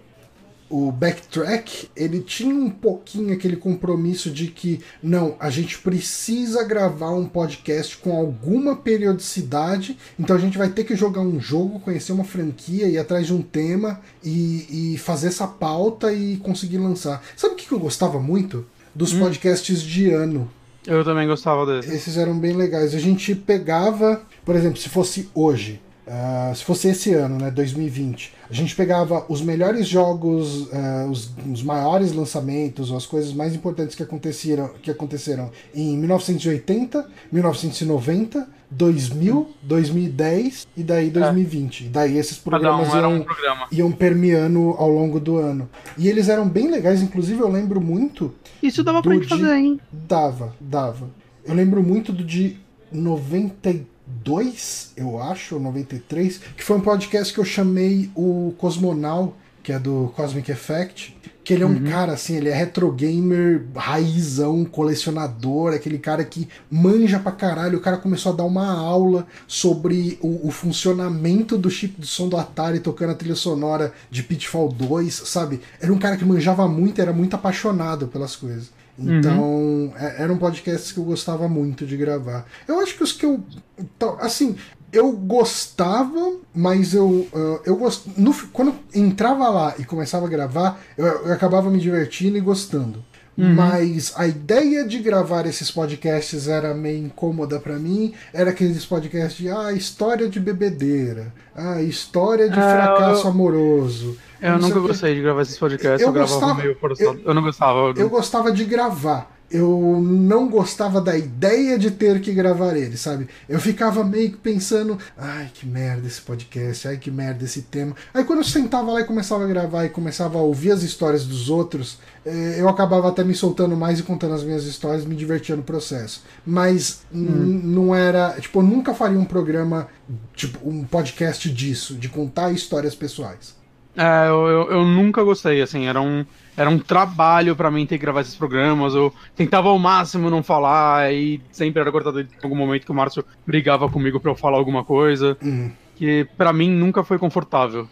Backtrack, 0.91 1.91
ele 1.95 2.21
tinha 2.21 2.55
um 2.55 2.71
pouquinho 2.71 3.35
aquele 3.35 3.57
compromisso 3.57 4.31
de 4.31 4.47
que, 4.47 4.81
não, 5.03 5.37
a 5.39 5.51
gente 5.51 5.79
precisa 5.79 6.65
gravar 6.65 7.11
um 7.11 7.27
podcast 7.27 7.99
com 7.99 8.17
alguma 8.17 8.75
periodicidade, 8.75 9.99
então 10.19 10.35
a 10.35 10.39
gente 10.39 10.57
vai 10.57 10.71
ter 10.71 10.85
que 10.85 10.97
jogar 10.97 11.21
um 11.21 11.39
jogo, 11.39 11.79
conhecer 11.81 12.13
uma 12.13 12.25
franquia, 12.25 12.87
ir 12.87 12.97
atrás 12.97 13.27
de 13.27 13.35
um 13.35 13.43
tema 13.43 14.01
e, 14.25 14.95
e 14.95 14.99
fazer 14.99 15.29
essa 15.29 15.47
pauta 15.47 16.11
e 16.11 16.39
conseguir 16.39 16.79
lançar. 16.79 17.23
Sabe 17.37 17.53
o 17.53 17.57
que 17.57 17.71
eu 17.71 17.79
gostava 17.79 18.19
muito? 18.19 18.65
Dos 18.95 19.13
hum. 19.13 19.19
podcasts 19.19 19.83
de 19.83 20.11
ano. 20.11 20.51
Eu 20.87 21.05
também 21.05 21.27
gostava 21.27 21.67
desses. 21.67 21.93
Esses 21.93 22.17
eram 22.17 22.39
bem 22.39 22.55
legais. 22.55 22.95
A 22.95 22.99
gente 22.99 23.35
pegava, 23.35 24.23
por 24.43 24.57
exemplo, 24.57 24.79
se 24.79 24.89
fosse 24.89 25.29
hoje, 25.35 25.81
Uh, 26.05 26.53
se 26.55 26.65
fosse 26.65 26.89
esse 26.89 27.15
ano, 27.15 27.39
né, 27.39 27.49
2020, 27.49 28.35
a 28.53 28.55
gente 28.55 28.77
pegava 28.77 29.25
os 29.31 29.41
melhores 29.41 29.89
jogos, 29.89 30.67
uh, 30.67 31.11
os, 31.11 31.31
os, 31.51 31.63
maiores 31.63 32.13
lançamentos, 32.13 32.93
as 32.93 33.07
coisas 33.07 33.33
mais 33.33 33.55
importantes 33.55 33.97
que 33.97 34.03
aconteceram, 34.03 34.69
que 34.83 34.91
aconteceram 34.91 35.51
em 35.75 35.97
1980, 35.97 37.09
1990, 37.33 38.47
2000, 38.71 39.49
2010 39.63 40.67
e 40.77 40.83
daí 40.83 41.09
2020. 41.09 41.87
É. 41.87 41.89
Daí 41.89 42.19
esses 42.19 42.37
programas 42.37 42.93
um 42.93 42.99
iam, 42.99 43.15
um 43.15 43.23
programa. 43.23 43.67
iam 43.73 43.91
permeando 43.91 44.75
ao 44.77 44.91
longo 44.91 45.19
do 45.19 45.39
ano. 45.39 45.67
E 45.97 46.07
eles 46.07 46.29
eram 46.29 46.47
bem 46.47 46.71
legais, 46.71 47.01
inclusive 47.01 47.41
eu 47.41 47.49
lembro 47.49 47.81
muito. 47.81 48.35
Isso 48.63 48.85
dava 48.85 49.01
pra 49.01 49.15
gente 49.15 49.23
de... 49.23 49.29
fazer, 49.31 49.57
hein? 49.57 49.81
Dava, 49.91 50.55
dava. 50.61 51.09
Eu 51.43 51.55
lembro 51.55 51.83
muito 51.83 52.13
do 52.13 52.23
de 52.23 52.59
93 52.93 53.92
2, 54.07 54.93
eu 54.97 55.21
acho, 55.21 55.59
93, 55.59 56.41
que 56.57 56.65
foi 56.65 56.77
um 56.77 56.81
podcast 56.81 57.33
que 57.33 57.41
eu 57.41 57.45
chamei 57.45 58.11
o 58.15 58.55
Cosmonal, 58.59 59.37
que 59.63 59.73
é 59.73 59.79
do 59.79 60.13
Cosmic 60.17 60.51
Effect, 60.51 61.17
que 61.45 61.53
ele 61.53 61.65
é 61.65 61.67
um 61.67 61.71
uhum. 61.71 61.85
cara 61.85 62.13
assim, 62.13 62.37
ele 62.37 62.49
é 62.49 62.55
retro 62.55 62.91
gamer, 62.93 63.67
raizão, 63.75 64.65
colecionador, 64.65 65.75
aquele 65.75 65.99
cara 65.99 66.25
que 66.25 66.49
manja 66.71 67.19
pra 67.19 67.33
caralho. 67.33 67.79
O 67.79 67.81
cara 67.81 67.97
começou 67.97 68.33
a 68.33 68.37
dar 68.37 68.45
uma 68.45 68.73
aula 68.73 69.27
sobre 69.47 70.19
o, 70.21 70.49
o 70.49 70.51
funcionamento 70.51 71.59
do 71.59 71.71
chip 71.71 72.01
de 72.01 72.07
som 72.07 72.29
do 72.29 72.37
Atari 72.37 72.81
tocando 72.81 73.11
a 73.11 73.15
trilha 73.15 73.35
sonora 73.35 73.93
de 74.11 74.23
Pitfall 74.23 74.69
2, 74.69 75.15
sabe? 75.27 75.61
Era 75.81 75.93
um 75.93 75.99
cara 75.99 76.17
que 76.17 76.25
manjava 76.25 76.69
muito, 76.69 77.01
era 77.01 77.13
muito 77.13 77.35
apaixonado 77.35 78.07
pelas 78.07 78.37
coisas. 78.37 78.71
Então, 78.99 79.43
uhum. 79.43 79.93
É, 79.97 80.23
era 80.23 80.33
um 80.33 80.39
podcast 80.39 80.93
que 80.93 81.01
eu 81.01 81.05
gostava 81.05 81.49
muito 81.49 81.87
de 81.87 81.97
gravar. 81.97 82.47
Eu 82.69 82.81
acho 82.81 82.97
que 82.97 83.03
os 83.03 83.13
que 83.13 83.25
eu. 83.25 83.43
Então, 83.79 84.17
assim, 84.21 84.57
eu 84.93 85.13
gostava, 85.13 86.37
mas 86.55 86.95
eu. 86.95 87.09
Uh, 87.33 87.61
eu 87.65 87.77
gost... 87.77 88.09
No, 88.17 88.35
quando 88.49 88.75
entrava 88.95 89.49
lá 89.49 89.75
e 89.79 89.85
começava 89.85 90.27
a 90.27 90.29
gravar, 90.29 90.81
eu, 90.97 91.07
eu 91.07 91.33
acabava 91.33 91.71
me 91.71 91.79
divertindo 91.79 92.37
e 92.37 92.41
gostando. 92.41 93.03
Uhum. 93.37 93.55
Mas 93.55 94.13
a 94.17 94.27
ideia 94.27 94.87
de 94.87 94.99
gravar 94.99 95.47
esses 95.47 95.71
podcasts 95.71 96.49
era 96.49 96.75
meio 96.75 97.07
incômoda 97.07 97.59
para 97.59 97.79
mim. 97.79 98.13
Era 98.33 98.51
aqueles 98.51 98.85
podcasts 98.85 99.39
de 99.39 99.49
ah, 99.49 99.73
história 99.73 100.29
de 100.29 100.39
bebedeira, 100.39 101.33
ah, 101.57 101.81
história 101.81 102.49
de 102.51 102.59
é, 102.59 102.63
fracasso 102.63 103.27
eu... 103.27 103.31
amoroso. 103.31 104.19
Eu 104.43 104.59
nunca 104.59 104.81
gostei 104.81 105.15
de 105.15 105.23
gravar 105.23 105.43
esses 105.43 105.59
podcasts, 105.59 106.01
eu, 106.01 106.09
eu 106.09 106.13
gravava 106.13 106.41
gostava, 106.41 106.63
meio 106.63 106.77
forçado. 106.79 107.19
Eu, 107.19 107.25
eu 107.25 107.35
não 107.35 107.43
gostava. 107.43 107.79
Eu, 107.79 107.95
eu 107.97 108.09
gostava 108.09 108.53
de 108.53 108.65
gravar 108.65 109.33
eu 109.53 110.01
não 110.03 110.49
gostava 110.49 111.01
da 111.01 111.17
ideia 111.17 111.79
de 111.79 111.91
ter 111.91 112.21
que 112.21 112.33
gravar 112.33 112.75
ele, 112.75 112.97
sabe? 112.97 113.29
Eu 113.47 113.61
ficava 113.61 114.03
meio 114.03 114.31
que 114.31 114.39
pensando, 114.39 114.99
ai 115.17 115.51
que 115.53 115.67
merda 115.67 116.07
esse 116.07 116.21
podcast, 116.21 116.89
ai 116.89 116.97
que 116.97 117.11
merda 117.11 117.45
esse 117.45 117.63
tema. 117.63 117.95
Aí 118.15 118.25
quando 118.25 118.39
eu 118.39 118.45
sentava 118.45 118.91
lá 118.91 119.03
e 119.03 119.05
começava 119.05 119.45
a 119.45 119.47
gravar 119.47 119.85
e 119.85 119.91
começava 119.91 120.39
a 120.39 120.43
ouvir 120.43 120.73
as 120.73 120.83
histórias 120.83 121.27
dos 121.27 121.51
outros, 121.51 121.99
eh, 122.25 122.57
eu 122.59 122.69
acabava 122.69 123.09
até 123.09 123.23
me 123.23 123.35
soltando 123.35 123.77
mais 123.77 124.01
e 124.01 124.03
contando 124.03 124.35
as 124.35 124.43
minhas 124.43 124.65
histórias, 124.65 125.05
me 125.05 125.15
divertia 125.15 125.55
no 125.55 125.63
processo. 125.63 126.25
Mas 126.47 127.03
hum. 127.13 127.61
não 127.63 127.95
era. 127.95 128.41
Tipo, 128.41 128.61
eu 128.61 128.65
nunca 128.65 128.95
faria 128.95 129.19
um 129.19 129.25
programa, 129.27 129.87
tipo, 130.35 130.67
um 130.67 130.83
podcast 130.85 131.51
disso, 131.51 131.95
de 131.95 132.09
contar 132.09 132.53
histórias 132.53 132.95
pessoais. 132.95 133.62
É, 133.97 134.29
eu, 134.29 134.47
eu, 134.47 134.71
eu 134.71 134.85
nunca 134.85 135.23
gostei, 135.23 135.61
assim, 135.61 135.87
era 135.87 136.01
um 136.01 136.25
era 136.57 136.69
um 136.69 136.79
trabalho 136.79 137.57
para 137.57 137.71
mim 137.71 137.87
ter 137.87 137.97
que 137.97 138.03
gravar 138.03 138.21
esses 138.21 138.35
programas. 138.35 138.95
Eu 138.95 139.13
tentava 139.35 139.69
ao 139.69 139.79
máximo 139.79 140.29
não 140.29 140.43
falar 140.43 141.13
e 141.13 141.41
sempre 141.51 141.81
era 141.81 141.91
cortado 141.91 142.21
em 142.21 142.29
algum 142.43 142.57
momento 142.57 142.85
que 142.85 142.93
o 142.93 142.95
Márcio 142.95 143.25
brigava 143.47 143.89
comigo 143.89 144.21
para 144.21 144.31
eu 144.31 144.35
falar 144.35 144.59
alguma 144.59 144.85
coisa. 144.85 145.37
Uhum. 145.43 145.73
Que 145.97 146.27
para 146.37 146.53
mim 146.53 146.71
nunca 146.71 147.03
foi 147.03 147.19
confortável. 147.19 147.89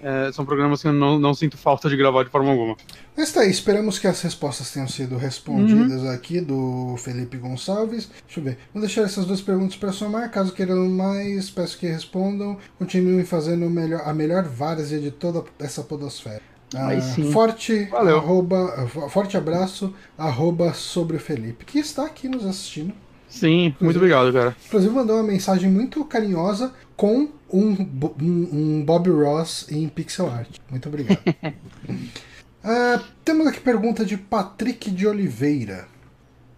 É, 0.00 0.30
são 0.32 0.44
programas 0.44 0.80
que 0.80 0.88
eu 0.88 0.92
não, 0.92 1.18
não, 1.18 1.34
sinto 1.34 1.56
falta 1.56 1.88
de 1.88 1.96
gravar 1.96 2.22
de 2.22 2.30
forma 2.30 2.50
alguma. 2.50 2.76
Mas 3.16 3.32
tá 3.32 3.40
aí, 3.40 3.50
esperamos 3.50 3.98
que 3.98 4.06
as 4.06 4.20
respostas 4.22 4.70
tenham 4.70 4.86
sido 4.86 5.16
respondidas 5.16 6.02
uhum. 6.02 6.10
aqui 6.10 6.40
do 6.40 6.96
Felipe 6.98 7.36
Gonçalves. 7.36 8.08
Deixa 8.26 8.40
eu 8.40 8.44
ver. 8.44 8.58
Vou 8.72 8.80
deixar 8.80 9.02
essas 9.02 9.26
duas 9.26 9.40
perguntas 9.40 9.76
para 9.76 9.90
somar. 9.92 10.30
Caso 10.30 10.52
queiram 10.52 10.88
mais, 10.88 11.50
peço 11.50 11.78
que 11.78 11.86
respondam. 11.86 12.56
Continuem 12.78 13.24
fazendo 13.24 13.68
melhor, 13.68 14.02
a 14.04 14.14
melhor 14.14 14.44
várzea 14.44 15.00
de 15.00 15.10
toda 15.10 15.44
essa 15.58 15.82
podosfera. 15.82 16.42
Aí 16.74 16.98
ah, 16.98 17.00
sim. 17.00 17.32
Forte, 17.32 17.84
Valeu. 17.86 18.18
Arroba, 18.18 18.86
forte 19.08 19.36
abraço, 19.36 19.94
arroba 20.16 20.74
sobre 20.74 21.16
o 21.16 21.20
Felipe, 21.20 21.64
que 21.64 21.78
está 21.78 22.04
aqui 22.04 22.28
nos 22.28 22.44
assistindo. 22.44 22.92
Sim, 23.28 23.66
inclusive, 23.66 23.84
muito 23.84 23.96
obrigado, 23.96 24.32
cara. 24.32 24.56
Inclusive 24.66 24.94
mandou 24.94 25.16
uma 25.16 25.22
mensagem 25.22 25.70
muito 25.70 26.04
carinhosa 26.04 26.72
com 26.96 27.28
um, 27.52 27.72
um, 28.20 28.48
um 28.52 28.84
Bob 28.84 29.10
Ross 29.10 29.66
em 29.70 29.88
pixel 29.88 30.30
art. 30.30 30.56
Muito 30.70 30.88
obrigado. 30.88 31.18
uh, 31.18 33.04
temos 33.24 33.46
aqui 33.46 33.60
pergunta 33.60 34.04
de 34.04 34.16
Patrick 34.16 34.90
de 34.90 35.06
Oliveira. 35.06 35.88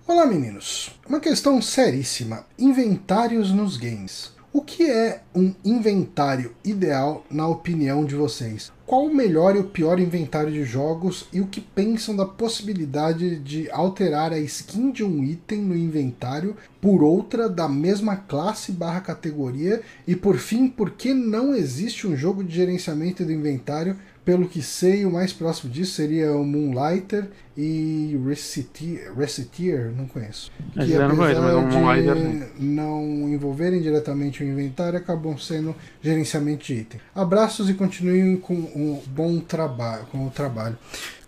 Olá, 0.07 0.27
meninos. 0.27 0.91
Uma 1.09 1.21
questão 1.21 1.63
seríssima: 1.63 2.45
inventários 2.59 3.53
nos 3.53 3.77
games. 3.77 4.33
O 4.53 4.63
que 4.63 4.91
é 4.91 5.23
um 5.33 5.55
inventário 5.65 6.55
ideal 6.65 7.25
na 7.31 7.47
opinião 7.47 8.05
de 8.05 8.17
vocês? 8.17 8.73
Qual 8.91 9.07
o 9.07 9.15
melhor 9.15 9.55
e 9.55 9.61
o 9.61 9.69
pior 9.69 10.01
inventário 10.01 10.51
de 10.51 10.65
jogos 10.65 11.29
e 11.33 11.41
o 11.41 11.47
que 11.47 11.61
pensam 11.61 12.17
da 12.17 12.27
possibilidade 12.27 13.39
de 13.39 13.71
alterar 13.71 14.33
a 14.33 14.39
skin 14.41 14.91
de 14.91 15.05
um 15.05 15.23
item 15.23 15.61
no 15.61 15.77
inventário 15.77 16.57
por 16.81 17.01
outra 17.01 17.49
da 17.49 17.69
mesma 17.69 18.17
classe 18.17 18.73
barra 18.73 19.01
categoria? 19.01 19.81
E 20.09 20.17
por 20.17 20.39
fim, 20.39 20.67
por 20.67 20.91
que 20.91 21.15
não 21.15 21.55
existe 21.55 22.05
um 22.05 22.17
jogo 22.17 22.43
de 22.43 22.53
gerenciamento 22.53 23.25
do 23.25 23.31
inventário 23.31 23.97
pelo 24.25 24.49
que 24.49 24.63
sei, 24.63 25.05
o 25.05 25.11
mais 25.11 25.33
próximo 25.33 25.73
disso 25.73 25.93
seria 25.93 26.33
o 26.33 26.45
Moonlighter 26.45 27.29
e 27.57 28.19
Reciteer, 28.27 29.15
Reciteer 29.17 29.93
não 29.97 30.07
conheço. 30.07 30.53
Que 30.73 30.81
apesar 30.81 31.09
não 31.09 31.17
conheço, 31.17 31.41
mas 31.41 31.55
o 31.55 31.63
Moonlighter 31.63 32.15
de 32.15 32.63
não 32.63 33.03
envolverem 33.29 33.81
diretamente 33.81 34.43
o 34.43 34.47
inventário, 34.47 34.99
acabam 34.99 35.37
sendo 35.39 35.75
gerenciamento 36.03 36.65
de 36.65 36.75
item. 36.75 37.01
Abraços 37.15 37.69
e 37.71 37.75
continuem 37.75 38.37
com 38.37 38.55
um 38.55 39.01
bom 39.07 39.41
trabalho, 39.41 40.07
com 40.07 40.27
o 40.27 40.31
trabalho. 40.31 40.79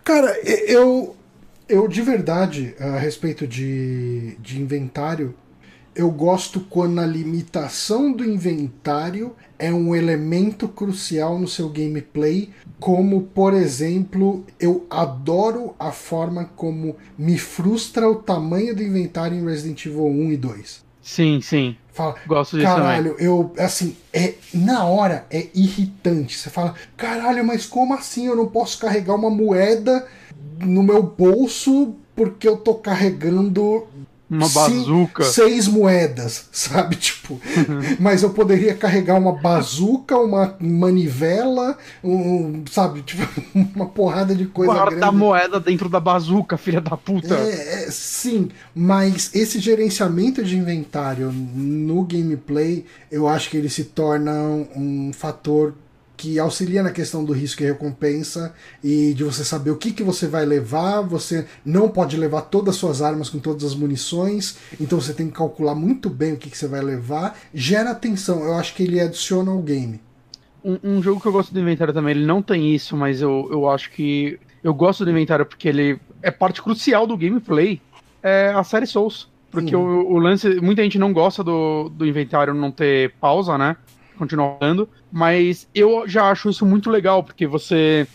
Cara, 0.03 0.37
eu 0.43 1.15
eu 1.67 1.87
de 1.87 2.01
verdade 2.01 2.75
a 2.79 2.97
respeito 2.97 3.47
de, 3.47 4.35
de 4.39 4.61
inventário 4.61 5.33
eu 5.95 6.09
gosto 6.09 6.59
quando 6.59 6.99
a 6.99 7.05
limitação 7.05 8.11
do 8.11 8.25
inventário 8.25 9.35
é 9.63 9.73
um 9.73 9.95
elemento 9.95 10.67
crucial 10.67 11.39
no 11.39 11.47
seu 11.47 11.69
gameplay, 11.69 12.49
como 12.81 13.21
por 13.21 13.53
exemplo, 13.53 14.43
eu 14.59 14.85
adoro 14.89 15.73
a 15.79 15.89
forma 15.89 16.49
como 16.57 16.97
me 17.17 17.37
frustra 17.37 18.09
o 18.09 18.15
tamanho 18.15 18.75
do 18.75 18.83
inventário 18.83 19.37
em 19.37 19.45
Resident 19.45 19.85
Evil 19.85 20.05
1 20.05 20.31
e 20.33 20.37
2. 20.37 20.83
Sim, 21.01 21.39
sim. 21.39 21.77
Fala, 21.93 22.15
Gosto 22.27 22.57
disso 22.57 22.67
caralho, 22.67 23.11
também. 23.11 23.25
eu 23.25 23.53
assim, 23.57 23.95
é 24.11 24.33
na 24.53 24.83
hora 24.83 25.25
é 25.31 25.47
irritante. 25.55 26.37
Você 26.37 26.49
fala, 26.49 26.75
caralho, 26.97 27.45
mas 27.45 27.65
como 27.65 27.93
assim 27.93 28.27
eu 28.27 28.35
não 28.35 28.47
posso 28.47 28.77
carregar 28.79 29.15
uma 29.15 29.29
moeda 29.29 30.05
no 30.59 30.83
meu 30.83 31.01
bolso 31.01 31.95
porque 32.13 32.45
eu 32.45 32.57
tô 32.57 32.75
carregando 32.75 33.87
Uma 34.33 34.49
bazuca. 34.49 35.23
seis 35.23 35.67
moedas, 35.67 36.47
sabe? 36.51 36.95
Tipo, 36.95 37.39
mas 37.99 38.23
eu 38.23 38.31
poderia 38.31 38.73
carregar 38.73 39.17
uma 39.17 39.33
bazuca, 39.33 40.17
uma 40.17 40.55
manivela, 40.59 41.77
um, 42.03 42.63
sabe? 42.69 43.01
Tipo, 43.01 43.27
uma 43.75 43.87
porrada 43.87 44.33
de 44.35 44.45
coisa 44.45 44.73
Guarda 44.73 44.95
a 44.95 44.99
grande. 44.99 45.15
moeda 45.15 45.59
dentro 45.59 45.87
da 45.87 45.99
bazuca, 45.99 46.57
filha 46.57 46.81
da 46.81 46.97
puta. 46.97 47.35
É, 47.35 47.85
é, 47.85 47.91
sim, 47.91 48.49
mas 48.73 49.29
esse 49.33 49.59
gerenciamento 49.59 50.43
de 50.43 50.57
inventário 50.57 51.31
no 51.31 52.03
gameplay, 52.03 52.85
eu 53.11 53.27
acho 53.27 53.49
que 53.49 53.57
ele 53.57 53.69
se 53.69 53.85
torna 53.85 54.31
um, 54.33 54.67
um 54.75 55.13
fator 55.13 55.73
que 56.23 56.39
auxilia 56.39 56.81
na 56.81 56.91
questão 56.91 57.25
do 57.25 57.33
risco 57.33 57.61
e 57.61 57.65
recompensa 57.65 58.55
e 58.81 59.13
de 59.13 59.25
você 59.25 59.43
saber 59.43 59.71
o 59.71 59.75
que, 59.75 59.91
que 59.91 60.01
você 60.01 60.25
vai 60.25 60.45
levar. 60.45 61.01
Você 61.01 61.45
não 61.65 61.89
pode 61.89 62.15
levar 62.15 62.43
todas 62.43 62.75
as 62.75 62.79
suas 62.79 63.01
armas 63.01 63.29
com 63.29 63.39
todas 63.39 63.65
as 63.65 63.75
munições, 63.75 64.57
então 64.79 65.01
você 65.01 65.13
tem 65.13 65.27
que 65.27 65.33
calcular 65.33 65.75
muito 65.75 66.09
bem 66.09 66.31
o 66.31 66.37
que, 66.37 66.49
que 66.49 66.57
você 66.57 66.65
vai 66.65 66.79
levar. 66.79 67.37
Gera 67.53 67.93
tensão, 67.93 68.41
eu 68.41 68.53
acho 68.53 68.73
que 68.73 68.83
ele 68.83 69.01
adiciona 69.01 69.51
ao 69.51 69.61
game. 69.61 69.99
Um, 70.63 70.79
um 70.81 71.03
jogo 71.03 71.19
que 71.19 71.27
eu 71.27 71.33
gosto 71.33 71.53
do 71.53 71.59
inventário 71.59 71.93
também, 71.93 72.15
ele 72.15 72.25
não 72.25 72.41
tem 72.41 72.73
isso, 72.73 72.95
mas 72.95 73.21
eu, 73.21 73.49
eu 73.51 73.69
acho 73.69 73.91
que. 73.91 74.39
Eu 74.63 74.73
gosto 74.73 75.03
do 75.03 75.11
inventário 75.11 75.45
porque 75.45 75.67
ele 75.67 75.99
é 76.21 76.31
parte 76.31 76.61
crucial 76.61 77.05
do 77.05 77.17
gameplay. 77.17 77.81
É 78.21 78.53
a 78.55 78.63
série 78.63 78.87
Souls. 78.87 79.27
Porque 79.51 79.75
o, 79.75 80.09
o 80.09 80.17
lance. 80.19 80.61
Muita 80.61 80.83
gente 80.83 80.97
não 80.97 81.11
gosta 81.11 81.43
do, 81.43 81.89
do 81.89 82.07
inventário 82.07 82.53
não 82.53 82.71
ter 82.71 83.11
pausa, 83.19 83.57
né? 83.57 83.75
Continuar 84.23 84.57
rolando. 84.59 84.89
Mas 85.11 85.67
eu 85.75 86.07
já 86.07 86.29
acho 86.31 86.49
isso 86.49 86.65
muito 86.65 86.89
legal, 86.89 87.23
porque 87.23 87.45
você. 87.45 88.07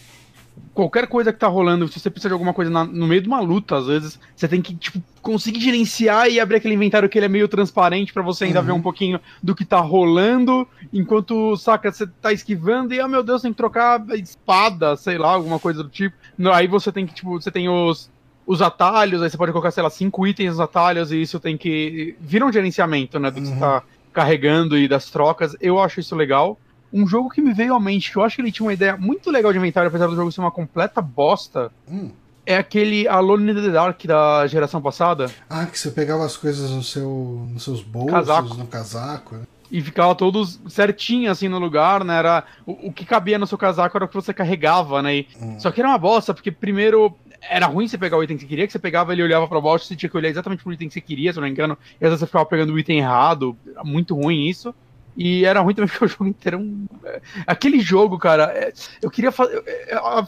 Qualquer 0.75 1.07
coisa 1.07 1.33
que 1.33 1.39
tá 1.39 1.47
rolando, 1.47 1.87
se 1.87 2.01
você 2.01 2.11
precisa 2.11 2.31
de 2.31 2.33
alguma 2.33 2.53
coisa 2.53 2.69
na- 2.71 2.85
no 2.85 3.07
meio 3.07 3.21
de 3.21 3.29
uma 3.29 3.41
luta, 3.41 3.77
às 3.77 3.87
vezes, 3.87 4.19
você 4.35 4.49
tem 4.49 4.61
que, 4.61 4.75
tipo, 4.75 5.01
conseguir 5.23 5.61
gerenciar 5.61 6.29
e 6.29 6.41
abrir 6.41 6.57
aquele 6.57 6.75
inventário 6.75 7.09
que 7.09 7.17
ele 7.17 7.27
é 7.27 7.29
meio 7.29 7.47
transparente 7.47 8.13
pra 8.13 8.23
você 8.25 8.45
ainda 8.45 8.59
Uhum. 8.61 8.67
ver 8.67 8.73
um 8.73 8.83
pouquinho 8.83 9.21
do 9.41 9.55
que 9.55 9.65
tá 9.65 9.79
rolando, 9.79 10.67
enquanto, 10.93 11.57
saca, 11.57 11.93
você 11.93 12.07
tá 12.21 12.33
esquivando 12.33 12.93
e, 12.93 13.01
ah, 13.01 13.07
meu 13.07 13.23
Deus, 13.23 13.43
tem 13.43 13.53
que 13.53 13.57
trocar 13.57 14.05
espada, 14.17 14.97
sei 14.97 15.17
lá, 15.17 15.31
alguma 15.33 15.61
coisa 15.61 15.83
do 15.83 15.89
tipo. 15.89 16.17
Aí 16.53 16.67
você 16.67 16.91
tem 16.91 17.07
que, 17.07 17.15
tipo, 17.15 17.41
você 17.41 17.51
tem 17.53 17.69
os, 17.69 18.11
os 18.47 18.61
atalhos, 18.61 19.23
aí 19.23 19.31
você 19.31 19.37
pode 19.37 19.53
colocar, 19.53 19.71
sei 19.71 19.83
lá, 19.85 19.91
cinco 19.91 20.27
itens 20.27 20.51
nos 20.51 20.61
atalhos 20.61 21.13
e 21.13 21.23
isso 21.23 21.39
tem 21.39 21.57
que. 21.57 22.17
Vira 22.21 22.45
um 22.45 22.53
gerenciamento, 22.53 23.19
né, 23.21 23.31
do 23.31 23.41
que 23.41 23.47
você 23.47 23.53
Uhum. 23.55 23.61
tá 23.61 23.83
carregando 24.13 24.77
e 24.77 24.89
das 24.89 25.11
trocas. 25.11 25.55
Eu 25.61 25.81
acho 25.81 26.01
isso 26.01 26.15
legal. 26.17 26.59
Um 26.93 27.07
jogo 27.07 27.29
que 27.29 27.41
me 27.43 27.53
veio 27.53 27.75
à 27.75 27.81
mente, 27.81 28.11
que 28.11 28.17
eu 28.17 28.23
acho 28.23 28.37
que 28.37 28.43
ele 28.43 28.53
tinha 28.53 28.65
uma 28.67 28.73
ideia 28.73 28.97
muito 28.97 29.31
legal 29.31 29.53
de 29.53 29.59
inventário, 29.59 29.89
apesar 29.89 30.07
do 30.07 30.17
jogo 30.17 30.33
ser 30.33 30.41
uma 30.41 30.51
completa 30.51 31.03
bosta, 31.03 31.71
Hum. 31.91 32.11
é 32.47 32.57
aquele 32.57 33.07
Alone 33.07 33.51
in 33.53 33.55
the 33.55 33.69
Dark 33.71 34.03
da 34.07 34.47
geração 34.47 34.81
passada. 34.81 35.27
Ah, 35.51 35.67
que 35.67 35.79
você 35.79 35.91
pegava 35.91 36.25
as 36.25 36.37
coisas 36.37 36.71
no 36.71 36.83
seu, 36.83 37.47
nos 37.53 37.63
seus 37.63 37.83
bolsos, 37.83 38.13
Casaco. 38.13 38.55
no 38.55 38.67
casaco. 38.67 39.35
né? 39.37 39.43
E 39.71 39.83
ficava 39.83 40.15
todos 40.15 40.59
certinho 40.67 41.31
assim 41.31 41.47
no 41.47 41.59
lugar, 41.59 42.03
né? 42.03 42.17
Era, 42.17 42.45
o, 42.65 42.89
o 42.89 42.93
que 42.93 43.05
cabia 43.05 43.39
no 43.39 43.47
seu 43.47 43.59
casaco 43.59 43.99
era 43.99 44.07
o 44.07 44.09
que 44.09 44.15
você 44.15 44.33
carregava, 44.33 45.03
né? 45.03 45.17
E- 45.17 45.29
Hum. 45.39 45.61
Só 45.61 45.71
que 45.71 45.79
era 45.81 45.91
uma 45.91 45.99
bosta, 45.99 46.33
porque 46.33 46.51
primeiro 46.51 47.15
era 47.41 47.67
ruim 47.67 47.87
você 47.89 47.97
pegar 47.99 48.17
o 48.17 48.23
item 48.23 48.37
que 48.37 48.43
você 48.43 48.49
queria, 48.49 48.67
que 48.67 48.73
você 48.73 48.79
pegava 48.79 49.13
ele 49.13 49.23
olhava 49.23 49.47
pra 49.49 49.61
baixo, 49.61 49.85
você 49.87 49.97
tinha 49.97 50.09
que 50.11 50.17
olhar 50.17 50.29
exatamente 50.29 50.63
pro 50.63 50.73
item 50.73 50.89
que 50.89 50.95
você 50.95 51.01
queria, 51.01 51.33
se 51.33 51.39
eu 51.39 51.41
não 51.41 51.49
me 51.49 51.53
engano. 51.53 51.77
E 52.01 52.05
às 52.05 52.11
vezes 52.11 52.21
você 52.21 52.27
ficava 52.27 52.45
pegando 52.47 52.73
o 52.73 52.79
item 52.79 52.99
errado. 52.99 53.57
Era 53.71 53.85
muito 53.85 54.15
ruim 54.15 54.47
isso. 54.49 54.75
E 55.21 55.45
era 55.45 55.61
ruim 55.61 55.75
também 55.75 55.89
porque 55.91 56.05
o 56.05 56.09
jogo 56.09 56.27
inteiro. 56.29 56.59
é 56.59 56.61
um- 56.61 56.87
é- 57.05 57.21
Aquele 57.47 57.81
jogo, 57.81 58.19
cara, 58.19 58.45
é- 58.55 58.73
eu 59.03 59.11
queria 59.11 59.33
fazer. 59.33 59.63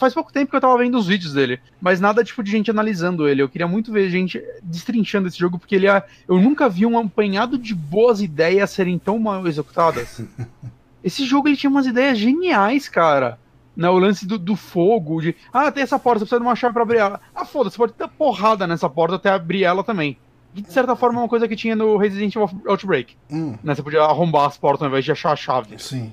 Faz 0.00 0.12
pouco 0.14 0.32
tempo 0.32 0.50
que 0.50 0.56
eu 0.56 0.60
tava 0.60 0.76
vendo 0.78 0.98
os 0.98 1.06
vídeos 1.06 1.32
dele, 1.32 1.60
mas 1.80 2.00
nada 2.00 2.24
tipo 2.24 2.42
de 2.42 2.50
gente 2.50 2.70
analisando 2.72 3.28
ele. 3.28 3.40
Eu 3.40 3.48
queria 3.48 3.68
muito 3.68 3.92
ver 3.92 4.10
gente 4.10 4.42
destrinchando 4.62 5.28
esse 5.28 5.38
jogo, 5.38 5.58
porque 5.60 5.76
ele 5.76 5.86
é. 5.88 6.02
Eu 6.28 6.40
nunca 6.40 6.68
vi 6.68 6.86
um 6.86 6.98
apanhado 6.98 7.56
de 7.56 7.72
boas 7.74 8.20
ideias 8.20 8.70
serem 8.70 8.98
tão 8.98 9.16
mal 9.18 9.46
executadas. 9.46 10.20
Esse 11.04 11.24
jogo 11.24 11.48
ele 11.48 11.56
tinha 11.56 11.70
umas 11.70 11.86
ideias 11.86 12.18
geniais, 12.18 12.88
cara. 12.88 13.38
Né, 13.76 13.88
o 13.88 13.98
lance 13.98 14.26
do, 14.26 14.38
do 14.38 14.56
fogo, 14.56 15.20
de. 15.20 15.34
Ah, 15.52 15.70
tem 15.70 15.82
essa 15.82 15.98
porta, 15.98 16.18
você 16.20 16.24
precisa 16.24 16.40
de 16.40 16.47
uma 16.47 16.56
chave 16.56 16.74
pra 16.74 16.82
abrir 16.82 16.98
ela. 16.98 17.20
Ah, 17.34 17.44
foda-se, 17.44 17.76
pode 17.76 17.92
ter 17.92 18.09
porrada 18.09 18.66
nessa 18.66 18.90
porta 18.90 19.14
até 19.16 19.30
abrir 19.30 19.64
ela 19.64 19.82
também. 19.84 20.18
Que 20.55 20.60
de 20.62 20.72
certa 20.72 20.97
forma 20.97 21.20
é 21.20 21.22
uma 21.22 21.28
coisa 21.28 21.47
que 21.47 21.55
tinha 21.55 21.76
no 21.76 21.97
Resident 21.97 22.34
Evil 22.34 22.51
Outbreak. 22.66 23.16
Hum, 23.30 23.56
Né? 23.62 23.74
Você 23.74 23.82
podia 23.82 24.02
arrombar 24.02 24.47
as 24.47 24.59
portas 24.59 24.82
ao 24.82 24.88
invés 24.88 25.05
de 25.05 25.12
achar 25.12 25.32
a 25.32 25.36
chave. 25.36 25.78
sim. 25.78 26.12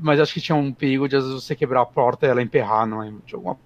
Mas 0.00 0.20
acho 0.20 0.32
que 0.32 0.40
tinha 0.40 0.54
um 0.54 0.72
perigo 0.72 1.08
de 1.08 1.16
às 1.16 1.24
vezes 1.26 1.42
você 1.42 1.56
quebrar 1.56 1.80
a 1.82 1.86
porta 1.86 2.24
e 2.24 2.28
ela 2.30 2.40
emperrar, 2.40 2.86
não 2.86 3.02
é? 3.02 3.12
De 3.26 3.34
alguma... 3.34 3.56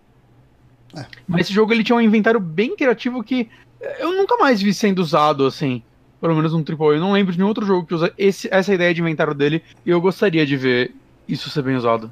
É. 0.97 1.05
Mas 1.29 1.43
esse 1.43 1.53
jogo 1.53 1.75
ele 1.75 1.85
tinha 1.85 1.95
um 1.97 2.01
inventário 2.01 2.41
bem 2.41 2.75
criativo 2.75 3.23
que 3.23 3.51
eh, 3.79 3.97
eu 4.03 4.13
nunca 4.17 4.35
mais 4.39 4.63
vi 4.63 4.73
sendo 4.73 5.01
usado 5.01 5.45
assim. 5.45 5.83
Pelo 6.19 6.35
menos 6.35 6.55
um 6.55 6.61
AAA. 6.65 6.95
Eu 6.95 7.01
não 7.01 7.13
lembro 7.13 7.33
de 7.33 7.39
nenhum 7.39 7.49
outro 7.49 7.67
jogo 7.67 7.87
que 7.87 7.95
usa 7.95 8.11
esse- 8.17 8.49
essa 8.51 8.73
ideia 8.73 8.95
de 8.95 9.03
inventário 9.03 9.35
dele. 9.35 9.63
E 9.85 9.91
eu 9.91 10.01
gostaria 10.01 10.47
de 10.47 10.57
ver 10.57 10.95
isso 11.29 11.51
ser 11.51 11.61
bem 11.63 11.77
usado. 11.77 12.11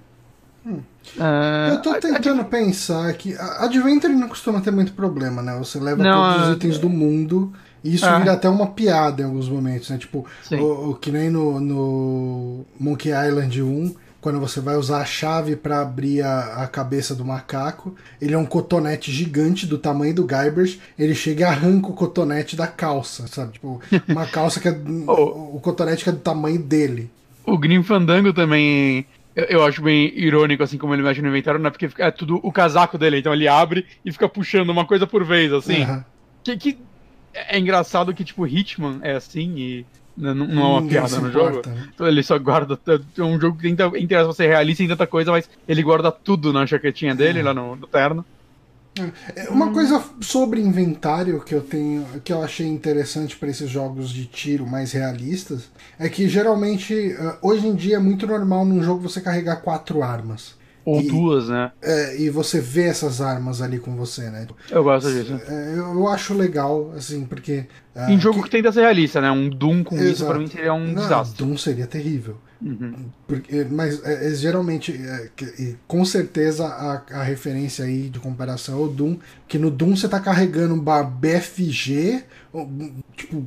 Hum. 0.66 0.78
É, 1.18 1.72
Eu 1.74 1.82
tô 1.82 1.94
tentando 1.94 2.44
pensar 2.46 3.12
que 3.14 3.34
a 3.36 3.64
Adventure 3.64 4.12
não 4.14 4.28
costuma 4.28 4.60
ter 4.60 4.70
muito 4.70 4.92
problema, 4.92 5.42
né? 5.42 5.54
Você 5.58 5.78
leva 5.78 6.02
Não, 6.02 6.32
todos 6.32 6.42
os 6.46 6.48
é- 6.48 6.56
itens 6.56 6.78
do 6.78 6.88
mundo 6.88 7.52
e 7.82 7.94
isso 7.94 8.06
É. 8.06 8.18
vira 8.18 8.32
até 8.32 8.48
uma 8.48 8.68
piada 8.68 9.20
em 9.22 9.24
alguns 9.26 9.48
momentos, 9.48 9.90
né? 9.90 9.98
Tipo, 9.98 10.24
o, 10.52 10.90
o 10.90 10.94
que 10.94 11.10
nem 11.10 11.28
no, 11.28 11.60
no 11.60 12.64
Monkey 12.80 13.10
Island 13.10 13.62
1, 13.62 13.94
quando 14.22 14.40
você 14.40 14.58
vai 14.58 14.74
usar 14.76 15.02
a 15.02 15.04
chave 15.04 15.54
pra 15.54 15.82
abrir 15.82 16.22
a, 16.22 16.62
a 16.62 16.66
cabeça 16.66 17.14
do 17.14 17.26
macaco, 17.26 17.94
ele 18.18 18.32
é 18.32 18.38
um 18.38 18.46
cotonete 18.46 19.12
gigante 19.12 19.66
do 19.66 19.76
tamanho 19.76 20.14
do 20.14 20.24
Guybrush, 20.26 20.80
ele 20.98 21.14
chega 21.14 21.42
e 21.42 21.44
arranca 21.44 21.88
o 21.88 21.92
cotonete 21.92 22.56
da 22.56 22.66
calça, 22.66 23.26
sabe? 23.26 23.52
Tipo, 23.52 23.82
uma 24.08 24.24
calça 24.32 24.60
que 24.60 24.68
é. 24.68 24.74
Oh. 25.06 25.56
O 25.56 25.60
cotonete 25.62 26.04
que 26.04 26.08
é 26.08 26.12
do 26.14 26.20
tamanho 26.20 26.58
dele. 26.58 27.10
O 27.44 27.58
Grim 27.58 27.82
Fandango 27.82 28.32
também. 28.32 29.04
Eu, 29.34 29.44
eu 29.44 29.64
acho 29.64 29.82
bem 29.82 30.12
irônico, 30.16 30.62
assim, 30.62 30.78
como 30.78 30.94
ele 30.94 31.02
mexe 31.02 31.20
no 31.20 31.28
inventário, 31.28 31.60
né? 31.60 31.70
Porque 31.70 31.88
é 31.98 32.10
tudo 32.10 32.38
o 32.42 32.52
casaco 32.52 32.96
dele. 32.96 33.18
Então 33.18 33.32
ele 33.32 33.48
abre 33.48 33.86
e 34.04 34.12
fica 34.12 34.28
puxando 34.28 34.70
uma 34.70 34.84
coisa 34.86 35.06
por 35.06 35.24
vez, 35.24 35.52
assim. 35.52 35.82
Aham. 35.82 36.04
Que, 36.42 36.56
que 36.56 36.78
é 37.34 37.58
engraçado 37.58 38.14
que, 38.14 38.22
tipo, 38.24 38.46
Hitman 38.46 39.00
é 39.02 39.14
assim 39.14 39.54
e 39.56 39.86
né, 40.16 40.32
não, 40.32 40.46
não 40.46 40.62
é 40.62 40.66
uma 40.66 40.80
Ninguém 40.82 41.00
piada 41.00 41.20
no 41.20 41.32
jogo. 41.32 41.62
né? 41.66 41.88
Então 41.92 42.06
ele 42.06 42.22
só 42.22 42.38
guarda. 42.38 42.78
É 43.18 43.22
um 43.22 43.40
jogo 43.40 43.56
que 43.56 43.62
tenta, 43.74 43.86
aspas, 44.20 44.36
ser 44.36 44.46
realista 44.48 44.82
em 44.82 44.88
tanta 44.88 45.06
coisa, 45.06 45.30
mas 45.30 45.48
ele 45.66 45.82
guarda 45.82 46.12
tudo 46.12 46.52
na 46.52 46.64
jaquetinha 46.66 47.14
dele, 47.14 47.42
lá 47.42 47.52
no, 47.52 47.74
no 47.76 47.86
terno. 47.86 48.24
É, 49.34 49.50
Uma 49.50 49.72
coisa 49.72 50.02
sobre 50.20 50.60
inventário 50.60 51.40
que 51.40 51.52
eu 51.52 51.60
tenho, 51.60 52.06
que 52.22 52.32
eu 52.32 52.40
achei 52.42 52.66
interessante 52.66 53.36
para 53.36 53.48
esses 53.48 53.68
jogos 53.68 54.10
de 54.10 54.24
tiro 54.26 54.64
mais 54.64 54.92
realistas, 54.92 55.68
é 55.98 56.08
que 56.08 56.28
geralmente 56.28 56.94
eh, 57.12 57.36
hoje 57.42 57.66
em 57.66 57.74
dia 57.74 57.96
é 57.96 57.98
muito 57.98 58.26
normal 58.26 58.64
num 58.64 58.82
jogo 58.82 59.08
você 59.08 59.20
carregar 59.20 59.56
quatro 59.56 60.02
armas. 60.02 60.54
Ou 60.84 61.00
E- 61.00 61.08
duas, 61.08 61.48
né? 61.48 61.72
É, 61.80 62.20
e 62.20 62.28
você 62.28 62.60
vê 62.60 62.82
essas 62.84 63.22
armas 63.22 63.62
ali 63.62 63.78
com 63.78 63.96
você, 63.96 64.28
né? 64.28 64.46
Eu 64.70 64.84
gosto 64.84 65.10
disso. 65.10 65.40
É, 65.48 65.74
eu, 65.78 66.06
acho 66.08 66.34
legal, 66.34 66.92
assim, 66.94 67.24
porque. 67.24 67.64
ah, 67.96 68.12
em 68.12 68.20
jogo 68.20 68.42
que... 68.42 68.50
tenta 68.50 68.70
ser 68.70 68.82
realista, 68.82 69.18
né? 69.18 69.30
Um 69.30 69.48
Doom 69.48 69.82
com 69.82 69.94
isso 69.96 70.04
Exato. 70.24 70.30
pra 70.30 70.38
mim 70.38 70.46
seria 70.46 70.74
um 70.74 70.86
não, 70.88 70.94
desastre. 71.02 71.38
Doom 71.42 71.56
seria 71.56 71.86
terrível. 71.86 72.36
Uhum. 72.60 73.06
Porque, 73.26 73.64
mas 73.70 74.02
é, 74.04 74.34
geralmente, 74.34 74.92
que- 75.34 75.76
com 75.86 76.04
certeza 76.04 76.66
a, 76.66 77.02
a 77.12 77.22
referência 77.22 77.86
aí 77.86 78.10
de 78.10 78.18
comparação 78.18 78.78
é 78.78 78.82
o 78.84 78.88
Doom, 78.88 79.16
que 79.48 79.58
no 79.58 79.70
Doom 79.70 79.96
você 79.96 80.06
tá 80.06 80.20
carregando 80.20 80.74
uma 80.74 81.02
BFG, 81.02 82.24
tipo, 83.16 83.46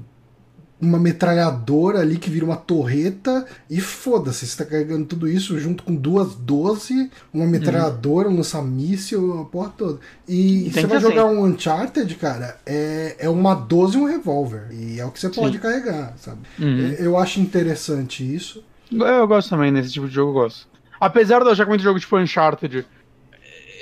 uma 0.80 1.00
metralhadora 1.00 2.00
ali 2.00 2.18
que 2.18 2.30
vira 2.30 2.46
uma 2.46 2.56
torreta 2.56 3.46
e 3.70 3.82
foda-se, 3.82 4.46
você 4.46 4.64
tá 4.64 4.70
carregando 4.70 5.06
tudo 5.06 5.28
isso 5.28 5.58
junto 5.60 5.84
com 5.84 5.96
duas 5.96 6.36
12, 6.36 7.10
uma 7.34 7.46
metralhadora, 7.48 8.30
um 8.30 8.38
lança-míssil, 8.38 9.42
a 9.42 9.46
porra 9.46 9.74
toda. 9.76 10.00
E 10.28 10.68
E 10.68 10.72
você 10.72 10.86
vai 10.86 11.00
jogar 11.00 11.26
um 11.26 11.44
Uncharted, 11.46 12.14
cara, 12.16 12.58
é, 12.66 13.16
é 13.20 13.30
uma 13.30 13.56
12 13.56 13.98
e 13.98 14.02
um 14.02 14.06
revólver. 14.06 14.68
E 14.72 15.00
é 15.00 15.06
o 15.06 15.12
que 15.12 15.20
você 15.20 15.30
pode 15.30 15.58
carregar, 15.58 16.14
sabe? 16.18 16.42
Uhum. 16.60 16.96
Eu 17.00 17.18
acho 17.18 17.40
interessante 17.40 18.24
isso. 18.24 18.64
Eu 18.92 19.28
gosto 19.28 19.50
também 19.50 19.74
desse 19.74 19.92
tipo 19.92 20.08
de 20.08 20.14
jogo, 20.14 20.30
eu 20.30 20.44
gosto. 20.44 20.68
Apesar 21.00 21.40
de 21.40 21.46
eu 21.46 21.52
achar 21.52 21.64
que 21.64 21.70
muito 21.70 21.84
jogo 21.84 22.00
tipo 22.00 22.18
Uncharted, 22.18 22.86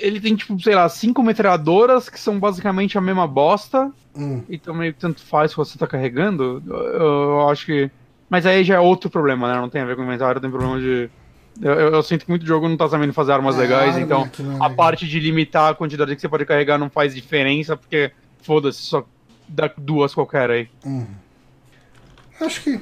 ele 0.00 0.20
tem, 0.20 0.34
tipo, 0.36 0.60
sei 0.60 0.74
lá, 0.74 0.88
cinco 0.88 1.22
metralhadoras 1.22 2.08
que 2.08 2.18
são 2.20 2.38
basicamente 2.38 2.96
a 2.96 3.00
mesma 3.00 3.26
bosta, 3.26 3.90
Hum. 4.16 4.42
então 4.48 4.74
meio 4.74 4.92
que 4.94 4.98
tanto 5.00 5.20
faz 5.22 5.50
que 5.52 5.56
você 5.58 5.76
tá 5.78 5.86
carregando. 5.86 6.62
Eu, 6.66 6.76
eu 6.76 7.48
acho 7.48 7.66
que. 7.66 7.90
Mas 8.30 8.44
aí 8.46 8.64
já 8.64 8.76
é 8.76 8.80
outro 8.80 9.08
problema, 9.10 9.52
né? 9.52 9.60
Não 9.60 9.68
tem 9.68 9.80
a 9.82 9.84
ver 9.84 9.94
com 9.96 10.02
inventário, 10.02 10.40
tem 10.40 10.50
problema 10.50 10.78
de. 10.80 11.08
Eu, 11.62 11.72
eu- 11.72 11.92
eu 11.94 12.02
sinto 12.02 12.24
que 12.24 12.30
muito 12.30 12.44
jogo 12.46 12.68
não 12.68 12.76
tá 12.76 12.88
sabendo 12.88 13.12
fazer 13.12 13.32
armas 13.32 13.56
É, 13.56 13.60
legais, 13.60 13.94
arma 13.94 14.00
então 14.00 14.22
é 14.24 14.64
a 14.64 14.68
parte 14.70 15.06
de 15.06 15.18
limitar 15.20 15.70
a 15.70 15.74
quantidade 15.74 16.14
que 16.14 16.20
você 16.20 16.28
pode 16.28 16.44
carregar 16.44 16.76
não 16.78 16.90
faz 16.90 17.14
diferença, 17.14 17.76
porque 17.76 18.10
foda-se, 18.42 18.82
só 18.82 19.04
dá 19.48 19.70
duas 19.78 20.12
qualquer 20.14 20.50
aí. 20.50 20.68
Hum. 20.84 21.06
Acho 22.40 22.62
que 22.62 22.80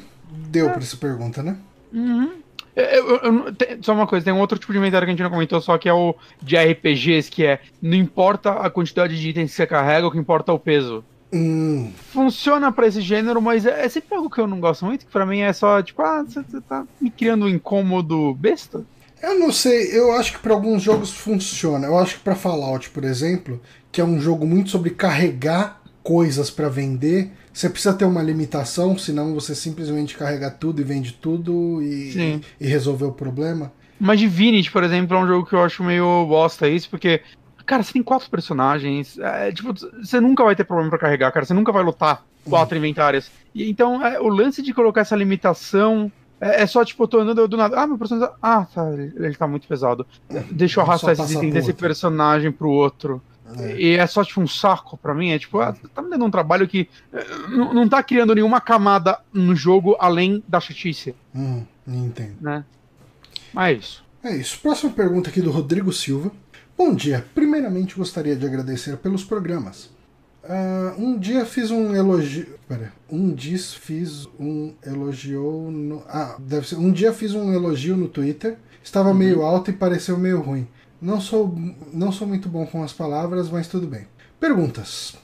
deu 0.49 0.69
pra 0.70 0.78
essa 0.78 0.97
pergunta, 0.97 1.43
né? 1.43 1.57
Uhum. 1.93 2.32
Eu- 2.77 2.85
eu- 2.85 3.17
eu 3.47 3.55
tem- 3.55 3.79
só 3.83 3.93
uma 3.93 4.07
coisa, 4.07 4.25
tem 4.25 4.35
um 4.35 4.41
outro 4.41 4.59
tipo 4.59 4.73
de 4.73 4.79
inventário 4.79 5.07
que 5.07 5.11
a 5.11 5.15
gente 5.15 5.23
não 5.23 5.31
comentou, 5.31 5.61
só 5.61 5.79
que 5.79 5.89
é 5.89 5.93
o 5.95 6.15
de 6.43 6.57
RPGs, 6.57 7.31
que 7.31 7.45
é 7.45 7.61
não 7.81 7.97
importa 7.97 8.51
a 8.53 8.69
quantidade 8.69 9.19
de 9.21 9.29
itens 9.29 9.51
que 9.51 9.57
você 9.57 9.67
carrega, 9.67 10.07
o 10.07 10.11
que 10.11 10.19
importa 10.19 10.51
é 10.51 10.55
o 10.55 10.59
peso. 10.59 11.05
Hum. 11.33 11.91
Funciona 12.13 12.71
pra 12.71 12.87
esse 12.87 13.01
gênero, 13.01 13.41
mas 13.43 13.67
é, 13.67 13.85
é 13.85 13.89
sempre 13.89 14.15
algo 14.17 14.31
que 14.31 14.41
eu 14.41 14.47
não 14.47 14.61
gosto 14.61 14.85
muito, 14.85 15.05
que 15.07 15.11
pra 15.13 15.27
mim 15.27 15.41
é 15.41 15.53
só, 15.53 15.83
tipo, 15.83 16.01
ah, 16.03 16.23
você 16.27 16.41
você 16.43 16.61
tá 16.61 16.85
me 17.01 17.11
criando 17.11 17.47
um 17.47 17.49
incômodo 17.49 18.35
besta? 18.35 18.83
Eu 19.23 19.39
não 19.39 19.51
sei, 19.51 19.97
eu 19.99 20.13
acho 20.13 20.33
que 20.35 20.39
para 20.39 20.53
alguns 20.53 20.83
jogos 20.83 21.11
funciona. 21.11 21.87
Eu 21.87 21.99
acho 21.99 22.17
que 22.17 22.21
para 22.21 22.35
Fallout, 22.37 22.91
por 22.91 23.05
exemplo, 23.05 23.61
que 23.91 24.01
é 24.01 24.05
um 24.05 24.21
jogo 24.21 24.47
muito 24.47 24.71
sobre 24.71 24.91
carregar 24.91 25.81
coisas 26.03 26.51
para 26.51 26.69
vender, 26.69 27.31
você 27.55 27.70
precisa 27.70 27.94
ter 27.94 28.05
uma 28.05 28.20
limitação, 28.20 28.98
senão 28.98 29.32
você 29.32 29.55
simplesmente 29.55 30.16
carrega 30.16 30.51
tudo 30.51 30.81
e 30.81 30.85
vende 30.85 31.12
tudo 31.12 31.81
e, 31.81 32.10
Sim. 32.10 32.40
e 32.60 32.66
resolver 32.66 33.05
o 33.05 33.12
problema. 33.12 33.72
Mas 33.98 34.18
Divinity, 34.18 34.72
por 34.72 34.82
exemplo, 34.82 35.16
é 35.16 35.20
um 35.20 35.26
jogo 35.26 35.47
que 35.47 35.55
eu 35.55 35.62
acho 35.62 35.85
meio 35.85 36.26
bosta 36.26 36.68
isso, 36.68 36.90
porque, 36.90 37.22
cara, 37.64 37.85
você 37.85 37.93
tem 37.93 38.02
quatro 38.02 38.28
personagens, 38.28 39.16
é, 39.18 39.52
tipo, 39.52 39.72
você 39.72 40.20
nunca 40.20 40.43
vai 40.43 40.56
ter 40.56 40.64
problema 40.64 40.90
pra 40.90 40.98
carregar, 40.98 41.31
cara, 41.31 41.47
você 41.47 41.55
nunca 41.55 41.70
vai 41.70 41.85
lutar 41.85 42.24
quatro 42.44 42.76
inventários. 42.76 43.31
E 43.55 43.70
então, 43.70 44.05
é, 44.05 44.20
o 44.20 44.26
lance 44.26 44.60
de 44.60 44.74
colocar 44.74 45.02
essa 45.02 45.14
limitação 45.14 46.10
é, 46.40 46.62
é 46.62 46.66
só, 46.66 46.85
tipo, 46.85 47.05
eu 47.05 47.09
tô 47.09 47.20
andando 47.20 47.47
do 47.47 47.56
nada, 47.56 47.81
ah, 47.81 47.86
meu 47.86 47.97
personagem, 47.97 48.35
ah, 48.43 48.66
tá, 48.66 48.93
ele, 48.93 49.12
ele 49.14 49.35
tá 49.36 49.47
muito 49.47 49.68
pesado. 49.68 50.05
Deixa 50.51 50.81
eu 50.81 50.85
arrastar 50.85 51.12
esses 51.12 51.31
itens 51.31 51.52
pro 51.52 51.52
desse 51.52 51.72
personagem 51.72 52.51
pro 52.51 52.68
outro. 52.68 53.22
É. 53.59 53.77
E 53.81 53.97
é 53.97 54.07
só, 54.07 54.25
tipo, 54.25 54.41
um 54.41 54.47
saco 54.49 54.97
pra 54.97 55.15
mim. 55.15 55.31
É 55.31 55.39
tipo, 55.39 55.61
ah, 55.61 55.75
tá 55.95 56.01
me 56.03 56.11
dando 56.11 56.25
um 56.25 56.31
trabalho 56.31 56.66
que 56.66 56.89
eh, 57.12 57.27
não 57.51 57.75
não 57.75 57.89
tá 57.89 58.03
criando 58.03 58.35
nenhuma 58.35 58.61
camada 58.61 59.19
no 59.33 59.55
jogo 59.55 59.97
além 60.01 60.43
da 60.49 60.61
chatice, 60.61 61.15
Hum, 61.35 61.62
entendo. 61.87 62.37
né? 62.41 62.65
Mas 63.53 63.69
é 63.69 63.79
isso. 63.79 64.05
É 64.25 64.37
isso. 64.37 64.59
Próxima 64.61 64.93
pergunta 64.93 65.29
aqui 65.31 65.41
do 65.43 65.51
Rodrigo 65.51 65.93
Silva. 65.93 66.33
Bom 66.77 66.95
dia. 66.95 67.25
Primeiramente 67.35 67.95
gostaria 67.97 68.35
de 68.35 68.47
agradecer 68.47 68.97
pelos 68.97 69.23
programas. 69.23 69.91
Ah, 70.43 70.95
um 70.99 71.19
dia 71.19 71.45
fiz 71.45 71.71
um 71.71 71.95
elogio. 71.95 72.59
Pera. 72.66 72.93
Um 73.11 73.33
dia 73.35 73.59
fiz 73.59 74.27
um 74.41 74.73
elogio 74.85 75.71
no. 75.71 76.03
Ah, 76.09 76.37
deve 76.39 76.66
ser. 76.66 76.77
Um 76.77 76.91
dia 76.91 77.12
fiz 77.12 77.35
um 77.35 77.53
elogio 77.53 77.97
no 77.97 78.09
Twitter. 78.09 78.57
Estava 78.83 79.15
meio 79.15 79.43
alto 79.43 79.71
e 79.71 79.75
pareceu 79.75 80.19
meio 80.19 80.41
ruim. 80.43 80.66
Não 81.01 81.21
sou, 81.21 81.55
não 81.93 82.11
sou 82.11 82.27
muito 82.27 82.49
bom 82.49 82.66
com 82.66 82.83
as 82.83 82.93
palavras, 82.93 83.51
mas 83.51 83.69
tudo 83.69 83.87
bem. 83.87 84.07
Perguntas. 84.41 85.16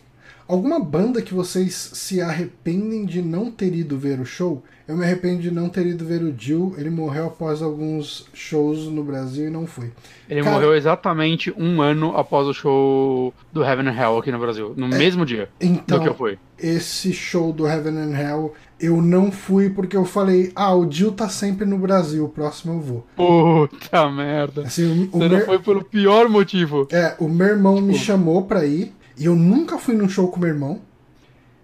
Alguma 0.48 0.80
banda 0.80 1.22
que 1.22 1.32
vocês 1.32 1.74
se 1.94 2.20
arrependem 2.20 3.04
de 3.06 3.22
não 3.22 3.52
ter 3.52 3.72
ido 3.72 3.96
ver 3.96 4.18
o 4.18 4.24
show? 4.24 4.64
Eu 4.88 4.96
me 4.96 5.04
arrependo 5.04 5.40
de 5.40 5.50
não 5.52 5.68
ter 5.68 5.86
ido 5.86 6.04
ver 6.04 6.20
o 6.22 6.34
Jill. 6.36 6.74
Ele 6.76 6.90
morreu 6.90 7.26
após 7.26 7.62
alguns 7.62 8.26
shows 8.34 8.86
no 8.88 9.04
Brasil 9.04 9.46
e 9.46 9.50
não 9.50 9.64
fui. 9.64 9.92
Ele 10.28 10.42
Cara- 10.42 10.52
morreu 10.56 10.74
exatamente 10.74 11.54
um 11.56 11.80
ano 11.80 12.16
após 12.16 12.48
o 12.48 12.52
show 12.52 13.32
do 13.52 13.62
Heaven 13.62 13.86
and 13.88 13.94
Hell 13.94 14.18
aqui 14.18 14.32
no 14.32 14.40
Brasil. 14.40 14.74
No 14.76 14.88
mesmo 14.88 15.24
dia 15.24 15.44
do 15.44 15.48
que 15.60 15.66
Então, 15.66 16.04
eu 16.04 16.14
fui. 16.16 16.36
esse 16.58 17.12
show 17.12 17.52
do 17.52 17.68
Heaven 17.68 17.96
and 17.96 18.18
Hell, 18.18 18.52
eu 18.80 19.00
não 19.02 19.30
fui 19.30 19.70
porque 19.70 19.96
eu 19.96 20.04
falei: 20.04 20.50
ah, 20.54 20.74
o 20.74 20.90
Jill 20.90 21.12
tá 21.12 21.28
sempre 21.28 21.64
no 21.66 21.78
Brasil, 21.78 22.24
o 22.24 22.28
próximo 22.28 22.74
eu 22.74 22.80
vou. 22.80 23.06
Puta 23.16 24.10
merda. 24.10 24.62
Assim, 24.62 25.08
o, 25.12 25.16
o 25.16 25.18
Você 25.20 25.28
não 25.28 25.36
meu- 25.36 25.46
foi 25.46 25.58
pelo 25.58 25.84
pior 25.84 26.28
motivo. 26.28 26.88
É, 26.90 27.14
o 27.18 27.28
meu 27.28 27.46
irmão 27.48 27.80
me 27.80 27.94
chamou 27.96 28.42
pra 28.44 28.64
ir 28.64 28.94
e 29.18 29.24
eu 29.26 29.36
nunca 29.36 29.78
fui 29.78 29.94
num 29.94 30.08
show 30.08 30.28
com 30.28 30.40
meu 30.40 30.48
irmão. 30.48 30.80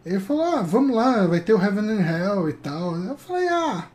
Ele 0.04 0.20
falou: 0.20 0.42
ah, 0.44 0.62
vamos 0.62 0.94
lá, 0.94 1.26
vai 1.26 1.40
ter 1.40 1.52
o 1.52 1.60
Heaven 1.62 1.90
and 1.90 2.00
Hell 2.00 2.48
e 2.48 2.52
tal. 2.52 2.96
Eu 2.96 3.16
falei: 3.16 3.48
ah, 3.48 3.86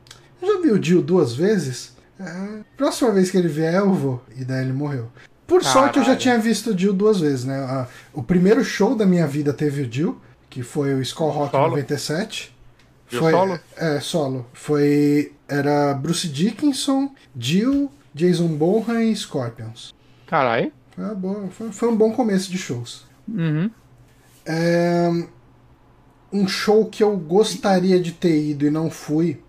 eu 0.42 0.56
já 0.56 0.62
vi 0.62 0.72
o 0.72 0.84
Jill 0.84 1.02
duas 1.02 1.34
vezes. 1.34 1.96
É, 2.20 2.60
próxima 2.78 3.12
vez 3.12 3.32
que 3.32 3.38
ele 3.38 3.48
vier, 3.48 3.76
eu 3.76 3.94
vou. 3.94 4.22
E 4.38 4.44
daí 4.44 4.64
ele 4.64 4.74
morreu. 4.74 5.08
Por 5.48 5.64
sorte, 5.64 5.98
eu 5.98 6.04
já 6.04 6.10
Caralho. 6.12 6.20
tinha 6.20 6.38
visto 6.40 6.70
o 6.72 6.78
Jill 6.78 6.94
duas 6.94 7.20
vezes, 7.20 7.44
né? 7.46 7.88
O 8.14 8.24
primeiro 8.24 8.64
show 8.64 8.96
da 8.96 9.06
minha 9.06 9.28
vida 9.28 9.52
teve 9.52 9.82
o 9.82 9.92
Jill, 9.92 10.18
que 10.50 10.64
foi 10.64 10.94
o 10.94 11.02
Skull 11.02 11.30
Rock 11.30 11.52
Solo? 11.52 11.70
97. 11.72 12.56
Foi, 13.20 13.32
solo? 13.32 13.60
É, 13.78 14.00
solo. 14.00 14.46
Foi. 14.54 15.34
Era 15.48 15.94
Bruce 15.94 16.28
Dickinson, 16.28 17.14
Jill, 17.38 17.92
Jason 18.14 18.48
Bourne 18.48 19.12
e 19.12 19.16
Scorpions. 19.16 19.94
Caralho. 20.28 20.72
Foi, 20.96 21.04
uma 21.04 21.16
boa- 21.16 21.48
foi- 21.50 21.72
foi 21.72 21.90
um 21.90 21.96
bom 21.96 22.12
começo 22.14 22.50
de 22.52 22.58
shows. 22.58 23.06
Uhum. 23.28 23.70
É, 24.46 25.10
um 26.32 26.48
show 26.48 26.86
que 26.86 27.04
eu 27.04 27.16
gostaria 27.18 28.00
de 28.00 28.12
ter 28.12 28.42
ido 28.50 28.66
e 28.66 28.70
não 28.70 28.90
fui. 28.90 29.42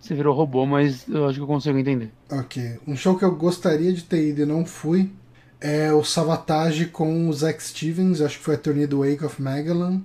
Você 0.00 0.14
virou 0.14 0.34
robô, 0.36 0.66
mas 0.66 1.06
eu 1.08 1.24
acho 1.26 1.36
que 1.36 1.42
eu 1.42 1.46
consigo 1.46 1.78
entender. 1.78 2.12
Ok. 2.30 2.78
Um 2.86 2.94
show 2.94 3.16
que 3.16 3.24
eu 3.24 3.34
gostaria 3.34 3.92
de 3.92 4.02
ter 4.04 4.28
ido 4.28 4.42
e 4.42 4.46
não 4.46 4.64
fui 4.66 5.10
é 5.60 5.92
o 5.92 6.04
Savatage 6.04 6.86
com 6.86 7.28
o 7.28 7.32
Zack 7.32 7.62
Stevens. 7.62 8.20
Acho 8.20 8.38
que 8.38 8.44
foi 8.44 8.54
a 8.54 8.58
turnê 8.58 8.86
do 8.86 9.00
Wake 9.00 9.24
of 9.24 9.40
Magellan. 9.40 10.02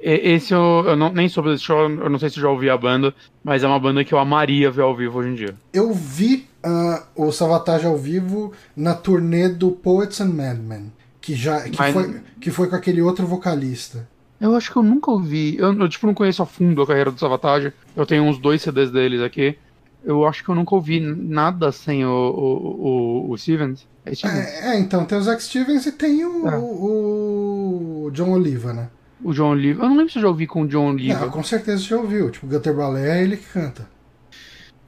Esse 0.00 0.52
eu, 0.52 0.84
eu 0.86 0.96
não, 0.96 1.12
nem 1.12 1.28
soube 1.28 1.50
desse 1.50 1.64
show, 1.64 1.88
eu 1.88 2.10
não 2.10 2.18
sei 2.18 2.28
se 2.28 2.40
já 2.40 2.48
ouvi 2.48 2.68
a 2.68 2.76
banda, 2.76 3.14
mas 3.42 3.62
é 3.62 3.66
uma 3.66 3.78
banda 3.80 4.04
que 4.04 4.12
eu 4.12 4.18
amaria 4.18 4.70
ver 4.70 4.82
ao 4.82 4.94
vivo 4.94 5.18
hoje 5.18 5.28
em 5.30 5.34
dia. 5.34 5.54
Eu 5.72 5.92
vi 5.94 6.46
ah, 6.62 7.04
o 7.16 7.32
Savatage 7.32 7.86
ao 7.86 7.96
vivo 7.96 8.52
na 8.76 8.94
turnê 8.94 9.48
do 9.48 9.70
Poets 9.70 10.20
and 10.20 10.30
Madmen. 10.30 10.92
Que, 11.20 11.34
já, 11.34 11.62
que, 11.62 11.78
Mas- 11.78 11.94
foi, 11.94 12.20
que 12.38 12.50
foi 12.50 12.68
com 12.68 12.76
aquele 12.76 13.00
outro 13.00 13.26
vocalista. 13.26 14.06
Eu 14.38 14.54
acho 14.54 14.70
que 14.70 14.76
eu 14.76 14.82
nunca 14.82 15.10
ouvi. 15.10 15.56
Eu, 15.56 15.72
eu, 15.72 15.88
tipo, 15.88 16.06
não 16.06 16.12
conheço 16.12 16.42
a 16.42 16.46
fundo 16.46 16.82
a 16.82 16.86
carreira 16.86 17.10
do 17.10 17.18
Savatage. 17.18 17.72
Eu 17.96 18.04
tenho 18.04 18.24
uns 18.24 18.36
dois 18.36 18.60
CDs 18.60 18.90
deles 18.90 19.22
aqui. 19.22 19.56
Eu 20.04 20.26
acho 20.26 20.44
que 20.44 20.50
eu 20.50 20.54
nunca 20.54 20.74
ouvi 20.74 21.00
nada 21.00 21.72
sem 21.72 22.04
o, 22.04 22.10
o, 22.10 23.26
o, 23.28 23.30
o 23.30 23.38
Stevens. 23.38 23.86
É 24.04 24.14
Stevens? 24.14 24.38
É, 24.46 24.74
é, 24.74 24.78
então, 24.78 25.06
tem 25.06 25.16
o 25.16 25.22
Zack 25.22 25.42
Stevens 25.42 25.86
e 25.86 25.92
tem 25.92 26.26
o, 26.26 26.46
Ah. 26.46 26.58
o, 26.58 28.04
o 28.04 28.10
John 28.10 28.32
Oliva, 28.32 28.74
né? 28.74 28.88
O 29.24 29.32
John 29.32 29.50
Oliva. 29.50 29.82
Eu 29.82 29.88
não 29.88 29.96
lembro 29.96 30.12
se 30.12 30.18
eu 30.18 30.22
já 30.22 30.28
ouvi 30.28 30.46
com 30.46 30.62
o 30.62 30.68
John 30.68 30.90
Oliva. 30.90 31.18
Não, 31.20 31.30
com 31.30 31.42
certeza 31.42 31.82
você 31.82 31.88
já 31.88 31.96
ouviu. 31.96 32.30
Tipo, 32.30 32.46
Gutter 32.46 32.74
Ballet 32.74 33.06
é 33.08 33.22
ele 33.22 33.38
que 33.38 33.46
canta. 33.46 33.88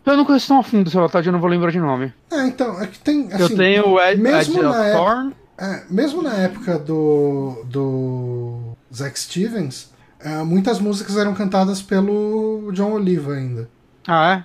Eu 0.05 0.17
não 0.17 0.25
conheço 0.25 0.47
tão 0.47 0.61
a 0.61 0.63
fundo 0.63 0.87
o 0.87 0.91
Savatage, 0.91 1.27
eu 1.27 1.33
não 1.33 1.41
vou 1.41 1.51
lembrar 1.51 1.73
de 1.73 1.81
nome. 1.81 2.13
É, 2.31 2.47
então, 2.47 2.81
é 2.81 2.87
que 2.87 2.99
tem. 2.99 3.27
Assim, 3.33 3.43
eu 3.43 3.57
tenho 3.57 3.89
o 3.89 4.01
Ed, 4.01 4.21
mesmo 4.21 4.59
Ed 4.59 4.63
na 4.63 4.93
Thorn. 4.93 5.35
é, 5.59 5.83
mesmo 5.91 6.23
na 6.23 6.35
época 6.35 6.79
do, 6.79 7.65
do 7.65 8.77
Zack 8.95 9.19
Stevens, 9.19 9.91
é, 10.21 10.43
muitas 10.45 10.79
músicas 10.79 11.17
eram 11.17 11.35
cantadas 11.35 11.83
pelo 11.83 12.71
John 12.73 12.93
Oliva 12.93 13.33
ainda. 13.33 13.69
Ah, 14.07 14.45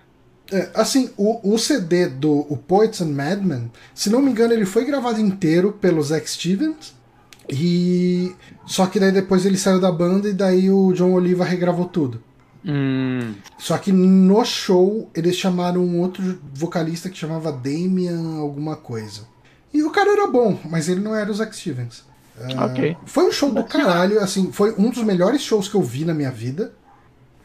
é? 0.51 0.57
É, 0.57 0.69
assim, 0.73 1.11
o, 1.15 1.53
o 1.53 1.57
CD 1.59 2.07
do 2.07 2.45
o 2.49 2.57
Poets 2.57 3.01
and 3.01 3.11
Madmen, 3.11 3.71
se 3.93 4.09
não 4.09 4.21
me 4.21 4.31
engano, 4.31 4.53
ele 4.53 4.65
foi 4.65 4.83
gravado 4.83 5.19
inteiro 5.21 5.73
pelo 5.73 6.01
Zack 6.01 6.29
Stevens. 6.29 6.93
E 7.49 8.35
só 8.65 8.85
que 8.85 8.99
daí 8.99 9.11
depois 9.11 9.45
ele 9.45 9.57
saiu 9.57 9.79
da 9.79 9.91
banda 9.91 10.29
e 10.29 10.33
daí 10.33 10.69
o 10.69 10.93
John 10.93 11.13
Oliva 11.13 11.43
regravou 11.43 11.85
tudo. 11.85 12.21
Hum. 12.65 13.33
Só 13.57 13.77
que 13.77 13.91
no 13.91 14.45
show 14.45 15.09
eles 15.15 15.35
chamaram 15.35 15.81
um 15.81 15.99
outro 15.99 16.39
vocalista 16.53 17.09
que 17.09 17.17
chamava 17.17 17.51
Damian 17.51 18.37
alguma 18.37 18.75
coisa. 18.75 19.21
E 19.73 19.83
o 19.83 19.89
cara 19.89 20.11
era 20.11 20.27
bom, 20.27 20.59
mas 20.69 20.89
ele 20.89 20.99
não 20.99 21.15
era 21.15 21.31
o 21.31 21.33
Zack 21.33 21.55
Stevens. 21.55 22.03
Uh, 22.37 22.65
Ok. 22.65 22.97
Foi 23.05 23.25
um 23.25 23.31
show 23.31 23.51
do 23.51 23.63
caralho, 23.63 24.19
assim, 24.19 24.51
foi 24.51 24.73
um 24.77 24.89
dos 24.89 25.03
melhores 25.03 25.41
shows 25.41 25.67
que 25.67 25.75
eu 25.75 25.81
vi 25.81 26.05
na 26.05 26.13
minha 26.13 26.31
vida. 26.31 26.73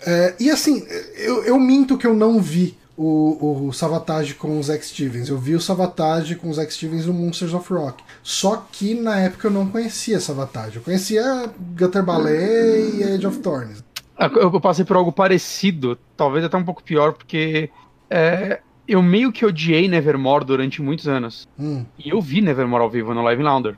É, 0.05 0.35
e 0.39 0.51
assim, 0.51 0.87
eu, 1.17 1.45
eu 1.45 1.59
minto 1.59 1.97
que 1.97 2.07
eu 2.07 2.15
não 2.15 2.41
vi 2.41 2.77
o, 2.97 3.67
o 3.69 3.73
Savatage 3.73 4.35
com 4.35 4.59
o 4.59 4.63
Zack 4.63 4.85
Stevens. 4.85 5.29
Eu 5.29 5.39
vi 5.39 5.55
o 5.55 5.61
Savatage 5.61 6.37
com 6.37 6.49
o 6.49 6.55
Zack 6.55 6.73
Stevens 6.73 7.07
no 7.07 7.13
Monsters 7.13 7.53
of 7.53 7.73
Rock. 7.73 8.03
Só 8.23 8.67
que 8.73 8.95
na 8.95 9.19
época 9.19 9.49
eu 9.49 9.51
não 9.51 9.67
conhecia 9.69 10.19
Savatage. 10.19 10.77
Eu 10.77 10.83
conhecia 10.83 11.51
Gutter 11.79 12.03
Ballet 12.03 12.97
e 12.97 13.05
Age 13.05 13.27
of 13.27 13.39
Thorns. 13.39 13.85
Ah, 14.17 14.31
Eu 14.35 14.61
passei 14.61 14.85
por 14.85 14.97
algo 14.97 15.13
parecido, 15.13 15.99
talvez 16.17 16.45
até 16.45 16.57
um 16.57 16.65
pouco 16.65 16.83
pior, 16.83 17.13
porque 17.13 17.69
é, 18.09 18.61
eu 18.89 19.03
meio 19.03 19.31
que 19.31 19.45
odiei 19.45 19.89
Nevermore 19.89 20.45
durante 20.45 20.81
muitos 20.81 21.07
anos. 21.07 21.47
Hum. 21.59 21.85
E 21.99 22.09
eu 22.09 22.21
vi 22.21 22.41
Nevermore 22.41 22.83
ao 22.83 22.91
vivo 22.91 23.13
no 23.13 23.23
Live 23.23 23.43
Lounder. 23.43 23.77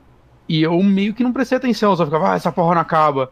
E 0.49 0.63
eu 0.63 0.81
meio 0.83 1.13
que 1.13 1.23
não 1.23 1.33
prestei 1.33 1.59
atenção, 1.59 1.95
só 1.97 2.05
ficava, 2.05 2.33
ah, 2.33 2.37
essa 2.37 2.53
porra 2.53 2.75
não 2.75 2.83
acaba. 2.83 3.31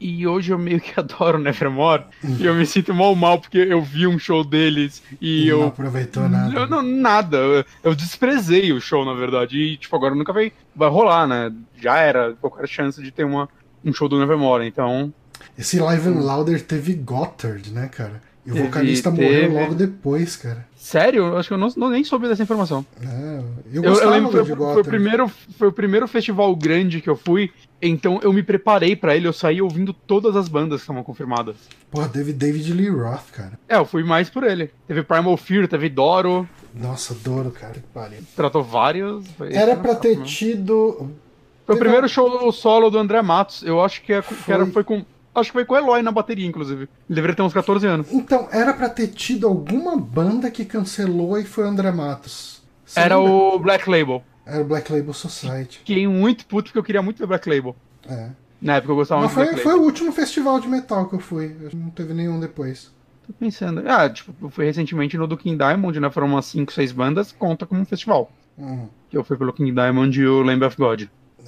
E 0.00 0.26
hoje 0.26 0.52
eu 0.52 0.58
meio 0.58 0.80
que 0.80 0.92
adoro 1.00 1.38
Nevermore. 1.38 2.04
e 2.38 2.44
eu 2.44 2.54
me 2.54 2.64
sinto 2.66 2.94
mal 2.94 3.14
mal 3.16 3.40
porque 3.40 3.58
eu 3.58 3.82
vi 3.82 4.06
um 4.06 4.18
show 4.18 4.44
deles 4.44 5.02
e 5.20 5.46
não 5.50 5.60
eu. 5.60 5.66
aproveitou 5.68 6.28
nada. 6.28 6.54
Eu 6.58 6.66
não, 6.68 6.82
nada. 6.82 7.36
Eu, 7.36 7.64
eu 7.82 7.94
desprezei 7.94 8.72
o 8.72 8.80
show, 8.80 9.04
na 9.04 9.14
verdade. 9.14 9.58
E, 9.58 9.76
tipo, 9.76 9.94
agora 9.96 10.14
nunca 10.14 10.32
vai, 10.32 10.52
vai 10.74 10.88
rolar, 10.88 11.26
né? 11.26 11.52
Já 11.80 11.96
era 11.98 12.34
qualquer 12.40 12.68
chance 12.68 13.02
de 13.02 13.10
ter 13.10 13.24
uma, 13.24 13.48
um 13.84 13.92
show 13.92 14.08
do 14.08 14.18
Nevermore. 14.18 14.66
Então, 14.66 15.12
Esse 15.58 15.78
Live 15.80 16.08
and 16.08 16.20
Louder 16.20 16.62
teve 16.62 16.94
Gothard, 16.94 17.72
né, 17.72 17.88
cara? 17.88 18.22
E 18.46 18.50
o 18.50 18.54
Teve- 18.54 18.66
vocalista 18.66 19.10
morreu 19.10 19.28
teve. 19.50 19.54
logo 19.60 19.74
depois, 19.74 20.36
cara. 20.36 20.66
Sério, 20.88 21.26
eu 21.26 21.36
acho 21.36 21.48
que 21.48 21.54
eu 21.54 21.58
não, 21.58 21.68
não- 21.76 21.90
nem 21.90 22.02
soube 22.02 22.26
dessa 22.28 22.42
informação. 22.42 22.84
É, 23.02 23.40
eu 23.72 23.82
Eu, 23.84 23.94
eu 23.94 24.10
lembro 24.10 24.30
foi, 24.30 24.44
foi 24.44 24.80
o 24.80 24.84
primeiro, 24.84 25.28
foi 25.58 25.68
o 25.68 25.72
primeiro 25.72 26.08
festival 26.08 26.54
grande 26.56 27.00
que 27.02 27.10
eu 27.10 27.16
fui, 27.16 27.50
então 27.80 28.18
eu 28.22 28.32
me 28.32 28.42
preparei 28.42 28.96
pra 28.96 29.14
ele, 29.14 29.28
eu 29.28 29.32
saí 29.32 29.60
ouvindo 29.60 29.92
todas 29.92 30.34
as 30.34 30.48
bandas 30.48 30.80
que 30.80 30.84
estavam 30.84 31.04
confirmadas. 31.04 31.56
Porra, 31.90 32.08
teve 32.08 32.32
David 32.32 32.72
Lee 32.72 32.88
Roth, 32.88 33.30
cara. 33.32 33.58
É, 33.68 33.76
eu 33.76 33.84
fui 33.84 34.02
mais 34.02 34.30
por 34.30 34.42
ele. 34.44 34.70
Teve 34.86 35.02
Primal 35.02 35.36
Fear, 35.36 35.68
teve 35.68 35.88
Doro, 35.88 36.48
Nossa, 36.74 37.14
Doro, 37.14 37.50
cara, 37.50 37.74
que 37.74 37.80
pariu. 37.80 38.18
tratou 38.34 38.62
vários. 38.62 39.26
foi- 39.36 39.52
Era 39.52 39.74
foi 39.74 39.82
pra 39.82 39.94
ter 39.94 40.22
tido. 40.22 41.10
Foi 41.66 41.74
o 41.76 41.78
primeiro 41.78 42.08
show 42.08 42.50
solo 42.50 42.88
do 42.88 42.98
André 42.98 43.20
Matos. 43.20 43.62
Eu 43.62 43.82
acho 43.84 44.00
que, 44.02 44.12
é, 44.12 44.22
com- 44.22 44.34
que 44.34 44.50
era, 44.52 44.64
Foi. 44.64 44.72
foi 44.72 44.84
com. 44.84 45.04
Acho 45.38 45.50
que 45.50 45.54
foi 45.58 45.64
com 45.64 45.74
o 45.74 45.76
Eloy 45.76 46.02
na 46.02 46.12
bateria, 46.12 46.46
inclusive. 46.46 46.82
Ele 46.82 47.14
deveria 47.14 47.34
ter 47.36 47.42
uns 47.42 47.52
14 47.52 47.86
anos. 47.86 48.06
Então, 48.12 48.48
era 48.52 48.72
pra 48.72 48.88
ter 48.88 49.08
tido 49.08 49.46
alguma 49.46 49.96
banda 49.96 50.50
que 50.50 50.64
cancelou 50.64 51.38
e 51.38 51.44
foi 51.44 51.64
o 51.64 51.68
André 51.68 51.90
Matos. 51.90 52.62
Você 52.84 53.00
Era 53.00 53.16
lembra? 53.18 53.32
o 53.32 53.58
Black 53.58 53.88
Label. 53.90 54.22
Era 54.46 54.62
o 54.62 54.64
Black 54.64 54.90
Label 54.92 55.12
Society. 55.12 55.78
Fiquei 55.78 56.06
muito 56.08 56.46
puto 56.46 56.64
porque 56.64 56.78
eu 56.78 56.82
queria 56.84 57.02
muito 57.02 57.18
ver 57.18 57.26
Black 57.26 57.48
Label. 57.48 57.76
É. 58.08 58.30
Na 58.60 58.76
época 58.76 58.92
eu 58.92 58.96
gostava 58.96 59.20
Mas 59.22 59.34
muito 59.34 59.44
foi, 59.44 59.52
Black 59.52 59.62
foi 59.62 59.72
Label. 59.72 59.84
o 59.84 59.86
último 59.86 60.12
festival 60.12 60.58
de 60.60 60.68
metal 60.68 61.06
que 61.08 61.14
eu 61.14 61.20
fui. 61.20 61.54
Não 61.74 61.90
teve 61.90 62.14
nenhum 62.14 62.40
depois. 62.40 62.90
Tô 63.26 63.32
pensando. 63.34 63.82
Ah, 63.86 64.08
tipo, 64.08 64.32
eu 64.40 64.48
fui 64.48 64.64
recentemente 64.64 65.18
no 65.18 65.26
do 65.26 65.36
King 65.36 65.56
Diamond, 65.58 66.00
né? 66.00 66.10
Foram 66.10 66.28
umas 66.28 66.46
5, 66.46 66.72
6 66.72 66.92
bandas, 66.92 67.30
conta 67.30 67.66
como 67.66 67.82
um 67.82 67.84
festival. 67.84 68.32
Hum. 68.58 68.86
Que 69.10 69.16
eu 69.18 69.22
fui 69.22 69.36
pelo 69.36 69.52
King 69.52 69.70
Diamond 69.70 70.18
e 70.18 70.26
o 70.26 70.42
Lamb 70.42 70.64
of 70.64 70.76
God. 70.78 71.02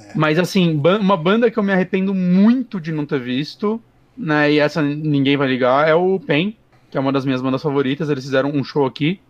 É. 0.09 0.12
Mas 0.14 0.39
assim, 0.39 0.77
ban- 0.77 0.98
uma 0.98 1.16
banda 1.16 1.51
que 1.51 1.59
eu 1.59 1.62
me 1.62 1.72
arrependo 1.72 2.14
muito 2.14 2.81
de 2.81 2.93
não 2.93 3.05
ter 3.06 3.20
visto, 3.20 3.81
né? 4.16 4.52
E 4.52 4.59
essa 4.59 4.81
ninguém 4.82 5.36
vai 5.36 5.48
ligar, 5.48 5.89
é 5.89 5.94
o 5.94 6.18
Pain, 6.20 6.56
que 6.90 6.97
é 6.98 7.01
uma 7.01 7.12
das 7.12 7.24
minhas 7.24 7.40
bandas 7.43 7.62
favoritas. 7.62 8.09
Eles 8.10 8.24
fizeram 8.24 8.51
um 8.51 8.62
show 8.64 8.85
aqui. 8.86 9.20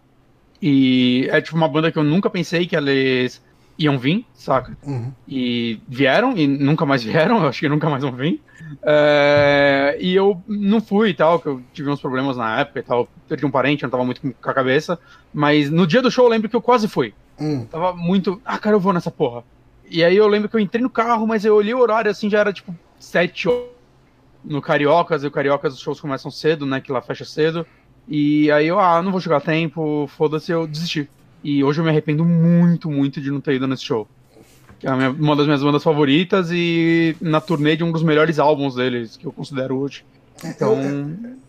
E 0.62 1.26
é 1.30 1.40
tipo 1.40 1.56
uma 1.56 1.68
banda 1.68 1.90
que 1.90 1.98
eu 1.98 2.02
nunca 2.05 2.28
pensei 2.28 2.66
que 2.66 2.76
eles 2.76 3.42
iam 3.78 3.98
vir, 3.98 4.26
saca? 4.34 4.76
Uhum. 4.86 5.10
E 5.26 5.80
vieram, 5.88 6.36
e 6.36 6.47
nunca 6.47 6.84
mais 6.84 7.02
vieram, 7.05 7.42
eu 7.42 7.48
acho 7.48 7.60
que 7.60 7.68
nunca 7.68 7.88
mais 7.88 8.02
vão 8.02 8.12
vir. 8.12 8.40
É, 8.82 9.97
e 10.01 10.14
eu 10.14 10.42
não 10.47 10.80
fui 10.80 11.10
e 11.10 11.14
tal, 11.14 11.38
que 11.40 11.47
eu 11.47 11.62
tive 11.72 11.88
uns 11.90 12.01
problemas 12.01 12.36
na 12.36 12.60
época 12.60 12.80
e 12.80 12.82
tal. 12.82 13.09
Perdi 13.28 13.47
um 13.47 13.51
parente, 13.51 13.82
eu 13.82 13.86
não 13.86 13.90
tava 13.92 14.05
muito 14.05 14.20
com 14.20 14.51
a 14.51 14.55
cabeça. 14.55 14.98
Mas 15.32 15.70
no 15.70 15.86
dia 15.86 16.02
do 16.02 16.10
show 16.10 16.26
eu 16.26 16.30
lembro 16.30 16.48
que 16.48 16.56
eu 16.56 16.60
quase 16.62 16.86
fui. 16.88 17.14
Hum. 17.40 17.64
Tava 17.64 17.94
muito. 17.94 18.40
Ah, 18.44 18.59
cara, 18.59 18.76
eu 18.76 18.80
vou 18.80 18.92
nessa 18.92 19.10
porra. 19.10 19.42
E 19.90 20.04
aí 20.04 20.16
eu 20.16 20.28
lembro 20.28 20.48
que 20.48 20.54
eu 20.56 20.60
entrei 20.60 20.80
no 20.82 20.88
carro, 20.88 21.26
mas 21.26 21.44
eu 21.44 21.54
olhei 21.56 21.74
o 21.74 21.78
horário 21.80 22.10
assim, 22.10 22.30
já 22.30 22.38
era 22.38 22.52
tipo 22.52 22.74
7 22.98 23.48
horas 23.48 23.68
no 24.44 24.62
Cariocas, 24.62 25.24
e 25.24 25.26
o 25.26 25.30
Cariocas 25.30 25.74
os 25.74 25.80
shows 25.80 26.00
começam 26.00 26.30
cedo, 26.30 26.64
né? 26.64 26.80
Que 26.80 26.92
lá 26.92 27.02
fecha 27.02 27.24
cedo. 27.24 27.66
E 28.08 28.50
aí 28.50 28.68
eu, 28.68 28.78
ah, 28.78 29.02
não 29.02 29.10
vou 29.10 29.20
jogar 29.20 29.40
tempo, 29.40 30.08
foda-se, 30.16 30.50
eu 30.52 30.66
desisti. 30.66 31.08
E 31.42 31.62
hoje 31.64 31.80
eu 31.80 31.84
me 31.84 31.90
arrependo 31.90 32.24
muito, 32.24 32.90
muito 32.90 33.20
de 33.20 33.30
não 33.30 33.40
ter 33.40 33.54
ido 33.54 33.66
nesse 33.66 33.84
show. 33.84 34.08
Que 34.78 34.86
é 34.86 34.90
a 34.90 34.96
minha- 34.96 35.10
uma 35.10 35.36
das 35.36 35.46
minhas 35.46 35.62
bandas 35.62 35.82
favoritas 35.82 36.50
e 36.50 37.16
na 37.20 37.40
turnê 37.40 37.76
de 37.76 37.84
um 37.84 37.92
dos 37.92 38.02
melhores 38.02 38.38
álbuns 38.38 38.74
deles, 38.76 39.16
que 39.16 39.26
eu 39.26 39.32
considero 39.32 39.76
hoje. 39.76 40.04
Então. 40.44 40.74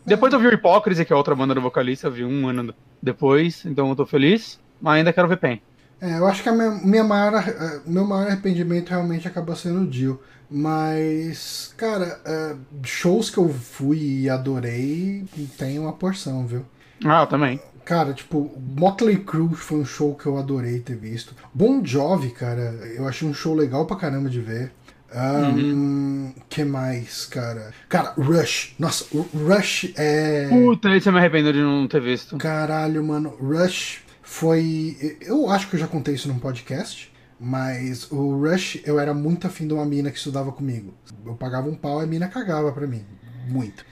Depois 0.05 0.34
eu 0.34 0.39
vi 0.39 0.47
o 0.47 0.53
Hipócrise, 0.53 1.05
que 1.05 1.13
é 1.13 1.15
outra 1.15 1.34
banda 1.34 1.55
do 1.55 1.61
vocalista, 1.61 2.07
eu 2.07 2.11
vi 2.11 2.26
um 2.26 2.47
ano 2.49 2.73
depois, 3.01 3.65
então 3.65 3.88
eu 3.89 3.95
tô 3.95 4.05
feliz, 4.05 4.59
mas 4.81 4.95
ainda 4.95 5.13
quero 5.13 5.27
ver 5.30 5.38
Pen. 5.38 5.61
É, 6.02 6.18
eu 6.18 6.26
acho 6.26 6.41
que 6.41 6.49
a 6.49 6.52
minha, 6.52 6.72
minha 6.72 7.03
maior, 7.03 7.36
eh, 7.36 7.80
meu 7.86 8.03
maior 8.03 8.26
arrependimento 8.28 8.90
realmente 8.90 9.28
acaba 9.28 9.56
sendo 9.56 9.82
o 9.82 9.88
Dio. 9.88 10.19
Mas, 10.49 11.73
cara, 11.78 12.19
eh, 12.26 12.56
shows 12.84 13.30
que 13.30 13.38
eu 13.38 13.48
fui 13.48 14.22
e 14.23 14.30
adorei 14.30 15.23
tem 15.57 15.78
uma 15.78 15.94
porção, 15.94 16.45
viu? 16.45 16.65
Ah, 17.06 17.22
eu 17.22 17.28
também. 17.28 17.60
Cara, 17.86 18.14
tipo, 18.14 18.52
Motley 18.78 19.18
Crue 19.18 19.53
foi 19.53 19.80
um 19.80 19.86
show 19.86 20.15
que 20.15 20.26
eu 20.26 20.38
adorei 20.38 20.80
ter 20.80 20.95
visto. 20.95 21.36
Bon 21.53 21.86
Jovi, 21.86 22.32
cara, 22.32 22.61
eu 22.95 23.07
achei 23.07 23.28
um 23.28 23.34
show 23.34 23.53
legal 23.53 23.86
pra 23.86 23.95
caramba 23.95 24.30
de 24.30 24.41
ver. 24.41 24.72
Ahn, 25.14 26.32
que 26.49 26.64
mais, 26.64 27.26
cara? 27.26 27.72
Cara, 27.90 28.14
Rush. 28.18 28.76
Nossa, 28.80 29.06
o 29.11 29.22
Rush 29.22 29.94
é. 29.98 30.48
Puta, 30.49 30.95
esse 30.95 31.10
eu 31.10 31.14
me 31.14 31.19
arrependo 31.19 31.52
de 31.52 31.60
não 31.60 31.88
ter 31.88 32.02
visto. 32.02 32.38
Caralho, 32.38 33.03
mano. 33.03 33.36
Rush 33.41 34.02
foi. 34.32 35.18
Eu 35.20 35.49
acho 35.49 35.70
que 35.70 35.76
eu 35.76 35.80
já 35.80 35.88
contei 35.88 36.16
isso 36.16 36.30
num 36.30 36.40
podcast. 36.40 37.12
Mas 37.44 38.10
o 38.12 38.38
Rush, 38.40 38.82
eu 38.86 38.99
era 38.99 39.16
muito 39.16 39.48
afim 39.48 39.68
de 39.68 39.74
uma 39.74 39.84
mina 39.84 40.12
que 40.12 40.18
estudava 40.18 40.52
comigo. 40.52 40.94
Eu 41.26 41.34
pagava 41.34 41.68
um 41.68 41.76
pau 41.76 41.99
e 41.99 42.03
a 42.03 42.08
mina 42.08 42.28
cagava 42.28 42.72
pra 42.72 42.86
mim. 42.86 43.03
Muito. 43.49 43.84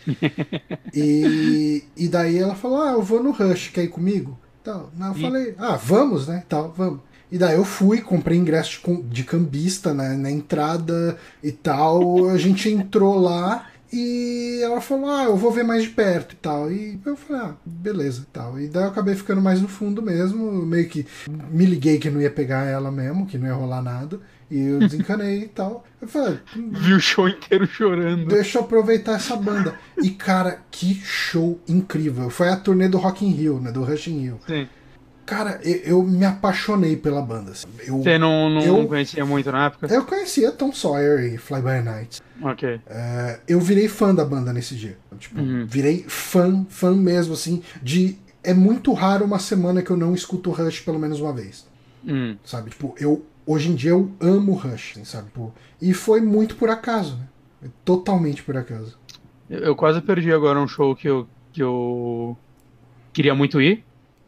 e, 0.93 1.83
e 1.97 2.07
daí 2.07 2.37
ela 2.37 2.55
falou: 2.55 2.81
Ah, 2.81 2.91
eu 2.91 3.01
vou 3.01 3.21
no 3.21 3.31
Rush, 3.31 3.69
quer 3.69 3.83
ir 3.83 3.89
comigo? 3.89 4.39
Então, 4.61 4.89
eu 4.97 5.13
falei: 5.15 5.55
Ah, 5.57 5.75
vamos, 5.75 6.27
né? 6.27 6.43
Tal, 6.47 6.71
vamos. 6.71 7.01
E 7.31 7.37
daí 7.37 7.55
eu 7.55 7.65
fui, 7.65 8.01
comprei 8.01 8.37
ingresso 8.37 8.79
de, 8.85 9.01
de 9.03 9.23
cambista 9.23 9.93
né, 9.93 10.15
na 10.15 10.31
entrada 10.31 11.17
e 11.43 11.51
tal. 11.51 12.29
A 12.29 12.37
gente 12.37 12.69
entrou 12.69 13.19
lá 13.19 13.67
e 13.91 14.61
ela 14.63 14.79
falou: 14.81 15.09
Ah, 15.09 15.23
eu 15.25 15.35
vou 15.35 15.51
ver 15.51 15.63
mais 15.63 15.83
de 15.83 15.89
perto 15.89 16.33
e 16.33 16.35
tal. 16.37 16.71
E 16.71 16.99
eu 17.05 17.15
falei: 17.15 17.41
Ah, 17.43 17.55
beleza 17.65 18.21
e 18.21 18.31
tal. 18.31 18.59
E 18.59 18.67
daí 18.67 18.83
eu 18.83 18.89
acabei 18.89 19.15
ficando 19.15 19.41
mais 19.41 19.61
no 19.61 19.67
fundo 19.67 20.01
mesmo. 20.01 20.65
Meio 20.65 20.87
que 20.87 21.05
me 21.49 21.65
liguei 21.65 21.97
que 21.97 22.09
não 22.09 22.21
ia 22.21 22.29
pegar 22.29 22.65
ela 22.65 22.91
mesmo, 22.91 23.25
que 23.25 23.37
não 23.37 23.47
ia 23.47 23.53
rolar 23.53 23.81
nada. 23.81 24.19
E 24.49 24.59
eu 24.59 24.79
desencanei 24.79 25.43
e 25.43 25.47
tal. 25.47 25.85
Eu 26.01 26.07
falei: 26.07 26.39
Vi 26.55 26.93
o 26.93 26.99
show 26.99 27.27
inteiro 27.27 27.65
chorando. 27.67 28.27
Deixa 28.27 28.59
eu 28.59 28.63
aproveitar 28.63 29.13
essa 29.13 29.35
banda. 29.35 29.75
E 30.01 30.09
cara, 30.11 30.61
que 30.69 30.93
show 30.95 31.59
incrível. 31.67 32.29
Foi 32.29 32.49
a 32.49 32.55
turnê 32.57 32.87
do 32.87 32.97
Rock 32.97 33.25
in 33.25 33.31
Rio, 33.31 33.59
né? 33.59 33.71
Do 33.71 33.83
Rush 33.83 34.07
in 34.07 34.19
Rio. 34.19 34.39
Sim. 34.47 34.67
Cara, 35.29 35.59
eu, 35.63 35.75
eu 35.99 36.03
me 36.03 36.25
apaixonei 36.25 36.95
pela 36.97 37.21
banda. 37.21 37.51
assim. 37.51 37.67
Eu, 37.85 37.99
Você 38.01 38.17
não, 38.17 38.49
não 38.49 38.61
Eu- 38.63 38.87
conhecia 38.87 39.23
muito 39.23 39.51
na 39.51 39.67
época? 39.67 39.85
eu 39.93 40.03
conhecia 40.03 40.51
Tom 40.51 40.73
Sawyer 40.73 41.33
e 41.33 41.37
Fly 41.37 41.61
By 41.61 41.81
Night. 41.83 42.19
Ok. 42.41 42.81
É, 42.87 43.39
eu 43.47 43.59
virei 43.61 43.87
fã 43.87 44.13
da 44.15 44.25
banda 44.25 44.51
nesse 44.51 44.73
dia. 44.75 44.97
Tipo, 45.19 45.39
Uhum. 45.39 45.67
virei 45.67 46.03
fã, 46.07 46.65
fã 46.67 46.95
mesmo, 46.95 47.33
assim, 47.35 47.61
de. 47.83 48.17
É 48.43 48.55
muito 48.55 48.91
raro 48.93 49.23
uma 49.23 49.37
semana 49.37 49.83
que 49.83 49.91
eu 49.91 49.97
não 49.97 50.15
escuto 50.15 50.49
Rush 50.49 50.79
pelo 50.79 50.97
menos 50.97 51.19
uma 51.21 51.31
vez. 51.31 51.67
Hum. 52.03 52.35
Sabe? 52.43 52.71
Tipo, 52.71 52.95
eu. 52.99 53.23
Hoje 53.45 53.69
em 53.69 53.75
dia 53.75 53.91
eu 53.91 54.11
amo 54.19 54.53
Rush, 54.53 54.93
assim, 54.93 55.05
sabe? 55.05 55.25
Tipo, 55.27 55.53
e 55.81 55.93
foi 55.93 56.21
muito 56.21 56.55
por 56.55 56.69
acaso, 56.71 57.17
né? 57.61 57.69
Totalmente 57.85 58.41
por 58.41 58.57
acaso. 58.57 58.97
Eu, 59.49 59.59
eu 59.59 59.75
quase 59.75 60.01
perdi 60.01 60.31
agora 60.31 60.59
um 60.59 60.67
show 60.67 60.95
que 60.95 61.07
eu, 61.07 61.27
que 61.53 61.61
eu 61.61 62.35
queria 63.13 63.35
muito 63.35 63.61
ir, 63.61 63.83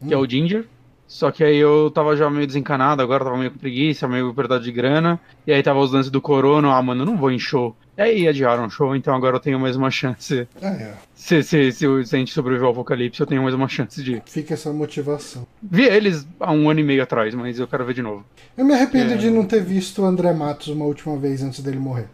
que 0.06 0.12
é 0.14 0.16
Hum. 0.16 0.20
o 0.20 0.28
Ginger. 0.30 0.66
Só 1.12 1.30
que 1.30 1.44
aí 1.44 1.58
eu 1.58 1.90
tava 1.90 2.16
já 2.16 2.30
meio 2.30 2.46
desencanado, 2.46 3.02
agora 3.02 3.22
tava 3.22 3.36
meio 3.36 3.50
com 3.50 3.58
preguiça, 3.58 4.08
meio 4.08 4.32
perda 4.32 4.58
de 4.58 4.72
grana. 4.72 5.20
E 5.46 5.52
aí 5.52 5.62
tava 5.62 5.78
os 5.78 5.92
lances 5.92 6.10
do 6.10 6.22
corona, 6.22 6.74
ah, 6.74 6.82
mano, 6.82 7.02
eu 7.02 7.06
não 7.06 7.18
vou 7.18 7.30
em 7.30 7.38
show. 7.38 7.76
E 7.98 8.00
aí 8.00 8.26
adiaram 8.26 8.64
o 8.64 8.70
show, 8.70 8.96
então 8.96 9.14
agora 9.14 9.36
eu 9.36 9.40
tenho 9.40 9.60
mais 9.60 9.76
uma 9.76 9.90
chance. 9.90 10.48
Ah, 10.62 10.68
é. 10.68 10.94
Se, 11.14 11.42
se, 11.42 11.70
se, 11.70 12.04
se 12.06 12.16
a 12.16 12.18
gente 12.18 12.32
sobreviveu 12.32 12.68
ao 12.68 12.72
apocalipse, 12.72 13.20
eu 13.20 13.26
tenho 13.26 13.42
mais 13.42 13.54
uma 13.54 13.68
chance 13.68 14.02
de. 14.02 14.22
Fica 14.24 14.54
essa 14.54 14.72
motivação. 14.72 15.46
Vi 15.62 15.84
eles 15.84 16.26
há 16.40 16.50
um 16.50 16.70
ano 16.70 16.80
e 16.80 16.82
meio 16.82 17.02
atrás, 17.02 17.34
mas 17.34 17.58
eu 17.58 17.68
quero 17.68 17.84
ver 17.84 17.92
de 17.92 18.00
novo. 18.02 18.24
Eu 18.56 18.64
me 18.64 18.72
arrependo 18.72 19.12
É. 19.12 19.16
de 19.16 19.28
não 19.30 19.44
ter 19.44 19.62
visto 19.62 20.00
o 20.00 20.06
André 20.06 20.32
Matos 20.32 20.68
uma 20.68 20.86
última 20.86 21.14
vez 21.18 21.42
antes 21.42 21.60
dele 21.60 21.78
morrer. 21.78 22.06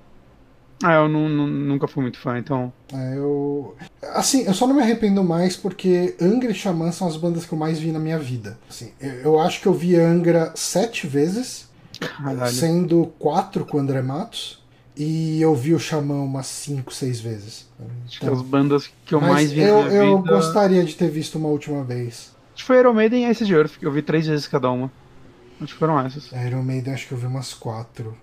Ah, 0.82 0.94
eu 0.94 1.08
não, 1.08 1.28
não- 1.28 1.46
nunca 1.46 1.88
fui 1.88 2.02
muito 2.02 2.18
fã, 2.18 2.38
então. 2.38 2.72
É, 2.92 3.16
eu. 3.16 3.76
Assim, 4.14 4.44
eu 4.44 4.54
só 4.54 4.66
não 4.66 4.74
me 4.74 4.82
arrependo 4.82 5.24
mais 5.24 5.56
porque 5.56 6.14
Angra 6.20 6.50
e 6.50 6.54
Xamã 6.54 6.92
são 6.92 7.08
as 7.08 7.16
bandas 7.16 7.44
que 7.44 7.52
eu 7.52 7.58
mais 7.58 7.78
vi 7.78 7.90
na 7.90 7.98
minha 7.98 8.18
vida. 8.18 8.58
Assim, 8.68 8.92
eu, 9.00 9.14
eu 9.14 9.40
acho 9.40 9.60
que 9.60 9.66
eu 9.66 9.74
vi 9.74 9.96
Angra 9.96 10.52
sete 10.54 11.06
vezes 11.06 11.68
Caralho. 11.98 12.52
Sendo 12.52 13.12
quatro 13.18 13.64
com 13.64 13.78
André 13.78 14.02
Matos. 14.02 14.58
E 14.96 15.40
eu 15.40 15.54
vi 15.54 15.74
o 15.74 15.78
Xamã 15.78 16.14
umas 16.14 16.46
cinco, 16.46 16.92
seis 16.92 17.20
vezes. 17.20 17.68
Acho 18.04 18.18
que 18.18 18.26
as 18.26 18.42
bandas 18.42 18.90
que 19.06 19.14
eu 19.14 19.20
mais 19.20 19.52
vi 19.52 19.60
eu, 19.60 19.82
na 19.82 19.88
minha 19.88 20.02
eu 20.02 20.22
vida... 20.22 20.34
gostaria 20.34 20.84
de 20.84 20.94
ter 20.96 21.08
visto 21.08 21.38
uma 21.38 21.48
última 21.48 21.84
vez. 21.84 22.32
Acho 22.52 22.64
que 22.64 22.66
foi 22.66 22.78
Iron 22.80 22.94
Maiden 22.94 23.24
e 23.24 23.30
Ice 23.30 23.44
de 23.44 23.54
Earth, 23.54 23.78
que 23.78 23.86
eu 23.86 23.92
vi 23.92 24.02
três 24.02 24.26
vezes 24.26 24.48
cada 24.48 24.68
uma. 24.70 24.90
Acho 25.60 25.72
que 25.72 25.78
foram 25.78 26.00
essas. 26.00 26.32
Iron 26.32 26.62
Maiden 26.62 26.94
acho 26.94 27.06
que 27.06 27.12
eu 27.14 27.18
vi 27.18 27.26
umas 27.26 27.54
quatro. 27.54 28.16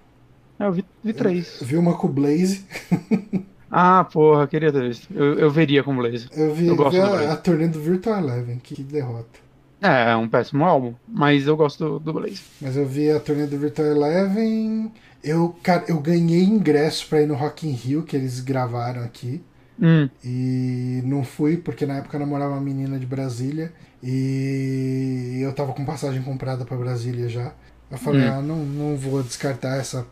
É, 0.60 0.65
eu 0.65 0.72
vi, 0.72 0.86
vi 1.03 1.14
três. 1.14 1.60
Eu 1.61 1.68
vi 1.68 1.77
uma 1.77 1.98
com 1.98 2.07
o 2.07 2.11
Blaze. 2.11 2.65
Ah, 3.77 4.06
porra, 4.06 4.48
queria 4.48 4.72
ter 4.72 4.88
visto. 4.88 5.07
Eu, 5.14 5.38
eu 5.38 5.52
veria 5.52 5.84
com 5.84 5.94
Blaze. 5.98 6.30
Eu 6.32 6.53
vi, 6.53 6.68
Eu 6.68 6.77
gosto 6.77 6.91
vi 6.91 7.02
a, 7.02 7.34
a 7.34 7.36
turnê 7.36 7.68
do 7.68 7.82
Virtual 7.82 8.19
Eleven, 8.19 8.57
que 8.57 8.82
derrota. 8.82 9.40
É, 9.82 10.11
é 10.11 10.15
um 10.15 10.30
péssimo 10.30 10.64
álbum, 10.64 10.94
mas 11.06 11.45
eu 11.45 11.57
gosto 11.57 11.84
do, 11.84 11.99
do 11.99 12.14
Blaze. 12.14 12.41
Mas 12.61 12.77
eu 12.77 12.88
vi 12.88 13.11
a 13.11 13.19
turnê 13.19 13.45
do 13.45 13.57
Virtual 13.57 13.88
Eleven. 13.90 14.91
Eu, 15.22 15.56
cara, 15.61 15.84
eu 15.90 15.99
ganhei 15.99 16.44
ingresso 16.44 17.06
pra 17.10 17.22
ir 17.22 17.27
no 17.27 17.34
Rock 17.36 17.68
in 17.68 17.72
Rio, 17.72 18.03
que 18.03 18.15
eles 18.15 18.40
gravaram 18.40 19.03
aqui. 19.03 19.44
Hum, 19.82 20.07
E 20.23 21.02
não 21.03 21.26
fui, 21.26 21.57
porque 21.57 21.86
na 21.86 21.98
época 21.98 22.15
eu 22.15 22.22
namorava 22.22 22.53
uma 22.53 22.61
menina 22.61 22.98
de 22.98 23.06
Brasília. 23.06 23.73
E 24.02 25.40
eu 25.41 25.52
tava 25.53 25.73
com 25.73 25.84
passagem 25.84 26.22
comprada 26.22 26.64
pra 26.64 26.77
Brasília 26.77 27.27
já. 27.27 27.52
Eu 27.91 27.98
falei, 27.99 28.22
Hum. 28.28 28.34
ah, 28.34 28.41
não, 28.41 28.57
não 28.57 28.98
vou 28.98 29.22
descartar 29.22 29.78
essa. 29.78 30.06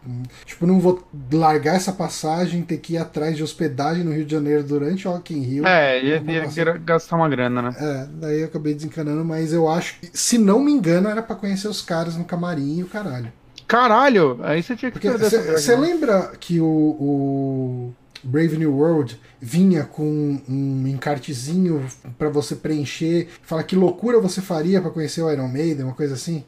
Tipo, 0.45 0.67
não 0.67 0.79
vou 0.79 1.05
largar 1.31 1.75
essa 1.75 1.91
passagem, 1.91 2.61
ter 2.61 2.77
que 2.77 2.93
ir 2.93 2.97
atrás 2.97 3.35
de 3.35 3.41
hospedagem 3.43 4.03
no 4.03 4.13
Rio 4.13 4.25
de 4.25 4.31
Janeiro 4.31 4.63
durante 4.63 5.07
o 5.07 5.11
Rock 5.11 5.33
in 5.33 5.41
Rio. 5.41 5.65
é, 5.67 6.01
ia, 6.03 6.23
ia 6.27 6.45
gra- 6.45 6.77
gastar 6.77 7.15
uma 7.15 7.27
grana, 7.27 7.61
né? 7.63 7.75
É, 7.79 8.07
daí 8.21 8.39
eu 8.41 8.45
acabei 8.45 8.73
desencanando, 8.75 9.25
mas 9.25 9.51
eu 9.53 9.67
acho 9.67 9.99
que, 9.99 10.09
se 10.13 10.37
não 10.37 10.59
me 10.63 10.71
engano, 10.71 11.09
era 11.09 11.21
pra 11.23 11.35
conhecer 11.35 11.67
os 11.67 11.81
caras 11.81 12.15
no 12.15 12.23
camarim 12.25 12.77
e 12.77 12.83
o 12.83 12.87
caralho. 12.87 13.31
Caralho! 13.67 14.39
Aí 14.43 14.61
você 14.61 14.75
tinha 14.75 14.91
que 14.91 14.99
Porque 14.99 15.09
você 15.17 15.75
lembra 15.75 16.31
que 16.39 16.59
o, 16.61 16.65
o 16.67 17.93
Brave 18.23 18.55
New 18.57 18.75
World 18.77 19.19
vinha 19.41 19.83
com 19.83 20.39
um 20.47 20.83
encartezinho 20.87 21.83
pra 22.17 22.29
você 22.29 22.55
preencher, 22.55 23.29
fala 23.41 23.63
que 23.63 23.75
loucura 23.75 24.19
você 24.19 24.41
faria 24.41 24.79
pra 24.81 24.91
conhecer 24.91 25.21
o 25.21 25.31
Iron 25.31 25.47
Maiden, 25.47 25.85
uma 25.85 25.93
coisa 25.95 26.13
assim? 26.13 26.43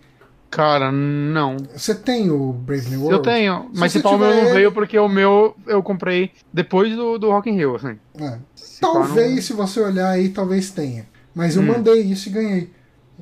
Cara, 0.49 0.91
não. 0.91 1.57
Você 1.75 1.93
tem 1.93 2.29
o 2.29 2.53
Brave 2.53 2.89
New 2.89 3.01
World? 3.01 3.17
Eu 3.17 3.21
tenho, 3.21 3.69
mas 3.75 3.91
Se 3.91 3.97
esse 3.97 4.03
pau 4.03 4.17
meu 4.17 4.33
não 4.33 4.53
veio 4.53 4.71
porque 4.71 4.97
o 4.97 5.09
meu 5.09 5.55
eu 5.67 5.83
comprei 5.83 6.31
depois 6.53 6.95
do, 6.95 7.17
do 7.17 7.29
Rock 7.29 7.49
in 7.49 7.55
Rio, 7.57 7.75
assim. 7.75 7.97
É. 8.19 8.39
Se 8.55 8.79
Talvez, 8.79 9.35
não- 9.35 9.41
se 9.41 9.53
você 9.53 9.79
olhar 9.81 10.09
aí, 10.09 10.29
talvez 10.29 10.71
tenha. 10.71 11.05
Mas 11.33 11.55
eu 11.57 11.61
Hum. 11.61 11.65
mandei 11.67 12.01
isso 12.01 12.29
e 12.29 12.31
ganhei. 12.31 12.71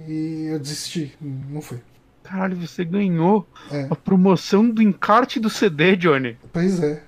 E 0.08 0.48
eu 0.52 0.60
desisti, 0.60 1.16
não 1.22 1.62
fui. 1.62 1.80
Caralho, 2.24 2.56
você 2.56 2.86
ganhou 2.86 3.48
É. 3.72 3.88
a 3.90 3.96
promoção 3.96 4.70
do 4.70 4.82
encarte 4.82 5.40
do 5.40 5.50
CD, 5.50 5.96
Johnny. 5.96 6.38
Pois 6.52 6.82
é. 6.84 7.02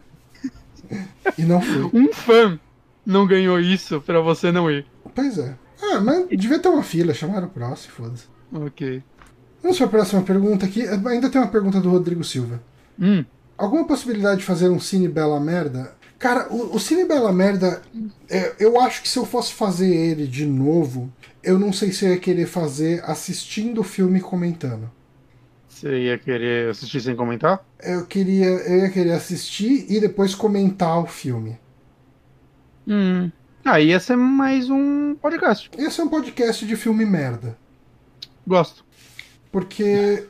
E 1.37 1.43
não 1.43 1.61
fui. 1.61 1.89
Um 1.93 2.11
fã 2.13 2.59
não 3.05 3.27
ganhou 3.27 3.59
isso 3.59 4.01
pra 4.01 4.19
você 4.21 4.51
não 4.51 4.69
ir. 4.71 4.85
Pois 5.13 5.37
é. 5.37 5.55
Ah, 5.81 5.99
mas 5.99 6.27
devia 6.29 6.57
ter 6.59 6.69
uma 6.69 6.83
fila, 6.83 7.13
chamaram 7.13 7.47
o 7.47 7.49
próximo, 7.51 7.93
foda-se. 7.93 8.25
Ok. 8.53 9.03
Vamos 9.65 9.79
para 9.79 9.87
a 9.87 9.89
próxima 9.89 10.21
pergunta 10.21 10.63
aqui. 10.67 10.83
Ainda 10.87 11.27
tem 11.27 11.41
uma 11.41 11.47
pergunta 11.47 11.81
do 11.81 11.89
Rodrigo 11.89 12.23
Silva. 12.23 12.61
Hum, 12.99 13.25
Alguma 13.57 13.83
possibilidade 13.87 14.41
de 14.41 14.45
fazer 14.45 14.69
um 14.69 14.79
Cine 14.79 15.07
Bela 15.07 15.39
Merda? 15.39 15.91
Cara, 16.19 16.53
o, 16.53 16.75
o 16.75 16.79
Cine 16.79 17.03
Bela 17.03 17.33
Merda, 17.33 17.81
é, 18.29 18.53
eu 18.59 18.79
acho 18.79 19.01
que 19.01 19.09
se 19.09 19.17
eu 19.17 19.25
fosse 19.25 19.53
fazer 19.55 19.91
ele 19.91 20.27
de 20.27 20.45
novo, 20.45 21.11
eu 21.41 21.57
não 21.57 21.73
sei 21.73 21.91
se 21.91 22.05
eu 22.05 22.11
ia 22.11 22.19
querer 22.19 22.45
fazer 22.45 23.03
assistindo 23.09 23.81
o 23.81 23.83
filme 23.83 24.19
e 24.19 24.21
comentando. 24.21 24.87
você 25.67 25.97
ia 25.97 26.17
querer 26.19 26.69
assistir 26.69 27.01
sem 27.01 27.15
comentar? 27.15 27.65
Eu 27.81 28.05
queria, 28.05 28.45
eu 28.45 28.81
ia 28.81 28.89
querer 28.91 29.13
assistir 29.13 29.87
e 29.89 29.99
depois 29.99 30.35
comentar 30.35 30.99
o 30.99 31.07
filme. 31.07 31.57
Hum. 32.87 33.31
Aí 33.65 33.87
ia 33.87 33.99
ser 33.99 34.15
mais 34.15 34.69
um 34.69 35.15
podcast. 35.15 35.71
Esse 35.75 35.99
é 35.99 36.03
um 36.03 36.09
podcast 36.09 36.63
de 36.67 36.75
filme 36.75 37.03
merda. 37.03 37.57
Gosto. 38.45 38.85
Porque, 39.56 40.27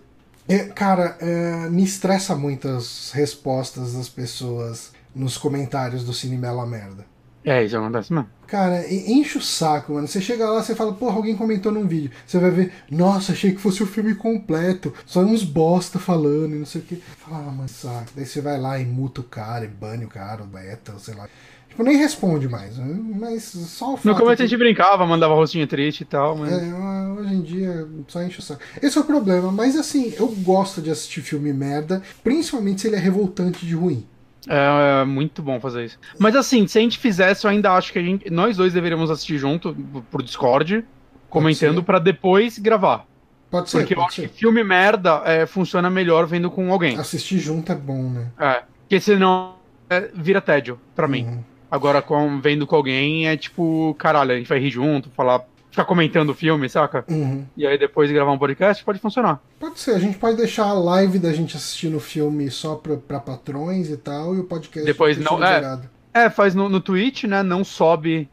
é, 0.48 0.66
cara, 0.66 1.18
é, 1.20 1.68
me 1.68 1.84
estressa 1.84 2.36
muito 2.36 2.68
as 2.68 3.10
respostas 3.12 3.94
das 3.94 4.08
pessoas 4.08 4.92
nos 5.16 5.36
comentários 5.36 6.04
do 6.04 6.14
Cine 6.14 6.38
Bela 6.38 6.64
Merda. 6.64 7.08
É, 7.44 7.64
isso 7.64 7.76
acontece 7.76 8.14
mesmo. 8.14 8.30
Cara, 8.46 8.88
enche 8.88 9.40
o 9.40 9.42
saco, 9.42 9.94
mano. 9.94 10.08
Você 10.08 10.22
chega 10.22 10.48
lá, 10.48 10.62
você 10.62 10.76
fala, 10.76 10.94
porra, 10.94 11.16
alguém 11.16 11.36
comentou 11.36 11.72
num 11.72 11.88
vídeo. 11.88 12.12
Você 12.24 12.38
vai 12.38 12.52
ver, 12.52 12.72
nossa, 12.92 13.32
achei 13.32 13.52
que 13.52 13.60
fosse 13.60 13.82
o 13.82 13.88
filme 13.88 14.14
completo. 14.14 14.94
Só 15.08 15.22
uns 15.22 15.44
bosta 15.44 15.98
falando 15.98 16.56
e 16.56 16.60
não 16.60 16.66
sei 16.68 16.82
o 16.82 16.84
que. 16.84 16.98
Fala, 17.18 17.40
ah, 17.40 17.52
mano, 17.52 17.68
saco. 17.68 18.12
Daí 18.16 18.28
você 18.28 18.42
vai 18.42 18.62
lá 18.62 18.78
e 18.78 18.86
muta 18.86 19.22
o 19.22 19.24
cara, 19.24 19.66
e 19.66 19.68
bane 19.68 20.06
o 20.06 20.08
cara, 20.08 20.44
o 20.44 20.46
beta, 20.46 21.00
sei 21.00 21.16
lá. 21.16 21.28
Tipo, 21.76 21.84
nem 21.84 21.98
responde 21.98 22.48
mais. 22.48 22.78
né? 22.78 22.98
Mas 23.20 23.44
só 23.44 23.94
o 23.94 23.98
fato. 23.98 24.08
No 24.08 24.16
começo 24.16 24.38
de- 24.38 24.44
a 24.44 24.46
gente 24.48 24.58
brincava, 24.58 25.06
mandava 25.06 25.34
rostinho 25.34 25.68
triste 25.68 26.02
e 26.02 26.06
tal, 26.06 26.38
mas. 26.38 26.50
É, 26.54 26.74
hoje 27.20 27.34
em 27.34 27.42
dia 27.42 27.86
só 28.08 28.24
enche 28.24 28.40
o 28.40 28.42
saco. 28.42 28.62
Esse 28.82 28.98
é 28.98 29.02
o 29.02 29.04
problema, 29.04 29.52
mas 29.52 29.76
assim, 29.76 30.14
eu 30.18 30.28
gosto 30.30 30.82
de 30.82 30.90
assistir 30.90 31.22
filme 31.22 31.52
merda, 31.52 32.02
principalmente 32.24 32.80
se 32.80 32.88
ele 32.88 32.96
é 32.96 33.00
revoltante 33.00 33.66
de 33.66 33.76
ruim. 33.76 34.06
É, 34.48 35.02
é 35.02 35.06
muito 35.06 35.42
bom 35.42 35.60
fazer 35.60 35.84
isso. 35.84 36.00
Mas 36.18 36.34
assim, 36.36 36.66
se 36.66 36.78
a 36.78 36.82
gente 36.82 36.98
fizesse, 36.98 37.46
eu 37.46 37.52
ainda 37.52 37.74
acho 37.74 37.92
que 37.92 38.00
a 38.00 38.02
gente, 38.02 38.30
nós 38.30 38.56
dois 38.56 38.72
deveríamos 38.72 39.12
assistir 39.12 39.38
junto 39.38 39.76
por 40.10 40.24
Discord, 40.24 40.86
comentando 41.30 41.84
pra 41.84 42.00
depois 42.00 42.58
gravar. 42.58 43.06
Pode 43.52 43.70
ser, 43.70 43.80
Porque 43.80 43.94
eu 43.94 43.98
pode 43.98 44.08
acho 44.10 44.22
ser. 44.22 44.30
que 44.30 44.40
filme 44.40 44.64
merda 44.64 45.22
é, 45.26 45.46
funciona 45.46 45.90
melhor 45.90 46.26
vendo 46.26 46.50
com 46.50 46.72
alguém. 46.72 46.98
Assistir 46.98 47.38
junto 47.40 47.70
é 47.72 47.76
bom, 47.76 48.10
né? 48.10 48.28
É. 48.40 48.64
Porque 48.82 49.00
senão 49.02 49.56
é, 49.90 50.10
vira 50.14 50.40
tédio 50.40 50.80
pra 50.96 51.08
mim. 51.08 51.26
Uhum. 51.26 51.44
Agora, 51.76 52.02
com, 52.02 52.40
vendo 52.40 52.66
com 52.66 52.76
alguém, 52.76 53.28
é 53.28 53.36
tipo, 53.38 53.96
caralho, 54.00 54.32
a 54.32 54.38
gente 54.38 54.48
vai 54.48 54.60
rir 54.60 54.70
junto, 54.72 55.10
falar, 55.12 55.42
ficar 55.70 55.86
comentando 55.86 56.30
o 56.30 56.34
filme, 56.34 56.68
saca? 56.70 57.04
Uhum. 57.10 57.46
E 57.58 57.68
aí 57.68 57.78
depois 57.78 58.10
gravar 58.12 58.32
um 58.32 58.38
podcast, 58.38 58.84
pode 58.84 59.00
funcionar. 59.00 59.40
Pode 59.60 59.80
ser, 59.80 59.92
a 59.96 60.00
gente 60.00 60.18
pode 60.18 60.38
deixar 60.38 60.66
a 60.66 60.74
live 60.74 61.20
da 61.20 61.34
gente 61.34 61.56
assistindo 61.58 61.98
o 61.98 62.00
filme 62.00 62.50
só 62.50 62.76
pra, 62.76 62.96
pra 62.98 63.20
patrões 63.20 63.90
e 63.90 63.98
tal, 63.98 64.36
e 64.36 64.40
o 64.40 64.44
podcast 64.46 64.86
Depois 64.86 65.18
não- 65.18 65.44
é. 65.44 65.80
É, 66.14 66.30
faz 66.30 66.56
no, 66.56 66.70
no 66.70 66.80
Twitch, 66.80 67.26
né? 67.26 67.44
Não 67.44 67.64
sobe 67.64 68.30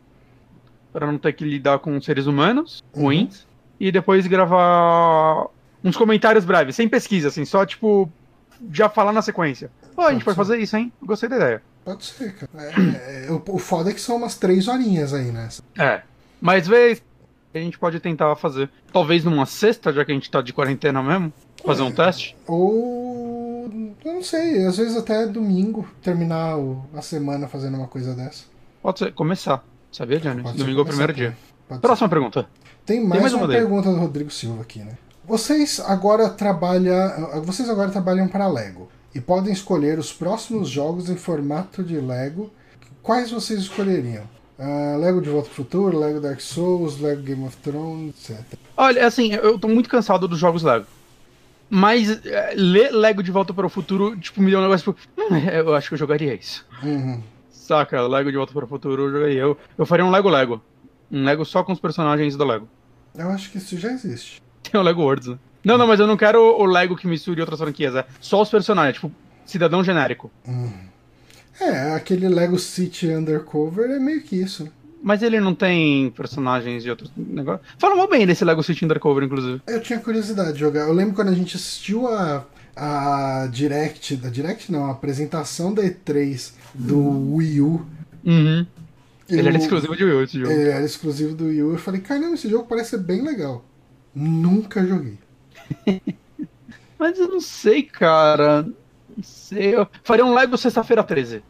pra 0.92 1.04
não 1.06 1.18
ter 1.18 1.32
que 1.32 1.44
lidar 1.44 1.78
com 1.80 2.00
seres 2.00 2.26
humanos 2.26 2.82
Uhum. 2.94 3.02
ruins. 3.04 3.46
E 3.80 3.90
depois 3.90 4.26
gravar 4.28 5.46
uns 5.82 5.96
comentários 5.96 6.44
breves, 6.44 6.76
sem 6.76 6.88
pesquisa, 6.88 7.26
assim, 7.28 7.44
só 7.44 7.66
tipo, 7.66 8.08
já 8.72 8.88
falar 8.88 9.12
na 9.12 9.20
sequência. 9.22 9.68
Pô, 9.96 10.02
a 10.02 10.12
gente 10.12 10.24
Pode 10.24 10.36
fazer 10.36 10.58
isso, 10.58 10.76
hein? 10.76 10.92
Gostei 11.02 11.28
da 11.28 11.36
ideia. 11.36 11.62
Pode 11.84 12.04
ser, 12.04 12.34
cara. 12.34 12.50
É, 13.06 13.26
é, 13.26 13.32
o, 13.32 13.58
foda 13.58 13.90
é 13.90 13.92
que 13.94 14.00
são 14.00 14.16
umas 14.16 14.36
três 14.36 14.68
horinhas 14.68 15.12
aí, 15.12 15.32
né? 15.32 15.48
É. 15.78 16.02
Mas 16.40 16.66
vez 16.66 17.02
a 17.54 17.58
gente 17.58 17.78
pode 17.78 17.98
tentar 18.00 18.34
fazer. 18.36 18.70
Talvez 18.92 19.24
numa 19.24 19.46
sexta, 19.46 19.92
já 19.92 20.04
que 20.04 20.12
a 20.12 20.14
gente 20.14 20.30
tá 20.30 20.40
de 20.40 20.52
quarentena 20.52 21.02
mesmo. 21.02 21.32
Fazer 21.64 21.82
um 21.82 21.88
É. 21.88 21.92
teste. 21.92 22.36
Ou. 22.46 23.70
Eu 24.04 24.14
não 24.14 24.22
sei, 24.22 24.66
às 24.66 24.76
vezes 24.76 24.96
até 24.96 25.26
domingo, 25.26 25.88
terminar 26.02 26.56
a 26.94 27.02
semana 27.02 27.46
fazendo 27.46 27.76
uma 27.76 27.86
coisa 27.86 28.14
dessa. 28.14 28.44
Pode 28.82 28.98
ser, 28.98 29.12
começar. 29.12 29.64
Sabia, 29.92 30.18
Johnny? 30.18 30.42
Ser 30.48 30.54
Domingo 30.54 30.80
é 30.80 30.82
o 30.82 30.86
primeiro 30.86 31.12
dia. 31.12 31.36
Pode 31.68 31.80
ser. 31.80 31.86
Próxima 31.86 32.08
pergunta. 32.08 32.46
Tem 32.84 33.04
mais, 33.04 33.20
mais 33.20 33.32
uma, 33.34 33.44
uma 33.44 33.48
pergunta 33.52 33.90
do 33.90 33.98
Rodrigo 33.98 34.30
Silva 34.30 34.62
aqui, 34.62 34.80
né? 34.80 34.98
Vocês 35.24 35.78
agora 35.80 36.28
trabalham. 36.30 37.42
Vocês 37.44 37.68
agora 37.70 37.90
trabalham 37.90 38.26
para 38.26 38.48
Lego 38.48 38.88
e 39.14 39.20
podem 39.20 39.52
escolher 39.52 39.98
os 39.98 40.12
próximos 40.12 40.68
jogos 40.68 41.08
em 41.08 41.16
formato 41.16 41.82
de 41.82 41.96
Lego. 41.96 42.50
Quais 43.02 43.30
vocês 43.30 43.60
escolheriam? 43.60 44.24
Ah, 44.58 44.96
Lego 44.98 45.20
de 45.20 45.28
Volta 45.28 45.48
ao 45.48 45.54
Futuro, 45.54 45.98
Lego 45.98 46.20
Dark 46.20 46.40
Souls, 46.40 47.00
Lego 47.00 47.22
Game 47.22 47.44
of 47.44 47.56
Thrones, 47.58 48.30
etc. 48.30 48.58
Olha, 48.76 49.06
assim, 49.06 49.32
eu 49.32 49.58
tô 49.58 49.68
muito 49.68 49.88
cansado 49.88 50.28
dos 50.28 50.38
jogos 50.38 50.62
Lego. 50.62 50.86
Mas 51.68 52.24
é, 52.26 52.52
ler 52.54 52.92
Lego 52.92 53.22
de 53.22 53.30
Volta 53.30 53.52
para 53.52 53.66
o 53.66 53.70
Futuro, 53.70 54.16
tipo, 54.16 54.40
me 54.42 54.50
deu 54.50 54.60
um 54.60 54.62
negócio 54.62 54.92
tipo, 54.92 55.20
hum, 55.20 55.36
eu 55.36 55.74
acho 55.74 55.88
que 55.88 55.94
eu 55.94 55.98
jogaria 55.98 56.34
isso. 56.34 56.64
Uhum. 56.82 57.22
Saca, 57.50 58.06
Lego 58.06 58.30
de 58.30 58.36
Volta 58.36 58.52
para 58.52 58.64
o 58.64 58.68
Futuro, 58.68 59.04
eu 59.04 59.10
jogaria. 59.10 59.40
Eu, 59.40 59.58
eu 59.78 59.86
faria 59.86 60.04
um 60.04 60.10
Lego 60.10 60.28
Lego. 60.28 60.62
Um 61.10 61.24
Lego 61.24 61.44
só 61.44 61.64
com 61.64 61.72
os 61.72 61.80
personagens 61.80 62.36
do 62.36 62.44
Lego. 62.44 62.68
Eu 63.14 63.30
acho 63.30 63.50
que 63.50 63.58
isso 63.58 63.76
já 63.78 63.90
existe. 63.90 64.40
Tem 64.62 64.78
o 64.80 64.84
Lego 64.84 65.02
Worlds, 65.02 65.28
né? 65.28 65.38
Não, 65.64 65.78
não, 65.78 65.86
mas 65.86 66.00
eu 66.00 66.06
não 66.06 66.16
quero 66.16 66.40
o 66.40 66.64
Lego 66.64 66.96
que 66.96 67.06
misture 67.06 67.40
outras 67.40 67.60
franquias, 67.60 67.94
é 67.94 68.04
só 68.20 68.42
os 68.42 68.48
personagens, 68.48 68.96
tipo, 68.96 69.12
cidadão 69.46 69.82
genérico. 69.84 70.30
É, 71.60 71.92
aquele 71.94 72.28
Lego 72.28 72.58
City 72.58 73.08
Undercover 73.08 73.90
é 73.90 73.98
meio 73.98 74.22
que 74.22 74.36
isso. 74.36 74.68
Mas 75.02 75.22
ele 75.22 75.40
não 75.40 75.54
tem 75.54 76.10
personagens 76.10 76.82
de 76.82 76.90
outros 76.90 77.10
negócios. 77.16 77.66
Fala 77.78 77.96
mal 77.96 78.08
bem 78.08 78.26
desse 78.26 78.44
Lego 78.44 78.62
City 78.62 78.84
Undercover, 78.84 79.24
inclusive. 79.24 79.60
Eu 79.66 79.80
tinha 79.80 79.98
curiosidade 79.98 80.54
de 80.54 80.60
jogar. 80.60 80.82
Eu 80.82 80.92
lembro 80.92 81.14
quando 81.14 81.28
a 81.28 81.34
gente 81.34 81.56
assistiu 81.56 82.06
a, 82.06 82.44
a 82.76 83.48
Direct, 83.50 84.16
da 84.16 84.28
Direct 84.28 84.70
não, 84.70 84.86
a 84.86 84.92
apresentação 84.92 85.74
da 85.74 85.82
E3 85.82 86.52
do 86.74 87.34
Wii 87.34 87.60
U. 87.60 87.86
Uhum. 88.24 88.66
Ele 89.28 89.40
eu- 89.40 89.46
era 89.48 89.56
exclusivo 89.58 89.96
de 89.96 90.04
Wii 90.04 90.14
U, 90.14 90.22
esse 90.22 90.38
jogo. 90.38 90.52
Ele 90.52 90.70
era 90.70 90.84
exclusivo 90.84 91.34
do 91.34 91.46
Wii 91.46 91.62
U. 91.64 91.72
Eu 91.72 91.78
falei, 91.78 92.00
caramba, 92.00 92.34
esse 92.34 92.48
jogo 92.48 92.66
parece 92.68 92.90
ser 92.90 92.98
bem 92.98 93.22
legal. 93.22 93.64
Nunca 94.14 94.86
joguei. 94.86 95.18
Mas 96.98 97.18
eu 97.18 97.28
não 97.28 97.40
sei, 97.40 97.82
cara. 97.82 98.62
Não 98.62 99.22
sei. 99.22 99.74
Eu 99.76 99.88
faria 100.04 100.24
um 100.24 100.34
Lego 100.34 100.56
sexta-feira 100.56 101.02
13. 101.02 101.42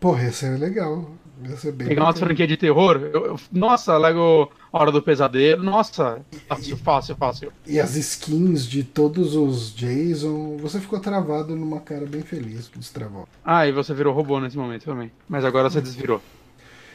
Porra, 0.00 0.24
ia 0.24 0.32
ser 0.32 0.58
legal. 0.58 1.10
Ia 1.44 1.56
ser 1.56 1.72
bem 1.72 1.86
Pegar 1.88 2.00
uma 2.02 2.08
bacana. 2.08 2.26
franquia 2.26 2.46
de 2.46 2.56
terror. 2.56 2.96
eu- 3.12 3.26
eu- 3.26 3.40
nossa, 3.52 3.96
Lego 3.98 4.50
Hora 4.72 4.90
do 4.90 5.02
Pesadelo. 5.02 5.62
Nossa, 5.62 6.20
fácil, 6.48 6.76
fácil, 6.78 7.14
fácil. 7.16 7.52
E 7.66 7.78
as 7.78 7.94
skins 7.94 8.66
de 8.66 8.82
todos 8.82 9.34
os 9.36 9.74
Jason. 9.74 10.56
Você 10.58 10.80
ficou 10.80 10.98
travado 10.98 11.54
numa 11.54 11.80
cara 11.80 12.06
bem 12.06 12.22
feliz. 12.22 12.70
Destravou. 12.74 13.28
Ah, 13.44 13.66
e 13.66 13.72
você 13.72 13.92
virou 13.94 14.14
robô 14.14 14.40
nesse 14.40 14.56
momento 14.56 14.84
também. 14.84 15.12
Mas 15.28 15.44
agora 15.44 15.68
você 15.70 15.80
desvirou. 15.80 16.20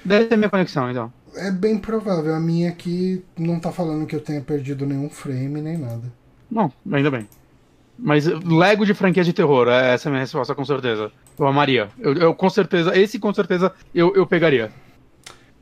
Deve 0.03 0.25
ter 0.25 0.35
minha 0.37 0.49
conexão, 0.49 0.89
então. 0.89 1.13
É 1.35 1.51
bem 1.51 1.77
provável. 1.77 2.33
A 2.35 2.39
minha 2.39 2.69
aqui 2.69 3.23
não 3.37 3.59
tá 3.59 3.71
falando 3.71 4.05
que 4.07 4.15
eu 4.15 4.19
tenha 4.21 4.41
perdido 4.41 4.85
nenhum 4.87 5.09
frame 5.09 5.61
nem 5.61 5.77
nada. 5.77 6.11
Não, 6.51 6.71
ainda 6.91 7.09
bem. 7.09 7.27
Mas 7.97 8.25
Lego 8.25 8.85
de 8.85 8.93
franquia 8.93 9.23
de 9.23 9.31
terror, 9.31 9.67
é- 9.67 9.93
essa 9.93 10.07
é 10.07 10.09
a 10.09 10.11
minha 10.11 10.21
resposta, 10.21 10.53
com 10.55 10.65
certeza. 10.65 11.11
Eu 11.37 11.47
amaria. 11.47 11.89
Eu, 11.99 12.13
eu, 12.15 12.35
com 12.35 12.49
certeza, 12.49 12.97
esse 12.97 13.17
com 13.19 13.33
certeza 13.33 13.71
eu, 13.93 14.13
eu 14.15 14.25
pegaria. 14.27 14.71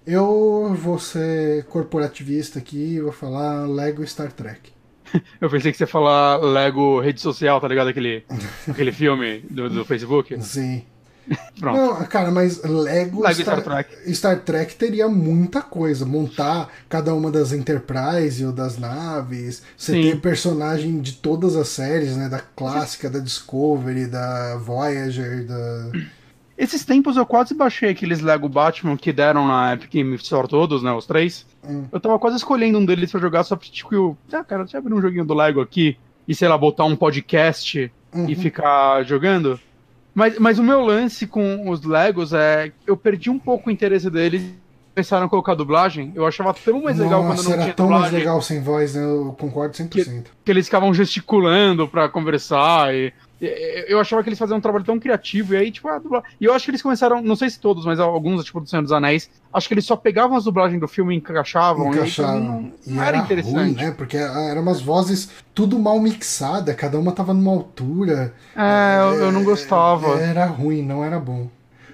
Eu 0.08 0.74
vou 0.74 0.98
ser 0.98 1.66
corporativista 1.66 2.58
aqui 2.60 2.96
e 2.96 3.02
vou 3.02 3.12
falar 3.12 3.68
Lego 3.68 4.06
Star 4.08 4.32
Trek. 4.32 4.72
Eu 5.42 5.50
pensei 5.50 5.72
que 5.72 5.78
você 5.78 5.84
ia 5.84 5.88
falar 5.88 6.38
Lego 6.38 7.00
rede 7.00 7.20
social, 7.20 7.60
tá 7.60 7.68
ligado? 7.68 7.90
Aquele, 7.90 8.24
aquele 8.68 8.92
filme 8.92 9.40
do, 9.50 9.70
do 9.70 9.86
Facebook. 9.86 10.42
Sim. 10.42 10.84
Pronto. 11.60 11.78
Não, 11.78 12.06
cara, 12.06 12.32
mas 12.32 12.64
Lego, 12.64 13.22
Lego 13.22 13.42
Star 13.42 13.62
Trek. 13.62 14.14
Star 14.16 14.40
Trek 14.42 14.76
teria 14.76 15.08
muita 15.08 15.62
coisa. 15.62 16.06
Montar 16.06 16.70
cada 16.88 17.14
uma 17.14 17.30
das 17.32 17.52
Enterprise 17.54 18.44
ou 18.46 18.52
das 18.52 18.78
naves. 18.78 19.62
Você 19.78 19.94
Sim. 19.94 20.02
ter 20.02 20.22
personagem 20.22 21.00
de 21.00 21.14
todas 21.14 21.56
as 21.56 21.68
séries, 21.70 22.16
né? 22.18 22.30
Da 22.30 22.40
clássica, 22.40 23.10
da 23.10 23.20
Discovery, 23.20 24.08
da 24.08 24.58
Voyager, 24.58 25.46
da. 25.46 25.92
Esses 26.58 26.84
tempos 26.84 27.16
eu 27.16 27.26
quase 27.26 27.54
baixei 27.54 27.90
aqueles 27.90 28.20
Lego 28.20 28.50
Batman 28.50 28.98
que 28.98 29.14
deram 29.14 29.48
na 29.48 29.74
Epic 29.74 29.92
Game 29.92 30.14
Store 30.16 30.48
todos, 30.48 30.84
né? 30.84 30.92
Os 30.92 31.06
três. 31.06 31.46
Hum. 31.64 31.86
Eu 31.92 32.00
tava 32.00 32.20
quase 32.20 32.36
escolhendo 32.38 32.78
um 32.80 32.86
deles 32.86 33.12
pra 33.12 33.22
jogar 33.22 33.44
só 33.44 33.56
pra, 33.56 33.68
tipo, 33.68 34.18
ah, 34.34 34.44
cara, 34.44 34.64
deixa 34.64 34.76
eu 34.78 34.80
abrir 34.82 34.94
um 34.94 35.02
joguinho 35.02 35.24
do 35.26 35.34
Lego 35.34 35.62
aqui 35.62 35.98
e, 36.28 36.36
sei 36.36 36.48
lá, 36.50 36.58
botar 36.58 36.86
um 36.86 36.96
podcast 36.96 37.92
Uhum. 38.14 38.28
e 38.28 38.36
ficar 38.36 39.04
jogando. 39.04 39.60
Mas, 40.20 40.38
mas 40.38 40.60
o 40.60 40.64
meu 40.64 40.82
lance 40.82 41.26
com 41.26 41.70
os 41.70 41.82
Legos 41.84 42.34
é. 42.34 42.72
Eu 42.86 42.98
perdi 42.98 43.30
um 43.30 43.40
pouco 43.40 43.70
o 43.70 43.72
interesse 43.72 44.10
deles. 44.10 44.44
Começaram 44.94 45.28
a 45.28 45.30
colocar 45.30 45.56
dublagem. 45.56 46.12
Eu 46.14 46.26
achava 46.28 46.54
tão 46.54 46.82
mais 46.82 46.98
legal 47.00 47.22
quando 47.22 47.38
Nossa, 47.38 47.44
não 47.44 47.54
era 47.54 47.62
tinha 47.64 47.74
tão 47.74 47.86
mais 47.88 47.96
dublagem. 48.04 48.20
legal 48.20 48.42
sem 48.42 48.62
voz, 48.62 48.96
né? 48.96 49.04
Eu 49.04 49.34
concordo 49.40 49.74
100%. 49.78 50.26
Que 50.44 50.52
eles 50.52 50.66
ficavam 50.66 50.94
gesticulando 50.94 51.88
pra 51.88 52.10
conversar. 52.10 52.94
E- 52.94 53.14
eu 53.42 54.00
achava 54.00 54.22
que 54.22 54.30
eles 54.30 54.38
faziam 54.40 54.58
um 54.58 54.62
trabalho 54.62 54.84
tão 54.84 55.00
criativo. 55.00 55.54
E 55.54 55.58
aí, 55.58 55.72
tipo, 55.72 55.88
a 55.88 55.98
dubla... 55.98 56.24
E 56.40 56.46
eu 56.46 56.54
acho 56.54 56.66
que 56.66 56.72
eles 56.72 56.82
começaram, 56.82 57.22
não 57.22 57.36
sei 57.36 57.50
se 57.50 57.60
todos, 57.60 57.86
mas 57.86 58.00
alguns, 58.00 58.44
tipo, 58.44 58.60
do 58.60 58.70
Senhor 58.70 58.82
dos 58.82 58.92
Anéis. 58.92 59.30
Acho 59.54 59.68
que 59.68 59.74
eles 59.74 59.86
só 59.86 59.96
pegavam 59.96 60.36
as 60.38 60.44
dublagens 60.44 60.80
do 60.80 60.88
filme 60.88 61.14
e 61.16 61.18
encaixavam. 61.18 61.94
E 61.94 62.00
aí, 62.00 62.12
pra 62.12 62.34
mim, 62.34 62.40
Encaixaram. 62.40 62.72
não, 62.86 62.96
E 62.96 63.00
era, 63.00 63.18
interessante. 63.18 63.54
ruim, 63.56 63.72
né? 63.74 63.92
Porque 63.92 64.18
eram 64.18 64.62
umas 64.62 64.82
vozes 64.82 65.30
tudo 65.54 65.80
mal 65.80 66.00
mixada, 66.00 66.74
cada 66.74 67.00
uma 67.00 67.12
tava 67.12 67.34
numa 67.34 67.52
altura. 67.52 68.34
É, 68.56 69.00
eu, 69.02 69.26
eu 69.26 69.32
não 69.32 69.44
gostava. 69.44 70.20
Era 70.20 70.46
ruim, 70.46 70.82
não 70.84 71.04
era 71.04 71.20
bom. 71.20 71.48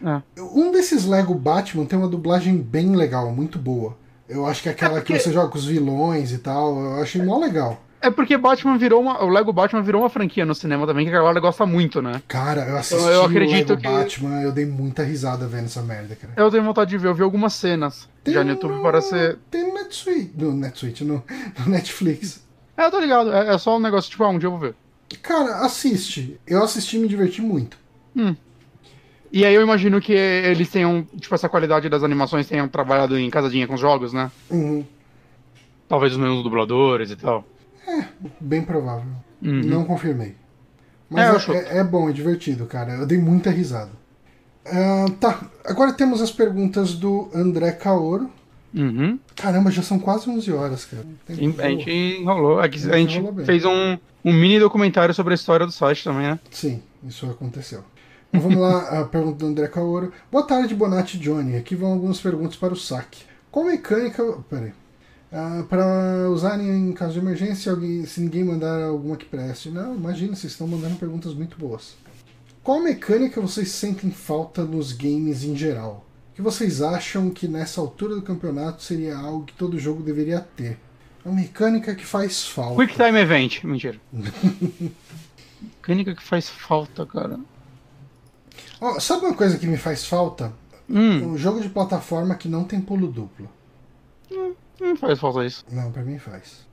É. 0.03 0.21
Um 0.39 0.71
desses 0.71 1.05
Lego 1.05 1.33
Batman 1.33 1.85
tem 1.85 1.97
uma 1.97 2.07
dublagem 2.07 2.57
bem 2.57 2.95
legal, 2.95 3.31
muito 3.31 3.57
boa. 3.57 3.95
Eu 4.27 4.45
acho 4.45 4.61
que 4.63 4.69
é 4.69 4.71
aquela 4.71 4.93
É 4.97 5.01
porque- 5.01 5.13
que 5.13 5.19
você 5.19 5.31
joga 5.31 5.49
com 5.49 5.57
os 5.57 5.65
vilões 5.65 6.31
e 6.31 6.39
tal. 6.39 6.77
Eu 6.79 7.01
achei 7.01 7.21
mó 7.23 7.37
legal. 7.37 7.79
É 8.07 8.11
porque 8.11 8.37
Batman 8.37 8.77
virou 8.77 9.01
uma. 9.01 9.23
O 9.23 9.29
Lego 9.29 9.51
Batman 9.51 9.81
virou 9.81 10.01
uma 10.01 10.09
franquia 10.09 10.45
no 10.45 10.53
cinema 10.53 10.85
também, 10.85 11.05
que 11.05 11.09
a 11.11 11.19
galera 11.19 11.39
gosta 11.39 11.65
muito, 11.65 12.01
né? 12.01 12.21
Cara, 12.27 12.61
eu 12.69 12.77
assisti 12.77 13.03
eu 13.03 13.21
o 13.21 13.25
acredito 13.25 13.69
Lego 13.69 13.81
que- 13.81 13.87
Batman, 13.87 14.41
eu 14.41 14.51
dei 14.51 14.65
muita 14.65 15.03
risada 15.03 15.47
vendo 15.47 15.65
essa 15.65 15.81
merda, 15.81 16.15
cara. 16.15 16.33
Eu 16.37 16.51
tenho 16.51 16.63
vontade 16.63 16.89
de 16.91 16.97
ver, 16.97 17.07
eu 17.07 17.15
vi 17.15 17.23
algumas 17.23 17.53
cenas. 17.53 18.07
Já 18.27 18.43
no 18.43 18.51
YouTube 18.51 18.81
parece. 18.81 19.37
Tem 19.49 19.67
no 19.67 19.73
NetSuite, 19.73 20.31
no 20.37 20.51
NetSuite, 20.53 21.03
no, 21.03 21.23
no 21.59 21.71
Netflix. 21.71 22.45
É, 22.77 22.85
eu 22.85 22.91
tô 22.91 22.99
ligado. 22.99 23.33
É, 23.33 23.53
é 23.55 23.57
só 23.57 23.75
um 23.77 23.79
negócio, 23.79 24.11
tipo, 24.11 24.23
ah, 24.23 24.29
um 24.29 24.37
dia 24.37 24.47
eu 24.47 24.51
vou 24.51 24.59
ver. 24.59 24.75
Cara, 25.21 25.65
assiste. 25.65 26.39
Eu 26.45 26.63
assisti 26.63 26.97
e 26.97 26.99
me 26.99 27.07
diverti 27.07 27.41
muito. 27.41 27.77
E 29.31 29.43
aí 29.45 29.53
eu 29.53 29.61
imagino 29.61 29.99
que 29.99 30.13
eles 30.13 30.69
tenham, 30.69 31.05
tipo, 31.19 31.33
essa 31.35 31.49
qualidade 31.49 31.89
das 31.89 32.03
animações 32.03 32.47
tenham 32.47 32.67
trabalhado 32.67 33.17
em 33.17 33.29
casadinha 33.29 33.67
com 33.67 33.73
os 33.73 33.81
jogos, 33.81 34.13
né? 34.13 34.31
Uhum, 34.49 34.85
Talvez 35.89 36.13
os 36.13 36.17
mesmos 36.17 36.43
dubladores 36.43 37.11
e 37.11 37.15
tal. 37.15 37.43
Bem 38.39 38.61
provável. 38.63 39.11
Uhum. 39.41 39.61
Não 39.63 39.85
confirmei. 39.85 40.29
É, 40.29 40.35
Mas 41.09 41.35
é, 41.35 41.39
chuto. 41.39 41.57
é- 41.57 41.77
é 41.79 41.83
bom, 41.83 42.09
é 42.09 42.13
divertido, 42.13 42.65
cara. 42.65 42.93
Eu 42.93 43.05
dei 43.05 43.17
muita 43.17 43.49
risada. 43.49 43.91
Ah, 44.65 45.05
tá, 45.19 45.41
agora 45.63 45.93
temos 45.93 46.21
as 46.21 46.31
perguntas 46.31 46.93
do 46.95 47.29
André 47.33 47.71
Caoro. 47.71 48.29
Uhum. 48.73 49.19
Caramba, 49.35 49.69
já 49.71 49.81
são 49.83 49.99
quase 49.99 50.29
11 50.29 50.51
horas, 50.51 50.85
cara. 50.85 51.05
Sim, 51.29 51.53
A 51.59 51.69
gente 51.69 51.89
enrolou. 51.91 52.59
É 52.61 52.65
a 52.65 52.69
gente 52.71 53.17
Enrolou 53.17 53.31
bem. 53.33 53.45
fez 53.45 53.63
um, 53.63 53.97
um 54.23 54.33
mini 54.33 54.59
documentário 54.59 55.13
sobre 55.13 55.33
a 55.33 55.35
história 55.35 55.65
do 55.65 55.71
site 55.71 56.03
também, 56.03 56.23
né? 56.27 56.39
Sim, 56.51 56.81
isso 57.07 57.29
aconteceu. 57.29 57.83
Então 58.29 58.41
vamos 58.41 58.57
lá, 58.57 58.99
a 59.01 59.05
pergunta 59.07 59.37
do 59.37 59.45
André 59.45 59.67
Caoro. 59.67 60.11
Boa 60.31 60.45
tarde, 60.45 60.73
Bonatti 60.75 61.17
Johnny. 61.19 61.55
Aqui 61.55 61.75
vão 61.75 61.93
algumas 61.93 62.19
perguntas 62.19 62.55
para 62.57 62.73
o 62.73 62.77
saque. 62.77 63.23
Qual 63.51 63.65
mecânica. 63.65 64.23
Peraí. 64.49 64.73
Ah, 65.31 65.63
para 65.67 66.29
usarem 66.29 66.69
em 66.69 66.93
caso 66.93 67.13
de 67.13 67.19
emergência, 67.19 67.71
alguém, 67.71 68.05
se 68.05 68.21
ninguém 68.21 68.43
mandar 68.43 68.83
alguma 68.83 69.17
que 69.17 69.25
preste. 69.25 69.69
Não, 69.69 69.95
imagina, 69.95 70.35
vocês 70.35 70.53
estão 70.53 70.67
mandando 70.67 70.95
perguntas 70.95 71.33
muito 71.33 71.57
boas. 71.57 71.95
Qual 72.63 72.81
mecânica 72.81 73.41
vocês 73.41 73.69
sentem 73.69 74.11
falta 74.11 74.63
nos 74.63 74.91
games 74.91 75.43
em 75.43 75.55
geral? 75.55 76.05
O 76.31 76.35
que 76.35 76.41
vocês 76.41 76.81
acham 76.81 77.29
que 77.29 77.47
nessa 77.47 77.79
altura 77.81 78.15
do 78.15 78.21
campeonato 78.21 78.81
seria 78.83 79.17
algo 79.17 79.45
que 79.45 79.53
todo 79.53 79.79
jogo 79.79 80.01
deveria 80.03 80.39
ter? 80.39 80.77
Uma 81.23 81.35
mecânica 81.35 81.95
que 81.95 82.05
faz 82.05 82.45
falta. 82.45 82.75
Quick 82.85 82.93
Time 82.95 83.19
Event. 83.19 83.63
Mentira. 83.63 83.99
Mecânica 85.61 86.15
que 86.15 86.23
faz 86.23 86.49
falta, 86.49 87.05
cara. 87.05 87.39
Ó, 88.79 88.99
sabe 88.99 89.25
uma 89.25 89.33
coisa 89.35 89.57
que 89.57 89.65
me 89.67 89.77
faz 89.77 90.05
falta? 90.05 90.53
Hum, 90.89 91.31
Um 91.33 91.37
jogo 91.37 91.61
de 91.61 91.69
plataforma 91.69 92.35
que 92.35 92.47
não 92.47 92.63
tem 92.63 92.79
pulo 92.79 93.07
duplo. 93.07 93.49
Não 94.79 94.95
faz 94.95 95.19
falta 95.19 95.45
isso. 95.45 95.65
Não, 95.71 95.91
pra 95.91 96.03
mim 96.03 96.17
faz. 96.17 96.65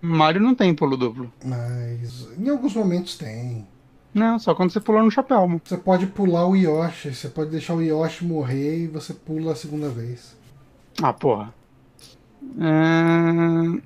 Mario 0.00 0.40
não 0.40 0.54
tem 0.54 0.74
pulo 0.74 0.96
duplo. 0.96 1.32
Mas 1.44 2.28
em 2.38 2.48
alguns 2.48 2.74
momentos 2.74 3.16
tem. 3.16 3.66
Não, 4.14 4.38
só 4.38 4.54
quando 4.54 4.70
você 4.70 4.80
pulou 4.80 5.02
no 5.02 5.10
chapéu. 5.10 5.46
mo. 5.48 5.60
Você 5.64 5.76
pode 5.76 6.06
pular 6.06 6.46
o 6.46 6.56
Yoshi, 6.56 7.14
você 7.14 7.28
pode 7.28 7.50
deixar 7.50 7.74
o 7.74 7.82
Yoshi 7.82 8.24
morrer 8.24 8.84
e 8.84 8.86
você 8.86 9.12
pula 9.12 9.52
a 9.52 9.56
segunda 9.56 9.88
vez. 9.88 10.36
Ah, 11.02 11.12
porra. 11.12 11.52
É... 12.60 13.80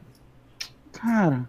Cara. 0.92 1.48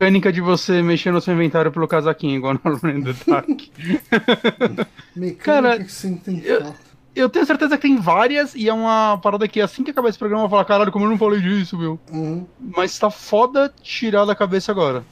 Mecânica 0.00 0.32
de 0.32 0.40
você 0.40 0.80
mexer 0.80 1.10
no 1.10 1.20
seu 1.20 1.34
inventário 1.34 1.72
pelo 1.72 1.88
casaquinho, 1.88 2.36
igual 2.36 2.54
no 2.54 2.60
the 2.60 3.12
Dark. 3.26 3.48
Mecânica 5.14 5.44
Cara, 5.44 5.84
que 5.84 5.90
você 5.90 6.14
tem 6.16 6.38
eu- 6.40 6.62
falta. 6.62 6.87
Eu 7.14 7.28
tenho 7.28 7.46
certeza 7.46 7.76
que 7.76 7.82
tem 7.82 7.96
várias 7.96 8.54
e 8.54 8.68
é 8.68 8.72
uma 8.72 9.18
parada 9.18 9.48
que 9.48 9.60
assim 9.60 9.82
que 9.82 9.90
acabar 9.90 10.08
esse 10.08 10.18
programa 10.18 10.44
eu 10.44 10.48
vou 10.48 10.56
falar, 10.56 10.64
caralho, 10.64 10.92
como 10.92 11.04
eu 11.04 11.10
não 11.10 11.18
falei 11.18 11.40
disso, 11.40 11.76
meu. 11.76 11.98
Uhum. 12.12 12.46
Mas 12.60 12.98
tá 12.98 13.10
foda 13.10 13.72
tirar 13.82 14.24
da 14.24 14.34
cabeça 14.34 14.70
agora. 14.70 15.04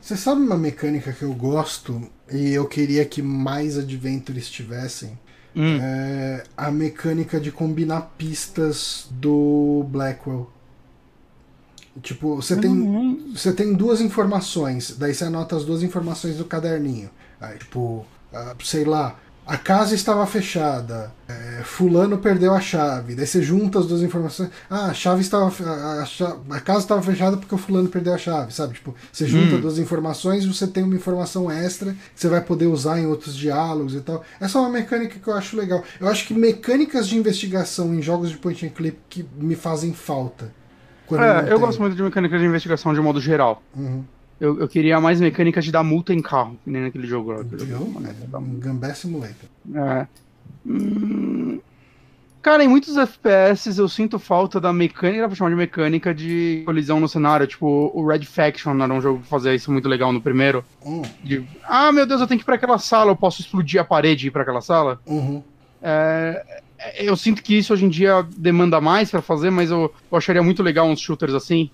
Você 0.00 0.16
sabe 0.16 0.40
uma 0.40 0.56
mecânica 0.56 1.12
que 1.12 1.22
eu 1.22 1.32
gosto 1.34 2.00
e 2.30 2.52
eu 2.52 2.66
queria 2.66 3.04
que 3.04 3.20
mais 3.22 3.76
adventures 3.76 4.48
tivessem? 4.48 5.18
Hum. 5.56 5.78
É 5.80 6.44
a 6.56 6.70
mecânica 6.70 7.40
de 7.40 7.50
combinar 7.50 8.12
pistas 8.16 9.06
do 9.10 9.84
Blackwell. 9.88 10.50
Tipo, 12.00 12.36
você 12.36 12.56
tem, 12.56 12.70
Hum, 12.70 13.32
você 13.34 13.52
tem 13.52 13.74
duas 13.74 14.00
informações, 14.00 14.96
daí 14.96 15.12
você 15.12 15.24
anota 15.24 15.56
as 15.56 15.64
duas 15.64 15.82
informações 15.82 16.36
do 16.36 16.44
caderninho. 16.44 17.10
Aí, 17.40 17.58
tipo, 17.58 18.06
ah, 18.32 18.54
sei 18.62 18.84
lá, 18.84 19.18
a 19.48 19.56
casa 19.56 19.94
estava 19.94 20.26
fechada, 20.26 21.10
é, 21.26 21.62
fulano 21.64 22.18
perdeu 22.18 22.52
a 22.52 22.60
chave. 22.60 23.14
Daí 23.14 23.26
você 23.26 23.42
junta 23.42 23.78
as 23.78 23.86
duas 23.86 24.02
informações. 24.02 24.50
Ah, 24.68 24.86
a 24.86 24.94
chave 24.94 25.22
estava. 25.22 25.46
A, 25.64 26.02
a 26.02 26.56
a 26.56 26.60
casa 26.60 26.80
estava 26.80 27.00
fechada 27.00 27.36
porque 27.38 27.54
o 27.54 27.58
fulano 27.58 27.88
perdeu 27.88 28.12
a 28.12 28.18
chave, 28.18 28.52
sabe? 28.52 28.74
Tipo, 28.74 28.94
você 29.10 29.26
junta 29.26 29.56
Hum. 29.56 29.60
duas 29.60 29.78
informações 29.78 30.44
e 30.44 30.46
você 30.46 30.66
tem 30.66 30.82
uma 30.84 30.94
informação 30.94 31.50
extra 31.50 31.92
que 31.92 31.98
você 32.14 32.28
vai 32.28 32.42
poder 32.42 32.66
usar 32.66 33.00
em 33.00 33.06
outros 33.06 33.34
diálogos 33.34 33.94
e 33.94 34.00
tal. 34.02 34.22
Essa 34.38 34.58
é 34.58 34.60
uma 34.60 34.70
mecânica 34.70 35.18
que 35.18 35.26
eu 35.26 35.34
acho 35.34 35.56
legal. 35.56 35.82
Eu 35.98 36.08
acho 36.08 36.26
que 36.26 36.34
mecânicas 36.34 37.08
de 37.08 37.16
investigação 37.16 37.94
em 37.94 38.02
jogos 38.02 38.28
de 38.30 38.36
point 38.36 38.66
and 38.66 38.70
click 38.70 38.98
que 39.08 39.26
me 39.36 39.56
fazem 39.56 39.94
falta. 39.94 40.52
É, 41.10 41.50
eu 41.50 41.56
tem. 41.56 41.58
gosto 41.58 41.80
muito 41.80 41.96
de 41.96 42.02
mecânica 42.02 42.38
de 42.38 42.44
investigação 42.44 42.92
de 42.92 43.00
modo 43.00 43.18
geral. 43.18 43.62
Uhum. 43.74 44.04
Eu, 44.40 44.60
eu 44.60 44.68
queria 44.68 45.00
mais 45.00 45.20
mecânicas 45.20 45.64
de 45.64 45.72
dar 45.72 45.82
multa 45.82 46.14
em 46.14 46.22
carro, 46.22 46.56
que 46.64 46.70
nem 46.70 46.82
naquele 46.82 47.06
jogo 47.06 47.32
lá. 47.32 47.42
Viu? 47.42 47.76
É 48.32 48.36
um 48.36 48.54
Gambé 48.58 48.94
Simulator. 48.94 49.48
É. 49.74 50.06
Hum, 50.64 51.60
Cara, 52.40 52.62
em 52.64 52.68
muitos 52.68 52.96
FPS 52.96 53.76
eu 53.78 53.88
sinto 53.88 54.18
falta 54.18 54.60
da 54.60 54.72
mecânica, 54.72 55.26
pra 55.26 55.36
chamar 55.36 55.50
de 55.50 55.56
mecânica 55.56 56.14
de 56.14 56.62
colisão 56.64 57.00
no 57.00 57.08
cenário. 57.08 57.46
Tipo, 57.46 57.90
o 57.92 58.06
Red 58.06 58.24
Faction 58.24 58.80
era 58.80 58.94
um 58.94 59.00
jogo 59.00 59.20
que 59.20 59.26
fazia 59.26 59.54
isso 59.54 59.72
muito 59.72 59.88
legal 59.88 60.12
no 60.12 60.20
primeiro. 60.20 60.64
Hum. 60.82 61.02
De, 61.22 61.44
ah, 61.64 61.90
meu 61.92 62.06
Deus, 62.06 62.20
eu 62.20 62.26
tenho 62.26 62.38
que 62.38 62.44
ir 62.44 62.46
pra 62.46 62.54
aquela 62.54 62.78
sala, 62.78 63.10
eu 63.10 63.16
posso 63.16 63.40
explodir 63.40 63.80
a 63.80 63.84
parede 63.84 64.26
e 64.26 64.28
ir 64.28 64.30
pra 64.30 64.42
aquela 64.42 64.60
sala. 64.60 65.00
Uhum. 65.04 65.42
É, 65.82 66.62
eu 66.98 67.16
sinto 67.16 67.42
que 67.42 67.58
isso 67.58 67.72
hoje 67.72 67.84
em 67.84 67.88
dia 67.88 68.24
demanda 68.36 68.80
mais 68.80 69.10
pra 69.10 69.20
fazer, 69.20 69.50
mas 69.50 69.70
eu, 69.70 69.92
eu 70.10 70.16
acharia 70.16 70.42
muito 70.42 70.62
legal 70.62 70.86
uns 70.86 71.00
shooters 71.00 71.34
assim. 71.34 71.70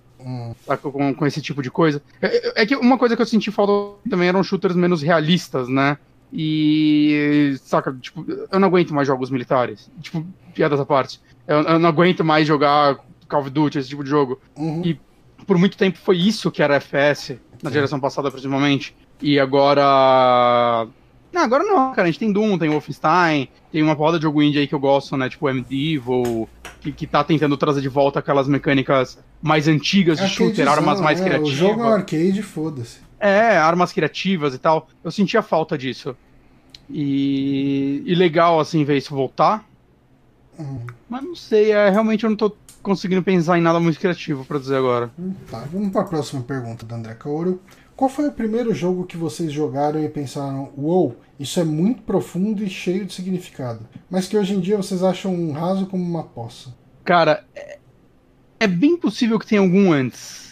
Com, 0.82 1.14
com 1.14 1.26
esse 1.26 1.42
tipo 1.42 1.62
de 1.62 1.70
coisa. 1.70 2.02
É, 2.22 2.62
é 2.62 2.66
que 2.66 2.74
uma 2.76 2.96
coisa 2.96 3.14
que 3.14 3.22
eu 3.22 3.26
senti 3.26 3.50
falta 3.50 3.98
também 4.08 4.28
eram 4.28 4.42
shooters 4.42 4.74
menos 4.74 5.02
realistas, 5.02 5.68
né? 5.68 5.98
E. 6.32 7.56
Saca, 7.62 7.92
tipo, 8.00 8.24
eu 8.50 8.58
não 8.58 8.68
aguento 8.68 8.94
mais 8.94 9.06
jogos 9.06 9.30
militares. 9.30 9.90
Tipo, 10.00 10.26
piada 10.54 10.74
essa 10.74 10.86
parte. 10.86 11.20
Eu, 11.46 11.60
eu 11.62 11.78
não 11.78 11.88
aguento 11.88 12.24
mais 12.24 12.46
jogar 12.46 12.98
Call 13.28 13.42
of 13.42 13.50
Duty, 13.50 13.78
esse 13.78 13.88
tipo 13.88 14.02
de 14.02 14.10
jogo. 14.10 14.40
Uhum. 14.56 14.82
E 14.84 14.98
por 15.46 15.58
muito 15.58 15.76
tempo 15.76 15.98
foi 15.98 16.16
isso 16.16 16.50
que 16.50 16.62
era 16.62 16.76
FPS, 16.76 17.38
na 17.62 17.70
Sim. 17.70 17.74
geração 17.74 18.00
passada, 18.00 18.30
principalmente. 18.30 18.96
E 19.20 19.38
agora. 19.38 20.86
Não, 21.32 21.42
agora 21.42 21.64
não, 21.64 21.92
cara. 21.92 22.02
A 22.02 22.06
gente 22.06 22.18
tem 22.18 22.32
Doom, 22.32 22.58
tem 22.58 22.70
Wolfenstein, 22.70 23.48
tem 23.74 23.82
uma 23.82 23.96
porrada 23.96 24.20
de 24.20 24.22
jogo 24.22 24.40
indie 24.40 24.60
aí 24.60 24.68
que 24.68 24.74
eu 24.74 24.78
gosto, 24.78 25.16
né? 25.16 25.28
Tipo 25.28 25.52
Medieval, 25.52 26.48
que, 26.80 26.92
que 26.92 27.08
tá 27.08 27.24
tentando 27.24 27.56
trazer 27.56 27.80
de 27.80 27.88
volta 27.88 28.20
aquelas 28.20 28.46
mecânicas 28.46 29.18
mais 29.42 29.66
antigas 29.66 30.20
de 30.20 30.28
shooter, 30.28 30.68
armas 30.68 31.00
mais 31.00 31.20
é, 31.20 31.24
criativas. 31.24 31.52
O 31.52 31.56
jogo 31.56 31.82
é 31.82 31.84
um 31.84 31.88
arcade, 31.88 32.40
foda-se. 32.40 33.00
É, 33.18 33.56
armas 33.56 33.92
criativas 33.92 34.54
e 34.54 34.58
tal. 34.58 34.86
Eu 35.02 35.10
sentia 35.10 35.42
falta 35.42 35.76
disso. 35.76 36.16
E, 36.88 38.04
e 38.06 38.14
legal, 38.14 38.60
assim, 38.60 38.84
ver 38.84 38.96
isso 38.96 39.12
voltar. 39.12 39.68
Uhum. 40.56 40.86
Mas 41.10 41.24
não 41.24 41.34
sei, 41.34 41.72
é, 41.72 41.90
realmente 41.90 42.22
eu 42.22 42.30
não 42.30 42.36
tô 42.36 42.54
conseguindo 42.80 43.24
pensar 43.24 43.58
em 43.58 43.60
nada 43.60 43.80
muito 43.80 43.98
criativo 43.98 44.44
pra 44.44 44.60
dizer 44.60 44.76
agora. 44.76 45.10
Tá, 45.50 45.64
vamos 45.72 45.90
para 45.90 46.02
a 46.02 46.04
próxima 46.04 46.42
pergunta 46.42 46.86
da 46.86 46.94
André 46.94 47.14
Kaoru. 47.14 47.60
Qual 47.96 48.10
foi 48.10 48.28
o 48.28 48.32
primeiro 48.32 48.74
jogo 48.74 49.04
que 49.06 49.16
vocês 49.16 49.52
jogaram 49.52 50.02
e 50.02 50.08
pensaram, 50.08 50.72
uou, 50.76 51.16
isso 51.38 51.60
é 51.60 51.64
muito 51.64 52.02
profundo 52.02 52.64
e 52.64 52.68
cheio 52.68 53.04
de 53.04 53.12
significado, 53.14 53.86
mas 54.10 54.26
que 54.26 54.36
hoje 54.36 54.54
em 54.54 54.60
dia 54.60 54.76
vocês 54.76 55.02
acham 55.02 55.32
um 55.34 55.52
raso 55.52 55.86
como 55.86 56.02
uma 56.02 56.24
poça? 56.24 56.74
Cara, 57.04 57.44
é, 57.54 57.78
é 58.58 58.66
bem 58.66 58.96
possível 58.96 59.38
que 59.38 59.46
tenha 59.46 59.60
algum 59.60 59.92
antes. 59.92 60.42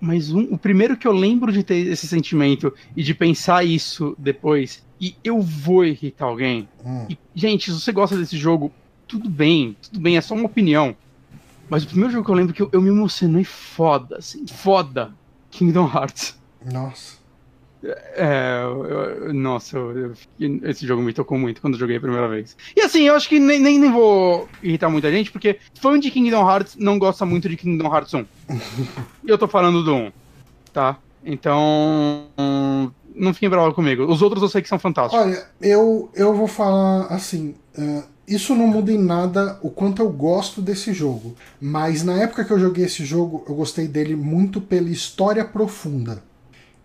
Mas 0.00 0.32
um- 0.32 0.52
o 0.52 0.58
primeiro 0.58 0.96
que 0.96 1.06
eu 1.06 1.12
lembro 1.12 1.52
de 1.52 1.62
ter 1.62 1.76
esse 1.86 2.08
sentimento 2.08 2.72
e 2.96 3.02
de 3.04 3.14
pensar 3.14 3.64
isso 3.64 4.16
depois, 4.18 4.84
e 5.00 5.14
eu 5.22 5.40
vou 5.40 5.84
irritar 5.84 6.26
alguém. 6.26 6.68
Hum, 6.84 7.06
E, 7.08 7.16
gente, 7.34 7.70
se 7.72 7.80
você 7.80 7.92
gosta 7.92 8.16
desse 8.16 8.36
jogo, 8.36 8.72
tudo 9.06 9.30
bem, 9.30 9.76
tudo 9.80 10.00
bem, 10.00 10.16
é 10.16 10.20
só 10.20 10.34
uma 10.34 10.46
opinião. 10.46 10.96
Mas 11.70 11.84
o 11.84 11.86
primeiro 11.86 12.12
jogo 12.12 12.24
que 12.24 12.30
eu 12.32 12.34
lembro 12.34 12.52
que 12.52 12.62
eu, 12.62 12.68
eu 12.72 12.80
me 12.82 12.88
emocionei 12.88 13.44
foda, 13.44 14.18
assim, 14.18 14.44
foda. 14.46 15.12
Kingdom 15.50 15.86
Hearts. 15.92 16.36
Nossa. 16.70 17.20
É, 18.14 18.62
eu- 18.62 19.34
nossa, 19.34 19.76
eu- 19.76 20.14
eu 20.38 20.60
esse 20.70 20.86
jogo 20.86 21.02
me 21.02 21.12
tocou 21.12 21.36
muito 21.36 21.60
quando 21.60 21.74
eu 21.74 21.80
joguei 21.80 21.96
a 21.96 22.00
primeira 22.00 22.28
vez. 22.28 22.56
E 22.76 22.80
assim, 22.80 23.02
eu 23.02 23.14
acho 23.14 23.28
que 23.28 23.40
nem, 23.40 23.58
nem, 23.58 23.76
nem 23.78 23.90
vou 23.90 24.48
irritar 24.62 24.88
muita 24.88 25.10
gente, 25.10 25.32
porque 25.32 25.58
fã 25.80 25.98
de 25.98 26.08
Kingdom 26.10 26.48
Hearts 26.48 26.76
não 26.76 26.96
gosta 26.96 27.26
muito 27.26 27.48
de 27.48 27.56
Kingdom 27.56 27.92
Hearts 27.92 28.14
1. 28.14 28.20
e 28.20 28.26
eu 29.30 29.36
tô 29.36 29.48
falando 29.48 29.82
do 29.82 29.94
1, 29.96 30.12
tá? 30.72 30.96
Então, 31.24 32.28
não 33.16 33.34
fiquem 33.34 33.48
bravos 33.50 33.74
comigo. 33.74 34.04
Os 34.04 34.22
outros 34.22 34.42
eu 34.42 34.48
sei 34.48 34.62
que 34.62 34.68
são 34.68 34.78
fantásticos. 34.78 35.24
Olha, 35.24 35.44
eu, 35.60 36.08
eu 36.14 36.34
vou 36.34 36.46
falar 36.46 37.06
assim. 37.06 37.54
eh, 37.76 38.02
isso 38.28 38.54
não 38.54 38.68
muda 38.68 38.92
em 38.92 38.98
nada 38.98 39.58
o 39.60 39.70
quanto 39.70 40.00
eu 40.00 40.08
gosto 40.08 40.62
desse 40.62 40.92
jogo. 40.92 41.34
Mas 41.60 42.04
na 42.04 42.14
época 42.22 42.44
que 42.44 42.52
eu 42.52 42.58
joguei 42.58 42.84
esse 42.84 43.04
jogo, 43.04 43.44
eu 43.48 43.54
gostei 43.56 43.86
dele 43.88 44.14
muito 44.16 44.60
pela 44.60 44.88
história 44.88 45.44
profunda. 45.44 46.22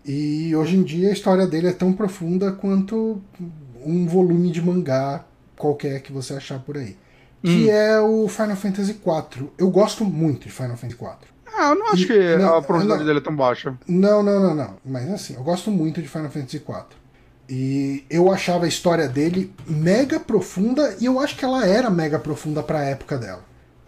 E 0.04 0.54
hoje 0.56 0.76
em 0.76 0.82
dia 0.82 1.10
a 1.10 1.12
história 1.12 1.46
dele 1.46 1.68
é 1.68 1.72
tão 1.72 1.92
profunda 1.92 2.52
quanto 2.52 3.20
um 3.84 4.06
volume 4.06 4.50
de 4.50 4.62
mangá 4.62 5.24
qualquer 5.56 6.00
que 6.02 6.12
você 6.12 6.34
achar 6.34 6.58
por 6.60 6.76
aí. 6.76 6.96
Que 7.42 7.66
Hum. 7.68 7.70
é 7.70 8.00
o 8.00 8.26
Final 8.28 8.56
Fantasy 8.56 8.92
IV. 8.92 9.48
Eu 9.58 9.70
gosto 9.70 10.04
muito 10.04 10.44
de 10.46 10.50
Final 10.52 10.76
Fantasy 10.76 10.96
IV. 11.00 11.10
Ah, 11.56 11.70
eu 11.70 11.74
não 11.76 11.86
acho 11.88 12.02
E- 12.02 12.06
que 12.06 12.36
não, 12.36 12.56
a 12.56 12.62
profundidade 12.62 13.00
não. 13.00 13.06
dele 13.06 13.18
é 13.18 13.22
tão 13.22 13.34
baixa. 13.36 13.76
Não, 13.86 14.22
não, 14.22 14.40
não, 14.40 14.54
não. 14.54 14.76
Mas 14.84 15.08
assim, 15.10 15.34
eu 15.34 15.42
gosto 15.42 15.70
muito 15.70 16.00
de 16.02 16.08
Final 16.08 16.30
Fantasy 16.30 16.56
IV. 16.56 16.84
E 17.50 18.04
eu 18.10 18.30
achava 18.30 18.64
a 18.66 18.68
história 18.68 19.08
dele 19.08 19.52
mega 19.66 20.20
profunda, 20.20 20.94
e 21.00 21.06
eu 21.06 21.18
acho 21.18 21.36
que 21.36 21.44
ela 21.44 21.66
era 21.66 21.88
mega 21.88 22.18
profunda 22.18 22.62
pra 22.62 22.82
época 22.84 23.16
dela. 23.16 23.42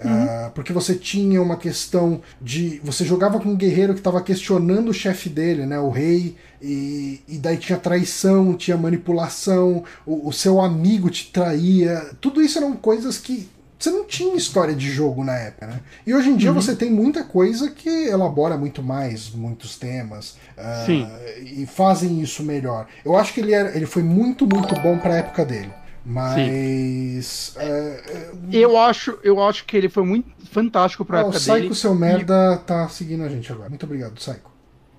Ah, 0.09 0.51
porque 0.55 0.73
você 0.73 0.95
tinha 0.95 1.43
uma 1.43 1.57
questão 1.57 2.21
de. 2.41 2.81
Você 2.85 3.05
jogava 3.05 3.39
com 3.39 3.51
um 3.51 3.57
guerreiro 3.57 3.93
que 3.93 4.01
estava 4.01 4.23
questionando 4.23 4.89
o 4.89 4.95
chefe 4.95 5.29
dele, 5.29 5.67
né? 5.67 5.79
O 5.79 5.91
rei, 5.91 6.37
e, 6.61 7.21
e 7.29 7.39
daí 7.39 7.57
tinha 7.57 7.79
traição, 7.79 8.55
tinha 8.55 8.77
manipulação, 8.77 9.85
o, 10.07 10.29
o 10.29 10.33
seu 10.33 10.61
amigo 10.61 11.11
te 11.11 11.31
traía. 11.31 12.11
Tudo 12.21 12.41
isso 12.43 12.59
eram 12.59 12.75
coisas 12.75 13.19
que 13.19 13.49
você 13.81 13.91
não 13.91 14.05
tinha 14.05 14.37
história 14.37 14.75
de 14.75 14.91
jogo 14.91 15.25
na 15.25 15.35
época, 15.35 15.67
né? 15.67 15.81
E 16.07 16.15
hoje 16.15 16.29
em 16.29 16.37
dia 16.37 16.53
você 16.53 16.77
tem 16.77 16.91
muita 16.91 17.25
coisa 17.25 17.71
que 17.71 17.89
elabora 17.89 18.57
muito 18.59 18.83
mais, 18.83 19.31
muitos 19.31 19.79
temas, 19.79 20.37
Sim. 20.85 21.09
e 21.43 21.65
fazem 21.65 22.21
isso 22.21 22.43
melhor. 22.43 22.87
Eu 23.03 23.17
acho 23.17 23.33
que 23.33 23.41
ele, 23.41 23.55
era, 23.55 23.75
ele 23.75 23.87
foi 23.87 24.03
muito, 24.03 24.47
muito 24.47 24.75
bom 24.83 24.99
pra 24.99 25.17
época 25.17 25.47
dele. 25.47 25.73
Mas. 26.05 27.55
é, 27.57 28.31
Eu 28.53 28.79
acho, 28.79 29.19
eu 29.23 29.43
acho 29.43 29.65
que 29.65 29.77
ele 29.77 29.89
foi 29.89 30.05
muito 30.05 30.29
fantástico 30.51 31.05
pra 31.05 31.19
ah, 31.19 31.21
o 31.21 31.25
época 31.25 31.39
Psycho, 31.39 31.55
dele. 31.55 31.75
seu 31.75 31.95
merda, 31.95 32.57
tá 32.67 32.89
seguindo 32.89 33.25
a 33.25 33.29
gente 33.29 33.51
agora. 33.53 33.69
Muito 33.69 33.85
obrigado, 33.85 34.13
Psycho. 34.15 34.51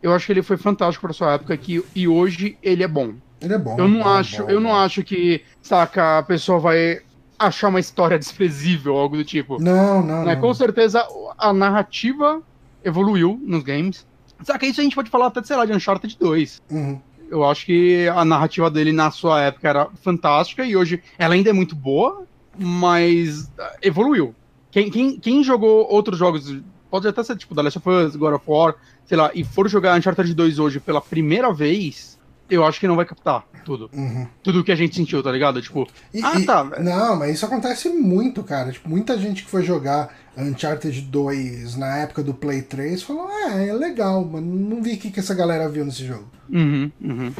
Eu 0.02 0.14
acho 0.14 0.26
que 0.26 0.32
ele 0.32 0.42
foi 0.42 0.58
fantástico 0.58 1.06
pra 1.06 1.14
sua 1.14 1.34
época 1.34 1.56
que, 1.58 1.84
e 1.96 2.08
hoje 2.08 2.58
ele 2.64 2.84
é 2.84 2.88
bom. 2.88 3.14
Ele 3.40 3.54
é 3.54 3.58
bom. 3.58 3.76
Eu 3.78 3.88
não 3.88 4.02
bom, 4.02 4.10
acho, 4.10 4.44
bom, 4.44 4.50
eu 4.50 4.60
não 4.60 4.76
acho 4.76 5.04
que, 5.04 5.44
saca, 5.62 6.20
a 6.20 6.24
pessoa 6.24 6.60
vai 6.60 7.02
achar 7.38 7.70
uma 7.70 7.80
história 7.80 8.18
desprezível 8.18 8.94
ou 8.94 9.00
algo 9.00 9.18
do 9.18 9.26
tipo. 9.26 9.62
Não, 9.62 10.02
não, 10.04 10.24
né? 10.26 10.36
não. 10.36 10.42
Com 10.42 10.54
certeza 10.54 11.06
a 11.38 11.52
narrativa 11.52 12.42
evoluiu 12.84 13.40
nos 13.44 13.64
games. 13.64 14.06
Saca, 14.44 14.66
isso 14.66 14.80
a 14.80 14.84
gente 14.84 14.96
pode 14.96 15.10
falar 15.10 15.28
até, 15.28 15.44
sei 15.44 15.56
lá, 15.56 15.66
de 15.66 15.74
Uncharted 15.74 16.18
2. 16.20 16.62
Uhum. 16.72 17.00
Eu 17.32 17.46
acho 17.46 17.66
que 17.66 18.10
a 18.10 18.26
narrativa 18.26 18.70
dele 18.70 18.92
na 18.92 19.10
sua 19.10 19.42
época 19.42 19.70
era 19.70 19.90
fantástica 20.04 20.66
e 20.66 20.76
hoje 20.76 21.02
ela 21.18 21.34
ainda 21.34 21.50
é 21.50 21.54
muito 21.54 21.74
boa, 21.74 22.26
mas 22.60 23.50
ah, 23.58 23.78
evoluiu. 23.82 24.36
Quem, 24.70 24.92
quem, 24.92 25.18
quem 25.18 25.42
jogou 25.42 25.90
outros 25.90 26.20
jogos, 26.20 26.54
pode 26.90 27.08
até 27.08 27.24
ser 27.24 27.38
tipo 27.38 27.56
The 27.56 27.62
Last 27.62 27.80
of 27.80 27.90
Us, 27.90 28.16
God 28.18 28.34
of 28.34 28.44
War, 28.46 28.76
sei 29.06 29.18
lá, 29.18 29.32
e 29.34 29.46
for 29.46 29.70
jogar 29.70 29.98
Uncharted 29.98 30.34
2 30.34 30.60
hoje 30.60 30.82
pela 30.82 31.00
primeira 31.00 31.54
vez, 31.54 32.20
eu 32.52 32.66
acho 32.66 32.80
que 32.80 32.88
não 32.88 32.96
vai 32.96 33.06
captar 33.06 33.44
tudo. 33.66 33.90
Uhum. 33.94 34.28
Tudo 34.44 34.64
que 34.64 34.72
a 34.72 34.76
gente 34.76 34.96
sentiu, 34.96 35.24
tá 35.24 35.32
ligado? 35.32 35.62
Tipo, 35.62 35.88
E- 36.14 36.22
ah, 36.24 36.40
e- 36.40 36.46
tá. 36.46 36.64
Não, 36.80 37.16
mas 37.16 37.36
isso 37.36 37.46
acontece 37.46 37.90
muito, 37.90 38.44
cara. 38.44 38.72
Tipo, 38.72 38.90
muita 38.90 39.18
gente 39.18 39.44
que 39.44 39.50
foi 39.50 39.64
jogar 39.64 40.14
Uncharted 40.38 41.02
2 41.02 41.76
na 41.78 41.98
época 42.00 42.22
do 42.24 42.34
Play 42.34 42.62
3 42.62 43.02
falou: 43.04 43.28
ah, 43.28 43.56
é 43.58 43.72
legal, 43.74 44.24
mas 44.26 44.44
não 44.44 44.82
vi 44.82 44.94
o 44.94 44.98
que, 44.98 45.12
que 45.12 45.20
essa 45.20 45.34
galera 45.34 45.70
viu 45.70 45.86
nesse 45.86 46.06
jogo. 46.06 46.26
Uhum, 46.50 46.92
uhum. 47.02 47.34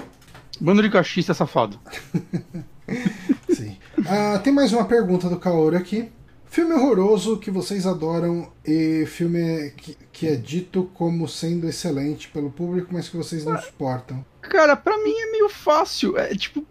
Bando 0.60 0.82
de 0.82 0.90
cachista 0.90 1.34
safado. 1.34 1.80
Sim. 3.50 3.78
Ah, 4.08 4.40
tem 4.40 4.54
mais 4.54 4.72
uma 4.74 4.86
pergunta 4.86 5.30
do 5.30 5.38
Kaoru 5.40 5.76
aqui. 5.78 6.12
Filme 6.52 6.74
horroroso 6.74 7.38
que 7.38 7.50
vocês 7.50 7.88
adoram 7.88 8.52
e 8.66 9.06
filme 9.06 9.72
que, 9.72 9.98
que 10.12 10.28
é 10.28 10.36
dito 10.36 10.92
como 10.94 11.26
sendo 11.26 11.66
excelente 11.66 12.28
pelo 12.28 12.52
público, 12.52 12.90
mas 12.92 13.08
que 13.08 13.16
vocês 13.16 13.46
não 13.46 13.58
suportam. 13.58 14.26
Cara, 14.42 14.76
pra 14.76 14.98
mim 14.98 15.14
é 15.14 15.32
meio 15.32 15.48
fácil. 15.48 16.18
É 16.18 16.36
tipo, 16.36 16.66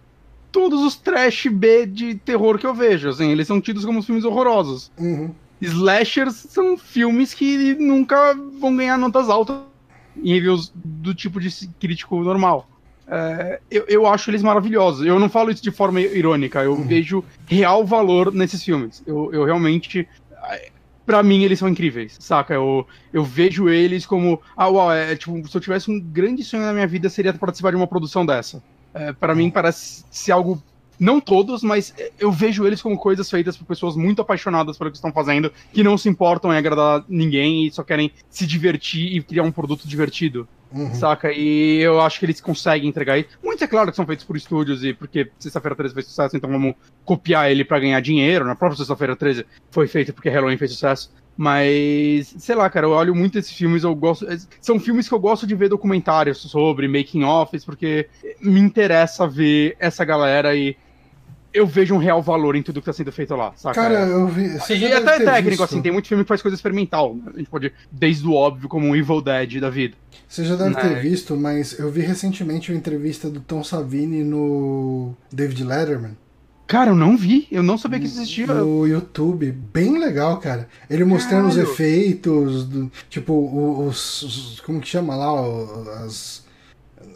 todos 0.52 0.82
os 0.82 0.96
trash 0.96 1.46
B 1.46 1.86
de 1.86 2.14
terror 2.14 2.58
que 2.58 2.66
eu 2.66 2.74
vejo, 2.74 3.08
assim, 3.08 3.30
eles 3.30 3.46
são 3.46 3.58
tidos 3.58 3.86
como 3.86 4.02
filmes 4.02 4.22
horrorosos. 4.22 4.92
Uhum. 4.98 5.34
Slashers 5.62 6.34
são 6.34 6.76
filmes 6.76 7.32
que 7.32 7.74
nunca 7.76 8.34
vão 8.34 8.76
ganhar 8.76 8.98
notas 8.98 9.30
altas 9.30 9.60
em 10.14 10.34
reviews 10.34 10.70
do 10.74 11.14
tipo 11.14 11.40
de 11.40 11.48
crítico 11.80 12.22
normal. 12.22 12.68
É, 13.12 13.60
eu, 13.70 13.84
eu 13.88 14.06
acho 14.06 14.30
eles 14.30 14.42
maravilhosos. 14.42 15.04
Eu 15.04 15.18
não 15.18 15.28
falo 15.28 15.50
isso 15.50 15.62
de 15.62 15.72
forma 15.72 16.00
irônica, 16.00 16.62
eu 16.62 16.74
Uhum. 16.74 16.86
vejo 16.86 17.24
real 17.46 17.84
valor 17.84 18.32
nesses 18.32 18.62
filmes. 18.62 19.02
Eu, 19.06 19.30
eu 19.32 19.44
realmente. 19.44 20.08
Pra 21.04 21.22
mim, 21.24 21.42
eles 21.42 21.58
são 21.58 21.68
incríveis, 21.68 22.16
saca? 22.20 22.54
Eu, 22.54 22.86
eu 23.12 23.24
vejo 23.24 23.68
eles 23.68 24.06
como. 24.06 24.40
Ah, 24.56 24.68
uau, 24.68 24.92
é 24.92 25.16
tipo, 25.16 25.46
se 25.48 25.56
eu 25.56 25.60
tivesse 25.60 25.90
um 25.90 25.98
grande 25.98 26.44
sonho 26.44 26.62
na 26.62 26.72
minha 26.72 26.86
vida, 26.86 27.08
seria 27.08 27.32
participar 27.34 27.70
de 27.70 27.76
uma 27.76 27.86
produção 27.86 28.24
dessa. 28.24 28.62
É, 28.94 29.12
para 29.12 29.34
mim, 29.34 29.50
parece 29.50 30.04
ser 30.10 30.30
algo. 30.32 30.62
Não 31.00 31.18
todos, 31.18 31.62
mas 31.62 31.94
eu 32.18 32.30
vejo 32.30 32.64
eles 32.66 32.82
como 32.82 32.96
coisas 32.98 33.28
feitas 33.28 33.56
por 33.56 33.64
pessoas 33.64 33.96
muito 33.96 34.20
apaixonadas 34.20 34.76
pelo 34.76 34.90
que 34.90 34.98
estão 34.98 35.10
fazendo, 35.10 35.50
que 35.72 35.82
não 35.82 35.96
se 35.96 36.10
importam 36.10 36.52
em 36.52 36.58
agradar 36.58 37.02
ninguém 37.08 37.66
e 37.66 37.72
só 37.72 37.82
querem 37.82 38.12
se 38.28 38.46
divertir 38.46 39.16
e 39.16 39.22
criar 39.22 39.42
um 39.42 39.50
produto 39.50 39.88
divertido. 39.88 40.46
Uhum. 40.72 40.94
Saca? 40.94 41.32
E 41.32 41.78
eu 41.80 42.00
acho 42.00 42.18
que 42.18 42.26
eles 42.26 42.40
conseguem 42.40 42.88
entregar 42.88 43.18
isso. 43.18 43.30
Muitos, 43.42 43.62
é 43.62 43.66
claro, 43.66 43.90
que 43.90 43.96
são 43.96 44.06
feitos 44.06 44.24
por 44.24 44.36
estúdios 44.36 44.84
e 44.84 44.92
porque 44.92 45.30
Sexta-feira 45.38 45.74
13 45.74 45.94
fez 45.94 46.06
sucesso, 46.06 46.36
então 46.36 46.50
vamos 46.50 46.74
copiar 47.04 47.50
ele 47.50 47.64
para 47.64 47.80
ganhar 47.80 48.00
dinheiro. 48.00 48.44
Na 48.44 48.54
própria 48.54 48.78
Sexta-feira 48.78 49.16
13 49.16 49.44
foi 49.70 49.86
feito 49.86 50.12
porque 50.12 50.28
Halloween 50.28 50.56
fez 50.56 50.72
sucesso. 50.72 51.12
Mas, 51.36 52.34
sei 52.38 52.54
lá, 52.54 52.68
cara, 52.68 52.86
eu 52.86 52.90
olho 52.90 53.14
muito 53.14 53.38
esses 53.38 53.52
filmes, 53.52 53.82
eu 53.82 53.94
gosto. 53.94 54.26
São 54.60 54.78
filmes 54.78 55.08
que 55.08 55.14
eu 55.14 55.18
gosto 55.18 55.46
de 55.46 55.54
ver 55.54 55.70
documentários 55.70 56.38
sobre, 56.38 56.86
making 56.86 57.24
offs, 57.24 57.64
porque 57.64 58.08
me 58.40 58.60
interessa 58.60 59.26
ver 59.26 59.74
essa 59.78 60.04
galera 60.04 60.54
e 60.54 60.76
eu 61.52 61.66
vejo 61.66 61.94
um 61.94 61.98
real 61.98 62.22
valor 62.22 62.54
em 62.56 62.62
tudo 62.62 62.80
que 62.80 62.86
tá 62.86 62.92
sendo 62.92 63.12
feito 63.12 63.34
lá, 63.34 63.52
saca? 63.56 63.74
Cara, 63.74 64.06
eu 64.06 64.26
vi. 64.28 64.46
e 64.46 64.92
até 64.92 65.16
é 65.16 65.18
técnico, 65.18 65.50
visto. 65.50 65.62
assim, 65.64 65.82
tem 65.82 65.92
muito 65.92 66.08
filme 66.08 66.24
que 66.24 66.28
faz 66.28 66.40
coisa 66.40 66.54
experimental. 66.54 67.14
Né? 67.14 67.32
A 67.34 67.38
gente 67.38 67.50
pode, 67.50 67.72
desde 67.90 68.26
o 68.26 68.34
óbvio, 68.34 68.68
como 68.68 68.86
um 68.86 68.94
Evil 68.94 69.20
Dead 69.20 69.60
da 69.60 69.70
vida. 69.70 69.96
Você 70.28 70.44
já 70.44 70.54
deve 70.54 70.76
ter 70.76 71.00
visto, 71.00 71.36
mas 71.36 71.78
eu 71.78 71.90
vi 71.90 72.02
recentemente 72.02 72.70
uma 72.70 72.78
entrevista 72.78 73.28
do 73.28 73.40
Tom 73.40 73.64
Savini 73.64 74.22
no 74.22 75.14
David 75.32 75.64
Letterman. 75.64 76.16
Cara, 76.68 76.92
eu 76.92 76.94
não 76.94 77.16
vi, 77.16 77.48
eu 77.50 77.64
não 77.64 77.76
sabia 77.76 77.98
que 77.98 78.04
existia. 78.04 78.46
No 78.46 78.86
YouTube, 78.86 79.50
bem 79.50 79.98
legal, 79.98 80.38
cara. 80.38 80.68
Ele 80.88 81.04
mostrando 81.04 81.48
Caralho. 81.48 81.64
os 81.64 81.70
efeitos, 81.70 82.64
do, 82.64 82.92
tipo, 83.08 83.84
os, 83.88 84.22
os, 84.22 84.60
Como 84.60 84.80
que 84.80 84.86
chama 84.86 85.16
lá? 85.16 86.04
As 86.04 86.39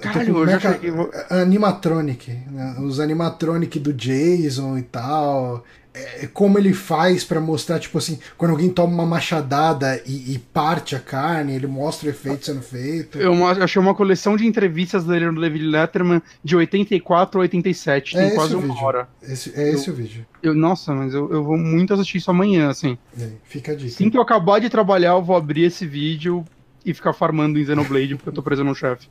Caralho, 0.01 0.39
eu 0.39 0.49
já 0.49 0.61
cheguei... 0.61 0.93
Animatronic. 1.31 2.31
Né? 2.51 2.77
Os 2.81 3.01
animatronic 3.01 3.79
do 3.79 3.93
Jason 3.93 4.79
e 4.79 4.83
tal. 4.83 5.65
É, 5.97 6.27
como 6.27 6.59
ele 6.59 6.73
faz 6.73 7.23
para 7.23 7.41
mostrar, 7.41 7.79
tipo 7.79 7.97
assim, 7.99 8.19
quando 8.37 8.51
alguém 8.51 8.69
toma 8.69 8.93
uma 8.93 9.07
machadada 9.07 10.03
e, 10.05 10.35
e, 10.35 10.39
parte 10.39 10.97
a 10.97 10.99
carne, 10.99 11.55
ele 11.55 11.69
mostra 11.69 12.09
o 12.09 12.11
efeito 12.11 12.47
sendo 12.47 12.63
feito. 12.63 13.17
Eu 13.17 13.47
achei 13.47 13.81
uma 13.81 13.95
coleção 13.95 14.37
de 14.37 14.45
entrevistas 14.45 15.05
dele 15.05 15.31
no 15.31 15.41
David 15.41 15.65
Letterman 15.65 16.21
de 16.43 16.57
84 16.57 17.39
a 17.39 17.43
87, 17.43 18.17
tem 18.17 18.27
é 18.27 18.31
quase 18.31 18.57
uma 18.57 18.83
hora. 18.83 19.09
Esse, 19.23 19.53
é 19.55 19.71
esse 19.71 19.89
o 19.89 19.95
vídeo. 19.95 20.27
Eu, 20.43 20.53
nossa, 20.53 20.93
mas 20.93 21.15
eu, 21.15 21.33
eu 21.33 21.45
vou 21.45 21.57
muito 21.57 21.95
assistir 21.95 22.19
isso 22.19 22.31
amanhã, 22.31 22.71
assim. 22.71 22.99
É, 23.17 23.29
fica 23.45 23.71
a 23.71 23.77
dica. 23.77 23.93
Assim 23.93 24.11
que 24.11 24.19
eu 24.19 24.23
acabar 24.23 24.59
de 24.59 24.69
trabalhar, 24.69 25.11
eu 25.11 25.23
vou 25.23 25.37
abrir 25.37 25.63
esse 25.63 25.87
vídeo 25.87 26.45
e 26.85 26.93
ficar 26.93 27.13
farmando 27.13 27.59
em 27.59 27.65
Xenoblade 27.65 28.15
porque 28.17 28.29
eu 28.29 28.33
tô 28.33 28.43
preso 28.43 28.63
no 28.63 28.75
chefe. 28.75 29.09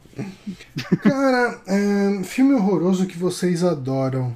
Cara, 1.02 1.62
é, 1.68 2.24
filme 2.24 2.54
horroroso 2.54 3.06
que 3.08 3.18
vocês 3.18 3.64
adoram. 3.64 4.36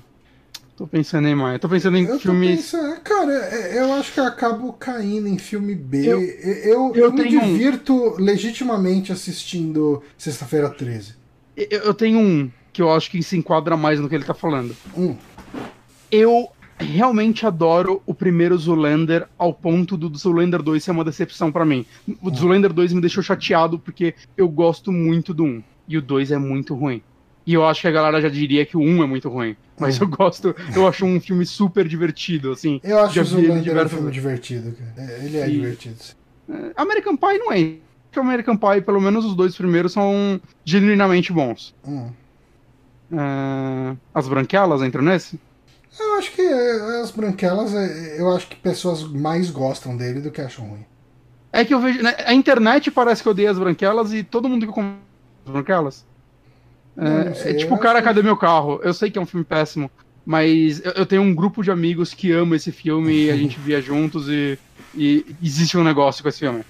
Tô 0.77 0.85
pensando 0.85 1.27
em 1.27 1.33
mais. 1.33 1.59
Tô 1.59 1.67
pensando 1.67 1.97
em 1.97 2.05
eu 2.05 2.19
filmes. 2.19 2.57
Pensando, 2.57 3.01
cara, 3.01 3.33
é, 3.33 3.79
eu 3.79 3.93
acho 3.93 4.13
que 4.13 4.19
eu 4.19 4.25
acabo 4.25 4.71
caindo 4.73 5.27
em 5.27 5.37
filme 5.37 5.73
B. 5.73 6.05
Eu, 6.05 6.21
eu, 6.21 6.93
eu, 6.93 6.95
eu 6.95 7.13
me 7.13 7.27
divirto 7.27 7.93
um... 7.93 8.15
legitimamente 8.19 9.11
assistindo 9.11 10.03
Sexta-feira 10.15 10.69
13. 10.69 11.15
Eu, 11.55 11.95
tenho 11.95 12.19
um 12.19 12.51
que 12.71 12.79
eu 12.79 12.91
acho 12.91 13.09
que 13.09 13.23
se 13.23 13.35
enquadra 13.35 13.75
mais 13.75 13.99
no 13.99 14.07
que 14.07 14.13
ele 14.13 14.23
tá 14.23 14.35
falando. 14.35 14.75
Um. 14.95 15.15
Eu 16.11 16.47
realmente 16.79 17.45
adoro 17.45 18.01
o 18.05 18.13
primeiro 18.13 18.57
Zoolander 18.57 19.27
ao 19.37 19.53
ponto 19.53 19.97
do 19.97 20.15
Zoolander 20.15 20.61
2 20.61 20.83
ser 20.83 20.91
uma 20.91 21.03
decepção 21.03 21.51
para 21.51 21.65
mim. 21.65 21.85
O 22.21 22.33
Zoolander 22.33 22.71
2 22.71 22.93
me 22.93 23.01
deixou 23.01 23.23
chateado 23.23 23.79
porque 23.79 24.13
eu 24.35 24.47
gosto 24.47 24.91
muito 24.91 25.33
do 25.33 25.43
1 25.43 25.63
e 25.87 25.97
o 25.97 26.01
2 26.01 26.31
é 26.31 26.37
muito 26.37 26.75
ruim. 26.75 27.01
E 27.45 27.53
eu 27.53 27.65
acho 27.65 27.81
que 27.81 27.87
a 27.87 27.91
galera 27.91 28.21
já 28.21 28.27
diria 28.27 28.65
que 28.65 28.75
o 28.75 28.81
1 28.81 29.03
é 29.03 29.07
muito 29.07 29.29
ruim. 29.29 29.55
Mas 29.79 29.99
eu 29.99 30.07
gosto, 30.07 30.55
eu 30.75 30.87
acho 30.87 31.05
um 31.05 31.19
filme 31.19 31.45
super 31.45 31.87
divertido, 31.87 32.51
assim. 32.51 32.81
Eu 32.83 32.99
acho 32.99 33.13
que 33.13 33.19
o 33.19 33.25
Zoolander 33.25 33.77
é 33.77 33.85
um 33.85 33.89
filme 33.89 34.11
divertido, 34.11 34.73
cara. 34.73 34.93
É, 34.97 35.25
ele 35.25 35.37
é 35.37 35.47
e... 35.47 35.51
divertido. 35.51 35.95
É, 36.49 36.71
American 36.75 37.15
Pie 37.15 37.37
não 37.37 37.53
é. 37.53 37.75
Porque 38.05 38.19
American 38.19 38.57
Pie, 38.57 38.81
pelo 38.81 38.99
menos 38.99 39.23
os 39.23 39.35
dois 39.35 39.55
primeiros, 39.55 39.93
são 39.93 40.41
genuinamente 40.65 41.31
bons. 41.31 41.73
Hum. 41.87 42.09
É... 43.11 43.95
As 44.13 44.27
branquelas 44.27 44.81
entram 44.81 45.03
nesse? 45.03 45.39
Eu 45.99 46.15
acho 46.15 46.31
que 46.31 46.41
é, 46.41 47.01
as 47.01 47.11
branquelas, 47.11 47.73
é, 47.73 48.19
eu 48.19 48.31
acho 48.35 48.47
que 48.47 48.55
pessoas 48.55 49.03
mais 49.03 49.49
gostam 49.49 49.95
dele 49.95 50.21
do 50.21 50.31
que 50.31 50.41
acham 50.41 50.67
ruim. 50.67 50.85
É 51.51 51.65
que 51.65 51.73
eu 51.73 51.79
vejo. 51.79 52.01
Né, 52.03 52.15
a 52.25 52.33
internet 52.33 52.91
parece 52.91 53.23
que 53.23 53.29
odeia 53.29 53.49
as 53.49 53.57
branquelas 53.57 54.13
e 54.13 54.23
todo 54.23 54.49
mundo 54.49 54.65
que 54.65 54.71
compra 54.71 54.97
as 55.45 55.51
branquelas. 55.51 56.05
É, 56.97 57.33
sei, 57.33 57.51
é, 57.51 57.55
tipo, 57.55 57.75
o 57.75 57.77
cara, 57.77 57.99
que... 57.99 58.05
cadê 58.05 58.21
meu 58.21 58.37
carro? 58.37 58.79
Eu 58.83 58.93
sei 58.93 59.09
que 59.09 59.17
é 59.17 59.21
um 59.21 59.25
filme 59.25 59.45
péssimo, 59.45 59.89
mas 60.25 60.83
eu, 60.83 60.91
eu 60.91 61.05
tenho 61.05 61.21
um 61.21 61.33
grupo 61.33 61.63
de 61.63 61.71
amigos 61.71 62.13
que 62.13 62.31
ama 62.31 62.55
esse 62.55 62.71
filme 62.71 63.25
e 63.25 63.31
a 63.31 63.35
gente 63.37 63.59
via 63.59 63.81
juntos 63.81 64.27
e, 64.27 64.57
e 64.95 65.25
existe 65.41 65.77
um 65.77 65.83
negócio 65.83 66.23
com 66.23 66.29
esse 66.29 66.39
filme. 66.39 66.63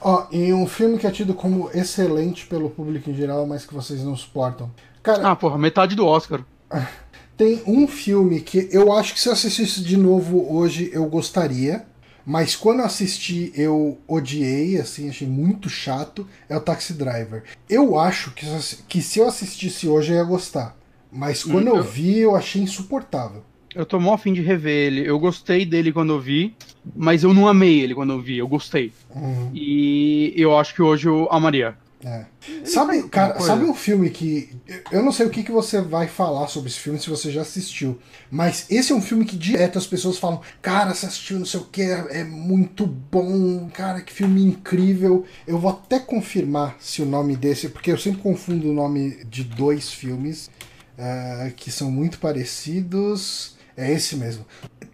Ó, 0.00 0.26
e 0.30 0.52
um 0.52 0.66
filme 0.66 0.98
que 0.98 1.06
é 1.06 1.10
tido 1.10 1.34
como 1.34 1.70
excelente 1.74 2.46
pelo 2.46 2.70
público 2.70 3.10
em 3.10 3.14
geral, 3.14 3.46
mas 3.46 3.66
que 3.66 3.74
vocês 3.74 4.02
não 4.02 4.16
suportam. 4.16 4.70
Cara, 5.02 5.30
ah, 5.30 5.36
porra, 5.36 5.58
metade 5.58 5.94
do 5.94 6.06
Oscar. 6.06 6.40
Tem 7.40 7.62
um 7.66 7.88
filme 7.88 8.38
que 8.42 8.68
eu 8.70 8.92
acho 8.92 9.14
que 9.14 9.20
se 9.20 9.26
eu 9.26 9.32
assistisse 9.32 9.82
de 9.82 9.96
novo 9.96 10.54
hoje 10.54 10.90
eu 10.92 11.06
gostaria, 11.06 11.86
mas 12.22 12.54
quando 12.54 12.80
eu 12.80 12.84
assisti 12.84 13.50
eu 13.56 13.96
odiei, 14.06 14.76
assim, 14.76 15.08
achei 15.08 15.26
muito 15.26 15.66
chato, 15.70 16.26
é 16.50 16.54
o 16.54 16.60
Taxi 16.60 16.92
Driver. 16.92 17.44
Eu 17.66 17.98
acho 17.98 18.32
que, 18.32 18.44
que 18.86 19.00
se 19.00 19.20
eu 19.20 19.26
assistisse 19.26 19.88
hoje 19.88 20.12
eu 20.12 20.18
ia 20.18 20.24
gostar, 20.24 20.76
mas 21.10 21.42
quando 21.42 21.68
hum, 21.68 21.70
eu, 21.70 21.76
eu 21.76 21.82
vi 21.82 22.18
eu 22.18 22.36
achei 22.36 22.60
insuportável. 22.60 23.42
Eu 23.74 23.86
tô 23.86 23.98
mó 23.98 24.18
fim 24.18 24.34
de 24.34 24.42
rever 24.42 24.88
ele. 24.88 25.08
Eu 25.08 25.18
gostei 25.18 25.64
dele 25.64 25.94
quando 25.94 26.12
eu 26.12 26.20
vi, 26.20 26.54
mas 26.94 27.24
eu 27.24 27.32
não 27.32 27.48
amei 27.48 27.80
ele 27.80 27.94
quando 27.94 28.12
eu 28.12 28.20
vi. 28.20 28.36
Eu 28.36 28.48
gostei. 28.48 28.92
Uhum. 29.14 29.50
E 29.54 30.34
eu 30.36 30.58
acho 30.58 30.74
que 30.74 30.82
hoje 30.82 31.08
eu 31.08 31.26
amaria. 31.30 31.74
É. 32.02 32.24
Sabe, 32.64 33.02
cara, 33.10 33.38
sabe 33.40 33.64
um 33.64 33.74
filme 33.74 34.08
que. 34.08 34.50
Eu 34.90 35.02
não 35.02 35.12
sei 35.12 35.26
o 35.26 35.30
que, 35.30 35.42
que 35.42 35.52
você 35.52 35.82
vai 35.82 36.08
falar 36.08 36.48
sobre 36.48 36.70
esse 36.70 36.78
filme 36.78 36.98
se 36.98 37.10
você 37.10 37.30
já 37.30 37.42
assistiu. 37.42 37.98
Mas 38.30 38.64
esse 38.70 38.90
é 38.90 38.94
um 38.94 39.02
filme 39.02 39.26
que 39.26 39.36
direto 39.36 39.76
as 39.76 39.86
pessoas 39.86 40.16
falam: 40.16 40.40
Cara, 40.62 40.94
você 40.94 41.04
assistiu, 41.04 41.38
não 41.38 41.44
sei 41.44 41.60
o 41.60 41.64
que, 41.64 41.82
é, 41.82 42.24
muito 42.24 42.86
bom, 42.86 43.68
cara, 43.68 44.00
que 44.00 44.12
filme 44.12 44.42
incrível. 44.42 45.26
Eu 45.46 45.58
vou 45.58 45.70
até 45.70 45.98
confirmar 45.98 46.76
se 46.80 47.02
o 47.02 47.06
nome 47.06 47.36
desse. 47.36 47.68
Porque 47.68 47.92
eu 47.92 47.98
sempre 47.98 48.22
confundo 48.22 48.70
o 48.70 48.74
nome 48.74 49.22
de 49.26 49.44
dois 49.44 49.92
filmes 49.92 50.50
uh, 50.98 51.52
que 51.54 51.70
são 51.70 51.90
muito 51.90 52.18
parecidos. 52.18 53.58
É 53.76 53.92
esse 53.92 54.16
mesmo. 54.16 54.44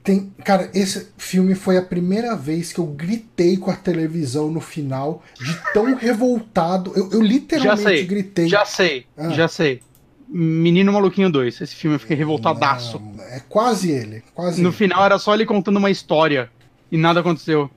Tem, 0.06 0.32
cara, 0.44 0.70
esse 0.72 1.08
filme 1.18 1.56
foi 1.56 1.76
a 1.76 1.82
primeira 1.82 2.36
vez 2.36 2.72
que 2.72 2.78
eu 2.78 2.86
gritei 2.86 3.56
com 3.56 3.72
a 3.72 3.74
televisão 3.74 4.48
no 4.48 4.60
final, 4.60 5.20
de 5.36 5.72
tão 5.72 5.96
revoltado. 5.96 6.92
Eu, 6.94 7.10
eu 7.10 7.20
literalmente 7.20 7.82
já 7.82 7.88
sei, 7.88 8.06
gritei. 8.06 8.48
Já 8.48 8.64
sei, 8.64 9.06
ah. 9.16 9.30
já 9.30 9.48
sei. 9.48 9.82
Menino 10.28 10.92
Maluquinho 10.92 11.28
2. 11.28 11.60
Esse 11.60 11.74
filme 11.74 11.96
eu 11.96 11.98
fiquei 11.98 12.16
revoltadaço. 12.16 13.00
Não, 13.00 13.24
é 13.24 13.40
quase 13.48 13.90
ele. 13.90 14.22
Quase 14.32 14.62
no 14.62 14.68
ele. 14.68 14.76
final 14.76 15.04
era 15.04 15.18
só 15.18 15.34
ele 15.34 15.44
contando 15.44 15.78
uma 15.78 15.90
história 15.90 16.52
e 16.88 16.96
nada 16.96 17.18
aconteceu. 17.18 17.68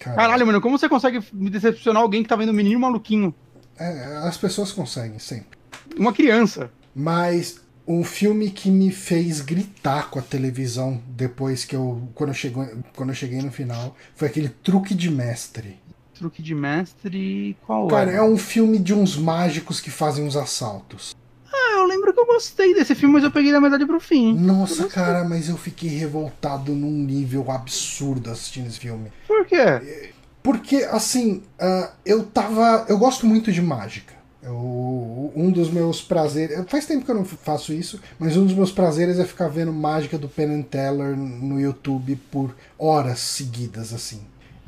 Caralho, 0.00 0.18
Caralho 0.18 0.46
mano, 0.46 0.60
como 0.60 0.76
você 0.76 0.88
consegue 0.88 1.20
me 1.32 1.48
decepcionar 1.48 2.02
alguém 2.02 2.24
que 2.24 2.28
tá 2.28 2.34
vendo 2.34 2.52
Menino 2.52 2.80
Maluquinho? 2.80 3.32
É, 3.78 4.16
as 4.24 4.36
pessoas 4.36 4.72
conseguem, 4.72 5.20
sempre. 5.20 5.56
Uma 5.96 6.12
criança. 6.12 6.72
Mas 6.92 7.60
um 7.88 8.04
filme 8.04 8.50
que 8.50 8.70
me 8.70 8.92
fez 8.92 9.40
gritar 9.40 10.10
com 10.10 10.18
a 10.18 10.22
televisão 10.22 11.00
depois 11.08 11.64
que 11.64 11.74
eu 11.74 12.06
quando 12.14 12.30
eu, 12.30 12.34
chegou, 12.34 12.68
quando 12.94 13.08
eu 13.08 13.14
cheguei 13.14 13.40
no 13.40 13.50
final 13.50 13.96
foi 14.14 14.28
aquele 14.28 14.50
Truque 14.50 14.94
de 14.94 15.10
Mestre. 15.10 15.78
Truque 16.14 16.42
de 16.42 16.54
Mestre, 16.54 17.56
qual 17.64 17.88
Cara, 17.88 18.12
é? 18.12 18.16
é 18.16 18.22
um 18.22 18.36
filme 18.36 18.78
de 18.78 18.92
uns 18.92 19.16
mágicos 19.16 19.80
que 19.80 19.90
fazem 19.90 20.24
uns 20.24 20.36
assaltos. 20.36 21.16
Ah, 21.50 21.76
eu 21.76 21.86
lembro 21.86 22.12
que 22.12 22.20
eu 22.20 22.26
gostei 22.26 22.74
desse 22.74 22.94
filme, 22.94 23.14
mas 23.14 23.24
eu 23.24 23.30
peguei 23.30 23.52
da 23.52 23.60
metade 23.60 23.86
pro 23.86 23.98
fim. 23.98 24.34
Nossa, 24.34 24.86
cara, 24.88 25.24
mas 25.24 25.48
eu 25.48 25.56
fiquei 25.56 25.88
revoltado 25.88 26.72
num 26.72 26.90
nível 26.90 27.50
absurdo 27.50 28.30
assistindo 28.30 28.66
esse 28.66 28.80
filme. 28.80 29.10
Por 29.26 29.46
quê? 29.46 30.12
Porque, 30.42 30.76
assim, 30.90 31.42
uh, 31.60 31.88
eu 32.04 32.24
tava. 32.24 32.84
Eu 32.88 32.98
gosto 32.98 33.26
muito 33.26 33.50
de 33.50 33.62
mágica. 33.62 34.17
Eu, 34.42 35.32
um 35.34 35.50
dos 35.50 35.70
meus 35.70 36.00
prazeres. 36.00 36.64
Faz 36.68 36.86
tempo 36.86 37.04
que 37.04 37.10
eu 37.10 37.14
não 37.14 37.24
faço 37.24 37.72
isso, 37.72 38.00
mas 38.18 38.36
um 38.36 38.44
dos 38.44 38.54
meus 38.54 38.70
prazeres 38.70 39.18
é 39.18 39.24
ficar 39.24 39.48
vendo 39.48 39.72
mágica 39.72 40.16
do 40.16 40.28
Penn 40.28 40.62
Teller 40.62 41.16
no 41.16 41.60
YouTube 41.60 42.16
por 42.30 42.54
horas 42.78 43.18
seguidas, 43.18 43.92
assim. 43.92 44.20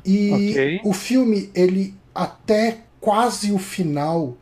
E 0.05 0.31
okay. 0.31 0.81
o 0.83 0.93
filme, 0.93 1.49
ele 1.55 1.93
até 2.13 2.79
quase 2.99 3.51
o 3.51 3.57
final, 3.57 4.37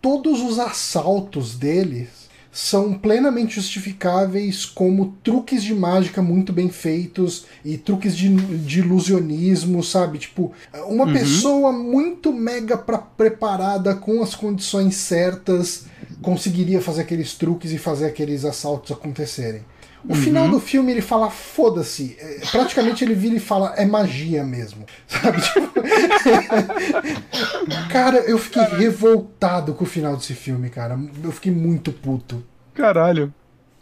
todos 0.00 0.40
os 0.40 0.58
assaltos 0.58 1.56
deles 1.56 2.23
são 2.54 2.96
plenamente 2.96 3.56
justificáveis 3.56 4.64
como 4.64 5.16
truques 5.24 5.60
de 5.60 5.74
mágica 5.74 6.22
muito 6.22 6.52
bem 6.52 6.68
feitos 6.68 7.46
e 7.64 7.76
truques 7.76 8.16
de, 8.16 8.28
de 8.28 8.78
ilusionismo, 8.78 9.82
sabe? 9.82 10.18
Tipo, 10.18 10.52
uma 10.86 11.04
uhum. 11.04 11.12
pessoa 11.12 11.72
muito 11.72 12.32
mega 12.32 12.78
pra, 12.78 12.98
preparada 12.98 13.96
com 13.96 14.22
as 14.22 14.36
condições 14.36 14.94
certas 14.94 15.86
conseguiria 16.22 16.80
fazer 16.80 17.02
aqueles 17.02 17.34
truques 17.34 17.72
e 17.72 17.78
fazer 17.78 18.06
aqueles 18.06 18.44
assaltos 18.44 18.92
acontecerem. 18.92 19.62
O 20.08 20.14
final 20.14 20.48
do 20.48 20.60
filme 20.60 20.92
ele 20.92 21.00
fala 21.00 21.30
foda-se. 21.30 22.16
É, 22.18 22.40
praticamente 22.50 23.04
ele 23.04 23.14
vira 23.14 23.36
e 23.36 23.40
fala 23.40 23.74
é 23.76 23.86
magia 23.86 24.44
mesmo. 24.44 24.84
Sabe? 25.08 25.40
Tipo... 25.40 25.72
cara, 27.90 28.18
eu 28.18 28.38
fiquei 28.38 28.64
revoltado 28.64 29.74
com 29.74 29.84
o 29.84 29.86
final 29.86 30.16
desse 30.16 30.34
filme, 30.34 30.68
cara. 30.68 30.98
Eu 31.22 31.32
fiquei 31.32 31.52
muito 31.52 31.92
puto. 31.92 32.44
Caralho. 32.74 33.32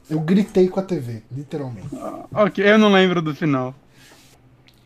Eu 0.08 0.20
gritei 0.20 0.68
com 0.68 0.78
a 0.78 0.82
TV, 0.82 1.22
literalmente. 1.34 1.88
Ah, 1.94 2.26
ok, 2.44 2.64
eu 2.64 2.78
não 2.78 2.92
lembro 2.92 3.22
do 3.22 3.34
final. 3.34 3.74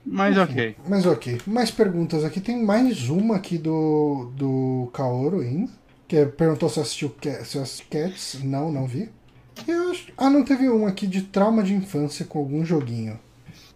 Mas 0.05 0.37
Enfim, 0.37 0.53
ok. 0.53 0.77
Mas 0.87 1.07
ok. 1.07 1.41
Mais 1.47 1.71
perguntas 1.71 2.25
aqui. 2.25 2.41
Tem 2.41 2.63
mais 2.63 3.09
uma 3.09 3.37
aqui 3.37 3.59
do, 3.59 4.31
do 4.37 4.89
Kaoru 4.93 5.41
ainda. 5.41 5.73
Que 6.07 6.19
é- 6.19 6.27
perguntou 6.27 6.69
se 6.69 6.79
assistiu 6.79 7.13
se 7.45 7.59
assistiu 7.59 7.87
Cats. 7.91 8.39
Não, 8.45 8.71
não 8.71 8.87
vi. 8.87 9.11
Eu 9.67 9.91
acho- 9.91 10.07
Ah, 10.17 10.31
não 10.31 10.45
teve 10.45 10.69
um 10.69 10.87
aqui 10.87 11.07
de 11.07 11.23
trauma 11.23 11.63
de 11.63 11.75
infância 11.75 12.25
com 12.25 12.39
algum 12.39 12.65
joguinho. 12.65 13.19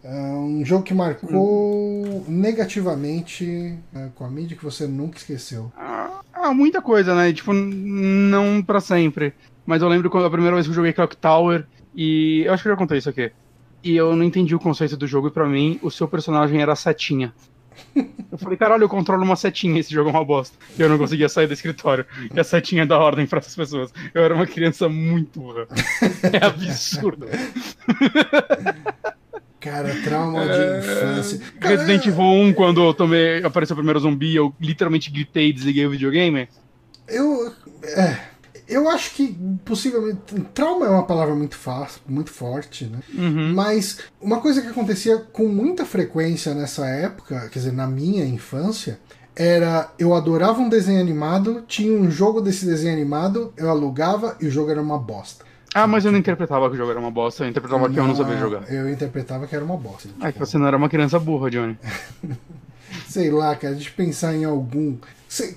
É 0.02 0.14
um 0.32 0.64
jogo 0.64 0.82
que 0.82 0.94
marcou 0.94 2.24
negativamente 2.26 3.74
é, 3.94 4.08
com 4.14 4.24
a 4.24 4.30
mídia 4.30 4.56
que 4.56 4.64
você 4.64 4.86
nunca 4.86 5.18
esqueceu. 5.18 5.70
Ah, 5.76 6.20
ah, 6.32 6.54
muita 6.54 6.80
coisa, 6.80 7.14
né? 7.14 7.32
Tipo, 7.32 7.52
não 7.52 8.62
pra 8.62 8.80
sempre. 8.80 9.34
Mas 9.66 9.82
eu 9.82 9.88
lembro 9.88 10.08
quando 10.10 10.24
a 10.26 10.30
primeira 10.30 10.54
vez 10.56 10.66
que 10.66 10.70
eu 10.70 10.74
joguei 10.74 10.92
Clock 10.92 11.16
Tower 11.16 11.66
e. 11.94 12.42
Eu 12.46 12.52
acho 12.54 12.62
que 12.62 12.68
eu 12.68 12.72
já 12.72 12.78
contei 12.78 12.98
isso 12.98 13.10
aqui. 13.10 13.30
E 13.84 13.94
eu 13.96 14.14
não 14.16 14.24
entendi 14.24 14.54
o 14.54 14.58
conceito 14.60 14.96
do 14.96 15.06
jogo 15.06 15.28
e 15.28 15.30
pra 15.30 15.46
mim 15.46 15.78
o 15.82 15.90
seu 15.90 16.06
personagem 16.08 16.60
era 16.60 16.72
a 16.72 16.76
setinha. 16.76 17.32
Eu 18.30 18.38
falei, 18.38 18.56
caralho, 18.56 18.84
eu 18.84 18.88
controlo 18.88 19.24
uma 19.24 19.36
setinha, 19.36 19.80
esse 19.80 19.92
jogo 19.92 20.08
é 20.10 20.12
uma 20.12 20.24
bosta. 20.24 20.56
E 20.78 20.82
eu 20.82 20.88
não 20.88 20.98
conseguia 20.98 21.28
sair 21.28 21.46
do 21.46 21.52
escritório. 21.52 22.06
E 22.32 22.38
a 22.38 22.44
setinha 22.44 22.86
dá 22.86 22.98
ordem 22.98 23.26
pra 23.26 23.38
essas 23.40 23.56
pessoas. 23.56 23.92
Eu 24.14 24.22
era 24.22 24.34
uma 24.34 24.46
criança 24.46 24.88
muito 24.88 25.40
burra. 25.40 25.66
É 26.32 26.44
absurdo. 26.44 27.26
Cara, 29.60 29.94
trauma 30.02 30.46
de 30.46 30.78
infância. 30.78 31.40
Cara, 31.60 31.76
Resident 31.76 32.06
Evil 32.06 32.24
1, 32.24 32.52
quando 32.54 32.82
eu 32.82 32.94
tomei, 32.94 33.44
apareceu 33.44 33.74
o 33.74 33.76
primeiro 33.76 34.00
zumbi, 34.00 34.34
eu 34.34 34.54
literalmente 34.58 35.10
gritei 35.10 35.48
e 35.48 35.52
desliguei 35.52 35.86
o 35.86 35.90
videogame. 35.90 36.48
Eu. 37.06 37.52
É. 37.82 38.29
Eu 38.70 38.88
acho 38.88 39.14
que 39.14 39.36
possivelmente. 39.64 40.18
Trauma 40.54 40.86
é 40.86 40.88
uma 40.88 41.04
palavra 41.04 41.34
muito 41.34 41.56
fácil, 41.56 42.00
muito 42.08 42.30
forte, 42.30 42.84
né? 42.86 43.00
Uhum. 43.12 43.52
Mas 43.52 43.98
uma 44.20 44.40
coisa 44.40 44.62
que 44.62 44.68
acontecia 44.68 45.18
com 45.18 45.48
muita 45.48 45.84
frequência 45.84 46.54
nessa 46.54 46.86
época, 46.86 47.48
quer 47.50 47.58
dizer, 47.58 47.72
na 47.72 47.86
minha 47.86 48.24
infância, 48.24 49.00
era 49.34 49.90
eu 49.98 50.14
adorava 50.14 50.60
um 50.60 50.68
desenho 50.68 51.00
animado, 51.00 51.64
tinha 51.66 51.92
um 51.92 52.10
jogo 52.10 52.40
desse 52.40 52.64
desenho 52.64 52.92
animado, 52.92 53.52
eu 53.56 53.68
alugava 53.68 54.36
e 54.40 54.46
o 54.46 54.50
jogo 54.50 54.70
era 54.70 54.80
uma 54.80 54.98
bosta. 54.98 55.44
Ah, 55.74 55.86
mas 55.86 56.04
eu 56.04 56.10
não 56.10 56.18
interpretava 56.18 56.68
que 56.68 56.74
o 56.74 56.76
jogo 56.76 56.90
era 56.90 56.98
uma 56.98 57.10
bosta, 57.10 57.44
eu 57.44 57.48
interpretava 57.48 57.88
que 57.88 57.98
eu 57.98 58.06
não 58.06 58.16
sabia 58.16 58.36
jogar. 58.36 58.72
Eu 58.72 58.90
interpretava 58.90 59.46
que 59.46 59.54
era 59.54 59.64
uma 59.64 59.76
bosta. 59.76 60.08
É 60.20 60.32
que 60.32 60.38
você 60.38 60.58
não 60.58 60.66
era 60.66 60.76
uma 60.76 60.88
criança 60.88 61.18
burra, 61.18 61.50
Johnny. 61.50 61.78
Sei 63.08 63.30
lá, 63.30 63.54
cara, 63.54 63.74
a 63.74 63.76
gente 63.76 63.92
pensar 63.92 64.34
em 64.34 64.44
algum. 64.44 64.96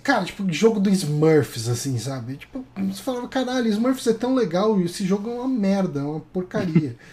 Cara, 0.04 0.24
tipo, 0.24 0.52
jogo 0.54 0.80
do 0.80 0.90
Smurfs, 0.90 1.68
assim, 1.68 1.98
sabe? 1.98 2.38
Tipo, 2.38 2.64
você 2.78 3.02
falava, 3.02 3.28
caralho, 3.28 3.68
Smurfs 3.70 4.06
é 4.06 4.14
tão 4.14 4.36
legal 4.36 4.80
e 4.80 4.86
esse 4.86 5.04
jogo 5.06 5.30
é 5.30 5.34
uma 5.34 5.48
merda, 5.48 6.02
é 6.02 6.04
uma 6.04 6.20
porcaria. 6.20 6.96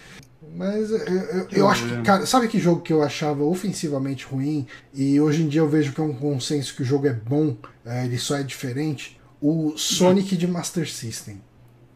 Mas 0.55 0.91
eu, 0.91 0.97
eu, 0.97 1.47
eu 1.51 1.69
acho 1.69 1.87
que, 1.87 2.01
cara, 2.01 2.25
sabe 2.25 2.47
que 2.47 2.59
jogo 2.59 2.81
que 2.81 2.91
eu 2.91 3.01
achava 3.01 3.43
ofensivamente 3.43 4.25
ruim 4.25 4.67
e 4.93 5.19
hoje 5.19 5.43
em 5.43 5.47
dia 5.47 5.61
eu 5.61 5.69
vejo 5.69 5.93
que 5.93 6.01
é 6.01 6.03
um 6.03 6.13
consenso 6.13 6.75
que 6.75 6.81
o 6.81 6.85
jogo 6.85 7.07
é 7.07 7.13
bom, 7.13 7.55
é, 7.85 8.05
ele 8.05 8.17
só 8.17 8.35
é 8.35 8.43
diferente? 8.43 9.19
O 9.39 9.75
Sonic 9.77 10.35
de 10.35 10.47
Master 10.47 10.89
System. 10.89 11.41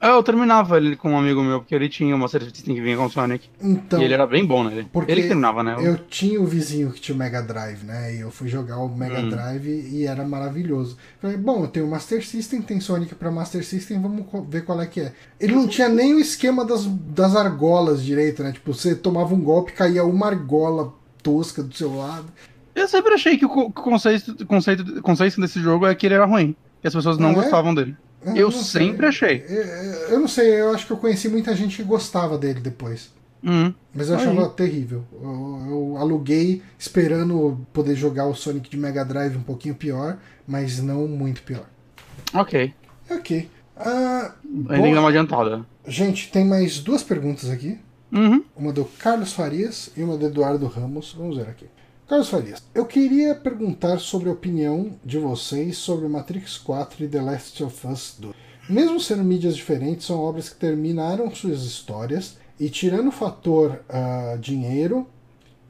Ah, 0.05 0.11
Eu 0.11 0.23
terminava 0.23 0.77
ele 0.77 0.95
com 0.95 1.11
um 1.11 1.17
amigo 1.17 1.41
meu, 1.43 1.59
porque 1.59 1.73
ele 1.73 1.89
tinha 1.89 2.15
uma 2.15 2.23
Master 2.25 2.43
System 2.43 2.75
que 2.75 2.81
vinha 2.81 2.95
com 2.95 3.05
o 3.05 3.09
Sonic. 3.09 3.49
Então, 3.61 3.99
e 3.99 4.03
ele 4.05 4.13
era 4.13 4.27
bem 4.27 4.45
bom 4.45 4.63
nele. 4.63 4.87
Porque 4.91 5.11
ele 5.11 5.23
terminava, 5.23 5.63
né? 5.63 5.75
eu 5.79 5.97
tinha 5.97 6.39
o 6.39 6.45
vizinho 6.45 6.91
que 6.91 7.01
tinha 7.01 7.15
o 7.15 7.17
Mega 7.17 7.41
Drive, 7.41 7.83
né? 7.83 8.15
E 8.15 8.19
eu 8.19 8.29
fui 8.29 8.47
jogar 8.47 8.77
o 8.77 8.87
Mega 8.95 9.19
Hum. 9.19 9.29
Drive 9.29 9.67
e 9.67 10.05
era 10.05 10.23
maravilhoso. 10.23 10.97
Falei, 11.21 11.37
bom, 11.37 11.63
eu 11.63 11.67
tenho 11.67 11.87
o 11.87 11.89
Master 11.89 12.25
System, 12.25 12.61
tem 12.61 12.79
Sonic 12.79 13.15
pra 13.15 13.31
Master 13.31 13.65
System, 13.65 13.99
vamos 14.01 14.25
ver 14.49 14.63
qual 14.63 14.79
é 14.81 14.85
que 14.85 14.99
é. 15.01 15.13
Ele 15.39 15.55
não 15.55 15.67
tinha 15.67 15.89
nem 15.89 16.13
o 16.13 16.19
esquema 16.19 16.63
das, 16.63 16.85
das 16.85 17.35
argolas 17.35 18.03
direito, 18.03 18.43
né? 18.43 18.51
Tipo, 18.51 18.73
você 18.73 18.93
tomava 18.95 19.33
um 19.33 19.41
golpe, 19.41 19.71
caía 19.73 20.03
uma 20.03 20.27
argola 20.27 20.93
tosca 21.23 21.63
do 21.63 21.73
seu 21.73 21.95
lado. 21.97 22.25
Eu 22.75 22.87
sempre 22.87 23.13
achei 23.13 23.37
que 23.37 23.45
o 23.45 23.49
co- 23.49 23.71
conceito, 23.71 24.45
conceito, 24.45 25.01
conceito 25.01 25.41
desse 25.41 25.59
jogo 25.61 25.85
é 25.87 25.95
que 25.95 26.05
ele 26.05 26.13
era 26.15 26.25
ruim. 26.25 26.55
Que 26.81 26.87
as 26.87 26.93
pessoas 26.93 27.17
não 27.17 27.29
é? 27.31 27.33
gostavam 27.33 27.73
dele. 27.73 27.95
Eu 28.33 28.49
não 28.49 28.51
sei. 28.51 28.87
sempre 28.87 29.05
achei. 29.05 29.45
Eu, 29.47 29.63
eu 30.13 30.19
não 30.19 30.27
sei, 30.27 30.59
eu 30.61 30.71
acho 30.71 30.85
que 30.87 30.93
eu 30.93 30.97
conheci 30.97 31.29
muita 31.29 31.55
gente 31.55 31.75
que 31.77 31.83
gostava 31.83 32.37
dele 32.37 32.59
depois. 32.59 33.13
Hum. 33.43 33.71
Mas 33.93 34.09
eu 34.09 34.15
Aí. 34.17 34.21
achava 34.21 34.49
terrível. 34.49 35.03
Eu, 35.13 35.65
eu 35.69 35.97
aluguei 35.99 36.63
esperando 36.79 37.59
poder 37.71 37.95
jogar 37.95 38.25
o 38.25 38.33
Sonic 38.33 38.69
de 38.69 38.77
Mega 38.77 39.05
Drive 39.05 39.35
um 39.37 39.43
pouquinho 39.43 39.75
pior, 39.75 40.17
mas 40.47 40.81
não 40.81 41.07
muito 41.07 41.43
pior. 41.43 41.65
Ok. 42.33 42.73
Ok. 43.11 43.49
Ah, 43.77 44.33
Ainda 44.69 44.93
dá 44.95 44.99
uma 44.99 45.09
adiantada. 45.09 45.65
gente, 45.87 46.31
tem 46.31 46.43
mais 46.45 46.79
duas 46.79 47.03
perguntas 47.03 47.49
aqui. 47.49 47.77
Uhum. 48.11 48.43
Uma 48.55 48.71
do 48.71 48.85
Carlos 48.85 49.33
Farias 49.33 49.91
e 49.97 50.01
uma 50.01 50.15
do 50.17 50.25
Eduardo 50.27 50.65
Ramos. 50.67 51.13
Vamos 51.17 51.35
ver 51.37 51.47
aqui. 51.49 51.65
Carlos 52.07 52.29
Farias, 52.29 52.61
eu 52.75 52.85
queria 52.85 53.33
perguntar 53.33 53.97
sobre 53.97 54.29
a 54.29 54.31
opinião 54.31 54.91
de 55.03 55.17
vocês 55.17 55.75
sobre 55.79 56.07
Matrix 56.07 56.55
4 56.55 57.03
e 57.03 57.07
The 57.07 57.19
Last 57.19 57.63
of 57.63 57.87
Us 57.87 58.17
2. 58.19 58.35
Mesmo 58.69 58.99
sendo 58.99 59.23
mídias 59.23 59.55
diferentes, 59.55 60.05
são 60.05 60.19
obras 60.19 60.47
que 60.47 60.55
terminaram 60.55 61.33
suas 61.33 61.63
histórias 61.63 62.37
e, 62.59 62.69
tirando 62.69 63.07
o 63.07 63.11
fator 63.11 63.83
ah, 63.89 64.37
dinheiro, 64.39 65.07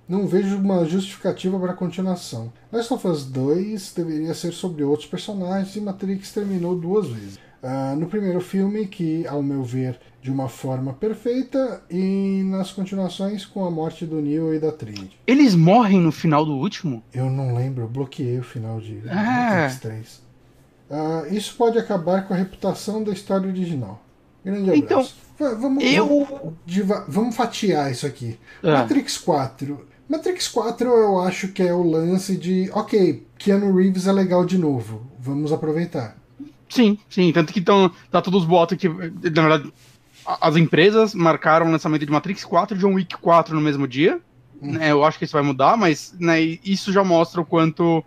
não 0.10 0.28
vejo 0.28 0.58
uma 0.58 0.84
justificativa 0.84 1.58
para 1.58 1.72
a 1.72 1.76
continuação. 1.76 2.52
Last 2.70 2.94
of 2.94 3.08
Us 3.08 3.24
2 3.24 3.94
deveria 3.94 4.34
ser 4.34 4.52
sobre 4.52 4.84
outros 4.84 5.08
personagens 5.08 5.74
e 5.78 5.80
Matrix 5.80 6.34
terminou 6.34 6.76
duas 6.76 7.08
vezes. 7.08 7.40
Ah, 7.68 7.96
no 7.98 8.06
primeiro 8.06 8.40
filme, 8.42 8.86
que, 8.86 9.26
ao 9.26 9.42
meu 9.42 9.64
ver, 9.64 10.00
de 10.22 10.30
uma 10.30 10.48
forma 10.48 10.94
perfeita, 10.94 11.82
e 11.90 12.44
nas 12.46 12.72
continuações 12.72 13.44
com 13.44 13.66
a 13.66 13.72
morte 13.72 14.06
do 14.06 14.22
Neo 14.22 14.54
e 14.54 14.60
da 14.60 14.72
Trinity. 14.72 15.18
Eles 15.26 15.56
morrem 15.56 16.00
no 16.00 16.12
final 16.12 16.46
do 16.46 16.54
último? 16.54 17.02
Eu 17.12 17.28
não 17.30 17.56
lembro, 17.56 17.84
eu 17.84 17.88
bloqueei 17.88 18.38
o 18.38 18.44
final 18.44 18.80
de 18.80 19.02
Ah. 19.10 19.16
Matrix 19.64 19.80
3. 19.80 20.22
Ah, 20.92 21.24
isso 21.32 21.56
pode 21.58 21.80
acabar 21.80 22.28
com 22.28 22.36
a 22.36 22.38
reputação 22.38 23.04
da 23.04 23.12
história 23.12 23.48
original. 23.50 24.00
Grande 24.44 24.70
abraço. 24.72 24.84
Então, 24.84 25.26
Va- 25.38 25.56
vamos, 25.56 25.84
Eu. 25.84 26.08
vamos, 26.26 27.04
vamos 27.10 27.36
fatiar 27.36 27.92
isso 27.92 28.06
aqui. 28.06 28.38
Ah. 28.64 28.74
Matrix 28.82 29.18
4. 29.18 29.86
Matrix 30.08 30.48
4 30.48 30.88
eu 30.88 31.20
acho 31.20 31.48
que 31.50 31.64
é 31.64 31.74
o 31.74 31.82
lance 31.84 32.38
de, 32.38 32.70
ok, 32.74 33.26
Keanu 33.40 33.76
Reeves 33.76 34.06
é 34.08 34.12
legal 34.14 34.46
de 34.46 34.58
novo, 34.58 35.02
vamos 35.20 35.52
aproveitar. 35.52 36.16
Sim, 36.76 36.98
sim. 37.10 37.32
Tanto 37.32 37.52
que 37.54 37.62
tão, 37.62 37.90
tá 38.12 38.22
todos 38.22 38.42
os 38.44 38.48
boatos 38.48 38.78
que, 38.78 38.88
na 38.90 39.48
verdade, 39.48 39.74
as 40.42 40.56
empresas 40.56 41.14
marcaram 41.14 41.68
o 41.68 41.72
lançamento 41.72 42.06
de 42.06 42.12
Matrix 42.12 42.44
4 42.44 42.76
e 42.76 42.80
John 42.80 42.94
Wick 42.94 43.16
4 43.18 43.56
no 43.56 43.62
mesmo 43.62 43.88
dia. 43.88 44.20
né, 44.62 44.92
eu 44.92 45.04
acho 45.04 45.18
que 45.20 45.26
isso 45.26 45.34
vai 45.34 45.44
mudar, 45.44 45.78
mas 45.78 46.14
né, 46.20 46.42
isso 46.42 46.92
já 46.92 47.04
mostra 47.04 47.42
o 47.42 47.46
quanto 47.46 48.04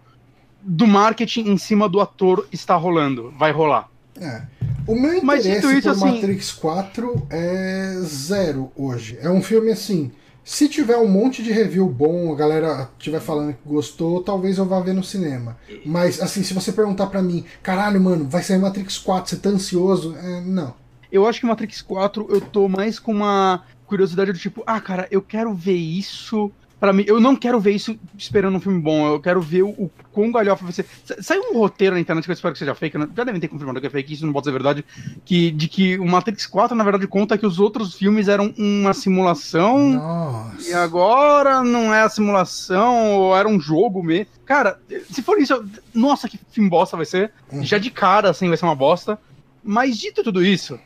do 0.61 0.86
marketing 0.86 1.51
em 1.51 1.59
cima 1.59 1.89
do 1.89 2.01
ator 2.01 2.49
está 2.51 2.74
rolando. 2.74 3.32
Vai 3.39 3.53
rolar. 3.53 3.89
É. 4.20 4.43
O 4.86 4.95
meu 4.99 5.23
Mas 5.23 5.47
interesse 5.47 5.78
isso, 5.78 5.82
por 5.82 5.90
assim- 5.90 6.15
Matrix 6.15 6.53
4 6.53 7.27
é 7.31 7.95
zero 8.03 8.73
hoje. 8.74 9.19
É 9.20 9.31
um 9.31 9.43
filme 9.43 9.70
assim. 9.70 10.11
Se 10.49 10.66
tiver 10.66 10.97
um 10.97 11.07
monte 11.07 11.43
de 11.43 11.53
review 11.53 11.87
bom, 11.87 12.33
a 12.33 12.35
galera 12.35 12.89
estiver 12.99 13.20
falando 13.20 13.53
que 13.53 13.69
gostou, 13.69 14.23
talvez 14.23 14.57
eu 14.57 14.65
vá 14.65 14.81
ver 14.81 14.95
no 14.95 15.05
cinema. 15.05 15.59
Mas, 15.85 16.23
assim, 16.23 16.43
se 16.43 16.55
você 16.55 16.73
perguntar 16.73 17.09
pra 17.09 17.20
mim, 17.20 17.45
caralho, 17.62 18.01
mano, 18.01 18.27
vai 18.27 18.43
sair 18.43 18.57
Matrix 18.57 18.97
4, 18.97 19.29
você 19.29 19.37
tá 19.37 19.51
ansioso? 19.51 20.16
É, 20.16 20.41
não. 20.41 20.75
Eu 21.12 21.27
acho 21.27 21.41
que 21.41 21.47
Matrix 21.47 21.83
4 21.83 22.29
eu 22.31 22.41
tô 22.41 22.66
mais 22.66 22.99
com 22.99 23.12
uma 23.12 23.62
curiosidade 23.85 24.33
do 24.33 24.39
tipo, 24.39 24.62
ah, 24.66 24.81
cara, 24.81 25.07
eu 25.11 25.20
quero 25.20 25.53
ver 25.53 25.77
isso. 25.77 26.51
Pra 26.81 26.93
mim, 26.93 27.03
eu 27.09 27.19
não 27.19 27.35
quero 27.35 27.59
ver 27.59 27.73
isso 27.73 27.99
esperando 28.17 28.55
um 28.57 28.61
filme 28.61 28.81
bom, 28.81 29.05
eu 29.09 29.19
quero 29.21 29.41
ver 29.41 29.63
o, 29.65 29.71
o 29.71 29.91
quão 30.13 30.31
galhofa 30.31 30.63
vai 30.63 30.73
ser. 30.73 30.87
Sa- 31.05 31.17
Saiu 31.21 31.43
um 31.51 31.59
roteiro 31.59 31.95
na 31.97 32.01
internet 32.01 32.25
que 32.25 32.31
eu 32.31 32.35
espero 32.35 32.53
que 32.53 32.59
seja 32.61 32.73
fake, 32.75 32.97
né? 32.97 33.09
já 33.17 33.25
devem 33.25 33.41
ter 33.41 33.49
confirmado 33.49 33.81
que 33.81 33.87
é 33.89 33.91
fake, 33.91 34.13
isso 34.15 34.25
não 34.25 34.33
pode 34.33 34.47
ser 34.47 34.53
verdade, 34.53 34.85
que, 35.25 35.51
de 35.51 35.67
que 35.67 35.99
o 35.99 36.07
Matrix 36.07 36.47
4, 36.47 36.77
na 36.77 36.85
verdade, 36.85 37.09
conta 37.09 37.37
que 37.37 37.45
os 37.45 37.59
outros 37.59 37.95
filmes 37.97 38.29
eram 38.29 38.55
uma 38.57 38.95
simulação, 38.95 39.89
Nossa. 39.95 40.71
e 40.71 40.73
agora 40.73 41.65
não 41.65 41.93
é 41.93 42.03
a 42.03 42.09
simulação, 42.09 43.13
ou 43.17 43.37
era 43.37 43.49
um 43.49 43.59
jogo 43.61 44.01
mesmo. 44.01 44.27
Cara, 44.47 44.81
se 45.11 45.21
for 45.21 45.37
isso, 45.41 45.55
eu- 45.55 45.65
nossa, 45.93 46.29
que 46.29 46.39
filme 46.53 46.71
bosta 46.71 46.97
vai 46.97 47.07
ser. 47.07 47.33
Uhum. 47.53 47.65
Já 47.65 47.79
de 47.79 47.91
cara, 47.91 48.31
assim, 48.31 48.47
vai 48.47 48.57
ser 48.57 48.65
uma 48.67 48.77
bosta. 48.77 49.19
Mas 49.65 49.99
dito 49.99 50.23
tudo 50.23 50.45
isso, 50.45 50.79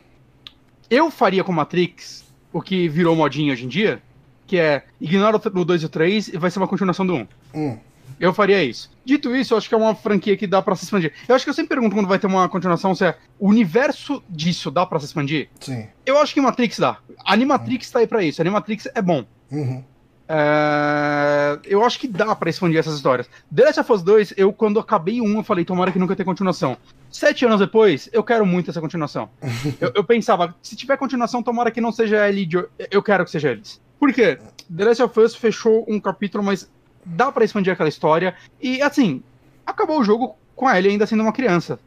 eu 0.89 1.11
faria 1.11 1.43
com 1.43 1.51
Matrix 1.51 2.23
o 2.51 2.61
que 2.61 2.87
virou 2.89 3.15
modinha 3.15 3.53
hoje 3.53 3.65
em 3.65 3.67
dia, 3.69 4.01
que 4.47 4.57
é 4.57 4.83
ignora 4.99 5.37
o 5.37 5.65
2 5.65 5.83
e 5.83 5.85
o 5.85 5.89
3 5.89 6.27
e 6.29 6.37
vai 6.37 6.51
ser 6.51 6.59
uma 6.59 6.67
continuação 6.67 7.05
do 7.05 7.15
1. 7.15 7.27
Hum. 7.53 7.77
Eu 8.19 8.33
faria 8.33 8.63
isso. 8.63 8.91
Dito 9.03 9.35
isso, 9.35 9.53
eu 9.53 9.57
acho 9.57 9.67
que 9.67 9.75
é 9.75 9.77
uma 9.77 9.95
franquia 9.95 10.37
que 10.37 10.47
dá 10.47 10.61
pra 10.61 10.75
se 10.75 10.85
expandir. 10.85 11.13
Eu 11.27 11.35
acho 11.35 11.43
que 11.43 11.49
eu 11.49 11.53
sempre 11.53 11.75
pergunto 11.75 11.95
quando 11.95 12.07
vai 12.07 12.19
ter 12.19 12.27
uma 12.27 12.47
continuação 12.47 12.95
se 12.95 13.05
é 13.05 13.17
o 13.39 13.49
universo 13.49 14.23
disso 14.29 14.71
dá 14.71 14.85
pra 14.85 14.99
se 14.99 15.05
expandir. 15.05 15.49
Sim. 15.59 15.87
Eu 16.05 16.17
acho 16.19 16.33
que 16.33 16.41
Matrix 16.41 16.79
dá. 16.79 16.97
Animatrix 17.25 17.89
tá 17.89 17.99
aí 17.99 18.07
pra 18.07 18.23
isso. 18.23 18.41
Animatrix 18.41 18.87
é 18.93 19.01
bom. 19.01 19.25
Uhum. 19.51 19.83
É, 20.27 21.59
Eu 21.65 21.83
acho 21.83 21.99
que 21.99 22.07
dá 22.07 22.33
pra 22.35 22.49
expandir 22.49 22.79
essas 22.79 22.95
histórias. 22.95 23.29
The 23.53 23.65
Last 23.65 23.79
of 23.81 23.91
Us 23.91 24.01
2, 24.03 24.33
eu 24.37 24.53
quando 24.53 24.79
acabei 24.79 25.21
um, 25.21 25.37
eu 25.37 25.43
falei, 25.43 25.65
tomara 25.65 25.91
que 25.91 25.99
nunca 25.99 26.15
tenha 26.15 26.25
continuação. 26.25 26.77
Sete 27.11 27.45
anos 27.45 27.59
depois, 27.59 28.09
eu 28.11 28.23
quero 28.23 28.45
muito 28.45 28.69
essa 28.69 28.81
continuação. 28.81 29.29
eu, 29.81 29.91
eu 29.95 30.03
pensava, 30.03 30.55
se 30.61 30.75
tiver 30.75 30.97
continuação, 30.97 31.43
tomara 31.43 31.71
que 31.71 31.81
não 31.81 31.91
seja 31.91 32.27
ele. 32.27 32.47
Eu 32.89 33.03
quero 33.03 33.25
que 33.25 33.31
seja 33.31 33.51
eles. 33.51 33.81
Por 33.99 34.13
quê? 34.13 34.39
The 34.75 34.85
Last 34.85 35.03
of 35.03 35.19
Us 35.19 35.35
fechou 35.35 35.85
um 35.87 35.99
capítulo, 35.99 36.43
mas 36.43 36.69
dá 37.05 37.31
pra 37.31 37.45
expandir 37.45 37.73
aquela 37.73 37.89
história. 37.89 38.35
E 38.61 38.81
assim, 38.81 39.21
acabou 39.65 39.99
o 39.99 40.03
jogo 40.03 40.35
com 40.55 40.67
a 40.67 40.77
Ellie 40.77 40.91
ainda 40.91 41.05
sendo 41.05 41.23
uma 41.23 41.33
criança. 41.33 41.79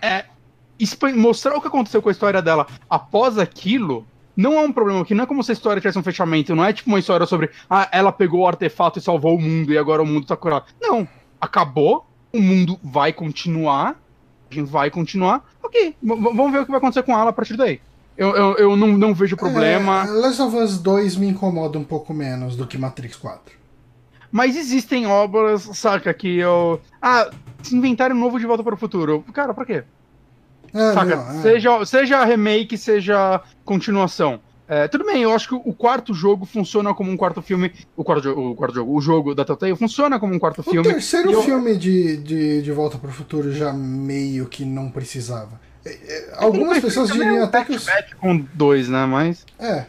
É, 0.00 0.24
mostrar 1.14 1.56
o 1.56 1.60
que 1.60 1.68
aconteceu 1.68 2.02
com 2.02 2.08
a 2.08 2.12
história 2.12 2.42
dela 2.42 2.66
após 2.88 3.38
aquilo 3.38 4.06
não 4.36 4.58
é 4.58 4.60
um 4.60 4.70
problema, 4.70 5.04
que 5.04 5.14
não 5.14 5.24
é 5.24 5.26
como 5.26 5.42
se 5.42 5.50
a 5.50 5.54
história 5.54 5.80
tivesse 5.80 5.98
um 5.98 6.02
fechamento, 6.02 6.54
não 6.54 6.64
é 6.64 6.72
tipo 6.72 6.90
uma 6.90 6.98
história 6.98 7.24
sobre 7.26 7.50
ah, 7.70 7.88
ela 7.90 8.12
pegou 8.12 8.40
o 8.40 8.46
artefato 8.46 8.98
e 8.98 9.02
salvou 9.02 9.34
o 9.34 9.40
mundo 9.40 9.72
e 9.72 9.78
agora 9.78 10.02
o 10.02 10.06
mundo 10.06 10.26
tá 10.26 10.36
curado. 10.36 10.66
Não, 10.80 11.08
acabou, 11.40 12.06
o 12.32 12.40
mundo 12.40 12.78
vai 12.84 13.14
continuar, 13.14 13.98
a 14.50 14.54
gente 14.54 14.70
vai 14.70 14.90
continuar, 14.90 15.42
ok, 15.62 15.96
vamos 16.02 16.52
ver 16.52 16.60
o 16.60 16.64
que 16.66 16.70
vai 16.70 16.78
acontecer 16.78 17.02
com 17.02 17.12
ela 17.12 17.30
a 17.30 17.32
partir 17.32 17.56
daí. 17.56 17.80
Eu, 18.16 18.34
eu, 18.34 18.56
eu 18.56 18.76
não, 18.76 18.88
não 18.96 19.12
vejo 19.14 19.36
problema, 19.36 20.04
É, 20.06 20.10
Last 20.10 20.40
of 20.42 20.56
Us 20.56 20.78
2 20.78 21.16
me 21.16 21.28
incomoda 21.28 21.78
um 21.78 21.84
pouco 21.84 22.14
menos 22.14 22.56
do 22.56 22.66
que 22.66 22.78
Matrix 22.78 23.16
4. 23.16 23.54
mas 24.32 24.56
existem 24.56 25.06
obras, 25.06 25.62
saca, 25.74 26.12
que 26.14 26.38
eu... 26.38 26.80
Ah, 27.00 27.30
se 27.62 27.74
inventarem 27.76 28.16
um 28.16 28.20
novo 28.20 28.38
De 28.38 28.46
Volta 28.46 28.62
para 28.64 28.74
o 28.74 28.78
Futuro, 28.78 29.24
cara, 29.32 29.52
pra 29.52 29.64
quê? 29.66 29.82
É, 30.74 30.92
Saca? 30.92 31.16
não, 31.16 31.30
é. 31.38 31.42
Seja, 31.42 31.84
seja 31.84 32.24
remake, 32.24 32.76
seja 32.78 33.40
continuação. 33.64 34.40
É, 34.68 34.88
tudo 34.88 35.04
bem, 35.06 35.22
eu 35.22 35.32
acho 35.32 35.48
que 35.48 35.54
o 35.54 35.72
quarto 35.72 36.12
jogo 36.12 36.44
funciona 36.44 36.92
como 36.92 37.10
um 37.10 37.16
quarto 37.16 37.40
filme. 37.40 37.70
O 37.96 38.02
quarto, 38.02 38.28
o 38.30 38.54
quarto 38.56 38.74
jogo, 38.74 38.96
o 38.96 39.00
jogo 39.00 39.34
da 39.34 39.44
Telltale 39.44 39.76
funciona 39.76 40.18
como 40.18 40.34
um 40.34 40.38
quarto 40.40 40.58
O 40.60 40.64
filme. 40.64 40.88
terceiro 40.88 41.30
E 41.30 41.32
eu- 41.34 41.42
filme 41.42 41.76
de, 41.76 42.16
de, 42.16 42.62
de 42.62 42.72
Volta 42.72 42.98
para 42.98 43.10
o 43.10 43.12
Futuro 43.12 43.52
já 43.52 43.72
meio 43.72 44.46
que 44.46 44.64
não 44.64 44.90
precisava. 44.90 45.60
É, 45.86 45.90
é, 45.92 46.30
Algumas 46.36 46.78
pessoas 46.80 47.10
é 47.10 47.12
diriam 47.12 47.38
um 47.38 47.44
até 47.44 47.64
que 47.64 47.72
os. 47.72 47.86
com 48.20 48.44
dois, 48.54 48.88
né? 48.88 49.04
Mas. 49.06 49.44
É. 49.58 49.84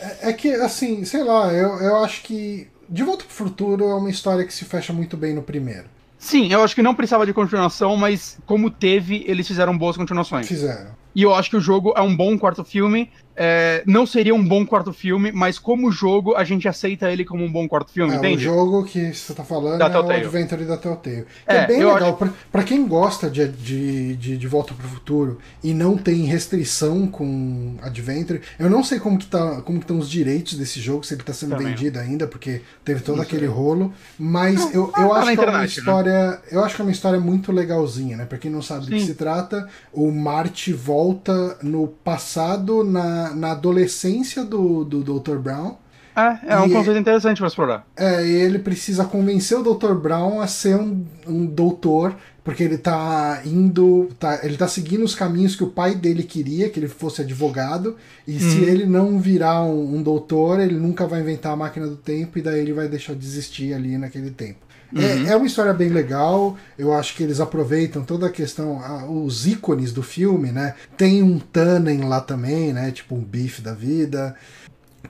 É- 0.00 0.28
É 0.28 0.32
que, 0.32 0.52
assim, 0.54 1.04
sei 1.04 1.22
lá, 1.24 1.52
eu, 1.52 1.78
eu 1.80 1.96
acho 2.04 2.22
que 2.22 2.68
De 2.88 3.02
Volta 3.02 3.24
para 3.24 3.32
o 3.32 3.34
Futuro 3.34 3.84
é 3.88 3.94
uma 3.94 4.10
história 4.10 4.44
que 4.44 4.52
se 4.52 4.64
fecha 4.64 4.92
muito 4.92 5.16
bem 5.16 5.34
no 5.34 5.42
primeiro. 5.42 5.84
Sim, 6.18 6.52
eu 6.52 6.62
acho 6.62 6.74
que 6.74 6.82
não 6.82 6.94
precisava 6.94 7.24
de 7.26 7.32
continuação, 7.32 7.96
mas 7.96 8.38
como 8.46 8.70
teve, 8.70 9.24
eles 9.26 9.46
fizeram 9.46 9.76
boas 9.76 9.96
continuações. 9.96 10.46
Fizeram. 10.48 10.90
E 11.14 11.22
eu 11.22 11.34
acho 11.34 11.48
que 11.50 11.56
o 11.56 11.60
jogo 11.60 11.94
é 11.96 12.00
um 12.02 12.14
bom 12.14 12.36
quarto 12.38 12.62
filme. 12.64 13.10
É, 13.36 13.82
não 13.86 14.06
seria 14.06 14.34
um 14.34 14.42
bom 14.46 14.64
quarto 14.64 14.92
filme, 14.92 15.30
mas 15.32 15.58
como 15.58 15.92
jogo, 15.92 16.34
a 16.34 16.42
gente 16.44 16.66
aceita 16.66 17.10
ele 17.10 17.24
como 17.24 17.44
um 17.44 17.52
bom 17.52 17.68
quarto 17.68 17.92
filme, 17.92 18.12
É, 18.12 18.16
o 18.16 18.18
entende? 18.18 18.44
jogo 18.44 18.84
que 18.84 19.12
você 19.12 19.34
tá 19.34 19.44
falando 19.44 19.78
Da 19.78 19.86
é 19.86 19.88
o 19.88 19.92
Telltale. 19.92 20.20
Adventure 20.24 20.64
da 20.64 20.76
Telltale. 20.76 21.26
É, 21.46 21.56
é, 21.58 21.66
bem 21.66 21.84
legal. 21.84 22.16
Pra, 22.16 22.30
pra 22.50 22.62
quem 22.62 22.86
gosta 22.86 23.28
de, 23.28 23.46
de, 23.48 24.16
de, 24.16 24.36
de 24.38 24.48
Volta 24.48 24.72
pro 24.74 24.88
Futuro 24.88 25.38
e 25.62 25.74
não 25.74 25.96
tem 25.96 26.24
restrição 26.24 27.06
com 27.06 27.74
Adventure, 27.82 28.40
eu 28.58 28.70
não 28.70 28.82
sei 28.82 28.98
como 28.98 29.18
que 29.18 29.26
tá, 29.26 29.60
como 29.62 29.78
que 29.78 29.84
estão 29.84 29.98
os 29.98 30.08
direitos 30.08 30.54
desse 30.54 30.80
jogo, 30.80 31.04
se 31.04 31.14
ele 31.14 31.22
tá 31.22 31.32
sendo 31.32 31.50
Também. 31.56 31.68
vendido 31.68 31.98
ainda, 31.98 32.26
porque 32.26 32.62
teve 32.84 33.00
todo 33.00 33.20
aquele 33.20 33.46
rolo. 33.46 33.92
Mas 34.18 34.56
Não, 34.60 34.72
eu, 34.72 34.86
tá 34.88 35.02
eu 35.02 35.12
acho 35.12 35.32
que 35.34 35.40
é 35.40 35.44
uma 35.48 35.58
né? 35.58 35.66
história. 35.66 36.40
Eu 36.50 36.64
acho 36.64 36.74
que 36.76 36.80
é 36.80 36.84
uma 36.84 36.92
história 36.92 37.20
muito 37.20 37.52
legalzinha, 37.52 38.16
né? 38.16 38.24
Pra 38.24 38.38
quem 38.38 38.50
não 38.50 38.62
sabe 38.62 38.86
do 38.86 38.92
que 38.92 39.00
Sim. 39.00 39.06
se 39.06 39.14
trata, 39.14 39.68
o 39.92 40.10
Marty 40.10 40.72
volta 40.72 41.58
no 41.62 41.88
passado, 41.88 42.82
na, 42.84 43.25
na 43.34 43.52
adolescência 43.52 44.44
do, 44.44 44.84
do 44.84 45.02
Dr. 45.20 45.36
Brown. 45.38 45.76
É, 46.14 46.54
é 46.54 46.58
um 46.60 46.70
conceito 46.70 46.98
interessante 46.98 47.38
pra 47.38 47.46
explorar. 47.46 47.86
É, 47.94 48.26
ele 48.26 48.58
precisa 48.58 49.04
convencer 49.04 49.58
o 49.58 49.62
Dr. 49.62 49.92
Brown 49.92 50.40
a 50.40 50.46
ser 50.46 50.74
um, 50.76 51.04
um 51.28 51.44
doutor, 51.44 52.16
porque 52.42 52.62
ele 52.62 52.78
tá 52.78 53.42
indo. 53.44 54.08
Tá, 54.18 54.40
ele 54.42 54.56
tá 54.56 54.66
seguindo 54.66 55.04
os 55.04 55.14
caminhos 55.14 55.54
que 55.54 55.62
o 55.62 55.66
pai 55.66 55.94
dele 55.94 56.22
queria, 56.22 56.70
que 56.70 56.80
ele 56.80 56.88
fosse 56.88 57.20
advogado, 57.20 57.96
e 58.26 58.38
se 58.40 58.60
Uhum. 58.60 58.62
ele 58.64 58.86
não 58.86 59.18
virar 59.18 59.62
um, 59.64 59.96
um 59.96 60.02
doutor, 60.02 60.58
ele 60.58 60.76
nunca 60.76 61.06
vai 61.06 61.20
inventar 61.20 61.52
a 61.52 61.56
máquina 61.56 61.86
do 61.86 61.96
tempo, 61.96 62.38
e 62.38 62.42
daí 62.42 62.60
ele 62.60 62.72
vai 62.72 62.88
deixar 62.88 63.14
de 63.14 63.26
existir 63.26 63.74
ali 63.74 63.98
naquele 63.98 64.30
tempo. 64.30 64.60
Uhum. 64.94 65.00
É, 65.02 65.32
é 65.32 65.36
uma 65.36 65.46
história 65.46 65.72
bem 65.72 65.88
legal, 65.88 66.56
eu 66.78 66.92
acho 66.92 67.14
que 67.16 67.22
eles 67.22 67.40
aproveitam 67.40 68.02
toda 68.04 68.26
a 68.26 68.30
questão, 68.30 68.80
a- 68.80 69.04
os 69.06 69.46
ícones 69.46 69.92
do 69.92 70.02
filme, 70.02 70.52
né? 70.52 70.74
Tem 70.96 71.22
um 71.22 71.38
Tannen 71.38 72.02
lá 72.04 72.20
também, 72.20 72.72
né? 72.72 72.90
Tipo 72.92 73.14
um 73.16 73.20
bife 73.20 73.60
da 73.62 73.74
vida. 73.74 74.34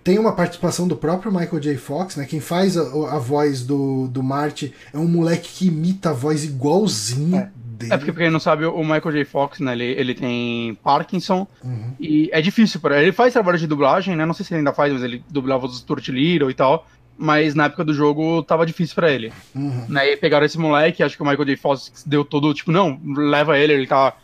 Tem 0.04 0.18
uma 0.18 0.32
participação 0.32 0.86
do 0.86 0.94
próprio 0.96 1.32
Michael 1.32 1.58
J. 1.60 1.76
Fox, 1.76 2.16
né? 2.16 2.24
Quem 2.26 2.38
faz 2.40 2.76
a, 2.76 2.82
a 2.82 3.18
voz 3.18 3.62
do, 3.64 4.06
do 4.08 4.22
Marty 4.22 4.72
é 4.92 4.98
um 4.98 5.08
moleque 5.08 5.48
que 5.48 5.66
imita 5.68 6.10
a 6.10 6.12
voz 6.12 6.44
igualzinho 6.44 7.48
dele. 7.56 7.92
É 7.92 7.96
porque, 7.96 8.12
pra 8.12 8.22
quem 8.22 8.30
não 8.30 8.40
sabe, 8.40 8.64
o 8.66 8.82
Michael 8.82 9.12
J. 9.12 9.24
Fox, 9.24 9.58
né, 9.60 9.72
ele, 9.72 9.84
ele 9.84 10.14
tem 10.14 10.74
Parkinson 10.82 11.46
Uhum. 11.64 11.92
e 12.00 12.28
é 12.32 12.40
difícil 12.40 12.80
para 12.80 12.96
ele. 12.96 13.06
Ele 13.06 13.12
faz 13.12 13.32
trabalho 13.32 13.58
de 13.58 13.66
dublagem, 13.66 14.14
né? 14.16 14.24
Não 14.24 14.32
sei 14.34 14.44
se 14.46 14.52
ele 14.54 14.58
ainda 14.58 14.72
faz, 14.72 14.92
mas 14.92 15.02
ele 15.02 15.22
dublava 15.28 15.66
os 15.66 15.84
Little 16.08 16.50
e 16.50 16.54
tal. 16.54 16.86
Mas 17.18 17.54
na 17.54 17.64
época 17.64 17.84
do 17.84 17.94
jogo 17.94 18.42
tava 18.42 18.66
difícil 18.66 18.94
pra 18.94 19.10
ele. 19.10 19.32
Uhum. 19.54 19.86
Né? 19.88 20.12
E 20.12 20.16
pegaram 20.16 20.44
esse 20.44 20.58
moleque, 20.58 21.02
acho 21.02 21.16
que 21.16 21.22
o 21.22 21.26
Michael 21.26 21.46
J. 21.46 21.56
Fox 21.56 22.04
deu 22.06 22.24
todo, 22.24 22.52
tipo, 22.52 22.70
não, 22.70 23.00
leva 23.04 23.58
ele, 23.58 23.72
ele 23.72 23.86
tá 23.86 24.14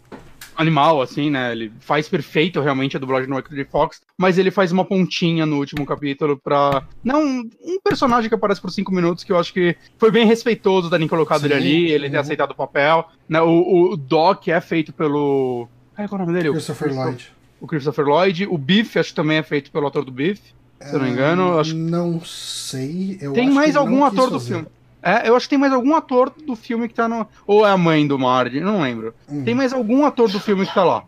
animal, 0.57 1.01
assim, 1.01 1.31
né? 1.31 1.53
Ele 1.53 1.73
faz 1.81 2.09
perfeito 2.09 2.61
realmente 2.61 2.97
a 2.97 3.01
dublagem 3.01 3.29
do 3.29 3.35
Michael 3.35 3.57
J. 3.57 3.65
Fox, 3.65 4.01
mas 4.17 4.39
ele 4.39 4.51
faz 4.51 4.73
uma 4.73 4.85
pontinha 4.85 5.47
no 5.47 5.57
último 5.59 5.85
capítulo 5.87 6.37
pra. 6.37 6.83
Não, 7.03 7.23
um 7.23 7.81
personagem 7.83 8.29
que 8.29 8.35
aparece 8.35 8.61
por 8.61 8.71
cinco 8.71 8.93
minutos 8.93 9.25
que 9.25 9.33
eu 9.33 9.39
acho 9.39 9.53
que 9.53 9.77
foi 9.99 10.11
bem 10.11 10.27
respeitoso 10.27 10.89
da 10.89 11.03
colocado 11.09 11.41
Sim, 11.41 11.47
ele 11.47 11.55
ali, 11.55 11.91
ele 11.91 12.11
ter 12.11 12.17
uhum. 12.17 12.21
aceitado 12.21 12.51
o 12.53 12.55
papel. 12.55 13.07
Né? 13.29 13.41
O, 13.41 13.93
o 13.93 13.97
Doc 13.97 14.49
é 14.49 14.61
feito 14.61 14.93
pelo. 14.93 15.69
Ai, 15.97 16.09
qual 16.09 16.21
é 16.21 16.23
o 16.23 16.27
nome 16.27 16.39
dele? 16.39 16.51
O 16.51 16.53
Christopher 16.53 16.95
Lloyd. 16.95 17.33
O 17.61 17.67
Christopher 17.67 18.07
Lloyd. 18.07 18.47
O 18.47 18.57
Biff, 18.57 18.99
acho 18.99 19.11
que 19.11 19.17
também 19.17 19.39
é 19.39 19.43
feito 19.43 19.71
pelo 19.71 19.87
ator 19.87 20.05
do 20.05 20.13
Biff. 20.13 20.41
Se 20.87 20.95
eu 20.95 20.99
não 20.99 21.07
me 21.07 21.13
engano, 21.13 21.59
acho 21.59 21.75
Não 21.75 22.21
sei. 22.25 23.19
Tem 23.35 23.51
mais 23.51 23.77
algum 23.77 24.05
ator 24.05 24.31
do 24.31 24.39
fazer. 24.39 24.55
filme. 24.55 24.69
É, 25.03 25.29
eu 25.29 25.35
acho 25.35 25.47
que 25.47 25.51
tem 25.51 25.59
mais 25.59 25.73
algum 25.73 25.97
ator 25.97 26.33
do 26.47 26.55
filme 26.55 26.89
que 26.89 26.95
tá 26.95 27.09
no. 27.09 27.27
Ou 27.47 27.67
é 27.67 27.71
a 27.71 27.77
mãe 27.77 28.07
do 28.07 28.19
Marty, 28.19 28.61
não 28.61 28.81
lembro. 28.81 29.13
Uhum. 29.29 29.43
Tem 29.43 29.55
mais 29.55 29.73
algum 29.73 30.07
ator 30.07 30.31
do 30.31 30.39
filme 30.39 30.65
que 30.65 30.73
tá 30.73 30.85
lá. 30.85 31.05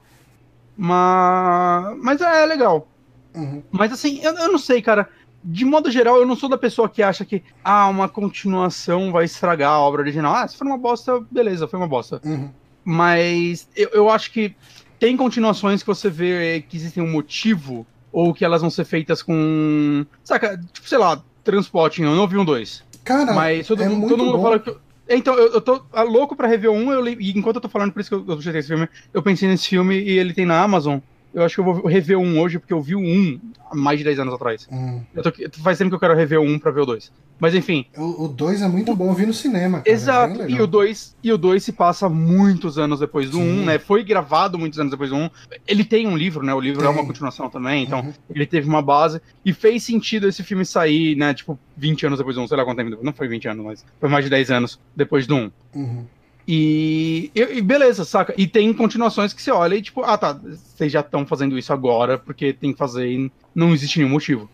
Mas. 0.76 1.96
Mas 2.02 2.20
é 2.20 2.44
legal. 2.44 2.88
Uhum. 3.34 3.62
Mas 3.70 3.92
assim, 3.92 4.20
eu, 4.22 4.34
eu 4.34 4.50
não 4.50 4.58
sei, 4.58 4.82
cara. 4.82 5.08
De 5.46 5.64
modo 5.64 5.90
geral, 5.90 6.16
eu 6.16 6.26
não 6.26 6.34
sou 6.34 6.48
da 6.48 6.56
pessoa 6.56 6.88
que 6.88 7.02
acha 7.02 7.24
que 7.24 7.42
ah, 7.62 7.86
uma 7.86 8.08
continuação 8.08 9.12
vai 9.12 9.26
estragar 9.26 9.72
a 9.72 9.78
obra 9.78 10.00
original. 10.00 10.34
Ah, 10.34 10.48
se 10.48 10.56
for 10.56 10.66
uma 10.66 10.78
bosta, 10.78 11.20
beleza, 11.30 11.68
foi 11.68 11.78
uma 11.78 11.86
bosta. 11.86 12.20
Uhum. 12.24 12.50
Mas 12.82 13.68
eu, 13.76 13.90
eu 13.92 14.10
acho 14.10 14.32
que 14.32 14.56
tem 14.98 15.16
continuações 15.16 15.82
que 15.82 15.86
você 15.86 16.08
vê 16.08 16.64
que 16.66 16.76
existem 16.76 17.02
um 17.02 17.10
motivo, 17.10 17.86
ou 18.14 18.32
que 18.32 18.44
elas 18.44 18.60
vão 18.60 18.70
ser 18.70 18.84
feitas 18.84 19.20
com. 19.22 20.06
Saca, 20.22 20.56
tipo, 20.72 20.88
sei 20.88 20.98
lá, 20.98 21.20
Transporting, 21.42 22.04
eu 22.04 22.14
não 22.14 22.28
vi 22.28 22.38
um 22.38 22.44
2. 22.44 22.82
Cara, 23.04 23.34
Mas 23.34 23.66
todo, 23.66 23.82
é 23.82 23.88
mundo- 23.88 23.98
muito 23.98 24.10
todo 24.16 24.24
mundo 24.24 24.36
bom. 24.38 24.42
fala 24.44 24.58
que. 24.60 24.70
eu- 24.70 24.78
Então, 25.10 25.34
eu, 25.34 25.52
eu 25.54 25.60
tô 25.60 25.82
ah, 25.92 26.02
louco 26.02 26.34
pra 26.34 26.48
rever 26.48 26.70
um, 26.70 26.90
eu, 26.90 27.02
li- 27.02 27.16
e 27.20 27.36
enquanto 27.38 27.56
eu 27.56 27.60
tô 27.60 27.68
falando, 27.68 27.92
por 27.92 28.00
isso 28.00 28.08
que 28.08 28.14
eu, 28.14 28.24
eu 28.26 28.38
esse 28.58 28.68
filme, 28.68 28.88
eu 29.12 29.22
pensei 29.22 29.46
nesse 29.48 29.68
filme 29.68 29.98
e 29.98 30.18
ele 30.18 30.32
tem 30.32 30.46
na 30.46 30.62
Amazon. 30.62 30.98
Eu 31.34 31.42
acho 31.42 31.56
que 31.56 31.60
eu 31.60 31.64
vou 31.64 31.86
rever 31.86 32.16
um 32.16 32.38
hoje, 32.40 32.60
porque 32.60 32.72
eu 32.72 32.80
vi 32.80 32.94
o 32.94 33.00
um 33.00 33.40
há 33.68 33.74
mais 33.74 33.98
de 33.98 34.04
10 34.04 34.20
anos 34.20 34.34
atrás. 34.34 34.68
Hum. 34.70 35.00
Eu 35.12 35.22
tô, 35.22 35.32
faz 35.62 35.76
tempo 35.76 35.90
que 35.90 35.96
eu 35.96 36.00
quero 36.00 36.14
rever 36.14 36.38
o 36.40 36.44
um 36.44 36.58
pra 36.60 36.70
ver 36.70 36.80
o 36.82 36.86
dois. 36.86 37.10
Mas 37.40 37.52
enfim, 37.56 37.84
O 37.98 38.28
2 38.28 38.62
é 38.62 38.68
muito 38.68 38.94
bom, 38.94 39.08
eu 39.08 39.14
vi 39.14 39.26
no 39.26 39.34
cinema. 39.34 39.78
Cara, 39.78 39.90
é 39.90 39.92
exato. 39.92 40.38
bem 40.38 40.54
e 40.56 40.60
o 40.62 40.66
2 40.68 41.16
e 41.24 41.32
o 41.32 41.36
dois 41.36 41.64
se 41.64 41.72
passa 41.72 42.08
muitos 42.08 42.78
anos 42.78 43.00
depois 43.00 43.28
do 43.28 43.38
1, 43.38 43.42
Sim. 43.42 43.60
um, 43.60 43.64
né? 43.64 43.78
Foi 43.80 44.04
gravado 44.04 44.56
muitos 44.56 44.78
anos 44.78 44.92
depois 44.92 45.10
do 45.10 45.16
1. 45.16 45.24
Um. 45.24 45.30
Ele 45.66 45.84
tem 45.84 46.06
um 46.06 46.16
livro, 46.16 46.44
né? 46.44 46.54
O 46.54 46.60
livro 46.60 46.82
é 46.82 46.86
Tem. 46.86 46.92
uma 46.96 47.04
continuação 47.04 47.50
também, 47.50 47.82
então 47.82 48.00
Uhum. 48.00 48.12
ele 48.30 48.46
teve 48.46 48.68
uma 48.68 48.80
base. 48.80 49.20
E 49.44 49.52
fez 49.52 49.82
sentido 49.82 50.28
esse 50.28 50.44
filme 50.44 50.64
sair, 50.64 51.16
né? 51.16 51.34
Tipo, 51.34 51.58
20 51.76 52.06
anos 52.06 52.18
depois 52.20 52.36
do 52.36 52.42
1, 52.42 52.44
um, 52.44 52.48
sei 52.48 52.56
lá 52.56 52.64
quanto 52.64 52.76
tempo. 52.76 52.96
Não 53.02 53.12
foi 53.12 53.26
20 53.26 53.48
anos, 53.48 53.64
mas 53.64 53.84
foi 53.98 54.08
mais 54.08 54.24
de 54.24 54.30
10 54.30 54.50
anos 54.52 54.78
depois 54.94 55.26
do 55.26 55.34
1. 55.34 55.38
Um. 55.38 55.50
Uhum. 55.74 56.06
E, 56.46 57.30
e- 57.34 57.62
beleza, 57.62 58.04
saca? 58.04 58.34
E 58.36 58.46
tem 58.46 58.72
continuações 58.74 59.32
que 59.32 59.42
você 59.42 59.50
olha 59.50 59.74
e 59.76 59.82
tipo, 59.82 60.02
ah 60.02 60.18
tá, 60.18 60.32
vocês 60.34 60.92
já 60.92 61.00
estão 61.00 61.26
fazendo 61.26 61.58
isso 61.58 61.72
agora 61.72 62.18
porque 62.18 62.52
tem 62.52 62.72
que 62.72 62.78
fazer 62.78 63.06
e 63.10 63.32
não 63.54 63.72
existe 63.72 63.98
nenhum 63.98 64.10
motivo. 64.12 64.48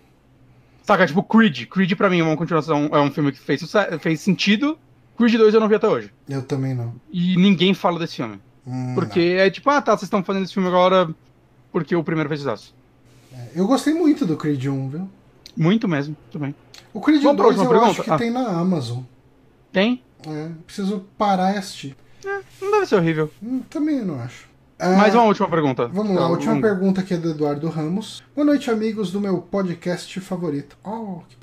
Saca? 0.84 1.06
Tipo, 1.06 1.22
Creed. 1.22 1.66
Creed 1.66 1.92
pra 1.94 2.08
mim 2.08 2.20
é 2.20 2.24
uma 2.24 2.36
continuação, 2.36 2.88
é 2.92 3.00
um 3.00 3.10
filme 3.10 3.32
que 3.32 3.38
fez, 3.38 3.62
fez 4.00 4.20
sentido. 4.20 4.78
Creed 5.16 5.34
2 5.36 5.52
eu 5.54 5.60
não 5.60 5.68
vi 5.68 5.74
até 5.74 5.88
hoje. 5.88 6.10
Eu 6.28 6.42
também 6.42 6.74
não. 6.74 6.94
E 7.12 7.36
ninguém 7.36 7.74
fala 7.74 7.98
desse 7.98 8.16
filme. 8.16 8.38
Hum, 8.66 8.94
Porque 8.94 9.20
é 9.20 9.50
tipo, 9.50 9.68
ah 9.70 9.82
tá, 9.82 9.92
vocês 9.92 10.04
estão 10.04 10.22
fazendo 10.22 10.44
esse 10.44 10.54
filme 10.54 10.68
agora 10.68 11.08
porque 11.72 11.94
o 11.96 12.04
primeiro 12.04 12.28
fez 12.28 12.40
sucesso. 12.40 12.74
não. 13.32 13.38
É, 13.38 13.48
Eu 13.54 13.66
gostei 13.66 13.94
muito 13.94 14.24
do 14.24 14.36
Creed 14.36 14.64
1, 14.66 14.88
viu? 14.88 15.08
Muito 15.56 15.86
mesmo, 15.88 16.16
tudo 16.30 16.42
bem. 16.42 16.54
O 16.94 17.00
Creed 17.00 17.22
Vamos 17.22 17.36
pra 17.36 17.44
2 17.46 17.56
eu 17.58 17.62
última 17.64 17.76
acho 17.82 17.94
pergunta? 17.94 18.04
que 18.04 18.10
Ah. 18.10 18.18
tem 18.18 18.30
na 18.30 18.48
Amazon. 18.60 19.00
Tem? 19.72 20.02
É, 20.26 20.48
preciso 20.66 21.06
parar 21.16 21.54
e 21.54 21.58
assistir. 21.58 21.96
Não 22.60 22.70
deve 22.72 22.86
ser 22.86 22.96
horrível. 22.96 23.30
Hum, 23.42 23.60
também 23.70 24.04
não 24.04 24.20
acho. 24.20 24.48
Mais 24.78 25.14
Ah, 25.14 25.18
uma 25.18 25.26
última 25.28 25.48
pergunta. 25.48 25.88
Vamos 25.88 26.14
lá, 26.16 26.22
a 26.22 26.28
última 26.28 26.52
vamos- 26.54 26.68
pergunta 26.68 27.00
aqui 27.02 27.14
é 27.14 27.16
do 27.18 27.30
Eduardo 27.30 27.68
Ramos. 27.68 28.22
Boa 28.34 28.44
noite, 28.46 28.70
amigos 28.70 29.10
do 29.12 29.20
meu 29.20 29.38
podcast 29.42 30.18
favorito. 30.20 30.76
Oh, 30.84 31.20
que 31.28 31.36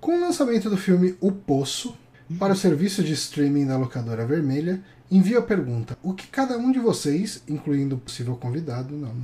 Com 0.00 0.16
o 0.18 0.20
lançamento 0.20 0.68
do 0.70 0.76
filme 0.76 1.16
O 1.20 1.30
Poço 1.32 1.96
para 2.38 2.52
o 2.52 2.56
serviço 2.56 3.02
de 3.02 3.12
streaming 3.12 3.66
da 3.66 3.76
locadora 3.76 4.24
vermelha, 4.26 4.80
envio 5.10 5.38
a 5.38 5.42
pergunta: 5.42 5.96
o 6.02 6.12
que 6.14 6.26
cada 6.28 6.56
um 6.56 6.70
de 6.72 6.78
vocês, 6.78 7.42
incluindo 7.48 7.96
o 7.96 7.98
possível 7.98 8.36
convidado, 8.36 8.94
não, 8.96 9.14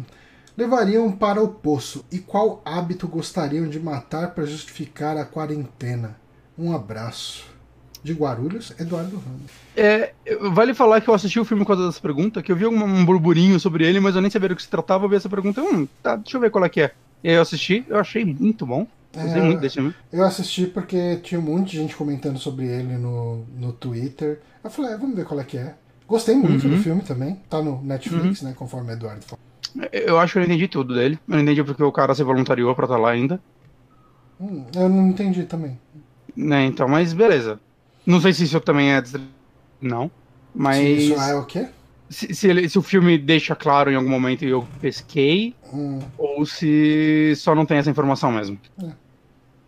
levariam 0.56 1.10
para 1.12 1.40
o 1.43 1.48
poço 1.48 2.05
e 2.10 2.19
qual 2.19 2.60
hábito 2.65 3.06
gostariam 3.09 3.69
de 3.69 3.78
matar 3.81 4.35
para 4.35 4.44
justificar 4.44 5.16
a 5.16 5.24
quarentena? 5.24 6.16
Um 6.59 6.73
abraço. 6.74 7.47
De 8.02 8.12
Guarulhos, 8.12 8.72
Eduardo 8.78 9.16
Ramos. 9.16 9.50
É, 9.76 10.12
vale 10.52 10.72
falar 10.74 11.00
que 11.00 11.08
eu 11.08 11.14
assisti 11.14 11.38
o 11.40 11.44
filme 11.44 11.64
com 11.64 11.72
essa 11.72 12.00
pergunta, 12.00 12.42
que 12.42 12.50
eu 12.52 12.56
vi 12.56 12.66
um, 12.66 12.82
um 12.84 13.04
burburinho 13.04 13.58
sobre 13.58 13.84
ele, 13.86 14.00
mas 14.00 14.14
eu 14.14 14.22
nem 14.22 14.30
sabia 14.30 14.48
do 14.50 14.56
que 14.56 14.62
se 14.62 14.68
tratava, 14.68 15.04
eu 15.04 15.08
vi 15.08 15.16
essa 15.16 15.28
pergunta, 15.28 15.60
hum, 15.62 15.86
tá, 16.02 16.16
deixa 16.16 16.36
eu 16.36 16.40
ver 16.40 16.50
qual 16.50 16.64
é 16.64 16.68
que 16.68 16.80
é. 16.80 16.92
E 17.22 17.28
aí 17.28 17.34
eu 17.34 17.42
assisti, 17.42 17.84
eu 17.88 17.98
achei 17.98 18.24
muito 18.24 18.64
bom. 18.64 18.86
Gostei 19.12 19.40
É, 19.40 19.44
muito 19.44 19.60
desse 19.60 19.74
filme. 19.76 19.94
Eu 20.12 20.24
assisti 20.24 20.66
porque 20.66 21.16
tinha 21.22 21.40
um 21.40 21.42
monte 21.44 21.72
de 21.72 21.78
gente 21.78 21.96
comentando 21.96 22.38
sobre 22.38 22.66
ele 22.66 22.96
no, 22.96 23.44
no 23.58 23.72
Twitter. 23.72 24.40
Eu 24.62 24.70
falei, 24.70 24.92
ah, 24.92 24.96
vamos 24.96 25.16
ver 25.16 25.24
qual 25.24 25.40
é 25.40 25.44
que 25.44 25.58
é. 25.58 25.74
Gostei 26.06 26.36
muito 26.36 26.64
Uhum. 26.66 26.76
do 26.76 26.82
filme 26.82 27.02
também. 27.02 27.38
Tá 27.50 27.60
no 27.60 27.82
Netflix, 27.82 28.42
né? 28.42 28.54
Conforme 28.56 28.90
o 28.90 28.94
Eduardo 28.94 29.24
falou. 29.24 29.38
Eu 29.92 30.18
acho 30.18 30.34
que 30.34 30.38
eu 30.38 30.42
entendi 30.44 30.68
tudo 30.68 30.94
dele. 30.94 31.18
Eu 31.28 31.34
não 31.36 31.42
entendi 31.42 31.64
porque 31.64 31.82
o 31.82 31.90
cara 31.92 32.14
se 32.14 32.22
voluntariou 32.22 32.74
pra 32.74 32.84
estar 32.84 32.96
lá 32.98 33.10
ainda. 33.10 33.40
Hum, 34.40 34.64
eu 34.74 34.88
não 34.88 35.08
entendi 35.08 35.42
também. 35.44 35.78
Né, 36.36 36.66
então, 36.66 36.86
mas 36.86 37.12
beleza. 37.12 37.58
Não 38.09 38.20
sei 38.20 38.32
se 38.32 38.44
isso 38.44 38.59
também 38.60 38.93
é. 38.93 39.02
Não. 39.80 40.10
Mas. 40.55 40.78
Se 40.78 40.93
isso 41.12 41.20
é 41.20 41.35
o 41.35 41.44
quê? 41.44 41.68
Se, 42.09 42.35
se 42.35 42.48
ele- 42.48 42.66
se 42.68 42.78
o 42.78 42.82
filme 42.82 43.18
deixa 43.18 43.55
claro 43.55 43.90
em 43.90 43.94
algum 43.94 44.09
momento 44.09 44.43
e 44.44 44.48
eu 44.48 44.66
pesquei, 44.80 45.55
Hum, 45.72 45.98
ou 46.16 46.47
se 46.47 47.35
só 47.36 47.55
não 47.55 47.66
tem 47.66 47.76
essa 47.76 47.90
informação 47.90 48.32
mesmo. 48.32 48.59
É. 48.82 48.89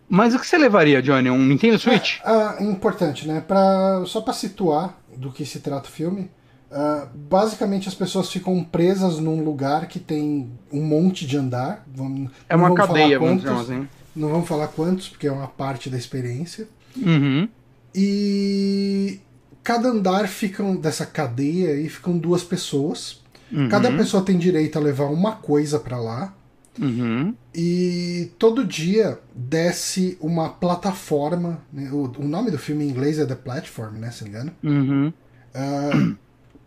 Mas 0.09 0.35
o 0.35 0.39
que 0.41 0.47
você 0.47 0.57
levaria, 0.57 1.03
Johnny? 1.03 1.29
Um 1.31 1.45
Nintendo 1.45 1.79
Switch? 1.79 2.19
Ah, 2.25 2.57
importante, 2.61 3.29
né? 3.29 3.41
Pra, 3.47 4.03
só 4.07 4.21
pra 4.23 4.33
situar 4.33 4.99
do 5.17 5.31
que 5.31 5.45
se 5.45 5.61
trata 5.61 5.89
o 5.89 5.93
filme. 5.93 6.31
ah, 6.73 7.07
basicamente 7.15 7.89
as 7.89 7.95
pessoas 7.95 8.31
ficam 8.33 8.65
presas 8.65 9.19
num 9.19 9.45
lugar 9.45 9.87
que 9.87 9.99
tem 10.01 10.51
um 10.73 10.83
monte 10.83 11.27
de 11.27 11.37
andar. 11.37 11.85
Vamos, 11.95 12.31
É 12.49 12.57
uma 12.57 12.75
cadeia, 12.75 13.19
vamos 13.19 13.43
dizer 13.43 13.55
assim. 13.55 13.87
Não 14.17 14.29
vamos 14.31 14.49
falar 14.49 14.69
quantos, 14.69 15.09
porque 15.11 15.27
é 15.27 15.33
uma 15.33 15.47
parte 15.49 15.91
da 15.91 15.99
experiência. 15.99 16.67
Uhum. 16.97 17.49
E 17.95 19.21
cada 19.63 19.89
andar 19.89 20.29
ficam 20.29 20.77
dessa 20.77 21.05
cadeia 21.05 21.75
e 21.75 21.89
ficam 21.89 22.17
duas 22.17 22.43
pessoas. 22.43 23.21
Uhum. 23.51 23.69
Cada 23.69 23.91
pessoa 23.93 24.25
tem 24.25 24.39
direito 24.39 24.79
a 24.79 24.83
levar 24.83 25.07
uma 25.07 25.33
coisa 25.33 25.79
pra 25.79 25.99
lá. 25.99 26.35
Uhum. 26.79 27.35
E 27.55 28.31
todo 28.39 28.65
dia 28.65 29.19
desce 29.35 30.17
uma 30.21 30.49
plataforma. 30.49 31.61
né? 31.73 31.91
O, 31.93 32.11
o 32.19 32.27
nome 32.27 32.51
do 32.51 32.59
filme 32.59 32.85
em 32.85 32.89
inglês 32.89 33.19
é 33.19 33.27
The 33.27 33.35
Platform, 33.35 33.97
né? 33.97 34.11
Se 34.11 34.25
não 34.25 34.31
me 34.31 34.37
engano. 34.37 34.53
Uhum. 34.63 35.13
ah, 35.55 36.15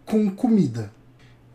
com 0.05 0.29
comida. 0.29 0.91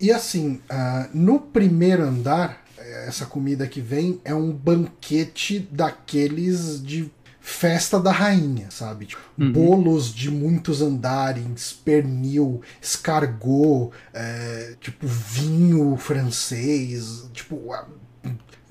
E 0.01 0.11
assim, 0.11 0.61
ah, 0.69 1.09
no 1.13 1.41
primeiro 1.41 2.05
andar, 2.05 2.65
eh, 2.79 3.05
essa 3.09 3.27
comida 3.27 3.67
que 3.67 3.81
vem 3.81 4.21
é 4.25 4.35
um 4.35 4.53
banquete 4.53 5.69
daqueles 5.71 6.83
de 6.83 7.11
festa 7.49 7.99
da 7.99 8.13
rainha, 8.13 8.71
sabe? 8.71 9.07
Tipo, 9.07 9.23
Uhum. 9.39 9.53
bolos 9.53 10.13
de 10.15 10.31
muitos 10.31 10.83
andares, 10.83 11.73
pernil, 11.73 12.61
escargot, 12.83 13.91
eh, 14.13 14.75
tipo 14.81 15.07
vinho 15.07 15.97
francês, 15.97 17.25
tipo 17.33 17.75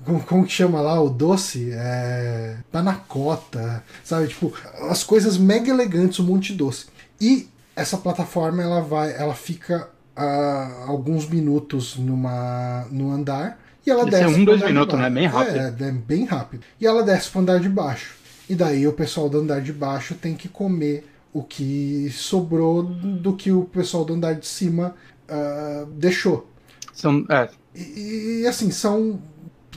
como, 0.04 0.20
como 0.22 0.46
que 0.46 0.52
chama 0.52 0.80
lá 0.80 1.00
o 1.00 1.10
doce? 1.10 1.70
É, 1.72 2.58
panacota, 2.70 3.82
sabe? 4.04 4.28
Tipo, 4.28 4.52
as 4.90 5.02
coisas 5.02 5.36
mega 5.36 5.70
elegantes, 5.70 6.20
um 6.20 6.24
monte 6.24 6.52
de 6.52 6.58
doce. 6.58 6.86
E 7.20 7.48
essa 7.74 7.96
plataforma 7.98 8.62
ela 8.62 8.80
vai, 8.80 9.12
ela 9.16 9.34
fica 9.34 9.88
ah, 10.16 10.84
alguns 10.86 11.28
minutos 11.28 11.96
numa 11.96 12.86
no 12.90 13.10
andar 13.10 13.58
e 13.86 13.90
ela 13.90 14.04
Deve 14.04 14.16
ser 14.18 14.24
desce. 14.26 14.40
um, 14.40 14.44
pro 14.44 14.56
dois 14.58 14.70
minutos, 14.70 14.98
né? 14.98 15.10
Bem 15.10 15.26
rápido. 15.26 15.56
É, 15.58 15.88
é 15.88 15.92
bem 15.92 16.24
rápido. 16.24 16.62
E 16.80 16.86
ela 16.86 17.02
desce 17.02 17.30
pro 17.30 17.40
andar 17.40 17.58
de 17.60 17.68
baixo. 17.68 18.14
E 18.48 18.54
daí 18.54 18.86
o 18.86 18.92
pessoal 18.92 19.28
do 19.28 19.38
andar 19.38 19.60
de 19.60 19.72
baixo 19.72 20.14
tem 20.14 20.34
que 20.34 20.48
comer 20.48 21.06
o 21.32 21.42
que 21.42 22.10
sobrou 22.10 22.82
do 22.82 23.34
que 23.36 23.52
o 23.52 23.64
pessoal 23.64 24.04
do 24.04 24.14
andar 24.14 24.34
de 24.34 24.46
cima 24.46 24.94
ah, 25.28 25.86
deixou. 25.92 26.48
São, 26.94 27.24
é, 27.28 27.48
E, 27.74 28.40
e, 28.42 28.46
assim, 28.46 28.70
são, 28.70 29.20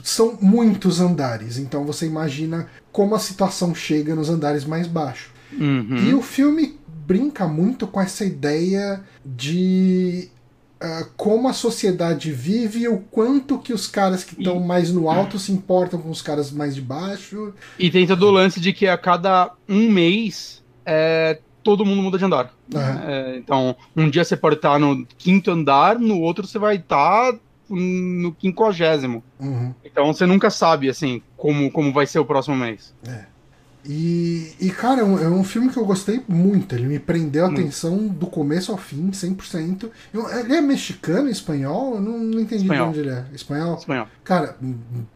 são 0.02 0.38
muitos 0.40 1.00
andares. 1.00 1.58
Então 1.58 1.84
você 1.84 2.06
imagina 2.06 2.68
como 2.90 3.14
a 3.14 3.18
situação 3.18 3.74
chega 3.74 4.14
nos 4.14 4.30
andares 4.30 4.64
mais 4.64 4.86
baixos. 4.86 5.30
uhum. 5.52 5.96
E 5.96 6.14
o 6.14 6.22
filme 6.22 6.78
brinca 7.06 7.46
muito 7.46 7.86
com 7.86 8.00
essa 8.00 8.24
ideia 8.24 9.04
de 9.24 10.30
ah, 10.82 11.06
como 11.16 11.48
a 11.48 11.52
sociedade 11.52 12.32
vive 12.32 12.80
e 12.80 12.88
o 12.88 12.98
quanto 12.98 13.56
que 13.56 13.72
os 13.72 13.86
caras 13.86 14.24
que 14.24 14.34
estão 14.36 14.58
mais 14.58 14.92
no 14.92 15.08
alto 15.08 15.38
se 15.38 15.52
importam 15.52 16.02
com 16.02 16.10
os 16.10 16.20
caras 16.20 16.50
mais 16.50 16.74
de 16.74 16.80
baixo. 16.80 17.54
E 17.78 17.88
tem 17.88 18.04
todo 18.04 18.26
o 18.26 18.32
lance 18.32 18.58
de 18.58 18.72
que 18.72 18.88
a 18.88 18.98
cada 18.98 19.52
um 19.68 19.88
mês 19.88 20.60
é, 20.84 21.38
todo 21.62 21.86
mundo 21.86 22.02
muda 22.02 22.18
de 22.18 22.24
andar. 22.24 22.52
Aham. 22.74 23.02
É, 23.06 23.36
então, 23.36 23.76
um 23.96 24.10
dia 24.10 24.24
você 24.24 24.36
pode 24.36 24.56
estar 24.56 24.76
no 24.76 25.06
quinto 25.16 25.52
andar, 25.52 26.00
no 26.00 26.18
outro 26.20 26.48
você 26.48 26.58
vai 26.58 26.74
estar 26.74 27.32
no 27.70 28.32
quinquagésimo. 28.32 29.22
Uhum. 29.38 29.72
Então 29.84 30.12
você 30.12 30.26
nunca 30.26 30.50
sabe, 30.50 30.90
assim, 30.90 31.22
como, 31.36 31.70
como 31.70 31.92
vai 31.92 32.06
ser 32.06 32.18
o 32.18 32.24
próximo 32.24 32.56
mês. 32.56 32.92
E, 33.84 34.52
e, 34.60 34.70
cara, 34.70 35.00
é 35.00 35.04
um, 35.04 35.18
é 35.18 35.28
um 35.28 35.42
filme 35.42 35.68
que 35.68 35.76
eu 35.76 35.84
gostei 35.84 36.22
muito. 36.28 36.72
Ele 36.74 36.86
me 36.86 36.98
prendeu 37.00 37.44
a 37.44 37.48
Muito. 37.48 37.60
atenção 37.62 38.06
do 38.06 38.26
começo 38.28 38.70
ao 38.70 38.78
fim, 38.78 39.10
100%. 39.10 39.90
Eu, 40.14 40.28
ele 40.38 40.54
é 40.54 40.60
mexicano, 40.60 41.28
espanhol? 41.28 41.96
Eu 41.96 42.00
não, 42.00 42.18
não 42.18 42.40
entendi 42.40 42.62
Espanhol. 42.62 42.92
de 42.92 43.00
onde 43.00 43.08
ele 43.08 43.10
é. 43.10 43.24
Espanhol? 43.34 43.76
Espanhol. 43.76 44.06
Cara, 44.22 44.56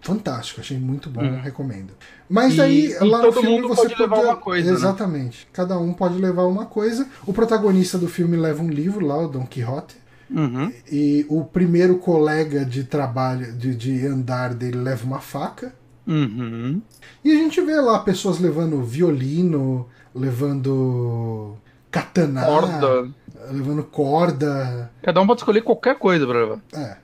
fantástico, 0.00 0.60
achei 0.60 0.78
muito 0.78 1.08
bom, 1.08 1.22
Uhum. 1.22 1.40
recomendo. 1.40 1.92
Mas 2.28 2.54
E- 2.54 2.56
daí, 2.56 2.86
e 2.92 2.98
lá 3.04 3.22
no 3.22 3.32
filme 3.32 3.60
você 3.62 3.82
pode 3.88 4.00
levar 4.02 4.20
uma 4.24 4.36
coisa, 4.36 4.70
né? 4.70 4.76
Exatamente. 4.76 5.48
Cada 5.52 5.78
um 5.78 5.92
pode 5.92 6.18
levar 6.18 6.44
uma 6.46 6.66
coisa. 6.66 7.06
O 7.26 7.32
protagonista 7.32 7.96
do 7.96 8.08
filme 8.08 8.36
leva 8.36 8.62
um 8.62 8.68
livro 8.68 9.06
lá, 9.06 9.16
o 9.18 9.28
Don 9.28 9.46
Quixote. 9.46 9.96
Uhum. 10.28 10.72
E 10.90 11.24
o 11.28 11.44
primeiro 11.44 11.98
colega 11.98 12.64
de 12.64 12.82
trabalho, 12.82 13.52
de, 13.52 13.76
de 13.76 14.04
andar 14.06 14.54
dele, 14.54 14.78
leva 14.78 15.04
uma 15.06 15.20
faca. 15.20 15.72
Uhum. 16.06 16.80
E 17.24 17.32
a 17.32 17.34
gente 17.34 17.60
vê 17.60 17.80
lá 17.80 17.98
pessoas 17.98 18.38
levando 18.38 18.82
violino, 18.84 19.86
levando 20.14 21.56
katana, 21.90 22.44
Corda. 22.44 23.08
levando 23.50 23.82
corda. 23.84 24.90
Cada 25.02 25.20
um 25.20 25.26
pode 25.26 25.40
escolher 25.40 25.62
qualquer 25.62 25.98
coisa 25.98 26.26
pra 26.26 26.38
levar. 26.40 26.60
É. 26.74 26.96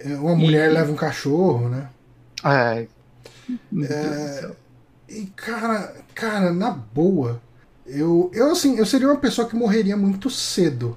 É, 0.00 0.16
Uma 0.16 0.34
mulher 0.34 0.70
E- 0.70 0.74
leva 0.74 0.90
um 0.90 0.96
cachorro, 0.96 1.68
né? 1.68 1.88
É. 2.44 2.86
Céu. 4.40 4.56
E 5.08 5.26
cara, 5.36 5.94
cara, 6.14 6.52
na 6.52 6.70
boa, 6.70 7.40
eu, 7.86 8.30
eu 8.34 8.50
assim, 8.52 8.76
eu 8.78 8.86
seria 8.86 9.08
uma 9.08 9.16
pessoa 9.18 9.46
que 9.48 9.54
morreria 9.54 9.96
muito 9.96 10.30
cedo 10.30 10.96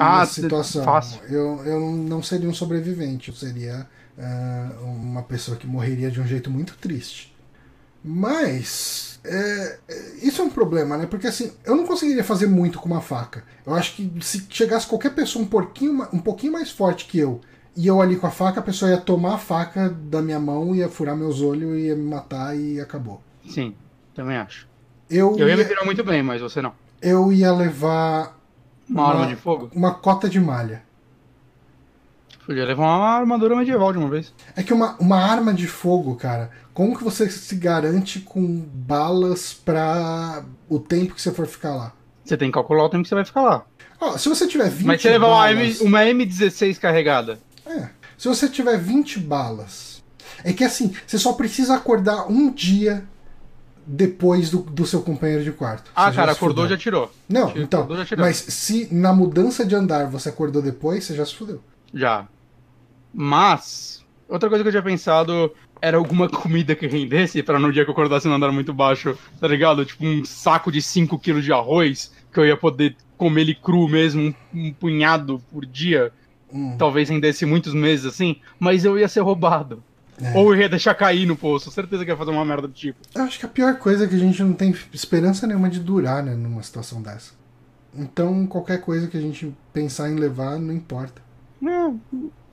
Ah, 0.00 0.20
nessa 0.20 0.32
situação. 0.40 0.84
fácil. 0.84 1.20
Eu, 1.28 1.62
eu 1.64 1.80
não 1.92 2.22
seria 2.22 2.48
um 2.48 2.54
sobrevivente, 2.54 3.28
eu 3.28 3.34
seria 3.34 3.86
ah, 4.18 4.70
uma 4.82 5.22
pessoa 5.22 5.56
que 5.56 5.66
morreria 5.66 6.10
de 6.10 6.20
um 6.20 6.26
jeito 6.26 6.50
muito 6.50 6.76
triste. 6.78 7.32
Mas 8.04 9.20
é, 9.24 9.78
é, 9.88 10.14
isso 10.22 10.42
é 10.42 10.44
um 10.44 10.50
problema, 10.50 10.96
né? 10.98 11.06
Porque 11.06 11.26
assim, 11.28 11.52
eu 11.64 11.76
não 11.76 11.86
conseguiria 11.86 12.24
fazer 12.24 12.46
muito 12.46 12.78
com 12.78 12.86
uma 12.88 13.00
faca. 13.00 13.44
Eu 13.64 13.74
acho 13.74 13.94
que 13.94 14.12
se 14.20 14.46
chegasse 14.50 14.86
qualquer 14.86 15.14
pessoa 15.14 15.44
um 15.44 15.48
pouquinho, 15.48 16.06
um 16.12 16.18
pouquinho 16.18 16.52
mais 16.52 16.70
forte 16.70 17.06
que 17.06 17.18
eu 17.18 17.40
e 17.76 17.86
eu 17.86 18.02
ali 18.02 18.16
com 18.16 18.26
a 18.26 18.30
faca, 18.30 18.60
a 18.60 18.62
pessoa 18.62 18.90
ia 18.90 18.98
tomar 18.98 19.34
a 19.34 19.38
faca 19.38 19.88
da 19.88 20.20
minha 20.20 20.38
mão, 20.38 20.74
ia 20.74 20.88
furar 20.90 21.16
meus 21.16 21.40
olhos, 21.40 21.78
ia 21.78 21.96
me 21.96 22.02
matar 22.04 22.54
e 22.56 22.78
acabou. 22.80 23.22
Sim, 23.48 23.74
também 24.14 24.36
acho. 24.36 24.68
Eu, 25.08 25.36
Eu 25.38 25.48
ia 25.48 25.56
me 25.56 25.62
ia, 25.62 25.68
virar 25.68 25.84
muito 25.84 26.04
bem, 26.04 26.22
mas 26.22 26.40
você 26.42 26.60
não. 26.60 26.74
eu 27.00 27.32
ia 27.32 27.50
levar 27.52 28.38
Uma, 28.88 29.02
Uma- 29.04 29.12
arma 29.14 29.26
de 29.26 29.36
fogo? 29.36 29.70
uma 29.74 29.94
cota 29.94 30.28
de 30.28 30.38
malha. 30.40 30.82
Podia 32.52 32.66
levar 32.66 32.82
uma 32.84 33.08
armadura 33.16 33.56
medieval 33.56 33.92
de 33.92 33.98
uma 33.98 34.10
vez. 34.10 34.30
É 34.54 34.62
que 34.62 34.74
uma, 34.74 34.94
uma 35.00 35.16
arma 35.16 35.54
de 35.54 35.66
fogo, 35.66 36.14
cara, 36.16 36.50
como 36.74 36.94
que 36.94 37.02
você 37.02 37.30
se 37.30 37.56
garante 37.56 38.20
com 38.20 38.58
balas 38.74 39.54
pra 39.54 40.44
o 40.68 40.78
tempo 40.78 41.14
que 41.14 41.22
você 41.22 41.32
for 41.32 41.46
ficar 41.46 41.74
lá? 41.74 41.92
Você 42.22 42.36
tem 42.36 42.48
que 42.48 42.52
calcular 42.54 42.84
o 42.84 42.88
tempo 42.90 43.04
que 43.04 43.08
você 43.08 43.14
vai 43.14 43.24
ficar 43.24 43.40
lá. 43.40 43.64
Ó, 43.98 44.18
se 44.18 44.28
você 44.28 44.46
tiver 44.46 44.68
20 44.68 44.86
Mas 44.86 45.00
você 45.00 45.08
levar 45.08 45.28
uma, 45.28 45.36
balas, 45.46 45.80
M, 45.80 45.88
uma 45.88 46.00
M16 46.02 46.78
carregada, 46.78 47.38
É, 47.64 47.88
se 48.18 48.28
você 48.28 48.46
tiver 48.50 48.76
20 48.76 49.18
balas, 49.20 50.02
é 50.44 50.52
que 50.52 50.62
assim, 50.62 50.94
você 51.06 51.16
só 51.18 51.32
precisa 51.32 51.74
acordar 51.76 52.30
um 52.30 52.52
dia 52.52 53.02
depois 53.86 54.50
do, 54.50 54.58
do 54.58 54.86
seu 54.86 55.00
companheiro 55.00 55.42
de 55.42 55.52
quarto. 55.52 55.90
Ah, 55.96 56.10
Você 56.10 56.16
cara, 56.16 56.32
se 56.32 56.36
acordou 56.36 56.64
fudeu. 56.64 56.76
já 56.76 56.82
tirou. 56.82 57.10
Não, 57.26 57.44
Acordou, 57.44 57.62
então. 57.62 57.96
já 57.96 58.04
tirou. 58.04 58.26
Mas 58.26 58.36
se 58.36 58.88
na 58.92 59.14
mudança 59.14 59.64
de 59.64 59.74
andar 59.74 60.06
você 60.06 60.28
acordou 60.28 60.60
depois, 60.60 61.02
você 61.04 61.14
já 61.16 61.24
se 61.24 61.34
fudeu. 61.34 61.62
Já. 61.94 62.26
Mas, 63.12 64.04
outra 64.28 64.48
coisa 64.48 64.64
que 64.64 64.68
eu 64.68 64.72
tinha 64.72 64.82
pensado 64.82 65.52
era 65.80 65.96
alguma 65.96 66.28
comida 66.30 66.74
que 66.74 66.86
rendesse 66.86 67.42
pra 67.42 67.58
no 67.58 67.72
dia 67.72 67.84
que 67.84 67.90
eu 67.90 67.92
acordasse 67.92 68.28
no 68.28 68.34
andar 68.34 68.52
muito 68.52 68.72
baixo, 68.72 69.16
tá 69.40 69.48
ligado? 69.48 69.84
Tipo 69.84 70.04
um 70.06 70.24
saco 70.24 70.70
de 70.72 70.80
5 70.80 71.18
kg 71.18 71.40
de 71.40 71.52
arroz, 71.52 72.12
que 72.32 72.38
eu 72.40 72.46
ia 72.46 72.56
poder 72.56 72.96
comer 73.16 73.42
ele 73.42 73.54
cru 73.54 73.88
mesmo, 73.88 74.22
um, 74.22 74.34
um 74.54 74.72
punhado 74.72 75.40
por 75.50 75.66
dia. 75.66 76.12
Hum, 76.52 76.76
Talvez 76.78 77.08
rendesse 77.08 77.46
muitos 77.46 77.72
meses 77.74 78.04
assim, 78.06 78.36
mas 78.58 78.84
eu 78.84 78.98
ia 78.98 79.08
ser 79.08 79.20
roubado. 79.20 79.82
é. 80.20 80.36
Ou 80.36 80.54
eu 80.54 80.60
ia 80.60 80.68
deixar 80.68 80.94
cair 80.94 81.26
no 81.26 81.36
poço, 81.36 81.70
certeza 81.70 82.04
que 82.04 82.10
ia 82.10 82.16
fazer 82.16 82.30
uma 82.30 82.44
merda 82.44 82.68
do 82.68 82.74
tipo. 82.74 82.98
Eu 83.14 83.22
acho 83.22 83.38
que 83.38 83.46
a 83.46 83.48
pior 83.48 83.76
coisa 83.78 84.04
é 84.04 84.08
que 84.08 84.14
a 84.14 84.18
gente 84.18 84.42
não 84.42 84.52
tem 84.52 84.74
esperança 84.92 85.46
nenhuma 85.46 85.70
de 85.70 85.80
durar, 85.80 86.22
né, 86.22 86.34
numa 86.34 86.62
situação 86.62 87.00
dessa. 87.02 87.32
Então, 87.94 88.46
qualquer 88.46 88.80
coisa 88.80 89.06
que 89.06 89.16
a 89.16 89.20
gente 89.20 89.52
pensar 89.72 90.10
em 90.10 90.16
levar, 90.16 90.58
não 90.58 90.72
importa. 90.72 91.20
É, 91.62 91.92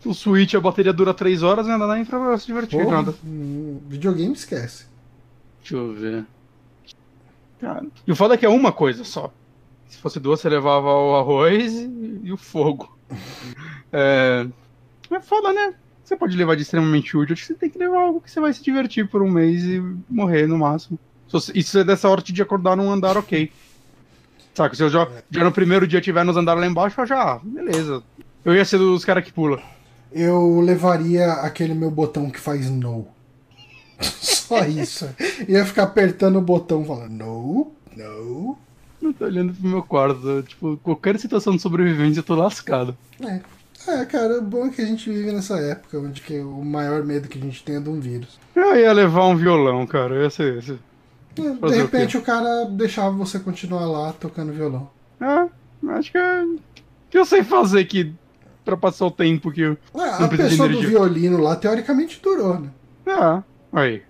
o 0.05 0.13
Switch, 0.13 0.53
a 0.53 0.59
bateria 0.59 0.93
dura 0.93 1.13
3 1.13 1.43
horas 1.43 1.67
e 1.67 1.71
ainda 1.71 1.87
dá 1.87 1.95
nem 1.95 2.05
pra 2.05 2.37
se 2.37 2.45
divertir, 2.45 2.81
Porra, 2.81 2.97
nada. 2.97 3.15
videogame 3.87 4.33
esquece. 4.33 4.85
Deixa 5.59 5.75
eu 5.75 5.93
ver. 5.93 6.25
Cara. 7.59 7.85
E 8.07 8.11
o 8.11 8.15
foda 8.15 8.35
é 8.35 8.37
que 8.37 8.45
é 8.45 8.49
uma 8.49 8.71
coisa 8.71 9.03
só. 9.03 9.31
Se 9.87 9.97
fosse 9.97 10.19
duas, 10.19 10.39
você 10.39 10.47
levava 10.49 10.87
o 10.87 11.15
arroz 11.15 11.73
e, 11.73 12.21
e 12.23 12.31
o 12.31 12.37
fogo. 12.37 12.97
É... 13.91 14.45
é 15.09 15.19
foda, 15.19 15.51
né? 15.51 15.73
Você 16.03 16.15
pode 16.15 16.37
levar 16.37 16.55
de 16.55 16.61
extremamente 16.61 17.17
útil, 17.17 17.33
acho 17.33 17.41
que 17.41 17.47
você 17.47 17.55
tem 17.55 17.71
que 17.71 17.79
levar 17.79 18.01
algo 18.01 18.21
que 18.21 18.29
você 18.29 18.39
vai 18.39 18.53
se 18.53 18.63
divertir 18.63 19.09
por 19.09 19.23
um 19.23 19.31
mês 19.31 19.63
e 19.63 19.79
morrer 20.07 20.45
no 20.47 20.59
máximo. 20.59 20.99
E 21.55 21.63
se 21.63 21.71
você 21.71 21.83
der 21.83 21.97
sorte 21.97 22.31
de 22.31 22.39
acordar 22.43 22.75
num 22.77 22.91
andar 22.91 23.17
ok. 23.17 23.51
Saca? 24.53 24.75
Se 24.75 24.83
eu 24.83 24.89
já, 24.89 25.07
já 25.31 25.43
no 25.43 25.51
primeiro 25.51 25.87
dia 25.87 26.01
tiver 26.01 26.23
nos 26.23 26.37
andares 26.37 26.61
lá 26.61 26.67
embaixo, 26.67 27.01
eu 27.01 27.05
já, 27.07 27.33
ah, 27.33 27.39
beleza. 27.43 28.03
Eu 28.45 28.53
ia 28.53 28.63
ser 28.63 28.77
dos 28.77 29.03
caras 29.03 29.23
que 29.23 29.33
pula. 29.33 29.59
Eu 30.11 30.59
levaria 30.59 31.33
aquele 31.33 31.73
meu 31.73 31.91
botão 31.91 32.29
que 32.29 32.39
faz 32.39 32.69
no. 32.69 33.07
Só 34.01 34.65
isso. 34.65 35.07
Ia 35.47 35.65
ficar 35.65 35.83
apertando 35.83 36.37
o 36.37 36.41
botão 36.41 36.83
falando 36.83 37.11
no, 37.11 37.71
no. 37.95 38.57
Eu 39.01 39.13
tô 39.13 39.25
olhando 39.25 39.53
pro 39.53 39.69
meu 39.69 39.83
quarto. 39.83 40.43
Tipo, 40.43 40.77
qualquer 40.77 41.19
situação 41.19 41.55
de 41.55 41.61
sobrevivência 41.61 42.19
eu 42.19 42.23
tô 42.23 42.35
lascado. 42.35 42.97
É. 43.21 43.39
É, 43.87 44.05
cara, 44.05 44.39
o 44.39 44.41
bom 44.41 44.65
é 44.65 44.69
que 44.69 44.81
a 44.81 44.85
gente 44.85 45.09
vive 45.09 45.31
nessa 45.31 45.57
época 45.57 45.97
onde 45.97 46.21
que 46.21 46.37
o 46.39 46.63
maior 46.63 47.03
medo 47.03 47.29
que 47.29 47.39
a 47.39 47.41
gente 47.41 47.63
tem 47.63 47.77
é 47.77 47.79
de 47.79 47.89
um 47.89 47.99
vírus. 47.99 48.37
Eu 48.53 48.75
ia 48.75 48.91
levar 48.91 49.25
um 49.25 49.37
violão, 49.37 49.87
cara. 49.87 50.15
Eu 50.15 50.23
ia 50.23 50.29
ser 50.29 50.57
esse. 50.57 50.73
É, 50.73 51.55
Fazer 51.55 51.75
De 51.75 51.81
o 51.81 51.85
repente 51.85 52.17
o, 52.17 52.21
cara 52.21 52.65
deixava 52.65 53.11
você 53.11 53.39
continuar 53.39 53.85
lá 53.85 54.11
tocando 54.13 54.51
violão. 54.51 54.89
É, 55.21 55.89
acho 55.91 56.11
que 56.11 56.17
é. 56.17 56.45
que 57.09 57.17
eu 57.17 57.25
sei 57.25 57.43
fazer 57.43 57.79
aqui 57.79 58.13
pra 58.65 58.77
passar 58.77 59.05
o 59.05 59.11
tempo 59.11 59.51
que 59.51 59.61
eu. 59.61 59.77
É, 59.95 60.01
a 60.01 60.19
Não 60.21 60.29
pessoa 60.29 60.69
do 60.69 60.79
violino 60.81 61.37
lá, 61.41 61.55
teoricamente, 61.55 62.19
durou, 62.21 62.59
né? 62.59 62.69
É, 63.05 63.43
aí. 63.79 64.01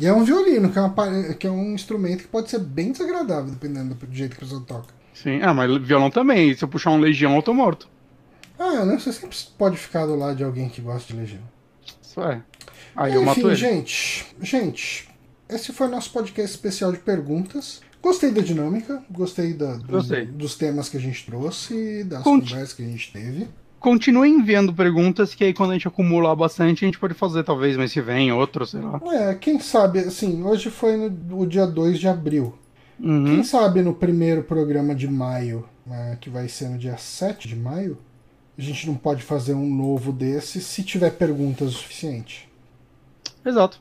E 0.00 0.06
é 0.06 0.12
um 0.12 0.22
violino, 0.24 0.70
que 0.70 0.78
é, 0.78 0.82
uma 0.82 1.34
que 1.34 1.46
é 1.46 1.50
um 1.50 1.74
instrumento 1.74 2.22
que 2.22 2.28
pode 2.28 2.48
ser 2.50 2.60
bem 2.60 2.92
desagradável, 2.92 3.50
dependendo 3.50 3.94
do 3.94 4.14
jeito 4.14 4.36
que 4.36 4.44
a 4.44 4.46
pessoa 4.46 4.62
toca. 4.66 4.94
Sim. 5.12 5.40
Ah, 5.42 5.52
mas 5.52 5.76
violão 5.84 6.10
também. 6.10 6.54
Se 6.54 6.62
eu 6.64 6.68
puxar 6.68 6.90
um 6.92 7.00
legião, 7.00 7.34
eu 7.34 7.42
tô 7.42 7.52
morto. 7.52 7.88
Ah, 8.58 8.84
né? 8.84 8.96
Você 8.98 9.12
sempre 9.12 9.36
pode 9.58 9.76
ficar 9.76 10.06
do 10.06 10.14
lado 10.14 10.36
de 10.36 10.44
alguém 10.44 10.68
que 10.68 10.80
gosta 10.80 11.12
de 11.12 11.18
legião. 11.18 11.42
Isso 12.00 12.20
é. 12.22 12.40
Aí 12.94 13.14
eu 13.14 13.24
mato 13.24 13.38
Enfim, 13.40 13.48
ele. 13.48 13.56
gente, 13.56 14.26
gente, 14.40 15.08
esse 15.48 15.72
foi 15.72 15.86
o 15.88 15.90
nosso 15.90 16.12
podcast 16.12 16.50
especial 16.54 16.92
de 16.92 16.98
perguntas. 16.98 17.80
Gostei 18.00 18.30
da 18.30 18.40
dinâmica, 18.40 19.02
gostei 19.10 19.52
da, 19.52 19.74
do- 19.74 19.86
Gostei. 19.88 20.24
dos 20.26 20.54
temas 20.56 20.88
que 20.88 20.96
a 20.96 21.00
gente 21.00 21.26
trouxe, 21.26 22.04
das 22.04 22.22
Conte- 22.22 22.48
conversas 22.50 22.72
que 22.74 22.82
a 22.82 22.86
gente 22.86 23.12
teve. 23.12 23.48
Continue 23.80 24.28
enviando 24.28 24.74
perguntas 24.74 25.34
que 25.34 25.44
aí 25.44 25.54
quando 25.54 25.70
a 25.70 25.72
gente 25.74 25.86
acumular 25.86 26.34
bastante, 26.34 26.84
a 26.84 26.88
gente 26.88 26.98
pode 26.98 27.14
fazer, 27.14 27.44
talvez, 27.44 27.76
mês 27.76 27.92
que 27.92 28.00
vem, 28.00 28.32
outro, 28.32 28.66
sei 28.66 28.80
lá. 28.80 29.00
É, 29.12 29.34
quem 29.34 29.60
sabe, 29.60 30.00
assim, 30.00 30.42
hoje 30.42 30.68
foi 30.68 30.96
no, 30.96 31.40
o 31.40 31.46
dia 31.46 31.66
2 31.66 31.98
de 31.98 32.08
abril. 32.08 32.54
Uhum. 32.98 33.24
Quem 33.24 33.44
sabe 33.44 33.80
no 33.80 33.94
primeiro 33.94 34.42
programa 34.42 34.94
de 34.94 35.06
maio, 35.06 35.64
né, 35.86 36.18
que 36.20 36.28
vai 36.28 36.48
ser 36.48 36.68
no 36.68 36.78
dia 36.78 36.96
7 36.96 37.46
de 37.46 37.54
maio, 37.54 37.96
a 38.58 38.62
gente 38.62 38.88
não 38.88 38.96
pode 38.96 39.22
fazer 39.22 39.54
um 39.54 39.72
novo 39.72 40.12
desse 40.12 40.60
se 40.60 40.82
tiver 40.82 41.10
perguntas 41.10 41.68
o 41.68 41.72
suficiente. 41.72 42.48
Exato. 43.46 43.80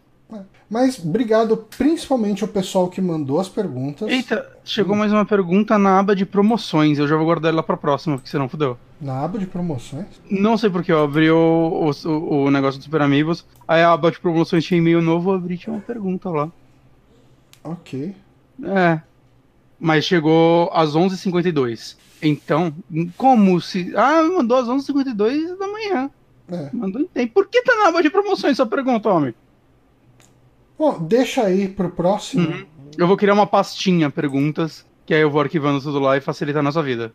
Mas 0.69 0.99
obrigado 0.99 1.65
principalmente 1.77 2.43
ao 2.43 2.49
pessoal 2.49 2.89
que 2.89 2.99
mandou 2.99 3.39
as 3.39 3.47
perguntas. 3.47 4.09
Eita, 4.09 4.51
chegou 4.65 4.95
mais 4.95 5.13
uma 5.13 5.25
pergunta 5.25 5.77
na 5.77 5.99
aba 5.99 6.13
de 6.13 6.25
promoções. 6.25 6.99
Eu 6.99 7.07
já 7.07 7.15
vou 7.15 7.25
guardar 7.25 7.53
ela 7.53 7.63
pra 7.63 7.77
próxima, 7.77 8.17
porque 8.17 8.29
senão 8.29 8.49
fudeu. 8.49 8.77
Na 8.99 9.23
aba 9.23 9.39
de 9.39 9.45
promoções. 9.45 10.05
Não 10.29 10.57
sei 10.57 10.69
porque 10.69 10.91
eu 10.91 11.01
abri 11.01 11.31
o, 11.31 11.91
o, 12.05 12.43
o 12.43 12.51
negócio 12.51 12.79
do 12.79 12.83
Super 12.83 13.01
Amigos, 13.01 13.45
aí 13.65 13.81
a 13.81 13.93
aba 13.93 14.11
de 14.11 14.19
promoções 14.19 14.65
tinha 14.65 14.77
e-mail 14.77 15.01
novo, 15.01 15.31
eu 15.31 15.35
abri 15.35 15.55
e 15.55 15.57
tinha 15.57 15.73
uma 15.73 15.81
pergunta 15.81 16.29
lá. 16.29 16.51
Ok. 17.63 18.13
É. 18.63 18.99
Mas 19.79 20.03
chegou 20.03 20.69
às 20.73 20.93
11h52. 20.95 21.95
Então, 22.21 22.73
como 23.15 23.61
se. 23.61 23.93
Ah, 23.95 24.23
mandou 24.23 24.57
às 24.57 24.67
11h52 24.67 25.57
da 25.57 25.67
manhã. 25.67 26.09
É. 26.49 26.69
Mandou 26.73 27.01
em 27.01 27.05
tempo. 27.05 27.33
Por 27.33 27.47
que 27.47 27.61
tá 27.61 27.75
na 27.75 27.89
aba 27.89 28.01
de 28.01 28.09
promoções? 28.09 28.57
Só 28.57 28.65
pergunta, 28.65 29.09
homem. 29.09 29.33
Bom, 30.77 30.99
deixa 30.99 31.43
aí 31.43 31.67
pro 31.67 31.89
próximo. 31.89 32.47
Uhum. 32.47 32.65
Eu 32.97 33.07
vou 33.07 33.17
criar 33.17 33.33
uma 33.33 33.47
pastinha 33.47 34.09
perguntas, 34.09 34.85
que 35.05 35.13
aí 35.13 35.21
eu 35.21 35.29
vou 35.31 35.41
arquivando 35.41 35.81
tudo 35.81 35.99
lá 35.99 36.17
e 36.17 36.21
facilita 36.21 36.59
a 36.59 36.63
nossa 36.63 36.81
vida. 36.83 37.11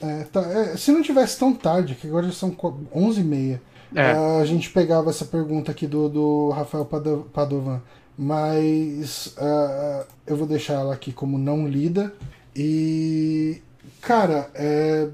É, 0.00 0.24
tá, 0.24 0.40
é, 0.42 0.76
se 0.76 0.92
não 0.92 1.02
tivesse 1.02 1.38
tão 1.38 1.52
tarde, 1.52 1.94
que 1.94 2.06
agora 2.06 2.26
já 2.26 2.32
são 2.32 2.50
co- 2.50 2.78
11h30, 2.94 3.58
É. 3.94 4.12
a 4.40 4.44
gente 4.44 4.70
pegava 4.70 5.10
essa 5.10 5.24
pergunta 5.24 5.70
aqui 5.72 5.86
do, 5.86 6.08
do 6.08 6.50
Rafael 6.50 6.84
Pado- 6.84 7.26
Padovan. 7.32 7.80
Mas 8.16 9.34
ah, 9.38 10.04
eu 10.26 10.36
vou 10.36 10.46
deixar 10.46 10.74
ela 10.74 10.92
aqui 10.94 11.12
como 11.12 11.38
não 11.38 11.66
lida. 11.66 12.12
E. 12.54 13.60
Cara, 14.00 14.50
é, 14.54 15.08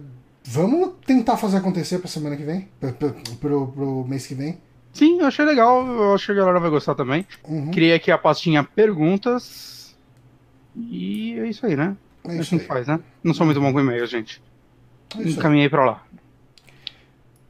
vamos 0.45 0.91
tentar 1.07 1.37
fazer 1.37 1.59
acontecer 1.59 1.99
pra 1.99 2.09
semana 2.09 2.37
que 2.37 2.43
vem? 2.43 2.69
Pra- 2.81 2.93
pro, 3.41 3.67
pro 3.69 4.05
mês 4.07 4.27
que 4.27 4.35
vem? 4.35 4.59
Sim, 4.95 5.21
eu 5.21 5.27
achei 5.27 5.45
legal. 5.45 5.87
Eu 5.87 6.15
acho 6.15 6.27
que 6.27 6.33
a 6.33 6.37
galera 6.37 6.61
vai 6.61 6.71
gostar 6.71 6.95
também. 6.95 7.27
Uhum, 7.47 7.71
Criei 7.71 7.93
aqui 7.93 8.11
a 8.11 8.17
pastinha 8.17 8.63
perguntas. 8.65 9.95
E 10.77 11.39
é 11.39 11.49
isso 11.49 11.67
aí, 11.67 11.77
né? 11.77 11.97
é 12.27 12.37
isso 12.37 12.57
que 12.57 12.63
aí. 12.63 12.67
faz, 12.67 12.87
né? 12.87 12.99
Não 13.23 13.35
sou 13.35 13.45
muito 13.45 13.61
bom 13.61 13.73
com 13.73 13.81
e-mail, 13.81 14.07
gente. 14.07 14.41
É. 15.19 15.23
Encaminhei 15.29 15.69
pra 15.69 15.85
lá. 15.85 16.03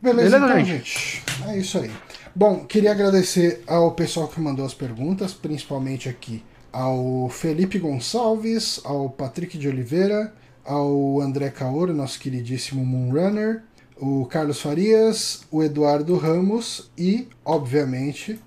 Beleza, 0.02 0.38
Beleza, 0.38 0.52
então, 0.52 0.64
gente? 0.64 0.84
gente? 0.84 1.22
É 1.46 1.58
isso 1.58 1.78
aí. 1.78 1.90
Bom, 2.34 2.64
queria 2.64 2.90
agradecer 2.90 3.62
ao 3.66 3.92
pessoal 3.92 4.26
que 4.26 4.40
mandou 4.40 4.66
as 4.66 4.74
perguntas, 4.74 5.32
principalmente 5.32 6.08
aqui 6.08 6.42
ao 6.72 7.28
Felipe 7.30 7.78
Gonçalves, 7.78 8.80
ao 8.84 9.08
Patrick 9.08 9.56
de 9.56 9.68
Oliveira, 9.68 10.34
ao 10.64 11.20
André 11.20 11.50
Caoro, 11.50 11.94
nosso 11.94 12.18
queridíssimo 12.18 12.84
Moonrunner, 12.84 13.62
o 13.96 14.26
Carlos 14.26 14.60
Farias, 14.60 15.46
o 15.50 15.62
Eduardo 15.62 16.16
Ramos 16.16 16.90
e, 16.98 17.28
obviamente, 17.44 18.38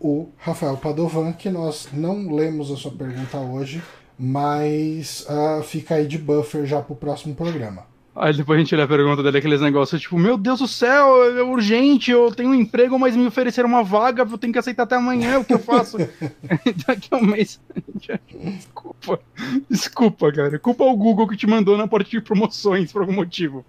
o 0.00 0.28
Rafael 0.36 0.76
Padovan, 0.76 1.32
que 1.32 1.48
nós 1.48 1.88
não 1.92 2.34
lemos 2.34 2.70
a 2.70 2.76
sua 2.76 2.92
pergunta 2.92 3.38
hoje, 3.38 3.82
mas 4.18 5.24
ah, 5.28 5.62
fica 5.64 5.94
aí 5.94 6.06
de 6.06 6.18
buffer 6.18 6.66
já 6.66 6.82
pro 6.82 6.94
próximo 6.94 7.34
programa. 7.34 7.86
Aí 8.16 8.32
depois 8.32 8.56
a 8.56 8.60
gente 8.60 8.76
lê 8.76 8.82
a 8.82 8.86
pergunta 8.86 9.24
dele, 9.24 9.38
aqueles 9.38 9.60
negócios 9.60 10.00
tipo, 10.00 10.16
meu 10.16 10.38
Deus 10.38 10.60
do 10.60 10.68
céu, 10.68 11.24
é 11.36 11.42
urgente, 11.42 12.12
eu 12.12 12.32
tenho 12.32 12.50
um 12.50 12.54
emprego, 12.54 12.96
mas 12.96 13.16
me 13.16 13.26
ofereceram 13.26 13.68
uma 13.68 13.82
vaga, 13.82 14.22
eu 14.22 14.38
tenho 14.38 14.52
que 14.52 14.58
aceitar 14.58 14.84
até 14.84 14.94
amanhã, 14.94 15.40
o 15.40 15.44
que 15.44 15.52
eu 15.52 15.58
faço? 15.58 15.96
Daqui 16.86 17.08
a 17.10 17.16
um 17.16 17.26
mês. 17.26 17.60
Desculpa. 18.46 19.20
Desculpa, 19.68 20.32
cara. 20.32 20.58
Culpa 20.60 20.84
o 20.84 20.96
Google 20.96 21.26
que 21.26 21.36
te 21.36 21.46
mandou 21.46 21.76
na 21.76 21.88
parte 21.88 22.12
de 22.12 22.20
promoções 22.20 22.92
por 22.92 23.00
algum 23.02 23.14
motivo. 23.14 23.64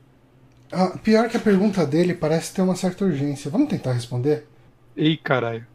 Ah, 0.72 0.98
pior 0.98 1.30
que 1.30 1.38
a 1.38 1.40
pergunta 1.40 1.86
dele 1.86 2.14
parece 2.14 2.54
ter 2.54 2.62
uma 2.62 2.76
certa 2.76 3.06
urgência. 3.06 3.52
Vamos 3.52 3.70
tentar 3.70 3.94
responder? 3.94 4.48
Ei, 4.96 5.18
caralho. 5.18 5.66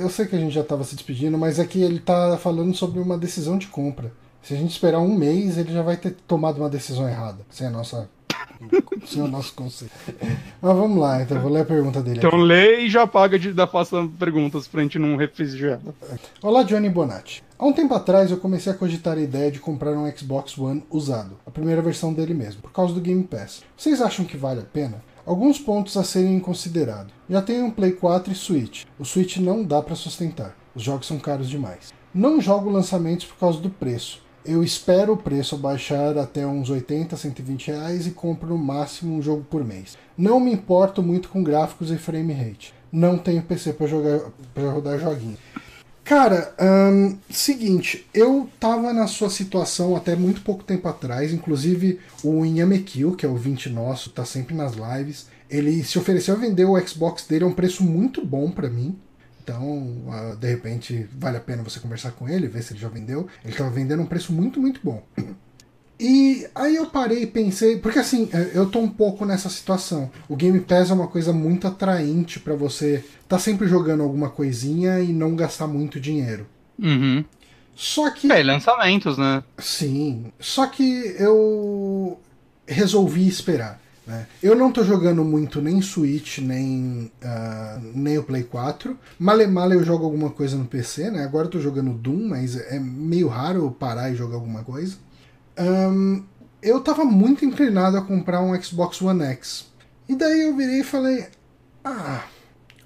Eu 0.00 0.08
sei 0.10 0.26
que 0.26 0.34
a 0.34 0.38
gente 0.38 0.52
já 0.52 0.62
estava 0.62 0.82
se 0.82 0.96
despedindo, 0.96 1.38
mas 1.38 1.58
é 1.58 1.64
que 1.64 1.80
ele 1.80 2.00
tá 2.00 2.36
falando 2.36 2.74
sobre 2.74 2.98
uma 3.00 3.16
decisão 3.16 3.56
de 3.56 3.68
compra. 3.68 4.12
Se 4.42 4.54
a 4.54 4.56
gente 4.56 4.72
esperar 4.72 4.98
um 4.98 5.14
mês, 5.14 5.56
ele 5.56 5.72
já 5.72 5.82
vai 5.82 5.96
ter 5.96 6.16
tomado 6.26 6.58
uma 6.58 6.68
decisão 6.68 7.08
errada. 7.08 7.46
Sem 7.48 7.68
a 7.68 7.70
nossa. 7.70 8.10
Sem 9.06 9.22
o 9.22 9.28
nosso 9.28 9.54
conceito. 9.54 9.92
Mas 10.60 10.76
vamos 10.76 10.98
lá, 10.98 11.22
então, 11.22 11.40
vou 11.40 11.50
ler 11.50 11.62
a 11.62 11.64
pergunta 11.64 12.02
dele. 12.02 12.18
Então 12.18 12.30
aqui. 12.30 12.42
lê 12.42 12.80
e 12.80 12.90
já 12.90 13.06
paga 13.06 13.38
de 13.38 13.52
dar 13.52 13.66
pasta 13.66 14.08
perguntas 14.18 14.66
pra 14.68 14.82
gente 14.82 14.98
não 14.98 15.16
refrigerar. 15.16 15.80
Olá, 16.42 16.62
Johnny 16.62 16.88
Bonatti. 16.88 17.42
Há 17.58 17.66
um 17.66 17.72
tempo 17.72 17.94
atrás 17.94 18.30
eu 18.30 18.38
comecei 18.38 18.72
a 18.72 18.76
cogitar 18.76 19.16
a 19.16 19.20
ideia 19.20 19.50
de 19.50 19.60
comprar 19.60 19.92
um 19.92 20.10
Xbox 20.16 20.58
One 20.58 20.84
usado, 20.90 21.38
a 21.46 21.50
primeira 21.50 21.80
versão 21.80 22.12
dele 22.12 22.34
mesmo, 22.34 22.62
por 22.62 22.72
causa 22.72 22.92
do 22.92 23.00
Game 23.00 23.22
Pass. 23.22 23.62
Vocês 23.76 24.00
acham 24.00 24.24
que 24.24 24.36
vale 24.36 24.60
a 24.60 24.64
pena? 24.64 25.02
Alguns 25.24 25.58
pontos 25.58 25.96
a 25.96 26.02
serem 26.02 26.40
considerados. 26.40 27.12
Já 27.30 27.40
tenho 27.40 27.66
um 27.66 27.70
Play 27.70 27.92
4 27.92 28.32
e 28.32 28.36
Switch. 28.36 28.84
O 28.98 29.04
Switch 29.04 29.36
não 29.36 29.62
dá 29.62 29.80
para 29.80 29.94
sustentar. 29.94 30.56
Os 30.74 30.82
jogos 30.82 31.06
são 31.06 31.18
caros 31.18 31.48
demais. 31.48 31.92
Não 32.14 32.40
jogo 32.40 32.68
lançamentos 32.68 33.26
por 33.26 33.36
causa 33.36 33.60
do 33.60 33.70
preço. 33.70 34.21
Eu 34.44 34.64
espero 34.64 35.12
o 35.12 35.16
preço 35.16 35.56
baixar 35.56 36.18
até 36.18 36.44
uns 36.44 36.68
80, 36.68 37.16
120 37.16 37.68
reais 37.68 38.06
e 38.06 38.10
compro 38.10 38.48
no 38.48 38.58
máximo 38.58 39.16
um 39.16 39.22
jogo 39.22 39.46
por 39.48 39.64
mês. 39.64 39.96
Não 40.18 40.40
me 40.40 40.52
importo 40.52 41.00
muito 41.00 41.28
com 41.28 41.44
gráficos 41.44 41.92
e 41.92 41.96
frame 41.96 42.32
rate. 42.32 42.74
Não 42.90 43.16
tenho 43.16 43.42
PC 43.42 43.72
para 43.72 43.86
jogar 43.86 44.20
para 44.52 44.70
rodar 44.70 44.98
joguinho. 44.98 45.38
Cara, 46.04 46.52
hum, 46.60 47.16
seguinte, 47.30 48.04
eu 48.12 48.48
tava 48.58 48.92
na 48.92 49.06
sua 49.06 49.30
situação 49.30 49.94
até 49.94 50.16
muito 50.16 50.42
pouco 50.42 50.64
tempo 50.64 50.88
atrás, 50.88 51.32
inclusive 51.32 52.00
o 52.24 52.44
Inhamekil, 52.44 53.14
que 53.14 53.24
é 53.24 53.28
o 53.28 53.36
20 53.36 53.70
nosso, 53.70 54.10
tá 54.10 54.24
sempre 54.24 54.54
nas 54.54 54.74
lives, 54.74 55.28
ele 55.48 55.84
se 55.84 55.98
ofereceu 55.98 56.34
a 56.34 56.38
vender 56.38 56.64
o 56.64 56.78
Xbox 56.86 57.24
dele 57.26 57.44
a 57.44 57.46
um 57.46 57.52
preço 57.52 57.84
muito 57.84 58.26
bom 58.26 58.50
para 58.50 58.68
mim. 58.68 58.98
Então, 59.42 59.62
uh, 60.06 60.36
de 60.36 60.48
repente, 60.48 61.08
vale 61.18 61.36
a 61.36 61.40
pena 61.40 61.62
você 61.62 61.80
conversar 61.80 62.12
com 62.12 62.28
ele, 62.28 62.46
ver 62.46 62.62
se 62.62 62.72
ele 62.72 62.80
já 62.80 62.88
vendeu. 62.88 63.26
Ele 63.42 63.52
estava 63.52 63.70
vendendo 63.70 64.02
um 64.02 64.06
preço 64.06 64.32
muito, 64.32 64.60
muito 64.60 64.80
bom. 64.82 65.02
E 65.98 66.46
aí 66.54 66.76
eu 66.76 66.86
parei 66.86 67.22
e 67.22 67.26
pensei, 67.26 67.76
porque 67.78 67.98
assim, 67.98 68.28
é, 68.32 68.50
eu 68.54 68.66
tô 68.66 68.80
um 68.80 68.88
pouco 68.88 69.24
nessa 69.24 69.48
situação. 69.48 70.10
O 70.28 70.34
Game 70.34 70.58
Pass 70.60 70.90
é 70.90 70.94
uma 70.94 71.06
coisa 71.06 71.32
muito 71.32 71.66
atraente 71.66 72.40
para 72.40 72.54
você 72.54 73.04
tá 73.28 73.38
sempre 73.38 73.68
jogando 73.68 74.02
alguma 74.02 74.28
coisinha 74.28 75.00
e 75.00 75.12
não 75.12 75.36
gastar 75.36 75.66
muito 75.66 76.00
dinheiro. 76.00 76.46
Uhum. 76.78 77.24
Só 77.74 78.10
que. 78.10 78.30
É, 78.30 78.42
lançamentos, 78.42 79.16
né? 79.16 79.42
Sim. 79.58 80.32
Só 80.38 80.66
que 80.66 81.14
eu 81.18 82.20
resolvi 82.66 83.26
esperar. 83.26 83.80
Né? 84.06 84.26
Eu 84.42 84.56
não 84.56 84.72
tô 84.72 84.82
jogando 84.82 85.24
muito 85.24 85.60
nem 85.60 85.80
Switch, 85.80 86.38
nem, 86.38 87.10
uh, 87.22 87.80
nem 87.94 88.18
o 88.18 88.22
Play 88.22 88.42
4. 88.42 88.98
Male 89.18 89.46
male 89.46 89.76
eu 89.76 89.84
jogo 89.84 90.04
alguma 90.04 90.30
coisa 90.30 90.56
no 90.56 90.64
PC, 90.64 91.10
né? 91.10 91.22
Agora 91.22 91.46
eu 91.46 91.50
tô 91.50 91.60
jogando 91.60 91.92
Doom, 91.92 92.28
mas 92.28 92.56
é 92.56 92.80
meio 92.80 93.28
raro 93.28 93.60
eu 93.64 93.70
parar 93.70 94.10
e 94.10 94.16
jogar 94.16 94.34
alguma 94.36 94.64
coisa. 94.64 94.96
Um, 95.58 96.24
eu 96.60 96.80
tava 96.80 97.04
muito 97.04 97.44
inclinado 97.44 97.96
a 97.96 98.02
comprar 98.02 98.40
um 98.40 98.60
Xbox 98.60 99.00
One 99.00 99.22
X. 99.22 99.66
E 100.08 100.16
daí 100.16 100.42
eu 100.42 100.56
virei 100.56 100.80
e 100.80 100.84
falei: 100.84 101.26
Ah, 101.84 102.24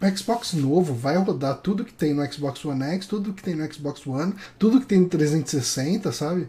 o 0.00 0.16
Xbox 0.16 0.52
novo 0.52 0.94
vai 0.94 1.16
rodar 1.16 1.56
tudo 1.56 1.84
que 1.84 1.94
tem 1.94 2.12
no 2.12 2.30
Xbox 2.30 2.64
One 2.64 2.82
X, 2.82 3.06
tudo 3.06 3.32
que 3.32 3.42
tem 3.42 3.54
no 3.54 3.72
Xbox 3.72 4.06
One, 4.06 4.34
tudo 4.58 4.80
que 4.80 4.86
tem 4.86 5.00
no 5.00 5.08
360, 5.08 6.12
sabe? 6.12 6.48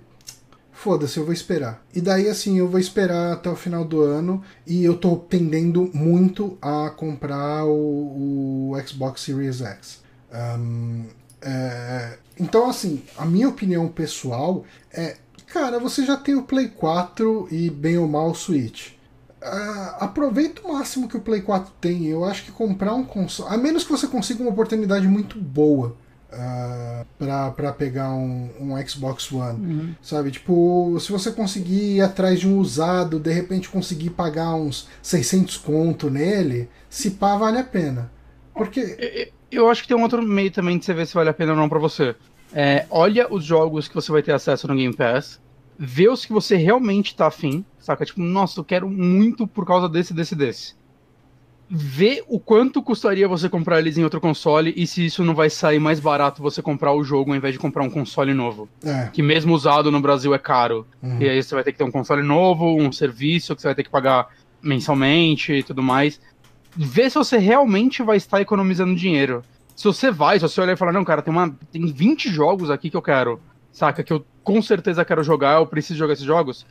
Foda-se, 0.78 1.18
eu 1.18 1.26
vou 1.26 1.34
esperar. 1.34 1.84
E 1.94 1.99
daí, 1.99 2.30
assim, 2.30 2.60
eu 2.60 2.70
vou 2.70 2.80
esperar 2.80 3.34
até 3.34 3.49
o 3.49 3.56
final 3.56 3.84
do 3.84 4.02
ano 4.02 4.44
e 4.66 4.84
eu 4.84 4.95
tô 4.95 5.16
tendendo 5.16 5.90
muito 5.91 6.56
a 6.62 6.91
comprar 6.91 7.66
o, 7.66 8.72
o 8.72 8.88
Xbox 8.88 9.22
Series 9.22 9.60
X. 9.60 10.04
Um, 10.32 11.06
é, 11.41 12.20
então, 12.40 12.70
assim, 12.70 13.02
a 13.18 13.26
minha 13.26 13.49
opinião 13.49 13.88
pessoal 13.88 14.64
é: 14.94 15.18
cara, 15.48 15.80
você 15.80 16.06
já 16.06 16.16
tem 16.16 16.36
o 16.36 16.44
Play 16.44 16.68
4 16.70 17.48
e 17.49 17.72
bem 17.72 17.98
ou 17.98 18.08
mal 18.08 18.30
o 18.30 18.36
Switch. 18.36 18.91
Uh, 19.41 19.95
aproveita 19.99 20.62
o 20.62 20.74
máximo 20.74 21.08
que 21.08 21.18
o 21.18 21.22
Play 21.22 21.41
4 21.41 21.74
tem. 21.82 22.06
Eu 22.06 22.24
acho 22.24 22.45
que 22.45 22.52
comprar 22.52 22.94
um 22.94 23.04
console. 23.04 23.52
A 23.52 23.58
menos 23.58 23.84
que 23.84 23.91
você 23.91 24.06
consiga 24.06 24.44
uma 24.44 24.52
oportunidade 24.52 25.08
muito 25.08 25.40
boa 25.40 25.95
uh, 26.32 27.06
para 27.18 27.72
pegar 27.72 28.12
um, 28.12 28.49
um, 28.60 28.88
Xbox 28.88 29.32
One. 29.32 29.66
Uhum. 29.66 29.95
Sabe? 30.02 30.32
Tipo, 30.32 30.98
se 30.99 31.12
você 31.12 31.32
conseguir 31.32 31.98
ir 31.98 32.02
atrás 32.02 32.40
de 32.40 32.48
um 32.48 32.58
usado, 32.58 33.20
de 33.20 33.32
repente 33.32 33.70
conseguir 33.70 34.12
pagar 34.12 34.56
uns 34.56 34.88
600 35.02 35.58
conto 35.58 36.10
nele, 36.10 36.70
se 36.90 37.12
pá, 37.12 37.38
vale 37.38 37.58
a 37.60 37.64
pena. 37.64 38.12
Porque. 38.54 39.32
Eu 39.49 39.70
acho 39.70 39.82
que 39.82 39.88
tem 39.88 39.95
um 39.95 40.04
outro 40.04 40.22
meio 40.22 40.52
também 40.52 40.78
de 40.78 40.84
você 40.84 40.94
ver 40.94 41.08
se 41.08 41.14
vale 41.14 41.30
a 41.30 41.34
pena 41.34 41.54
ou 41.54 41.58
não 41.58 41.70
para 41.70 41.80
você. 41.80 42.16
É, 42.54 42.86
olha 42.90 43.32
os 43.34 43.44
jogos 43.44 43.88
que 43.88 43.95
você 43.95 44.12
vai 44.12 44.22
ter 44.22 44.34
acesso 44.34 44.68
no 44.68 44.76
Game 44.76 44.94
Pass, 44.94 45.40
vê 45.80 46.10
os 46.10 46.26
que 46.26 46.34
você 46.34 46.58
realmente 46.58 47.16
tá 47.16 47.28
afim, 47.28 47.64
saca? 47.80 48.06
Tipo, 48.06 48.22
nossa, 48.22 48.60
eu 48.60 48.64
quero 48.64 48.90
muito 48.90 49.48
por 49.48 49.66
causa 49.66 49.88
desse, 49.88 50.14
desse, 50.14 50.36
desse 50.36 50.76
ver 51.69 52.23
o 52.27 52.39
quanto 52.39 52.81
custaria 52.81 53.27
você 53.27 53.49
comprar 53.49 53.80
eles 53.80 53.98
em 53.98 54.03
outro 54.03 54.22
console 54.22 54.73
e 54.76 54.88
se 54.88 55.06
isso 55.06 55.23
não 55.23 55.35
vai 55.35 55.49
sair 55.49 55.80
mais 55.80 55.99
barato 55.99 56.41
você 56.41 56.61
comprar 56.61 56.94
o 56.94 57.03
jogo 57.03 57.31
ao 57.31 57.38
invés 57.38 57.53
de 57.53 57.60
comprar 57.60 57.84
um 57.84 57.89
console 57.89 58.34
novo. 58.34 58.69
É. 58.84 59.10
Que 59.11 59.22
mesmo 59.22 59.53
usado 59.53 59.91
no 59.91 59.99
Brasil 59.99 60.34
é 60.34 60.39
caro. 60.39 60.88
Uhum. 61.03 61.22
E 61.22 61.30
aí 61.30 61.44
você 61.44 61.53
vai 61.53 61.64
ter 61.64 61.73
que 61.73 61.77
ter 61.77 61.84
um 61.84 61.91
console 61.91 62.23
novo, 62.23 62.77
um 62.77 62.91
serviço 62.91 63.56
que 63.56 63.61
você 63.61 63.68
vai 63.68 63.76
ter 63.76 63.84
que 63.84 63.89
pagar 63.89 64.30
mensalmente 64.61 65.52
e 65.53 65.64
tudo 65.64 65.84
mais. 65.84 66.19
Ver 66.76 67.10
se 67.10 67.18
você 67.18 67.38
realmente 67.38 68.02
vai 68.02 68.18
estar 68.18 68.39
economizando 68.39 68.95
dinheiro. 68.95 69.44
Se 69.76 69.84
você 69.84 70.10
vai, 70.10 70.39
se 70.39 70.44
você 70.44 70.61
olhar 70.61 70.73
e 70.73 70.77
falar, 70.77 70.94
não, 70.94 71.03
cara, 71.03 71.22
tem, 71.22 71.34
uma, 71.34 71.56
tem 71.72 71.85
20 71.85 72.30
jogos 72.30 72.72
aqui 72.72 72.89
que 72.89 72.98
eu 72.98 73.02
quero, 73.02 73.39
saca? 73.72 74.03
Que 74.03 74.14
eu 74.14 74.26
com 74.44 74.61
certeza 74.61 75.03
quero 75.03 75.22
jogar, 75.22 75.60
eu 75.60 75.68
preciso 75.68 75.99
jogar 75.99 76.14
esses 76.14 76.26
jogos 76.26 76.65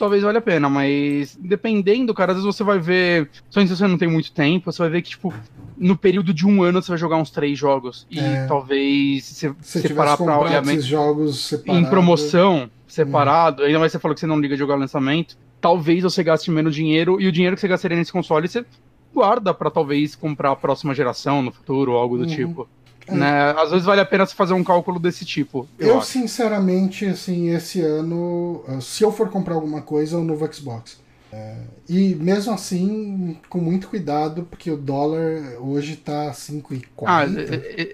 talvez 0.00 0.22
valha 0.22 0.38
a 0.38 0.42
pena, 0.42 0.66
mas 0.70 1.38
dependendo, 1.38 2.14
cara, 2.14 2.32
às 2.32 2.38
vezes 2.38 2.56
você 2.56 2.64
vai 2.64 2.78
ver. 2.78 3.28
Só 3.50 3.60
se 3.60 3.76
você 3.76 3.86
não 3.86 3.98
tem 3.98 4.08
muito 4.08 4.32
tempo, 4.32 4.72
você 4.72 4.78
vai 4.78 4.90
ver 4.90 5.02
que, 5.02 5.10
tipo, 5.10 5.32
no 5.76 5.94
período 5.94 6.32
de 6.32 6.46
um 6.46 6.62
ano 6.62 6.80
você 6.80 6.88
vai 6.88 6.96
jogar 6.96 7.18
uns 7.18 7.30
três 7.30 7.58
jogos. 7.58 8.06
E 8.10 8.18
é. 8.18 8.46
talvez 8.46 9.26
se 9.26 9.48
você 9.60 9.80
separar 9.82 10.16
pra 10.16 10.62
esses 10.72 10.86
jogos 10.86 11.44
separado. 11.44 11.84
em 11.84 11.90
promoção, 11.90 12.70
separado, 12.88 13.62
hum. 13.62 13.66
ainda 13.66 13.78
mais 13.78 13.92
você 13.92 13.98
falou 13.98 14.14
que 14.14 14.20
você 14.20 14.26
não 14.26 14.40
liga 14.40 14.54
de 14.54 14.58
jogar 14.58 14.76
lançamento, 14.76 15.36
talvez 15.60 16.02
você 16.02 16.24
gaste 16.24 16.50
menos 16.50 16.74
dinheiro 16.74 17.20
e 17.20 17.28
o 17.28 17.32
dinheiro 17.32 17.54
que 17.54 17.60
você 17.60 17.68
gastaria 17.68 17.98
nesse 17.98 18.10
console 18.10 18.48
você 18.48 18.64
guarda 19.12 19.52
para 19.52 19.70
talvez 19.70 20.14
comprar 20.14 20.52
a 20.52 20.56
próxima 20.56 20.94
geração 20.94 21.42
no 21.42 21.52
futuro 21.52 21.92
ou 21.92 21.98
algo 21.98 22.16
do 22.16 22.24
uhum. 22.24 22.34
tipo. 22.34 22.68
É. 23.06 23.14
Né? 23.14 23.50
Às 23.56 23.70
vezes 23.70 23.84
vale 23.84 24.00
a 24.00 24.06
pena 24.06 24.26
fazer 24.26 24.54
um 24.54 24.64
cálculo 24.64 24.98
desse 24.98 25.24
tipo. 25.24 25.68
Eu, 25.78 25.88
eu 25.88 26.02
sinceramente, 26.02 27.06
assim, 27.06 27.50
esse 27.50 27.80
ano, 27.80 28.64
ah, 28.68 28.80
se 28.80 29.02
eu 29.02 29.12
for 29.12 29.28
comprar 29.28 29.54
alguma 29.54 29.82
coisa, 29.82 30.16
é 30.16 30.18
o 30.18 30.24
novo 30.24 30.50
Xbox. 30.52 30.98
É, 31.32 31.58
e 31.88 32.14
mesmo 32.16 32.52
assim, 32.52 33.36
com 33.48 33.58
muito 33.58 33.88
cuidado, 33.88 34.48
porque 34.50 34.68
o 34.68 34.76
dólar 34.76 35.56
hoje 35.60 35.94
tá 35.94 36.32
5,40. 36.32 36.84
Ah, 37.06 37.22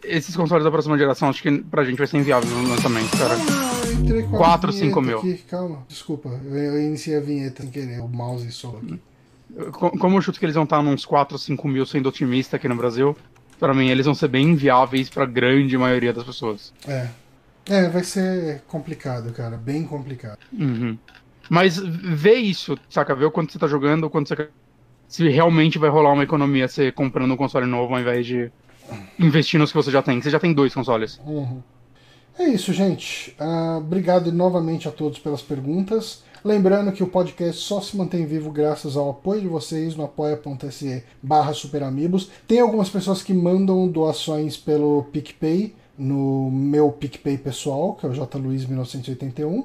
esses 0.05 0.35
consoles 0.35 0.65
da 0.65 0.70
próxima 0.70 0.97
geração, 0.97 1.28
acho 1.28 1.43
que 1.43 1.59
pra 1.59 1.85
gente 1.85 1.99
vai 1.99 2.07
ser 2.07 2.16
inviável 2.16 2.49
no 2.49 2.69
lançamento, 2.70 3.11
cara. 3.19 3.35
Ah, 3.35 4.37
4, 4.39 4.73
5 4.73 5.01
mil. 5.03 5.19
Aqui. 5.19 5.35
Calma, 5.49 5.85
desculpa, 5.87 6.31
eu, 6.47 6.57
eu, 6.57 6.81
iniciei 6.81 7.19
a 7.19 7.20
vinheta 7.20 7.62
sem 7.62 7.70
querer, 7.70 8.01
o 8.01 8.09
mouse 8.09 8.51
solo 8.53 8.78
aqui. 8.78 9.01
Como 9.70 10.16
eu 10.16 10.23
chuto 10.23 10.39
que 10.39 10.47
eles 10.47 10.55
vão 10.55 10.65
estar 10.65 10.83
nos 10.83 11.05
4, 11.05 11.39
5 11.39 11.69
mil 11.69 11.85
sendo 11.85 12.09
otimista 12.09 12.57
aqui 12.57 12.69
no 12.69 12.77
Brasil, 12.77 13.15
para 13.59 13.74
mim 13.74 13.89
eles 13.89 14.07
vão 14.07 14.15
ser 14.15 14.28
bem 14.28 14.49
inviáveis 14.49 15.09
para 15.09 15.27
grande 15.27 15.77
maioria 15.77 16.12
das 16.12 16.24
pessoas. 16.24 16.73
É. 16.87 17.09
É, 17.69 17.89
vai 17.89 18.05
ser 18.05 18.62
complicado, 18.69 19.33
cara, 19.33 19.57
bem 19.57 19.85
complicado. 19.85 20.39
Uhum. 20.53 20.97
Mas 21.49 21.78
vê 21.78 22.35
isso, 22.35 22.78
saca? 22.89 23.15
Vê 23.15 23.24
o 23.24 23.31
quanto 23.31 23.53
você 23.53 23.59
tá 23.59 23.66
jogando, 23.66 24.05
o 24.05 24.11
quanto 24.11 24.28
você 24.28 24.49
se 25.09 25.28
realmente 25.28 25.78
vai 25.78 25.91
rolar 25.91 26.12
uma 26.12 26.23
economia 26.23 26.69
você 26.69 26.91
comprando 26.91 27.33
um 27.33 27.37
console 27.37 27.66
novo 27.66 27.95
ao 27.95 28.01
invés 28.01 28.27
de 28.27 28.51
investir 29.19 29.59
nos 29.59 29.70
que 29.70 29.77
você 29.77 29.91
já 29.91 30.03
tem. 30.03 30.20
Você 30.20 30.31
já 30.31 30.39
tem 30.39 30.53
dois 30.53 30.74
consoles. 30.74 31.20
Uhum. 31.24 31.62
É 32.39 32.45
isso, 32.45 32.73
gente. 32.73 33.35
Uh, 33.41 33.78
obrigado 33.78 34.31
novamente 34.31 34.87
a 34.87 34.93
todos 34.93 35.19
pelas 35.19 35.43
perguntas. 35.43 36.23
Lembrando 36.47 36.93
que 36.93 37.02
o 37.02 37.09
podcast 37.09 37.60
só 37.60 37.81
se 37.81 37.97
mantém 37.97 38.24
vivo 38.24 38.52
graças 38.52 38.97
ao 38.97 39.10
apoio 39.10 39.40
de 39.40 39.48
vocês 39.48 39.97
no 39.97 40.05
apoia.se 40.05 41.02
barra 41.20 41.52
superamigos. 41.52 42.31
Tem 42.47 42.60
algumas 42.60 42.89
pessoas 42.89 43.20
que 43.20 43.35
mandam 43.35 43.89
doações 43.89 44.56
pelo 44.56 45.02
PicPay, 45.10 45.74
no 45.98 46.48
meu 46.48 46.93
PicPay 46.93 47.36
pessoal, 47.36 47.94
que 47.94 48.06
é 48.06 48.09
o 48.09 48.12
jluiz1981. 48.12 49.64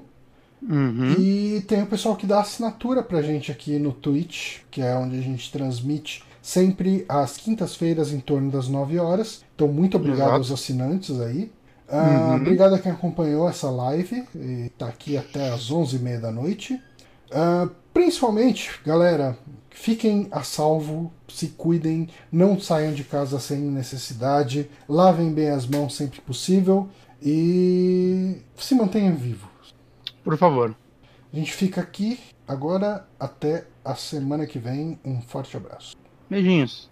Uhum. 0.68 1.12
E 1.20 1.62
tem 1.68 1.84
o 1.84 1.86
pessoal 1.86 2.16
que 2.16 2.26
dá 2.26 2.40
assinatura 2.40 3.04
pra 3.04 3.22
gente 3.22 3.52
aqui 3.52 3.78
no 3.78 3.92
Twitch, 3.92 4.62
que 4.72 4.82
é 4.82 4.96
onde 4.96 5.20
a 5.20 5.22
gente 5.22 5.52
transmite 5.52 6.24
sempre 6.42 7.06
às 7.08 7.38
quintas-feiras 7.38 8.12
em 8.12 8.20
torno 8.20 8.50
das 8.50 8.68
9 8.68 8.98
horas. 8.98 9.44
Então, 9.54 9.68
muito 9.68 9.98
obrigado 9.98 10.30
Exato. 10.30 10.38
aos 10.38 10.52
assinantes 10.52 11.22
aí. 11.22 11.52
Uh, 11.92 11.96
uhum. 11.96 12.36
Obrigado 12.38 12.76
a 12.76 12.80
quem 12.80 12.92
acompanhou 12.92 13.50
essa 13.50 13.70
live 13.70 14.24
e 14.34 14.72
tá 14.78 14.88
aqui 14.88 15.18
até 15.18 15.50
as 15.52 15.70
11h30 15.70 16.22
da 16.22 16.32
noite. 16.32 16.82
Uh, 17.30 17.70
principalmente, 17.94 18.80
galera, 18.86 19.38
fiquem 19.70 20.30
a 20.32 20.42
salvo, 20.42 21.12
se 21.28 21.50
cuidem, 21.50 22.08
não 22.32 22.58
saiam 22.58 22.94
de 22.94 23.04
casa 23.04 23.40
sem 23.40 23.60
necessidade, 23.60 24.70
lavem 24.88 25.34
bem 25.34 25.50
as 25.50 25.68
mãos 25.68 25.96
sempre 25.96 26.22
possível 26.22 26.88
e 27.22 28.38
se 28.56 28.74
mantenham 28.74 29.16
vivos. 29.16 29.50
Por 30.24 30.38
favor. 30.38 30.74
A 31.34 31.36
gente 31.36 31.54
fica 31.54 31.82
aqui 31.82 32.20
agora 32.48 33.06
até 33.20 33.66
a 33.84 33.96
semana 33.96 34.46
que 34.46 34.60
vem. 34.60 34.98
Um 35.04 35.22
forte 35.22 35.58
abraço. 35.58 35.96
Beijinhos. 36.30 36.90